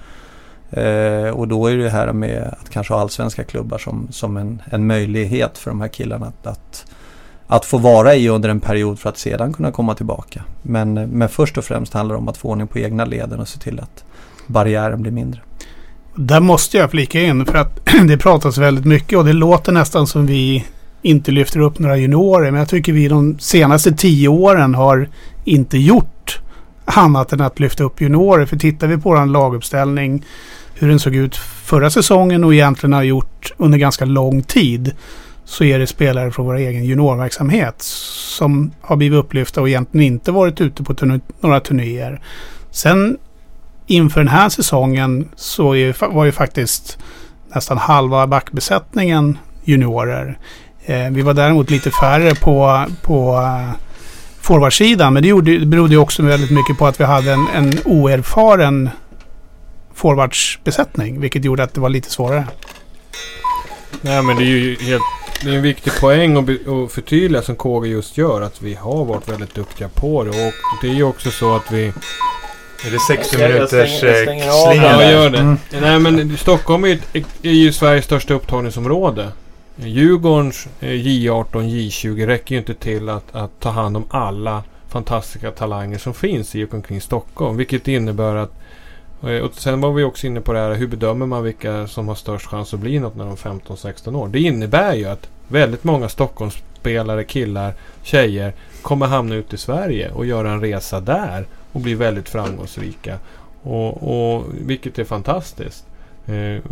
Eh, 0.71 1.31
och 1.31 1.49
då 1.49 1.67
är 1.67 1.77
det 1.77 1.91
här 1.91 2.13
med 2.13 2.55
att 2.61 2.71
kanske 2.71 2.95
ha 2.95 3.01
allsvenska 3.01 3.45
klubbar 3.45 3.79
som, 3.79 4.09
som 4.11 4.37
en, 4.37 4.63
en 4.71 4.87
möjlighet 4.87 5.59
för 5.59 5.71
de 5.71 5.81
här 5.81 5.89
killarna 5.89 6.27
att, 6.27 6.47
att, 6.47 6.87
att 7.47 7.65
få 7.65 7.79
vara 7.79 8.15
i 8.15 8.29
under 8.29 8.49
en 8.49 8.61
period 8.61 8.99
för 8.99 9.09
att 9.09 9.19
sedan 9.19 9.53
kunna 9.53 9.73
komma 9.73 9.95
tillbaka. 9.95 10.43
Men, 10.63 10.95
men 10.95 11.29
först 11.29 11.59
och 11.59 11.65
främst 11.65 11.93
handlar 11.93 12.15
det 12.15 12.19
om 12.19 12.29
att 12.29 12.37
få 12.37 12.49
ordning 12.49 12.67
på 12.67 12.79
egna 12.79 13.05
leden 13.05 13.41
och 13.41 13.49
se 13.49 13.59
till 13.59 13.81
att 13.81 14.05
barriären 14.47 15.03
blir 15.03 15.13
mindre. 15.13 15.41
Där 16.15 16.41
måste 16.41 16.77
jag 16.77 16.91
flika 16.91 17.21
in 17.21 17.47
för 17.47 17.55
att 17.55 17.81
det 18.09 18.19
pratas 18.19 18.59
väldigt 18.59 18.85
mycket 18.85 19.19
och 19.19 19.25
det 19.25 19.33
låter 19.33 19.73
nästan 19.73 20.07
som 20.07 20.27
vi 20.27 20.65
inte 21.07 21.31
lyfter 21.33 21.61
upp 21.61 21.79
några 21.79 21.97
juniorer. 21.97 22.51
Men 22.51 22.59
jag 22.59 22.69
tycker 22.69 22.93
vi 22.93 23.09
de 23.09 23.39
senaste 23.39 23.93
tio 23.93 24.29
åren 24.29 24.75
har 24.75 25.09
inte 25.45 25.79
gjort 25.79 26.41
annat 26.85 27.33
än 27.33 27.41
att 27.41 27.61
lyfta 27.61 27.85
upp 27.85 28.01
juniorer. 28.01 28.47
För 28.47 28.57
tittar 28.57 28.87
vi 28.87 28.97
på 28.97 29.11
vår 29.11 29.27
laguppställning, 29.27 30.25
hur 30.75 30.89
den 30.89 31.01
såg 31.01 31.15
ut 31.15 31.37
förra 31.37 31.91
säsongen 31.91 32.45
och 32.45 32.55
egentligen 32.55 32.93
har 32.93 33.03
gjort 33.03 33.53
under 33.57 33.79
ganska 33.79 34.05
lång 34.05 34.43
tid. 34.43 34.93
Så 35.45 35.65
är 35.65 35.79
det 35.79 35.87
spelare 35.87 36.31
från 36.31 36.47
vår 36.47 36.57
egen 36.57 36.85
juniorverksamhet 36.85 37.75
som 38.39 38.71
har 38.81 38.97
blivit 38.97 39.19
upplyfta 39.19 39.61
och 39.61 39.69
egentligen 39.69 40.07
inte 40.07 40.33
varit 40.33 40.61
ute 40.61 40.83
på 40.83 40.95
turn 40.95 41.21
några 41.41 41.61
turnéer. 41.61 42.21
Sen 42.71 43.19
inför 43.87 44.21
den 44.21 44.29
här 44.29 44.49
säsongen 44.49 45.29
så 45.37 45.75
är, 45.75 46.13
var 46.15 46.25
ju 46.25 46.33
faktiskt 46.33 46.99
nästan 47.55 47.79
halva 47.79 48.27
backbesättningen 48.27 49.39
juniorer. 49.65 50.39
Eh, 50.87 51.11
vi 51.11 51.23
var 51.23 51.35
däremot 51.35 51.71
lite 51.71 51.91
färre 51.91 52.35
på, 52.35 52.85
på 53.03 53.37
uh, 53.37 53.71
forwardsidan. 54.41 55.13
Men 55.13 55.23
det, 55.23 55.29
gjorde, 55.29 55.59
det 55.59 55.67
berodde 55.67 55.95
ju 55.95 55.99
också 55.99 56.23
väldigt 56.23 56.51
mycket 56.51 56.79
på 56.79 56.87
att 56.87 57.01
vi 57.01 57.05
hade 57.05 57.33
en, 57.33 57.49
en 57.55 57.79
oerfaren 57.85 58.91
forwardsbesättning. 59.95 61.21
Vilket 61.21 61.45
gjorde 61.45 61.63
att 61.63 61.75
det 61.75 61.81
var 61.81 61.89
lite 61.89 62.11
svårare. 62.11 62.45
Nej 64.01 64.23
men 64.23 64.37
det 64.37 64.43
är 64.43 64.47
ju 64.47 64.77
helt... 64.81 65.03
Det 65.45 65.51
är 65.51 65.55
en 65.55 65.63
viktig 65.63 65.93
poäng 66.01 66.37
att 66.37 66.45
be- 66.45 66.85
att 66.85 66.93
förtydliga 66.93 67.43
som 67.43 67.57
KG 67.57 67.89
just 67.89 68.19
gör. 68.19 68.41
Att 68.41 68.63
vi 68.63 68.75
har 68.75 69.05
varit 69.05 69.29
väldigt 69.29 69.55
duktiga 69.55 69.89
på 69.89 70.25
det. 70.25 70.31
Och 70.31 70.53
det 70.83 70.89
är 70.89 70.95
ju 70.95 71.03
också 71.03 71.31
så 71.31 71.55
att 71.57 71.73
vi... 71.73 71.93
Är 72.87 72.91
det 72.91 72.99
60 72.99 73.41
Jag 73.41 73.51
minuters 73.51 74.03
eh, 74.03 74.25
slinga 74.25 74.45
Ja, 74.45 75.11
gör 75.11 75.31
det. 75.31 75.39
Mm. 75.39 75.59
Nej 75.81 75.99
men 75.99 76.37
Stockholm 76.37 76.85
är, 76.85 76.99
är 77.43 77.51
ju 77.53 77.73
Sveriges 77.73 78.05
största 78.05 78.35
upptagningsområde. 78.35 79.29
Djurgårdens 79.77 80.69
eh, 80.81 80.89
J18, 80.89 81.47
J20 81.53 82.27
räcker 82.27 82.55
ju 82.55 82.59
inte 82.59 82.75
till 82.75 83.09
att, 83.09 83.35
att 83.35 83.61
ta 83.61 83.71
hand 83.71 83.97
om 83.97 84.05
alla 84.11 84.63
fantastiska 84.89 85.51
talanger 85.51 85.99
som 85.99 86.15
finns 86.15 86.55
i 86.55 86.65
och 86.65 86.75
omkring 86.75 87.01
Stockholm. 87.01 87.57
Vilket 87.57 87.89
innebär 87.89 88.37
att 88.37 88.53
eh, 89.23 89.39
och 89.39 89.55
sen 89.55 89.81
var 89.81 89.93
vi 89.93 90.05
också 90.05 90.27
inne 90.27 90.41
på 90.41 90.53
det 90.53 90.59
här, 90.59 90.75
hur 90.75 90.87
bedömer 90.87 91.27
man 91.27 91.43
vilka 91.43 91.87
som 91.87 92.09
har 92.09 92.15
störst 92.15 92.47
chans 92.47 92.75
att 92.75 92.81
bli 92.81 92.99
något 92.99 93.17
när 93.17 93.25
de 93.25 93.33
är 93.33 93.37
15-16 93.37 94.17
år? 94.17 94.29
Det 94.29 94.41
innebär 94.41 94.95
ju 94.95 95.05
att 95.05 95.29
väldigt 95.49 95.85
många 95.85 96.09
Stockholmsspelare, 96.09 97.25
killar, 97.25 97.75
tjejer 98.03 98.53
kommer 98.83 99.07
hamna 99.07 99.35
ute 99.35 99.55
i 99.55 99.59
Sverige 99.59 100.11
och 100.11 100.27
göra 100.27 100.51
en 100.51 100.61
resa 100.61 101.01
där 101.01 101.47
och 101.73 101.81
bli 101.81 101.95
väldigt 101.95 102.29
framgångsrika. 102.29 103.19
Och, 103.63 104.03
och, 104.37 104.45
vilket 104.67 104.99
är 104.99 105.05
fantastiskt. 105.05 105.85
Eh, 106.27 106.63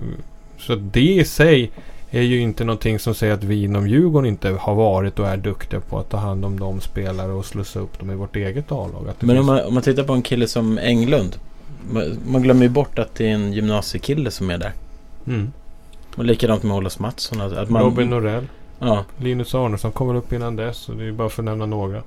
så 0.58 0.74
det 0.74 1.00
i 1.00 1.24
sig 1.24 1.70
är 2.18 2.22
ju 2.22 2.40
inte 2.40 2.64
någonting 2.64 2.98
som 2.98 3.14
säger 3.14 3.34
att 3.34 3.44
vi 3.44 3.64
inom 3.64 3.88
Djurgården 3.88 4.28
inte 4.28 4.50
har 4.50 4.74
varit 4.74 5.18
och 5.18 5.28
är 5.28 5.36
duktiga 5.36 5.80
på 5.80 5.98
att 5.98 6.10
ta 6.10 6.16
hand 6.16 6.44
om 6.44 6.60
de 6.60 6.80
spelare 6.80 7.32
och 7.32 7.44
slussa 7.46 7.80
upp 7.80 7.98
dem 7.98 8.10
i 8.10 8.14
vårt 8.14 8.36
eget 8.36 8.72
A-lag. 8.72 9.02
Men 9.20 9.30
om 9.30 9.36
finns- 9.36 9.46
man, 9.46 9.60
om 9.66 9.74
man 9.74 9.82
tittar 9.82 10.02
på 10.04 10.12
en 10.12 10.22
kille 10.22 10.48
som 10.48 10.78
Englund. 10.78 11.36
Man, 12.26 12.42
glömmer 12.42 12.62
ju 12.62 12.68
bort 12.68 12.98
att 12.98 13.14
det 13.14 13.24
är 13.30 13.34
en 13.34 13.52
gymnasiekille 13.52 14.30
som 14.30 14.50
är 14.50 14.58
där. 14.58 14.72
mm. 15.26 15.52
Och 16.16 16.24
likadant 16.24 16.62
med 16.62 16.76
Olas 16.76 16.98
Mattsson. 16.98 17.40
Att, 17.40 17.70
man, 17.70 17.82
Robin 17.82 18.10
Norell, 18.10 18.46
ja, 18.78 19.04
Linus 19.18 19.54
Arnesson 19.54 19.92
kom 19.92 20.08
väl 20.08 20.16
upp 20.16 20.32
innan 20.32 20.56
dess. 20.56 20.88
Och 20.88 20.96
det 20.96 21.04
är 21.04 21.12
bara 21.12 21.28
för 21.28 21.42
att 21.42 21.44
nämna 21.44 21.66
några. 21.66 22.02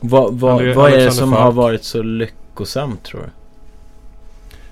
vad, 0.00 0.34
vad, 0.40 0.60
André- 0.62 0.74
vad 0.74 0.92
är 0.92 0.96
det 0.96 1.10
som 1.10 1.30
Falk. 1.30 1.42
har 1.42 1.52
varit 1.52 1.84
så 1.84 2.02
lyckosamt 2.02 3.02
tror 3.02 3.20
du? 3.20 3.26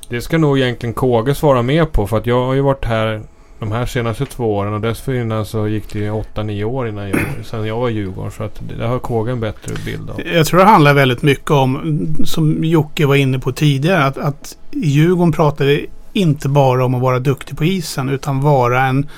Det 0.09 0.21
ska 0.23 0.39
nog 0.39 0.59
egentligen 0.59 0.95
KG 0.95 1.35
svara 1.35 1.63
mer 1.63 1.85
på. 1.85 2.07
För 2.07 2.17
att 2.19 2.27
jag 2.27 2.47
har 2.47 2.55
ju 2.55 2.61
varit 2.61 2.85
här 2.85 3.23
de 3.59 3.73
här 3.73 3.87
senaste 3.87 4.27
två 4.27 4.57
åren. 4.57 4.75
Och 4.75 4.81
dessförinnan 4.81 5.47
så 5.47 5.69
gick 5.69 5.93
det 5.93 5.99
ju 5.99 6.11
8-9 6.11 6.65
år 6.65 6.89
innan 6.89 7.09
jag, 7.09 7.21
sen 7.45 7.67
jag 7.67 7.77
var 7.77 7.89
i 7.89 7.93
Djurgården. 7.93 8.31
Så 8.31 8.43
att 8.43 8.61
det 8.79 8.87
har 8.87 8.99
Kåge 8.99 9.33
en 9.33 9.41
bättre 9.41 9.75
bild 9.85 10.11
av. 10.11 10.21
Jag 10.27 10.47
tror 10.47 10.61
det 10.61 10.67
handlar 10.67 10.95
väldigt 10.95 11.23
mycket 11.23 11.51
om, 11.51 11.97
som 12.25 12.65
Jocke 12.65 13.07
var 13.07 13.15
inne 13.15 13.39
på 13.39 13.53
tidigare, 13.53 14.05
att, 14.05 14.19
att 14.19 14.57
Djurgården 14.71 15.33
pratar 15.33 15.65
vi 15.65 15.87
inte 16.13 16.49
bara 16.49 16.85
om 16.85 16.95
att 16.95 17.03
vara 17.03 17.19
duktig 17.19 17.59
på 17.59 17.65
isen 17.65 18.09
utan 18.09 18.41
vara 18.41 18.83
en, 18.87 19.09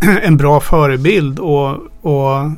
en 0.22 0.36
bra 0.36 0.60
förebild 0.60 1.38
och, 1.38 1.70
och 2.00 2.50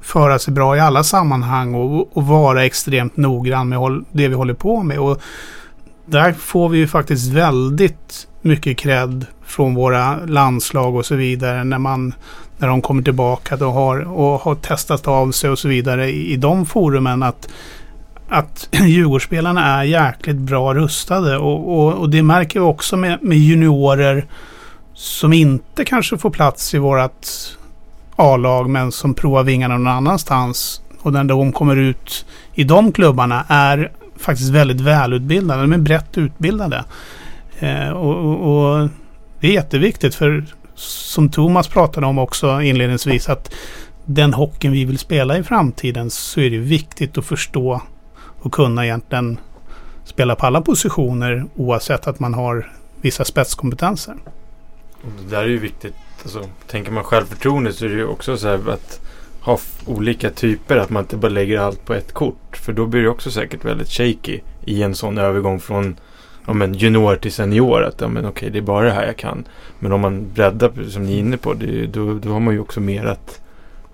föra 0.00 0.38
sig 0.38 0.54
bra 0.54 0.76
i 0.76 0.80
alla 0.80 1.04
sammanhang 1.04 1.74
och, 1.74 2.16
och 2.16 2.26
vara 2.26 2.64
extremt 2.64 3.16
noggrann 3.16 3.68
med 3.68 3.78
håll, 3.78 4.04
det 4.12 4.28
vi 4.28 4.34
håller 4.34 4.54
på 4.54 4.82
med. 4.82 4.98
Och 4.98 5.22
där 6.06 6.32
får 6.32 6.68
vi 6.68 6.78
ju 6.78 6.86
faktiskt 6.86 7.32
väldigt 7.32 8.28
mycket 8.42 8.76
cred 8.76 9.26
från 9.48 9.74
våra 9.74 10.16
landslag 10.26 10.96
och 10.96 11.06
så 11.06 11.14
vidare 11.14 11.64
när 11.64 11.78
man 11.78 12.14
när 12.58 12.68
de 12.68 12.82
kommer 12.82 13.02
tillbaka 13.02 13.66
och 13.66 13.72
har, 13.72 14.00
och 14.00 14.40
har 14.40 14.54
testat 14.54 15.08
av 15.08 15.30
sig 15.30 15.50
och 15.50 15.58
så 15.58 15.68
vidare 15.68 16.10
i, 16.10 16.32
i 16.32 16.36
de 16.36 16.66
forumen 16.66 17.22
att 17.22 17.48
att 18.28 18.68
Djurgårdsspelarna 18.86 19.64
är 19.64 19.84
jäkligt 19.84 20.36
bra 20.36 20.74
rustade 20.74 21.38
och, 21.38 21.78
och, 21.78 21.94
och 21.94 22.10
det 22.10 22.22
märker 22.22 22.60
vi 22.60 22.66
också 22.66 22.96
med, 22.96 23.18
med 23.22 23.38
juniorer 23.38 24.26
som 24.94 25.32
inte 25.32 25.84
kanske 25.84 26.18
får 26.18 26.30
plats 26.30 26.74
i 26.74 26.78
vårat 26.78 27.56
A-lag 28.16 28.70
men 28.70 28.92
som 28.92 29.14
provar 29.14 29.42
vingarna 29.42 29.78
någon 29.78 29.86
annanstans 29.86 30.82
och 31.02 31.12
när 31.12 31.24
de 31.24 31.52
kommer 31.52 31.76
ut 31.76 32.26
i 32.54 32.64
de 32.64 32.92
klubbarna 32.92 33.44
är 33.48 33.92
faktiskt 34.16 34.50
väldigt 34.50 34.80
välutbildade. 34.80 35.62
De 35.62 35.72
är 35.72 35.78
brett 35.78 36.18
utbildade. 36.18 36.84
Eh, 37.58 37.88
och, 37.88 38.46
och, 38.50 38.88
det 39.40 39.48
är 39.48 39.52
jätteviktigt 39.52 40.14
för 40.14 40.44
som 40.74 41.28
Thomas 41.28 41.68
pratade 41.68 42.06
om 42.06 42.18
också 42.18 42.62
inledningsvis 42.62 43.28
att 43.28 43.54
den 44.04 44.34
hockeyn 44.34 44.72
vi 44.72 44.84
vill 44.84 44.98
spela 44.98 45.38
i 45.38 45.42
framtiden 45.42 46.10
så 46.10 46.40
är 46.40 46.50
det 46.50 46.58
viktigt 46.58 47.18
att 47.18 47.24
förstå 47.24 47.82
och 48.40 48.52
kunna 48.52 48.84
egentligen 48.84 49.38
spela 50.04 50.34
på 50.34 50.46
alla 50.46 50.60
positioner 50.60 51.44
oavsett 51.56 52.06
att 52.06 52.20
man 52.20 52.34
har 52.34 52.72
vissa 53.00 53.24
spetskompetenser. 53.24 54.14
Och 55.02 55.12
det 55.22 55.30
där 55.36 55.42
är 55.42 55.48
ju 55.48 55.58
viktigt. 55.58 55.94
Alltså, 56.22 56.44
tänker 56.66 56.92
man 56.92 57.04
självförtroende 57.04 57.72
så 57.72 57.84
är 57.84 57.88
det 57.88 57.94
ju 57.94 58.06
också 58.06 58.36
så 58.36 58.48
här 58.48 58.70
att 58.70 59.00
ha 59.40 59.58
olika 59.86 60.30
typer. 60.30 60.76
Att 60.76 60.90
man 60.90 61.02
inte 61.02 61.16
bara 61.16 61.28
lägger 61.28 61.58
allt 61.58 61.84
på 61.84 61.94
ett 61.94 62.12
kort. 62.12 62.56
För 62.56 62.72
då 62.72 62.86
blir 62.86 63.02
det 63.02 63.08
också 63.08 63.30
säkert 63.30 63.64
väldigt 63.64 63.88
shaky 63.88 64.40
i 64.64 64.82
en 64.82 64.94
sån 64.94 65.18
övergång 65.18 65.60
från 65.60 65.96
ja, 66.48 66.54
men 66.54 66.74
junior 66.74 67.16
till 67.16 67.32
senior. 67.32 67.82
Att 67.82 68.00
ja, 68.00 68.08
men 68.08 68.26
okej, 68.26 68.50
det 68.50 68.58
är 68.58 68.62
bara 68.62 68.86
det 68.86 68.92
här 68.92 69.06
jag 69.06 69.16
kan. 69.16 69.44
Men 69.78 69.92
om 69.92 70.00
man 70.00 70.32
breddar, 70.34 70.90
som 70.90 71.02
ni 71.02 71.14
är 71.14 71.18
inne 71.18 71.36
på, 71.36 71.54
det, 71.54 71.86
då, 71.86 72.14
då 72.14 72.32
har 72.32 72.40
man 72.40 72.54
ju 72.54 72.60
också 72.60 72.80
mer 72.80 73.04
att 73.04 73.40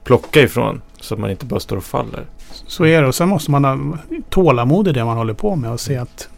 plocka 0.05 0.43
ifrån. 0.43 0.83
Så 1.01 1.15
att 1.15 1.21
man 1.21 1.31
inte 1.31 1.47
bara 1.47 1.61
står 1.61 1.77
och 1.77 1.85
faller. 1.85 2.25
Så 2.67 2.87
är 2.87 3.03
det. 3.03 3.09
Och 3.09 3.15
sen 3.15 3.29
måste 3.29 3.51
man 3.51 3.65
ha 3.65 3.99
tålamod 4.29 4.89
i 4.89 4.93
det 4.93 5.05
man 5.05 5.17
håller 5.17 5.35
på 5.35 5.57
med 5.57 5.71
och 5.71 5.81
se 5.81 5.97
att 5.97 6.29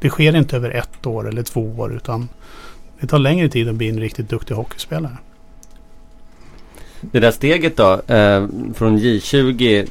det 0.00 0.08
sker 0.08 0.36
inte 0.36 0.56
över 0.56 0.70
ett 0.70 1.06
år 1.06 1.28
eller 1.28 1.42
två 1.42 1.74
år. 1.78 1.94
Utan 1.94 2.28
det 3.00 3.06
tar 3.06 3.18
längre 3.18 3.48
tid 3.48 3.68
att 3.68 3.74
bli 3.74 3.88
en 3.88 4.00
riktigt 4.00 4.28
duktig 4.28 4.54
hockeyspelare. 4.54 5.16
Det 7.00 7.20
där 7.20 7.30
steget 7.30 7.76
då, 7.76 7.92
eh, 7.92 8.46
från 8.74 8.98
J20 8.98 9.88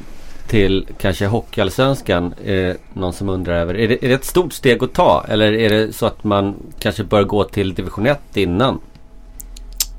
till 0.48 0.88
kanske 0.98 1.26
Hockeyallsvenskan, 1.26 2.34
är 2.46 2.78
någon 2.94 3.14
som 3.14 3.30
undrar 3.30 3.54
över. 3.54 3.78
Är 3.78 3.88
det, 3.88 4.06
är 4.06 4.10
det 4.10 4.16
ett 4.16 4.26
stort 4.26 4.54
steg 4.54 4.84
att 4.84 4.94
ta? 4.94 5.26
Eller 5.28 5.54
är 5.54 5.70
det 5.70 5.94
så 5.94 6.06
att 6.06 6.24
man 6.24 6.56
kanske 6.80 7.04
bör 7.04 7.24
gå 7.24 7.44
till 7.44 7.74
division 7.74 8.06
1 8.06 8.20
innan? 8.34 8.80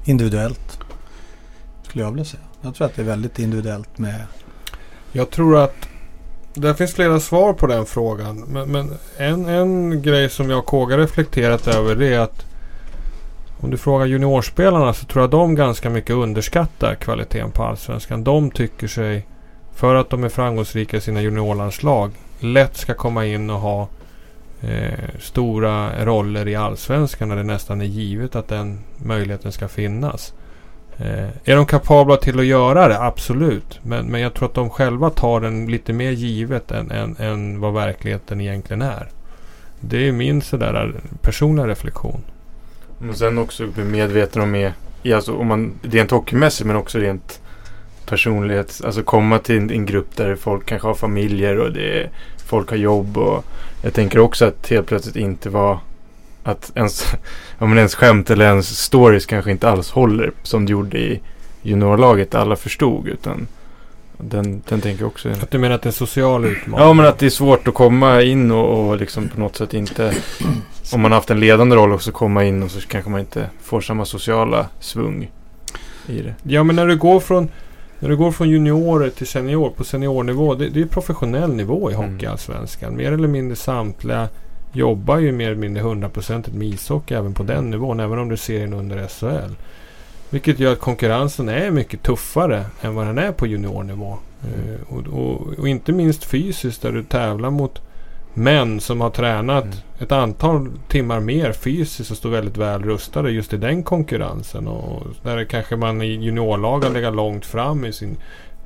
Individuellt. 0.05 0.79
Skulle 1.83 2.05
jag 2.05 2.11
vilja 2.11 2.25
säga. 2.25 2.43
Jag 2.63 2.75
tror 2.75 2.87
att 2.87 2.97
det 2.97 3.03
är 3.03 3.07
väldigt 3.07 3.39
individuellt 3.39 3.99
med... 3.99 4.21
Jag 5.13 5.31
tror 5.31 5.57
att 5.59 5.89
det 6.55 6.75
finns 6.75 6.95
flera 6.95 7.21
svar 7.21 7.53
på 7.53 7.67
den 7.67 7.87
frågan. 7.87 8.45
Men, 8.49 8.73
men 8.73 8.91
en, 9.17 9.47
en 9.47 10.03
grej 10.03 10.31
som 10.31 10.51
jag 10.51 10.59
och 10.59 10.67
Kåga 10.67 10.99
reflekterat 10.99 11.69
över 11.69 11.95
det 11.95 12.15
är 12.15 12.21
att 12.21 12.47
om 13.61 13.71
du 13.71 13.77
frågar 13.77 14.07
juniorspelarna 14.07 14.93
så 14.93 15.07
tror 15.07 15.23
jag 15.23 15.31
de 15.31 15.55
ganska 15.55 15.91
mycket 15.91 16.17
underskattar 16.17 16.95
kvaliteten 16.95 17.51
på 17.51 17.63
Allsvenskan. 17.63 18.25
De 18.25 18.51
tycker 18.51 18.89
sig, 18.89 19.27
för 19.77 19.95
att 19.95 20.11
de 20.11 20.25
är 20.25 20.29
framgångsrika 20.29 20.97
i 20.97 21.01
sina 21.01 21.23
juniorlandslag, 21.23 22.11
lätt 22.41 22.77
ska 22.77 22.95
komma 22.95 23.27
in 23.27 23.51
och 23.51 23.61
ha 23.61 23.89
eh, 24.63 25.19
stora 25.21 26.05
roller 26.05 26.49
i 26.49 26.55
Allsvenskan 26.55 27.29
när 27.29 27.37
det 27.37 27.43
nästan 27.43 27.81
är 27.81 27.85
givet 27.85 28.37
att 28.37 28.49
den 28.49 28.79
möjligheten 28.97 29.53
ska 29.53 29.69
finnas. 29.69 30.35
Eh, 30.97 31.29
är 31.45 31.57
de 31.57 31.67
kapabla 31.67 32.17
till 32.17 32.39
att 32.39 32.47
göra 32.47 32.89
det? 32.89 33.01
Absolut. 33.01 33.81
Men, 33.83 34.07
men 34.07 34.21
jag 34.21 34.35
tror 34.35 34.49
att 34.49 34.55
de 34.55 34.71
själva 34.71 35.11
tar 35.11 35.41
den 35.41 35.67
lite 35.67 35.93
mer 35.93 36.11
givet 36.11 36.71
än, 36.71 36.91
än, 36.91 37.17
än 37.19 37.61
vad 37.61 37.75
verkligheten 37.75 38.41
egentligen 38.41 38.83
är. 38.83 39.09
Det 39.81 40.09
är 40.09 40.13
min 40.13 40.43
sådär 40.43 40.95
eh, 40.95 41.19
personliga 41.21 41.67
reflektion. 41.67 42.23
Och 43.09 43.17
sen 43.17 43.39
också 43.39 43.67
bli 43.67 43.85
medveten 43.85 44.43
om, 44.43 44.55
är, 44.55 44.73
alltså, 45.15 45.37
om 45.37 45.47
man, 45.47 45.73
rent 45.83 46.11
hockeymässigt 46.11 46.67
men 46.67 46.77
också 46.77 46.99
rent 46.99 47.41
personlighet. 48.07 48.81
Alltså 48.85 49.03
komma 49.03 49.39
till 49.39 49.57
en, 49.57 49.71
en, 49.71 49.87
grupp 49.87 50.17
där 50.17 50.37
folk 50.37 50.67
kanske 50.67 50.89
har 50.89 50.95
familjer 50.95 51.59
och 51.59 51.73
det 51.73 52.01
är, 52.01 52.11
folk 52.47 52.71
har 52.71 52.77
jobb. 52.77 53.19
Och 53.19 53.45
jag 53.83 53.95
tänker 53.95 54.19
också 54.19 54.45
att 54.45 54.71
helt 54.71 54.87
plötsligt 54.87 55.17
inte 55.17 55.51
vara 55.51 55.81
att 56.43 56.73
ens, 56.75 57.07
ja, 57.59 57.67
men 57.67 57.79
ens 57.79 57.95
skämt 57.95 58.31
eller 58.31 58.45
ens 58.45 58.79
stories 58.79 59.27
kanske 59.27 59.51
inte 59.51 59.69
alls 59.69 59.91
håller 59.91 60.33
som 60.43 60.67
det 60.67 60.73
gjorde 60.73 60.99
i 60.99 61.21
juniorlaget. 61.63 62.35
Alla 62.35 62.57
förstod 62.57 63.09
utan 63.09 63.47
den, 64.19 64.63
den 64.69 64.81
tänker 64.81 65.03
jag 65.03 65.09
också. 65.09 65.31
Att 65.31 65.51
du 65.51 65.59
menar 65.59 65.75
att 65.75 65.83
det 65.83 65.87
är 65.87 65.91
en 65.91 65.93
social 65.93 66.45
utmaning? 66.45 66.87
Ja 66.87 66.93
men 66.93 67.07
att 67.07 67.19
det 67.19 67.27
är 67.27 67.31
svårt 67.31 67.69
att 67.69 67.75
komma 67.75 68.23
in 68.23 68.51
och, 68.51 68.89
och 68.89 68.97
liksom 68.97 69.29
på 69.29 69.41
något 69.41 69.57
sätt 69.57 69.75
inte 69.75 70.15
om 70.93 71.01
man 71.01 71.13
har 71.13 71.19
haft 71.19 71.31
en 71.31 71.41
ledande 71.41 71.77
roll 71.77 71.93
också 71.93 72.13
komma 72.13 72.45
in 72.45 72.63
och 72.63 72.71
så 72.71 72.81
kanske 72.81 73.11
man 73.11 73.21
inte 73.21 73.51
får 73.63 73.81
samma 73.81 74.05
sociala 74.05 74.67
svung 74.81 75.31
i 76.07 76.23
det. 76.23 76.35
Ja 76.43 76.63
men 76.63 76.77
när 76.77 76.87
du 76.87 76.97
går 76.97 77.21
från 77.21 77.49
när 77.99 78.09
du 78.09 78.17
går 78.17 78.33
från 78.33 78.51
juniorer 78.51 79.11
till 79.11 79.27
senior 79.27 79.71
på 79.71 79.85
seniornivå. 79.85 80.55
Det, 80.55 80.69
det 80.69 80.81
är 80.81 80.87
professionell 80.87 81.55
nivå 81.55 81.91
i 81.91 81.95
mm. 81.95 82.13
Hockeyallsvenskan. 82.13 82.89
Mm. 82.89 82.99
Mer 83.05 83.13
eller 83.13 83.29
mindre 83.29 83.57
samtliga 83.57 84.29
jobbar 84.73 85.19
ju 85.19 85.33
mer 85.33 85.47
eller 85.47 85.61
mindre 85.61 85.83
hundraprocentigt 85.83 86.57
med 86.57 86.69
ishockey 86.69 87.15
även 87.15 87.35
på 87.35 87.43
den 87.43 87.71
nivån. 87.71 88.01
Även 88.01 88.19
om 88.19 88.29
du 88.29 88.37
ser 88.37 88.61
den 88.61 88.73
under 88.73 89.09
SHL. 89.09 89.55
Vilket 90.31 90.59
gör 90.59 90.73
att 90.73 90.81
konkurrensen 90.81 91.49
är 91.49 91.71
mycket 91.71 92.03
tuffare 92.03 92.65
än 92.81 92.95
vad 92.95 93.07
den 93.07 93.19
är 93.19 93.33
på 93.33 93.47
juniornivå. 93.47 94.19
Mm. 94.45 94.71
Uh, 94.71 94.81
och, 94.89 95.21
och, 95.21 95.59
och, 95.59 95.69
inte 95.69 95.93
minst 95.93 96.25
fysiskt 96.25 96.83
där 96.83 96.93
du 96.93 97.03
tävlar 97.03 97.51
mot 97.51 97.81
män 98.37 98.81
som 98.81 99.01
har 99.01 99.11
tränat 99.11 99.65
mm. 99.65 99.77
ett 99.99 100.13
antal 100.13 100.71
timmar 100.89 101.21
mer 101.21 101.53
fysiskt 101.53 102.11
och 102.11 102.17
står 102.17 102.31
väldigt 102.31 102.57
väl 102.57 102.83
rustade 102.83 103.31
just 103.31 103.53
i 103.53 103.57
den 103.57 103.83
konkurrensen. 103.83 104.69
Och 104.69 105.07
där 105.23 105.45
kanske 105.45 105.77
man 105.77 106.03
i 106.03 106.07
juniorlagen 106.07 106.93
lägger 106.93 107.11
långt 107.11 107.47
fram 107.47 107.85
i 107.85 107.93
sin 107.93 108.17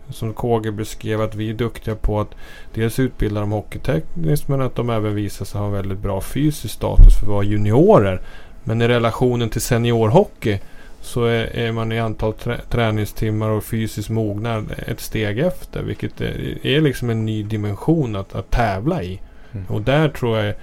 som 0.09 0.33
KG 0.35 0.71
beskrev 0.71 1.21
att 1.21 1.35
vi 1.35 1.51
är 1.51 1.55
duktiga 1.55 1.95
på 1.95 2.21
att 2.21 2.35
dels 2.75 2.99
utbilda 2.99 3.41
dem 3.41 3.53
hockeytekniskt 3.53 4.49
men 4.49 4.61
att 4.61 4.77
de 4.77 4.91
även 4.91 5.14
visar 5.14 5.45
sig 5.45 5.61
ha 5.61 5.68
väldigt 5.68 5.99
bra 5.99 6.21
fysisk 6.21 6.75
status 6.75 7.14
för 7.14 7.27
att 7.27 7.33
vara 7.33 7.45
juniorer. 7.45 8.21
Men 8.64 8.83
i 8.83 8.89
relationen 8.89 9.49
till 9.49 9.61
seniorhockey 9.61 10.59
så 11.01 11.25
är, 11.25 11.57
är 11.57 11.73
man 11.73 11.93
i 11.93 12.01
antal 12.01 12.33
trä, 12.33 12.61
träningstimmar 12.68 13.49
och 13.49 13.64
fysisk 13.64 14.11
mognad 14.11 14.75
ett 14.87 15.01
steg 15.01 15.39
efter. 15.39 15.83
Vilket 15.83 16.21
är, 16.21 16.66
är 16.66 16.81
liksom 16.81 17.11
en 17.11 17.27
ny 17.27 17.43
dimension 17.43 18.16
att, 18.16 18.35
att 18.35 18.51
tävla 18.51 19.03
i. 19.03 19.21
Mm. 19.53 19.66
Och 19.68 19.82
där 19.82 20.09
tror 20.09 20.38
jag 20.38 20.55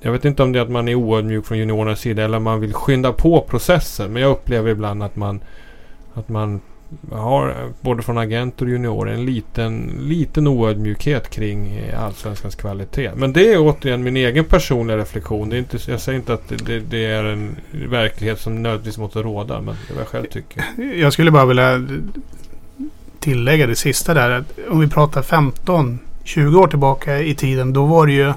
jag 0.00 0.12
vet 0.12 0.24
inte 0.24 0.42
om 0.42 0.52
det 0.52 0.58
är 0.58 0.62
att 0.62 0.70
man 0.70 0.88
är 0.88 0.94
oödmjuk 0.94 1.46
från 1.46 1.58
juniorernas 1.58 2.00
sida 2.00 2.24
eller 2.24 2.38
man 2.38 2.60
vill 2.60 2.74
skynda 2.74 3.12
på 3.12 3.40
processen. 3.40 4.12
Men 4.12 4.22
jag 4.22 4.30
upplever 4.30 4.70
ibland 4.70 5.02
att 5.02 5.16
man, 5.16 5.40
att 6.14 6.28
man 6.28 6.60
har 7.12 7.54
både 7.80 8.02
från 8.02 8.18
agenter 8.18 8.64
och 8.64 8.70
juniorer 8.70 9.12
en 9.12 9.24
liten, 9.24 9.92
liten 10.00 10.46
oödmjukhet 10.46 11.30
kring 11.30 11.82
allsvenskans 11.98 12.54
kvalitet. 12.54 13.10
Men 13.14 13.32
det 13.32 13.52
är 13.52 13.58
återigen 13.58 14.02
min 14.02 14.16
egen 14.16 14.44
personliga 14.44 14.96
reflektion. 14.96 15.48
Det 15.48 15.56
är 15.56 15.58
inte, 15.58 15.78
jag 15.90 16.00
säger 16.00 16.18
inte 16.18 16.34
att 16.34 16.48
det, 16.66 16.80
det 16.80 17.04
är 17.04 17.24
en 17.24 17.56
verklighet 17.72 18.40
som 18.40 18.62
nödvändigtvis 18.62 18.98
måste 18.98 19.22
råda. 19.22 19.60
Men 19.60 19.74
det 19.86 19.92
är 19.92 19.94
vad 19.94 20.00
jag 20.00 20.08
själv 20.08 20.26
tycker. 20.26 20.64
Jag 20.96 21.12
skulle 21.12 21.30
bara 21.30 21.46
vilja 21.46 21.86
tillägga 23.20 23.66
det 23.66 23.76
sista 23.76 24.14
där. 24.14 24.44
Om 24.68 24.80
vi 24.80 24.88
pratar 24.88 25.22
15 25.22 25.98
20 26.24 26.58
år 26.58 26.66
tillbaka 26.66 27.18
i 27.18 27.34
tiden, 27.34 27.72
då 27.72 27.84
var 27.84 28.06
det 28.06 28.12
ju 28.12 28.32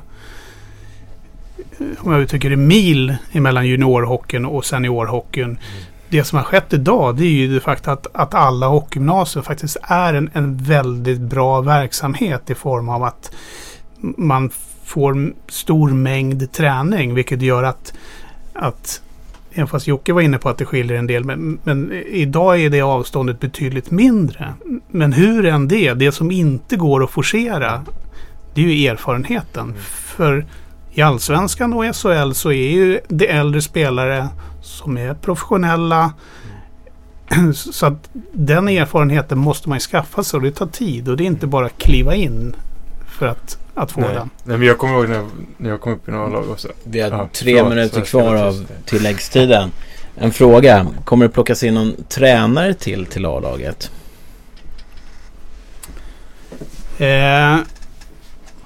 om 2.00 2.12
jag 2.12 2.22
uttrycker 2.22 2.50
det 2.50 2.56
mil 2.56 3.16
emellan 3.32 3.68
juniorhockeyn 3.68 4.46
och 4.46 4.66
seniorhockeyn. 4.66 5.46
Mm. 5.46 5.58
Det 6.10 6.24
som 6.24 6.38
har 6.38 6.46
skett 6.46 6.74
idag 6.74 7.16
det 7.16 7.26
är 7.26 7.30
ju 7.30 7.54
det 7.54 7.60
faktum 7.60 7.94
att, 7.94 8.08
att 8.14 8.34
alla 8.34 8.68
hockeygymnasier 8.68 9.44
faktiskt 9.44 9.78
är 9.82 10.14
en, 10.14 10.30
en 10.34 10.58
väldigt 10.58 11.20
bra 11.20 11.62
verksamhet 11.62 12.50
i 12.50 12.56
form 12.56 12.90
av 12.90 13.04
att 13.04 13.32
man 14.18 14.50
får 14.84 15.34
stor 15.48 15.90
mängd 15.90 16.52
träning 16.52 17.14
vilket 17.14 17.42
gör 17.42 17.64
att, 17.64 17.94
att 18.54 19.02
Även 19.54 19.68
fast 19.68 19.88
Jocke 19.88 20.14
var 20.14 20.22
inne 20.22 20.38
på 20.38 20.50
att 20.50 20.58
det 20.58 20.66
skiljer 20.66 20.98
en 20.98 21.08
del. 21.08 21.24
Men, 21.24 21.60
men, 21.64 21.92
idag 22.08 22.62
är 22.62 22.70
det 22.70 22.82
avståndet 22.82 23.40
betydligt 23.40 23.92
mindre. 23.92 24.54
Men 24.92 25.14
hur 25.14 25.46
än 25.46 25.68
det, 25.68 25.94
det 25.94 26.12
som 26.12 26.32
inte 26.32 26.76
går 26.76 27.04
att 27.04 27.12
forcera. 27.12 27.86
Det 28.54 28.62
är 28.62 28.66
ju 28.66 28.88
erfarenheten. 28.88 29.64
Mm. 29.64 29.82
För 29.84 30.46
i 30.94 31.02
Allsvenskan 31.02 31.74
och 31.74 31.96
SHL 31.96 32.32
så 32.32 32.52
är 32.52 32.72
ju 32.72 33.00
det 33.08 33.28
äldre 33.28 33.62
spelare 33.62 34.28
som 34.62 34.98
är 34.98 35.14
professionella 35.14 36.14
Så 37.54 37.86
att 37.86 38.10
den 38.32 38.68
erfarenheten 38.68 39.38
måste 39.38 39.70
man 39.70 39.76
ju 39.76 39.80
skaffa 39.80 40.24
sig 40.24 40.38
och 40.38 40.44
det 40.44 40.52
tar 40.52 40.68
tid 40.68 41.10
och 41.10 41.18
det 41.18 41.24
är 41.24 41.26
inte 41.26 41.48
bara 41.48 41.66
att 41.66 41.78
kliva 41.78 42.16
in 42.16 42.56
för 43.08 43.28
att, 43.28 43.58
att 43.76 43.92
få 43.92 44.02
Nej. 44.02 44.14
den. 44.14 44.30
Nej, 44.44 44.58
men 44.58 44.68
jag 44.68 44.78
kommer 44.78 44.94
ihåg 44.94 45.10
när, 45.10 45.26
när 45.58 45.70
jag 45.70 45.82
kom 45.82 45.94
upp 45.94 46.08
i 46.08 46.12
några 46.12 46.28
lag 46.28 46.50
också. 46.50 46.68
Vi 46.84 47.02
har 47.02 47.10
Ja, 47.10 47.30
tre 47.34 47.54
förlåt, 47.56 47.70
minuter 47.70 47.98
jag 47.98 48.08
kvar 48.08 48.36
av 48.36 48.66
tilläggstiden. 48.86 49.72
En 50.16 50.32
fråga. 50.32 50.88
Kommer 51.06 51.26
det 51.26 51.32
plockas 51.34 51.64
in 51.64 51.74
någon 51.74 51.94
tränare 52.10 52.74
till 52.74 53.06
till 53.06 53.26
A-laget? 53.26 53.92
Eh, 56.98 57.58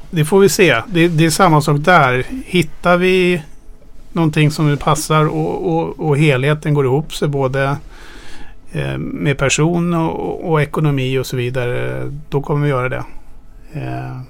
det 0.09 0.25
får 0.25 0.39
vi 0.39 0.49
se. 0.49 0.81
Det, 0.87 1.07
det 1.07 1.25
är 1.25 1.29
samma 1.29 1.61
sak 1.61 1.77
där. 1.79 2.25
Hittar 2.45 2.97
vi 2.97 3.41
någonting 4.11 4.51
som 4.51 4.77
passar 4.77 5.25
och, 5.27 5.77
och, 5.77 5.99
och 5.99 6.17
helheten 6.17 6.73
går 6.73 6.85
ihop 6.85 7.13
sig 7.13 7.27
både 7.27 7.77
eh, 8.71 8.97
med 8.97 9.37
person 9.37 9.93
och, 9.93 10.51
och 10.51 10.61
ekonomi 10.61 11.17
och 11.17 11.25
så 11.25 11.37
vidare. 11.37 12.03
Då 12.29 12.41
kommer 12.41 12.63
vi 12.63 12.69
göra 12.69 12.89
det. 12.89 13.03
Eh, 13.73 14.21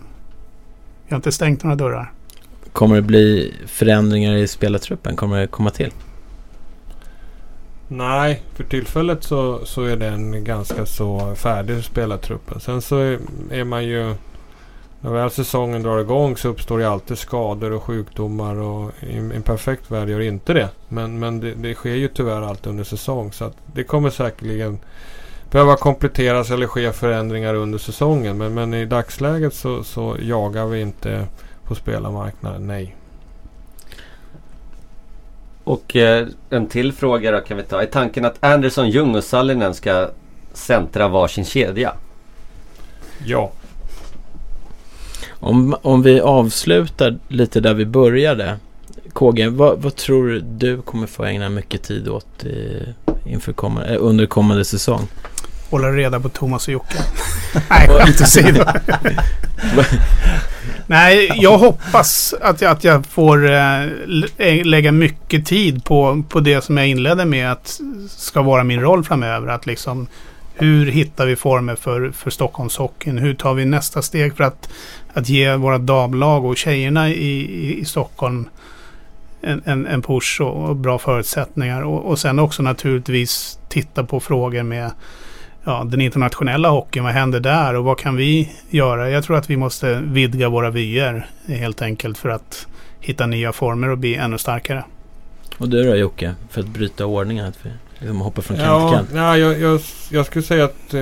vi 1.07 1.13
har 1.13 1.15
inte 1.15 1.31
stängt 1.31 1.63
några 1.63 1.75
dörrar. 1.75 2.11
Kommer 2.73 2.95
det 2.95 3.01
bli 3.01 3.53
förändringar 3.65 4.35
i 4.35 4.47
spelartruppen? 4.47 5.15
Kommer 5.15 5.39
det 5.39 5.47
komma 5.47 5.69
till? 5.69 5.91
Nej, 7.87 8.41
för 8.53 8.63
tillfället 8.63 9.23
så, 9.23 9.65
så 9.65 9.83
är 9.83 9.95
den 9.95 10.43
ganska 10.43 10.85
så 10.85 11.35
färdig 11.35 11.83
spelartruppen. 11.83 12.59
Sen 12.59 12.81
så 12.81 12.97
är, 12.97 13.19
är 13.51 13.63
man 13.63 13.85
ju... 13.85 14.13
När 15.01 15.11
väl 15.11 15.29
säsongen 15.29 15.83
drar 15.83 15.99
igång 15.99 16.37
så 16.37 16.49
uppstår 16.49 16.79
det 16.79 16.89
alltid 16.89 17.17
skador 17.17 17.71
och 17.71 17.83
sjukdomar 17.83 18.55
och 18.55 18.91
i 18.99 19.17
en 19.17 19.41
perfekt 19.41 19.91
värld 19.91 20.09
gör 20.09 20.19
inte 20.19 20.53
det. 20.53 20.69
Men, 20.89 21.19
men 21.19 21.39
det, 21.39 21.53
det 21.53 21.73
sker 21.73 21.95
ju 21.95 22.07
tyvärr 22.07 22.41
alltid 22.41 22.67
under 22.67 22.83
säsong 22.83 23.31
så 23.31 23.45
att 23.45 23.57
det 23.73 23.83
kommer 23.83 24.09
säkerligen 24.09 24.79
behöva 25.51 25.75
kompletteras 25.75 26.51
eller 26.51 26.67
ske 26.67 26.91
förändringar 26.91 27.53
under 27.53 27.77
säsongen. 27.77 28.37
Men, 28.37 28.53
men 28.53 28.73
i 28.73 28.85
dagsläget 28.85 29.53
så, 29.53 29.83
så 29.83 30.17
jagar 30.21 30.65
vi 30.65 30.81
inte 30.81 31.27
på 31.63 31.75
spelarmarknaden, 31.75 32.67
nej. 32.67 32.95
Och 35.63 35.95
eh, 35.95 36.27
en 36.49 36.67
till 36.67 36.93
fråga 36.93 37.31
då 37.31 37.39
kan 37.39 37.57
vi 37.57 37.63
ta. 37.63 37.81
Är 37.81 37.85
tanken 37.85 38.25
att 38.25 38.43
Anderson, 38.43 38.89
Ljung 38.89 39.15
och 39.15 39.23
Sallinen 39.23 39.73
ska 39.73 40.09
centra 40.53 41.07
varsin 41.07 41.45
kedja? 41.45 41.93
Ja. 43.25 43.51
Om, 45.29 45.75
om 45.81 46.01
vi 46.01 46.19
avslutar 46.19 47.17
lite 47.27 47.59
där 47.59 47.73
vi 47.73 47.85
började. 47.85 48.57
KG, 49.13 49.47
vad, 49.47 49.81
vad 49.81 49.95
tror 49.95 50.43
du 50.43 50.81
kommer 50.81 51.07
få 51.07 51.23
ägna 51.23 51.49
mycket 51.49 51.83
tid 51.83 52.07
åt 52.07 52.43
i, 52.43 52.83
inför 53.27 53.53
kommande, 53.53 53.89
eh, 53.93 53.97
under 53.99 54.25
kommande 54.25 54.65
säsong? 54.65 55.07
Hålla 55.69 55.91
reda 55.91 56.19
på 56.19 56.29
Thomas 56.29 56.67
och 56.67 56.73
Jocke. 56.73 56.97
Nej, 57.69 57.87
skämt 57.87 58.21
åsido. 58.21 58.63
Nej, 60.87 61.31
jag 61.35 61.57
hoppas 61.57 62.33
att 62.41 62.61
jag, 62.61 62.71
att 62.71 62.83
jag 62.83 63.05
får 63.05 63.37
lä- 64.07 64.63
lägga 64.63 64.91
mycket 64.91 65.45
tid 65.45 65.83
på, 65.83 66.23
på 66.29 66.39
det 66.39 66.63
som 66.63 66.77
jag 66.77 66.87
inledde 66.87 67.25
med 67.25 67.51
att 67.51 67.79
ska 68.09 68.41
vara 68.41 68.63
min 68.63 68.81
roll 68.81 69.03
framöver. 69.03 69.47
Att 69.47 69.65
liksom, 69.65 70.07
hur 70.55 70.85
hittar 70.91 71.25
vi 71.25 71.35
former 71.35 71.75
för, 71.75 72.11
för 72.11 72.29
Stockholmshockeyn? 72.29 73.17
Hur 73.17 73.33
tar 73.33 73.53
vi 73.53 73.65
nästa 73.65 74.01
steg 74.01 74.35
för 74.37 74.43
att, 74.43 74.69
att 75.13 75.29
ge 75.29 75.55
våra 75.55 75.77
damlag 75.77 76.45
och 76.45 76.57
tjejerna 76.57 77.09
i, 77.09 77.13
i, 77.13 77.79
i 77.79 77.85
Stockholm 77.85 78.49
en, 79.41 79.61
en, 79.65 79.85
en 79.87 80.01
push 80.01 80.41
och, 80.41 80.69
och 80.69 80.75
bra 80.75 80.97
förutsättningar. 80.99 81.81
Och, 81.81 82.05
och 82.05 82.19
sen 82.19 82.39
också 82.39 82.63
naturligtvis 82.63 83.59
titta 83.69 84.03
på 84.03 84.19
frågor 84.19 84.63
med 84.63 84.91
ja, 85.63 85.83
den 85.83 86.01
internationella 86.01 86.69
hockeyn. 86.69 87.03
Vad 87.03 87.13
händer 87.13 87.39
där 87.39 87.73
och 87.73 87.83
vad 87.83 87.97
kan 87.97 88.15
vi 88.15 88.51
göra? 88.69 89.09
Jag 89.09 89.23
tror 89.23 89.37
att 89.37 89.49
vi 89.49 89.57
måste 89.57 90.01
vidga 90.03 90.49
våra 90.49 90.69
vyer 90.69 91.29
helt 91.47 91.81
enkelt 91.81 92.17
för 92.17 92.29
att 92.29 92.67
hitta 92.99 93.25
nya 93.25 93.51
former 93.51 93.89
och 93.89 93.97
bli 93.97 94.15
ännu 94.15 94.37
starkare. 94.37 94.83
Och 95.57 95.69
du 95.69 95.83
då 95.83 95.95
Jocke, 95.95 96.35
för 96.49 96.61
att 96.61 96.67
bryta 96.67 97.05
ordningen? 97.05 97.45
Att 97.45 97.65
vi 97.65 97.69
liksom 97.99 98.21
hoppar 98.21 98.41
från 98.41 98.57
kant 98.57 98.67
till 98.67 98.73
Ja, 98.73 98.91
kant. 98.91 99.09
ja 99.13 99.37
jag, 99.37 99.59
jag, 99.59 99.81
jag 100.11 100.25
skulle 100.25 100.43
säga 100.43 100.65
att 100.65 100.93
eh, 100.93 101.01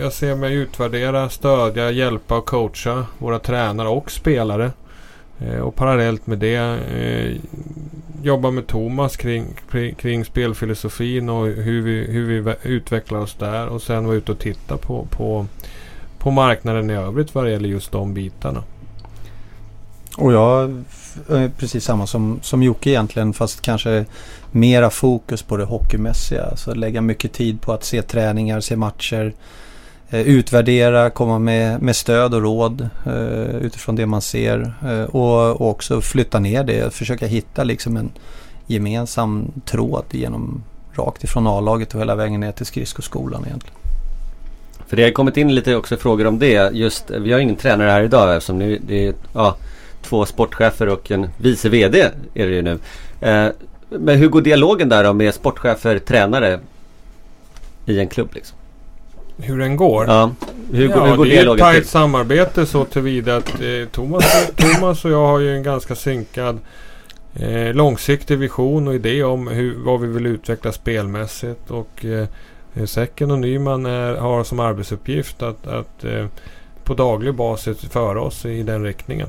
jag 0.00 0.12
ser 0.12 0.34
mig 0.34 0.54
utvärdera, 0.54 1.28
stödja, 1.28 1.90
hjälpa 1.90 2.36
och 2.36 2.46
coacha 2.46 3.06
våra 3.18 3.38
tränare 3.38 3.88
och 3.88 4.10
spelare. 4.10 4.70
Eh, 5.40 5.60
och 5.60 5.74
parallellt 5.74 6.26
med 6.26 6.38
det 6.38 6.56
eh, 6.56 7.36
jobba 8.22 8.50
med 8.50 8.66
Thomas 8.66 9.16
kring, 9.16 9.46
kring, 9.70 9.94
kring 9.94 10.24
spelfilosofin 10.24 11.28
och 11.28 11.46
hur 11.46 11.82
vi, 11.82 12.12
hur 12.12 12.42
vi 12.42 12.54
utvecklar 12.62 13.18
oss 13.18 13.34
där. 13.34 13.66
Och 13.66 13.82
sen 13.82 14.06
vara 14.06 14.16
ute 14.16 14.32
och 14.32 14.38
titta 14.38 14.76
på, 14.76 15.06
på, 15.10 15.46
på 16.18 16.30
marknaden 16.30 16.90
i 16.90 16.94
övrigt 16.94 17.34
vad 17.34 17.44
det 17.44 17.50
gäller 17.50 17.68
just 17.68 17.92
de 17.92 18.14
bitarna. 18.14 18.62
Och 20.16 20.32
jag 20.32 20.84
är 21.28 21.48
precis 21.48 21.84
samma 21.84 22.06
som, 22.06 22.38
som 22.42 22.62
Jocke 22.62 22.90
egentligen 22.90 23.32
fast 23.32 23.60
kanske 23.60 24.04
mera 24.50 24.90
fokus 24.90 25.42
på 25.42 25.56
det 25.56 25.64
hockeymässiga. 25.64 26.44
Alltså 26.44 26.74
lägga 26.74 27.00
mycket 27.00 27.32
tid 27.32 27.60
på 27.60 27.72
att 27.72 27.84
se 27.84 28.02
träningar, 28.02 28.60
se 28.60 28.76
matcher. 28.76 29.32
Eh, 30.10 30.20
utvärdera, 30.20 31.10
komma 31.10 31.38
med, 31.38 31.82
med 31.82 31.96
stöd 31.96 32.34
och 32.34 32.42
råd 32.42 32.88
eh, 33.06 33.56
utifrån 33.56 33.96
det 33.96 34.06
man 34.06 34.22
ser. 34.22 34.72
Eh, 34.86 35.02
och, 35.02 35.60
och 35.60 35.70
också 35.70 36.00
flytta 36.00 36.38
ner 36.38 36.64
det, 36.64 36.94
försöka 36.94 37.26
hitta 37.26 37.64
liksom 37.64 37.96
en 37.96 38.10
gemensam 38.66 39.52
tråd 39.64 40.04
genom 40.10 40.62
rakt 40.92 41.24
ifrån 41.24 41.46
A-laget 41.46 41.94
och 41.94 42.00
hela 42.00 42.14
vägen 42.14 42.40
ner 42.40 42.52
till 42.52 42.66
skridskoskolan 42.66 43.44
egentligen. 43.46 43.78
För 44.86 44.96
det 44.96 45.02
har 45.02 45.10
kommit 45.10 45.36
in 45.36 45.54
lite 45.54 45.76
också 45.76 45.96
frågor 45.96 46.26
om 46.26 46.38
det. 46.38 46.74
Just, 46.74 47.10
eh, 47.10 47.20
vi 47.20 47.32
har 47.32 47.40
ingen 47.40 47.56
tränare 47.56 47.90
här 47.90 48.02
idag 48.02 48.36
eftersom 48.36 48.58
ni, 48.58 48.78
det 48.86 49.06
är 49.06 49.14
ja, 49.32 49.56
två 50.02 50.26
sportchefer 50.26 50.88
och 50.88 51.10
en 51.10 51.28
vice 51.36 51.68
VD 51.68 52.10
är 52.34 52.46
det 52.46 52.54
ju 52.54 52.62
nu. 52.62 52.78
Eh, 53.20 53.48
men 53.88 54.18
hur 54.18 54.28
går 54.28 54.40
dialogen 54.40 54.88
där 54.88 55.04
då 55.04 55.12
med 55.12 55.34
sportchefer, 55.34 55.98
tränare 55.98 56.60
i 57.86 57.98
en 58.00 58.08
klubb 58.08 58.28
liksom? 58.34 58.58
Hur 59.40 59.58
den 59.58 59.76
går? 59.76 60.06
Ja, 60.06 60.30
hur, 60.72 60.88
går- 60.88 60.96
ja, 60.96 61.04
hur 61.06 61.16
går 61.16 61.24
det 61.24 61.36
är 61.38 61.52
ett 61.52 61.58
tajt 61.58 61.82
till? 61.82 61.90
samarbete 61.90 62.66
så 62.66 62.84
tillvida 62.84 63.36
att 63.36 63.48
eh, 63.60 63.88
Thomas, 63.92 64.50
Thomas 64.56 65.04
och 65.04 65.10
jag 65.10 65.26
har 65.26 65.38
ju 65.38 65.56
en 65.56 65.62
ganska 65.62 65.94
synkad 65.94 66.58
eh, 67.34 67.74
långsiktig 67.74 68.38
vision 68.38 68.88
och 68.88 68.94
idé 68.94 69.22
om 69.24 69.48
hur, 69.48 69.74
vad 69.78 70.00
vi 70.00 70.06
vill 70.06 70.26
utveckla 70.26 70.72
spelmässigt. 70.72 71.70
Och 71.70 72.04
eh, 72.04 72.26
Säcken 72.86 73.30
och 73.30 73.38
Nyman 73.38 73.86
är, 73.86 74.14
har 74.14 74.44
som 74.44 74.60
arbetsuppgift 74.60 75.42
att, 75.42 75.66
att 75.66 76.04
eh, 76.04 76.26
på 76.84 76.94
daglig 76.94 77.34
basis 77.34 77.78
föra 77.80 78.20
oss 78.22 78.44
i 78.46 78.62
den 78.62 78.84
riktningen. 78.84 79.28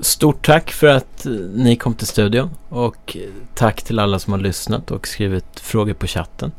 Stort 0.00 0.46
tack 0.46 0.70
för 0.72 0.86
att 0.86 1.26
eh, 1.26 1.32
ni 1.54 1.76
kom 1.76 1.94
till 1.94 2.06
studion 2.06 2.50
och 2.68 3.16
eh, 3.16 3.30
tack 3.54 3.82
till 3.82 3.98
alla 3.98 4.18
som 4.18 4.32
har 4.32 4.40
lyssnat 4.40 4.90
och 4.90 5.08
skrivit 5.08 5.60
frågor 5.60 5.94
på 5.94 6.06
chatten. 6.06 6.52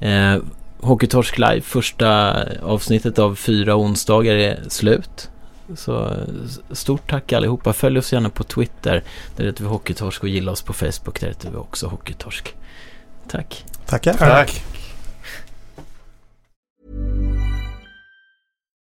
Eh, 0.00 0.36
Hockeytorsk 0.80 1.38
Live, 1.38 1.60
första 1.60 2.38
avsnittet 2.62 3.18
av 3.18 3.34
fyra 3.34 3.76
onsdagar 3.76 4.34
är 4.34 4.60
slut. 4.68 5.30
Så 5.76 6.12
stort 6.70 7.10
tack 7.10 7.32
allihopa. 7.32 7.72
Följ 7.72 7.98
oss 7.98 8.12
gärna 8.12 8.30
på 8.30 8.44
Twitter. 8.44 9.02
Där 9.36 9.44
heter 9.44 9.62
vi 9.62 9.68
Hockeytorsk 9.68 10.22
och 10.22 10.28
gilla 10.28 10.52
oss 10.52 10.62
på 10.62 10.72
Facebook. 10.72 11.20
Där 11.20 11.28
heter 11.28 11.50
vi 11.50 11.56
också 11.56 11.86
Hockeytorsk. 11.86 12.54
Tack. 13.28 13.64
Tackar. 13.86 14.14
Tack. 14.14 14.62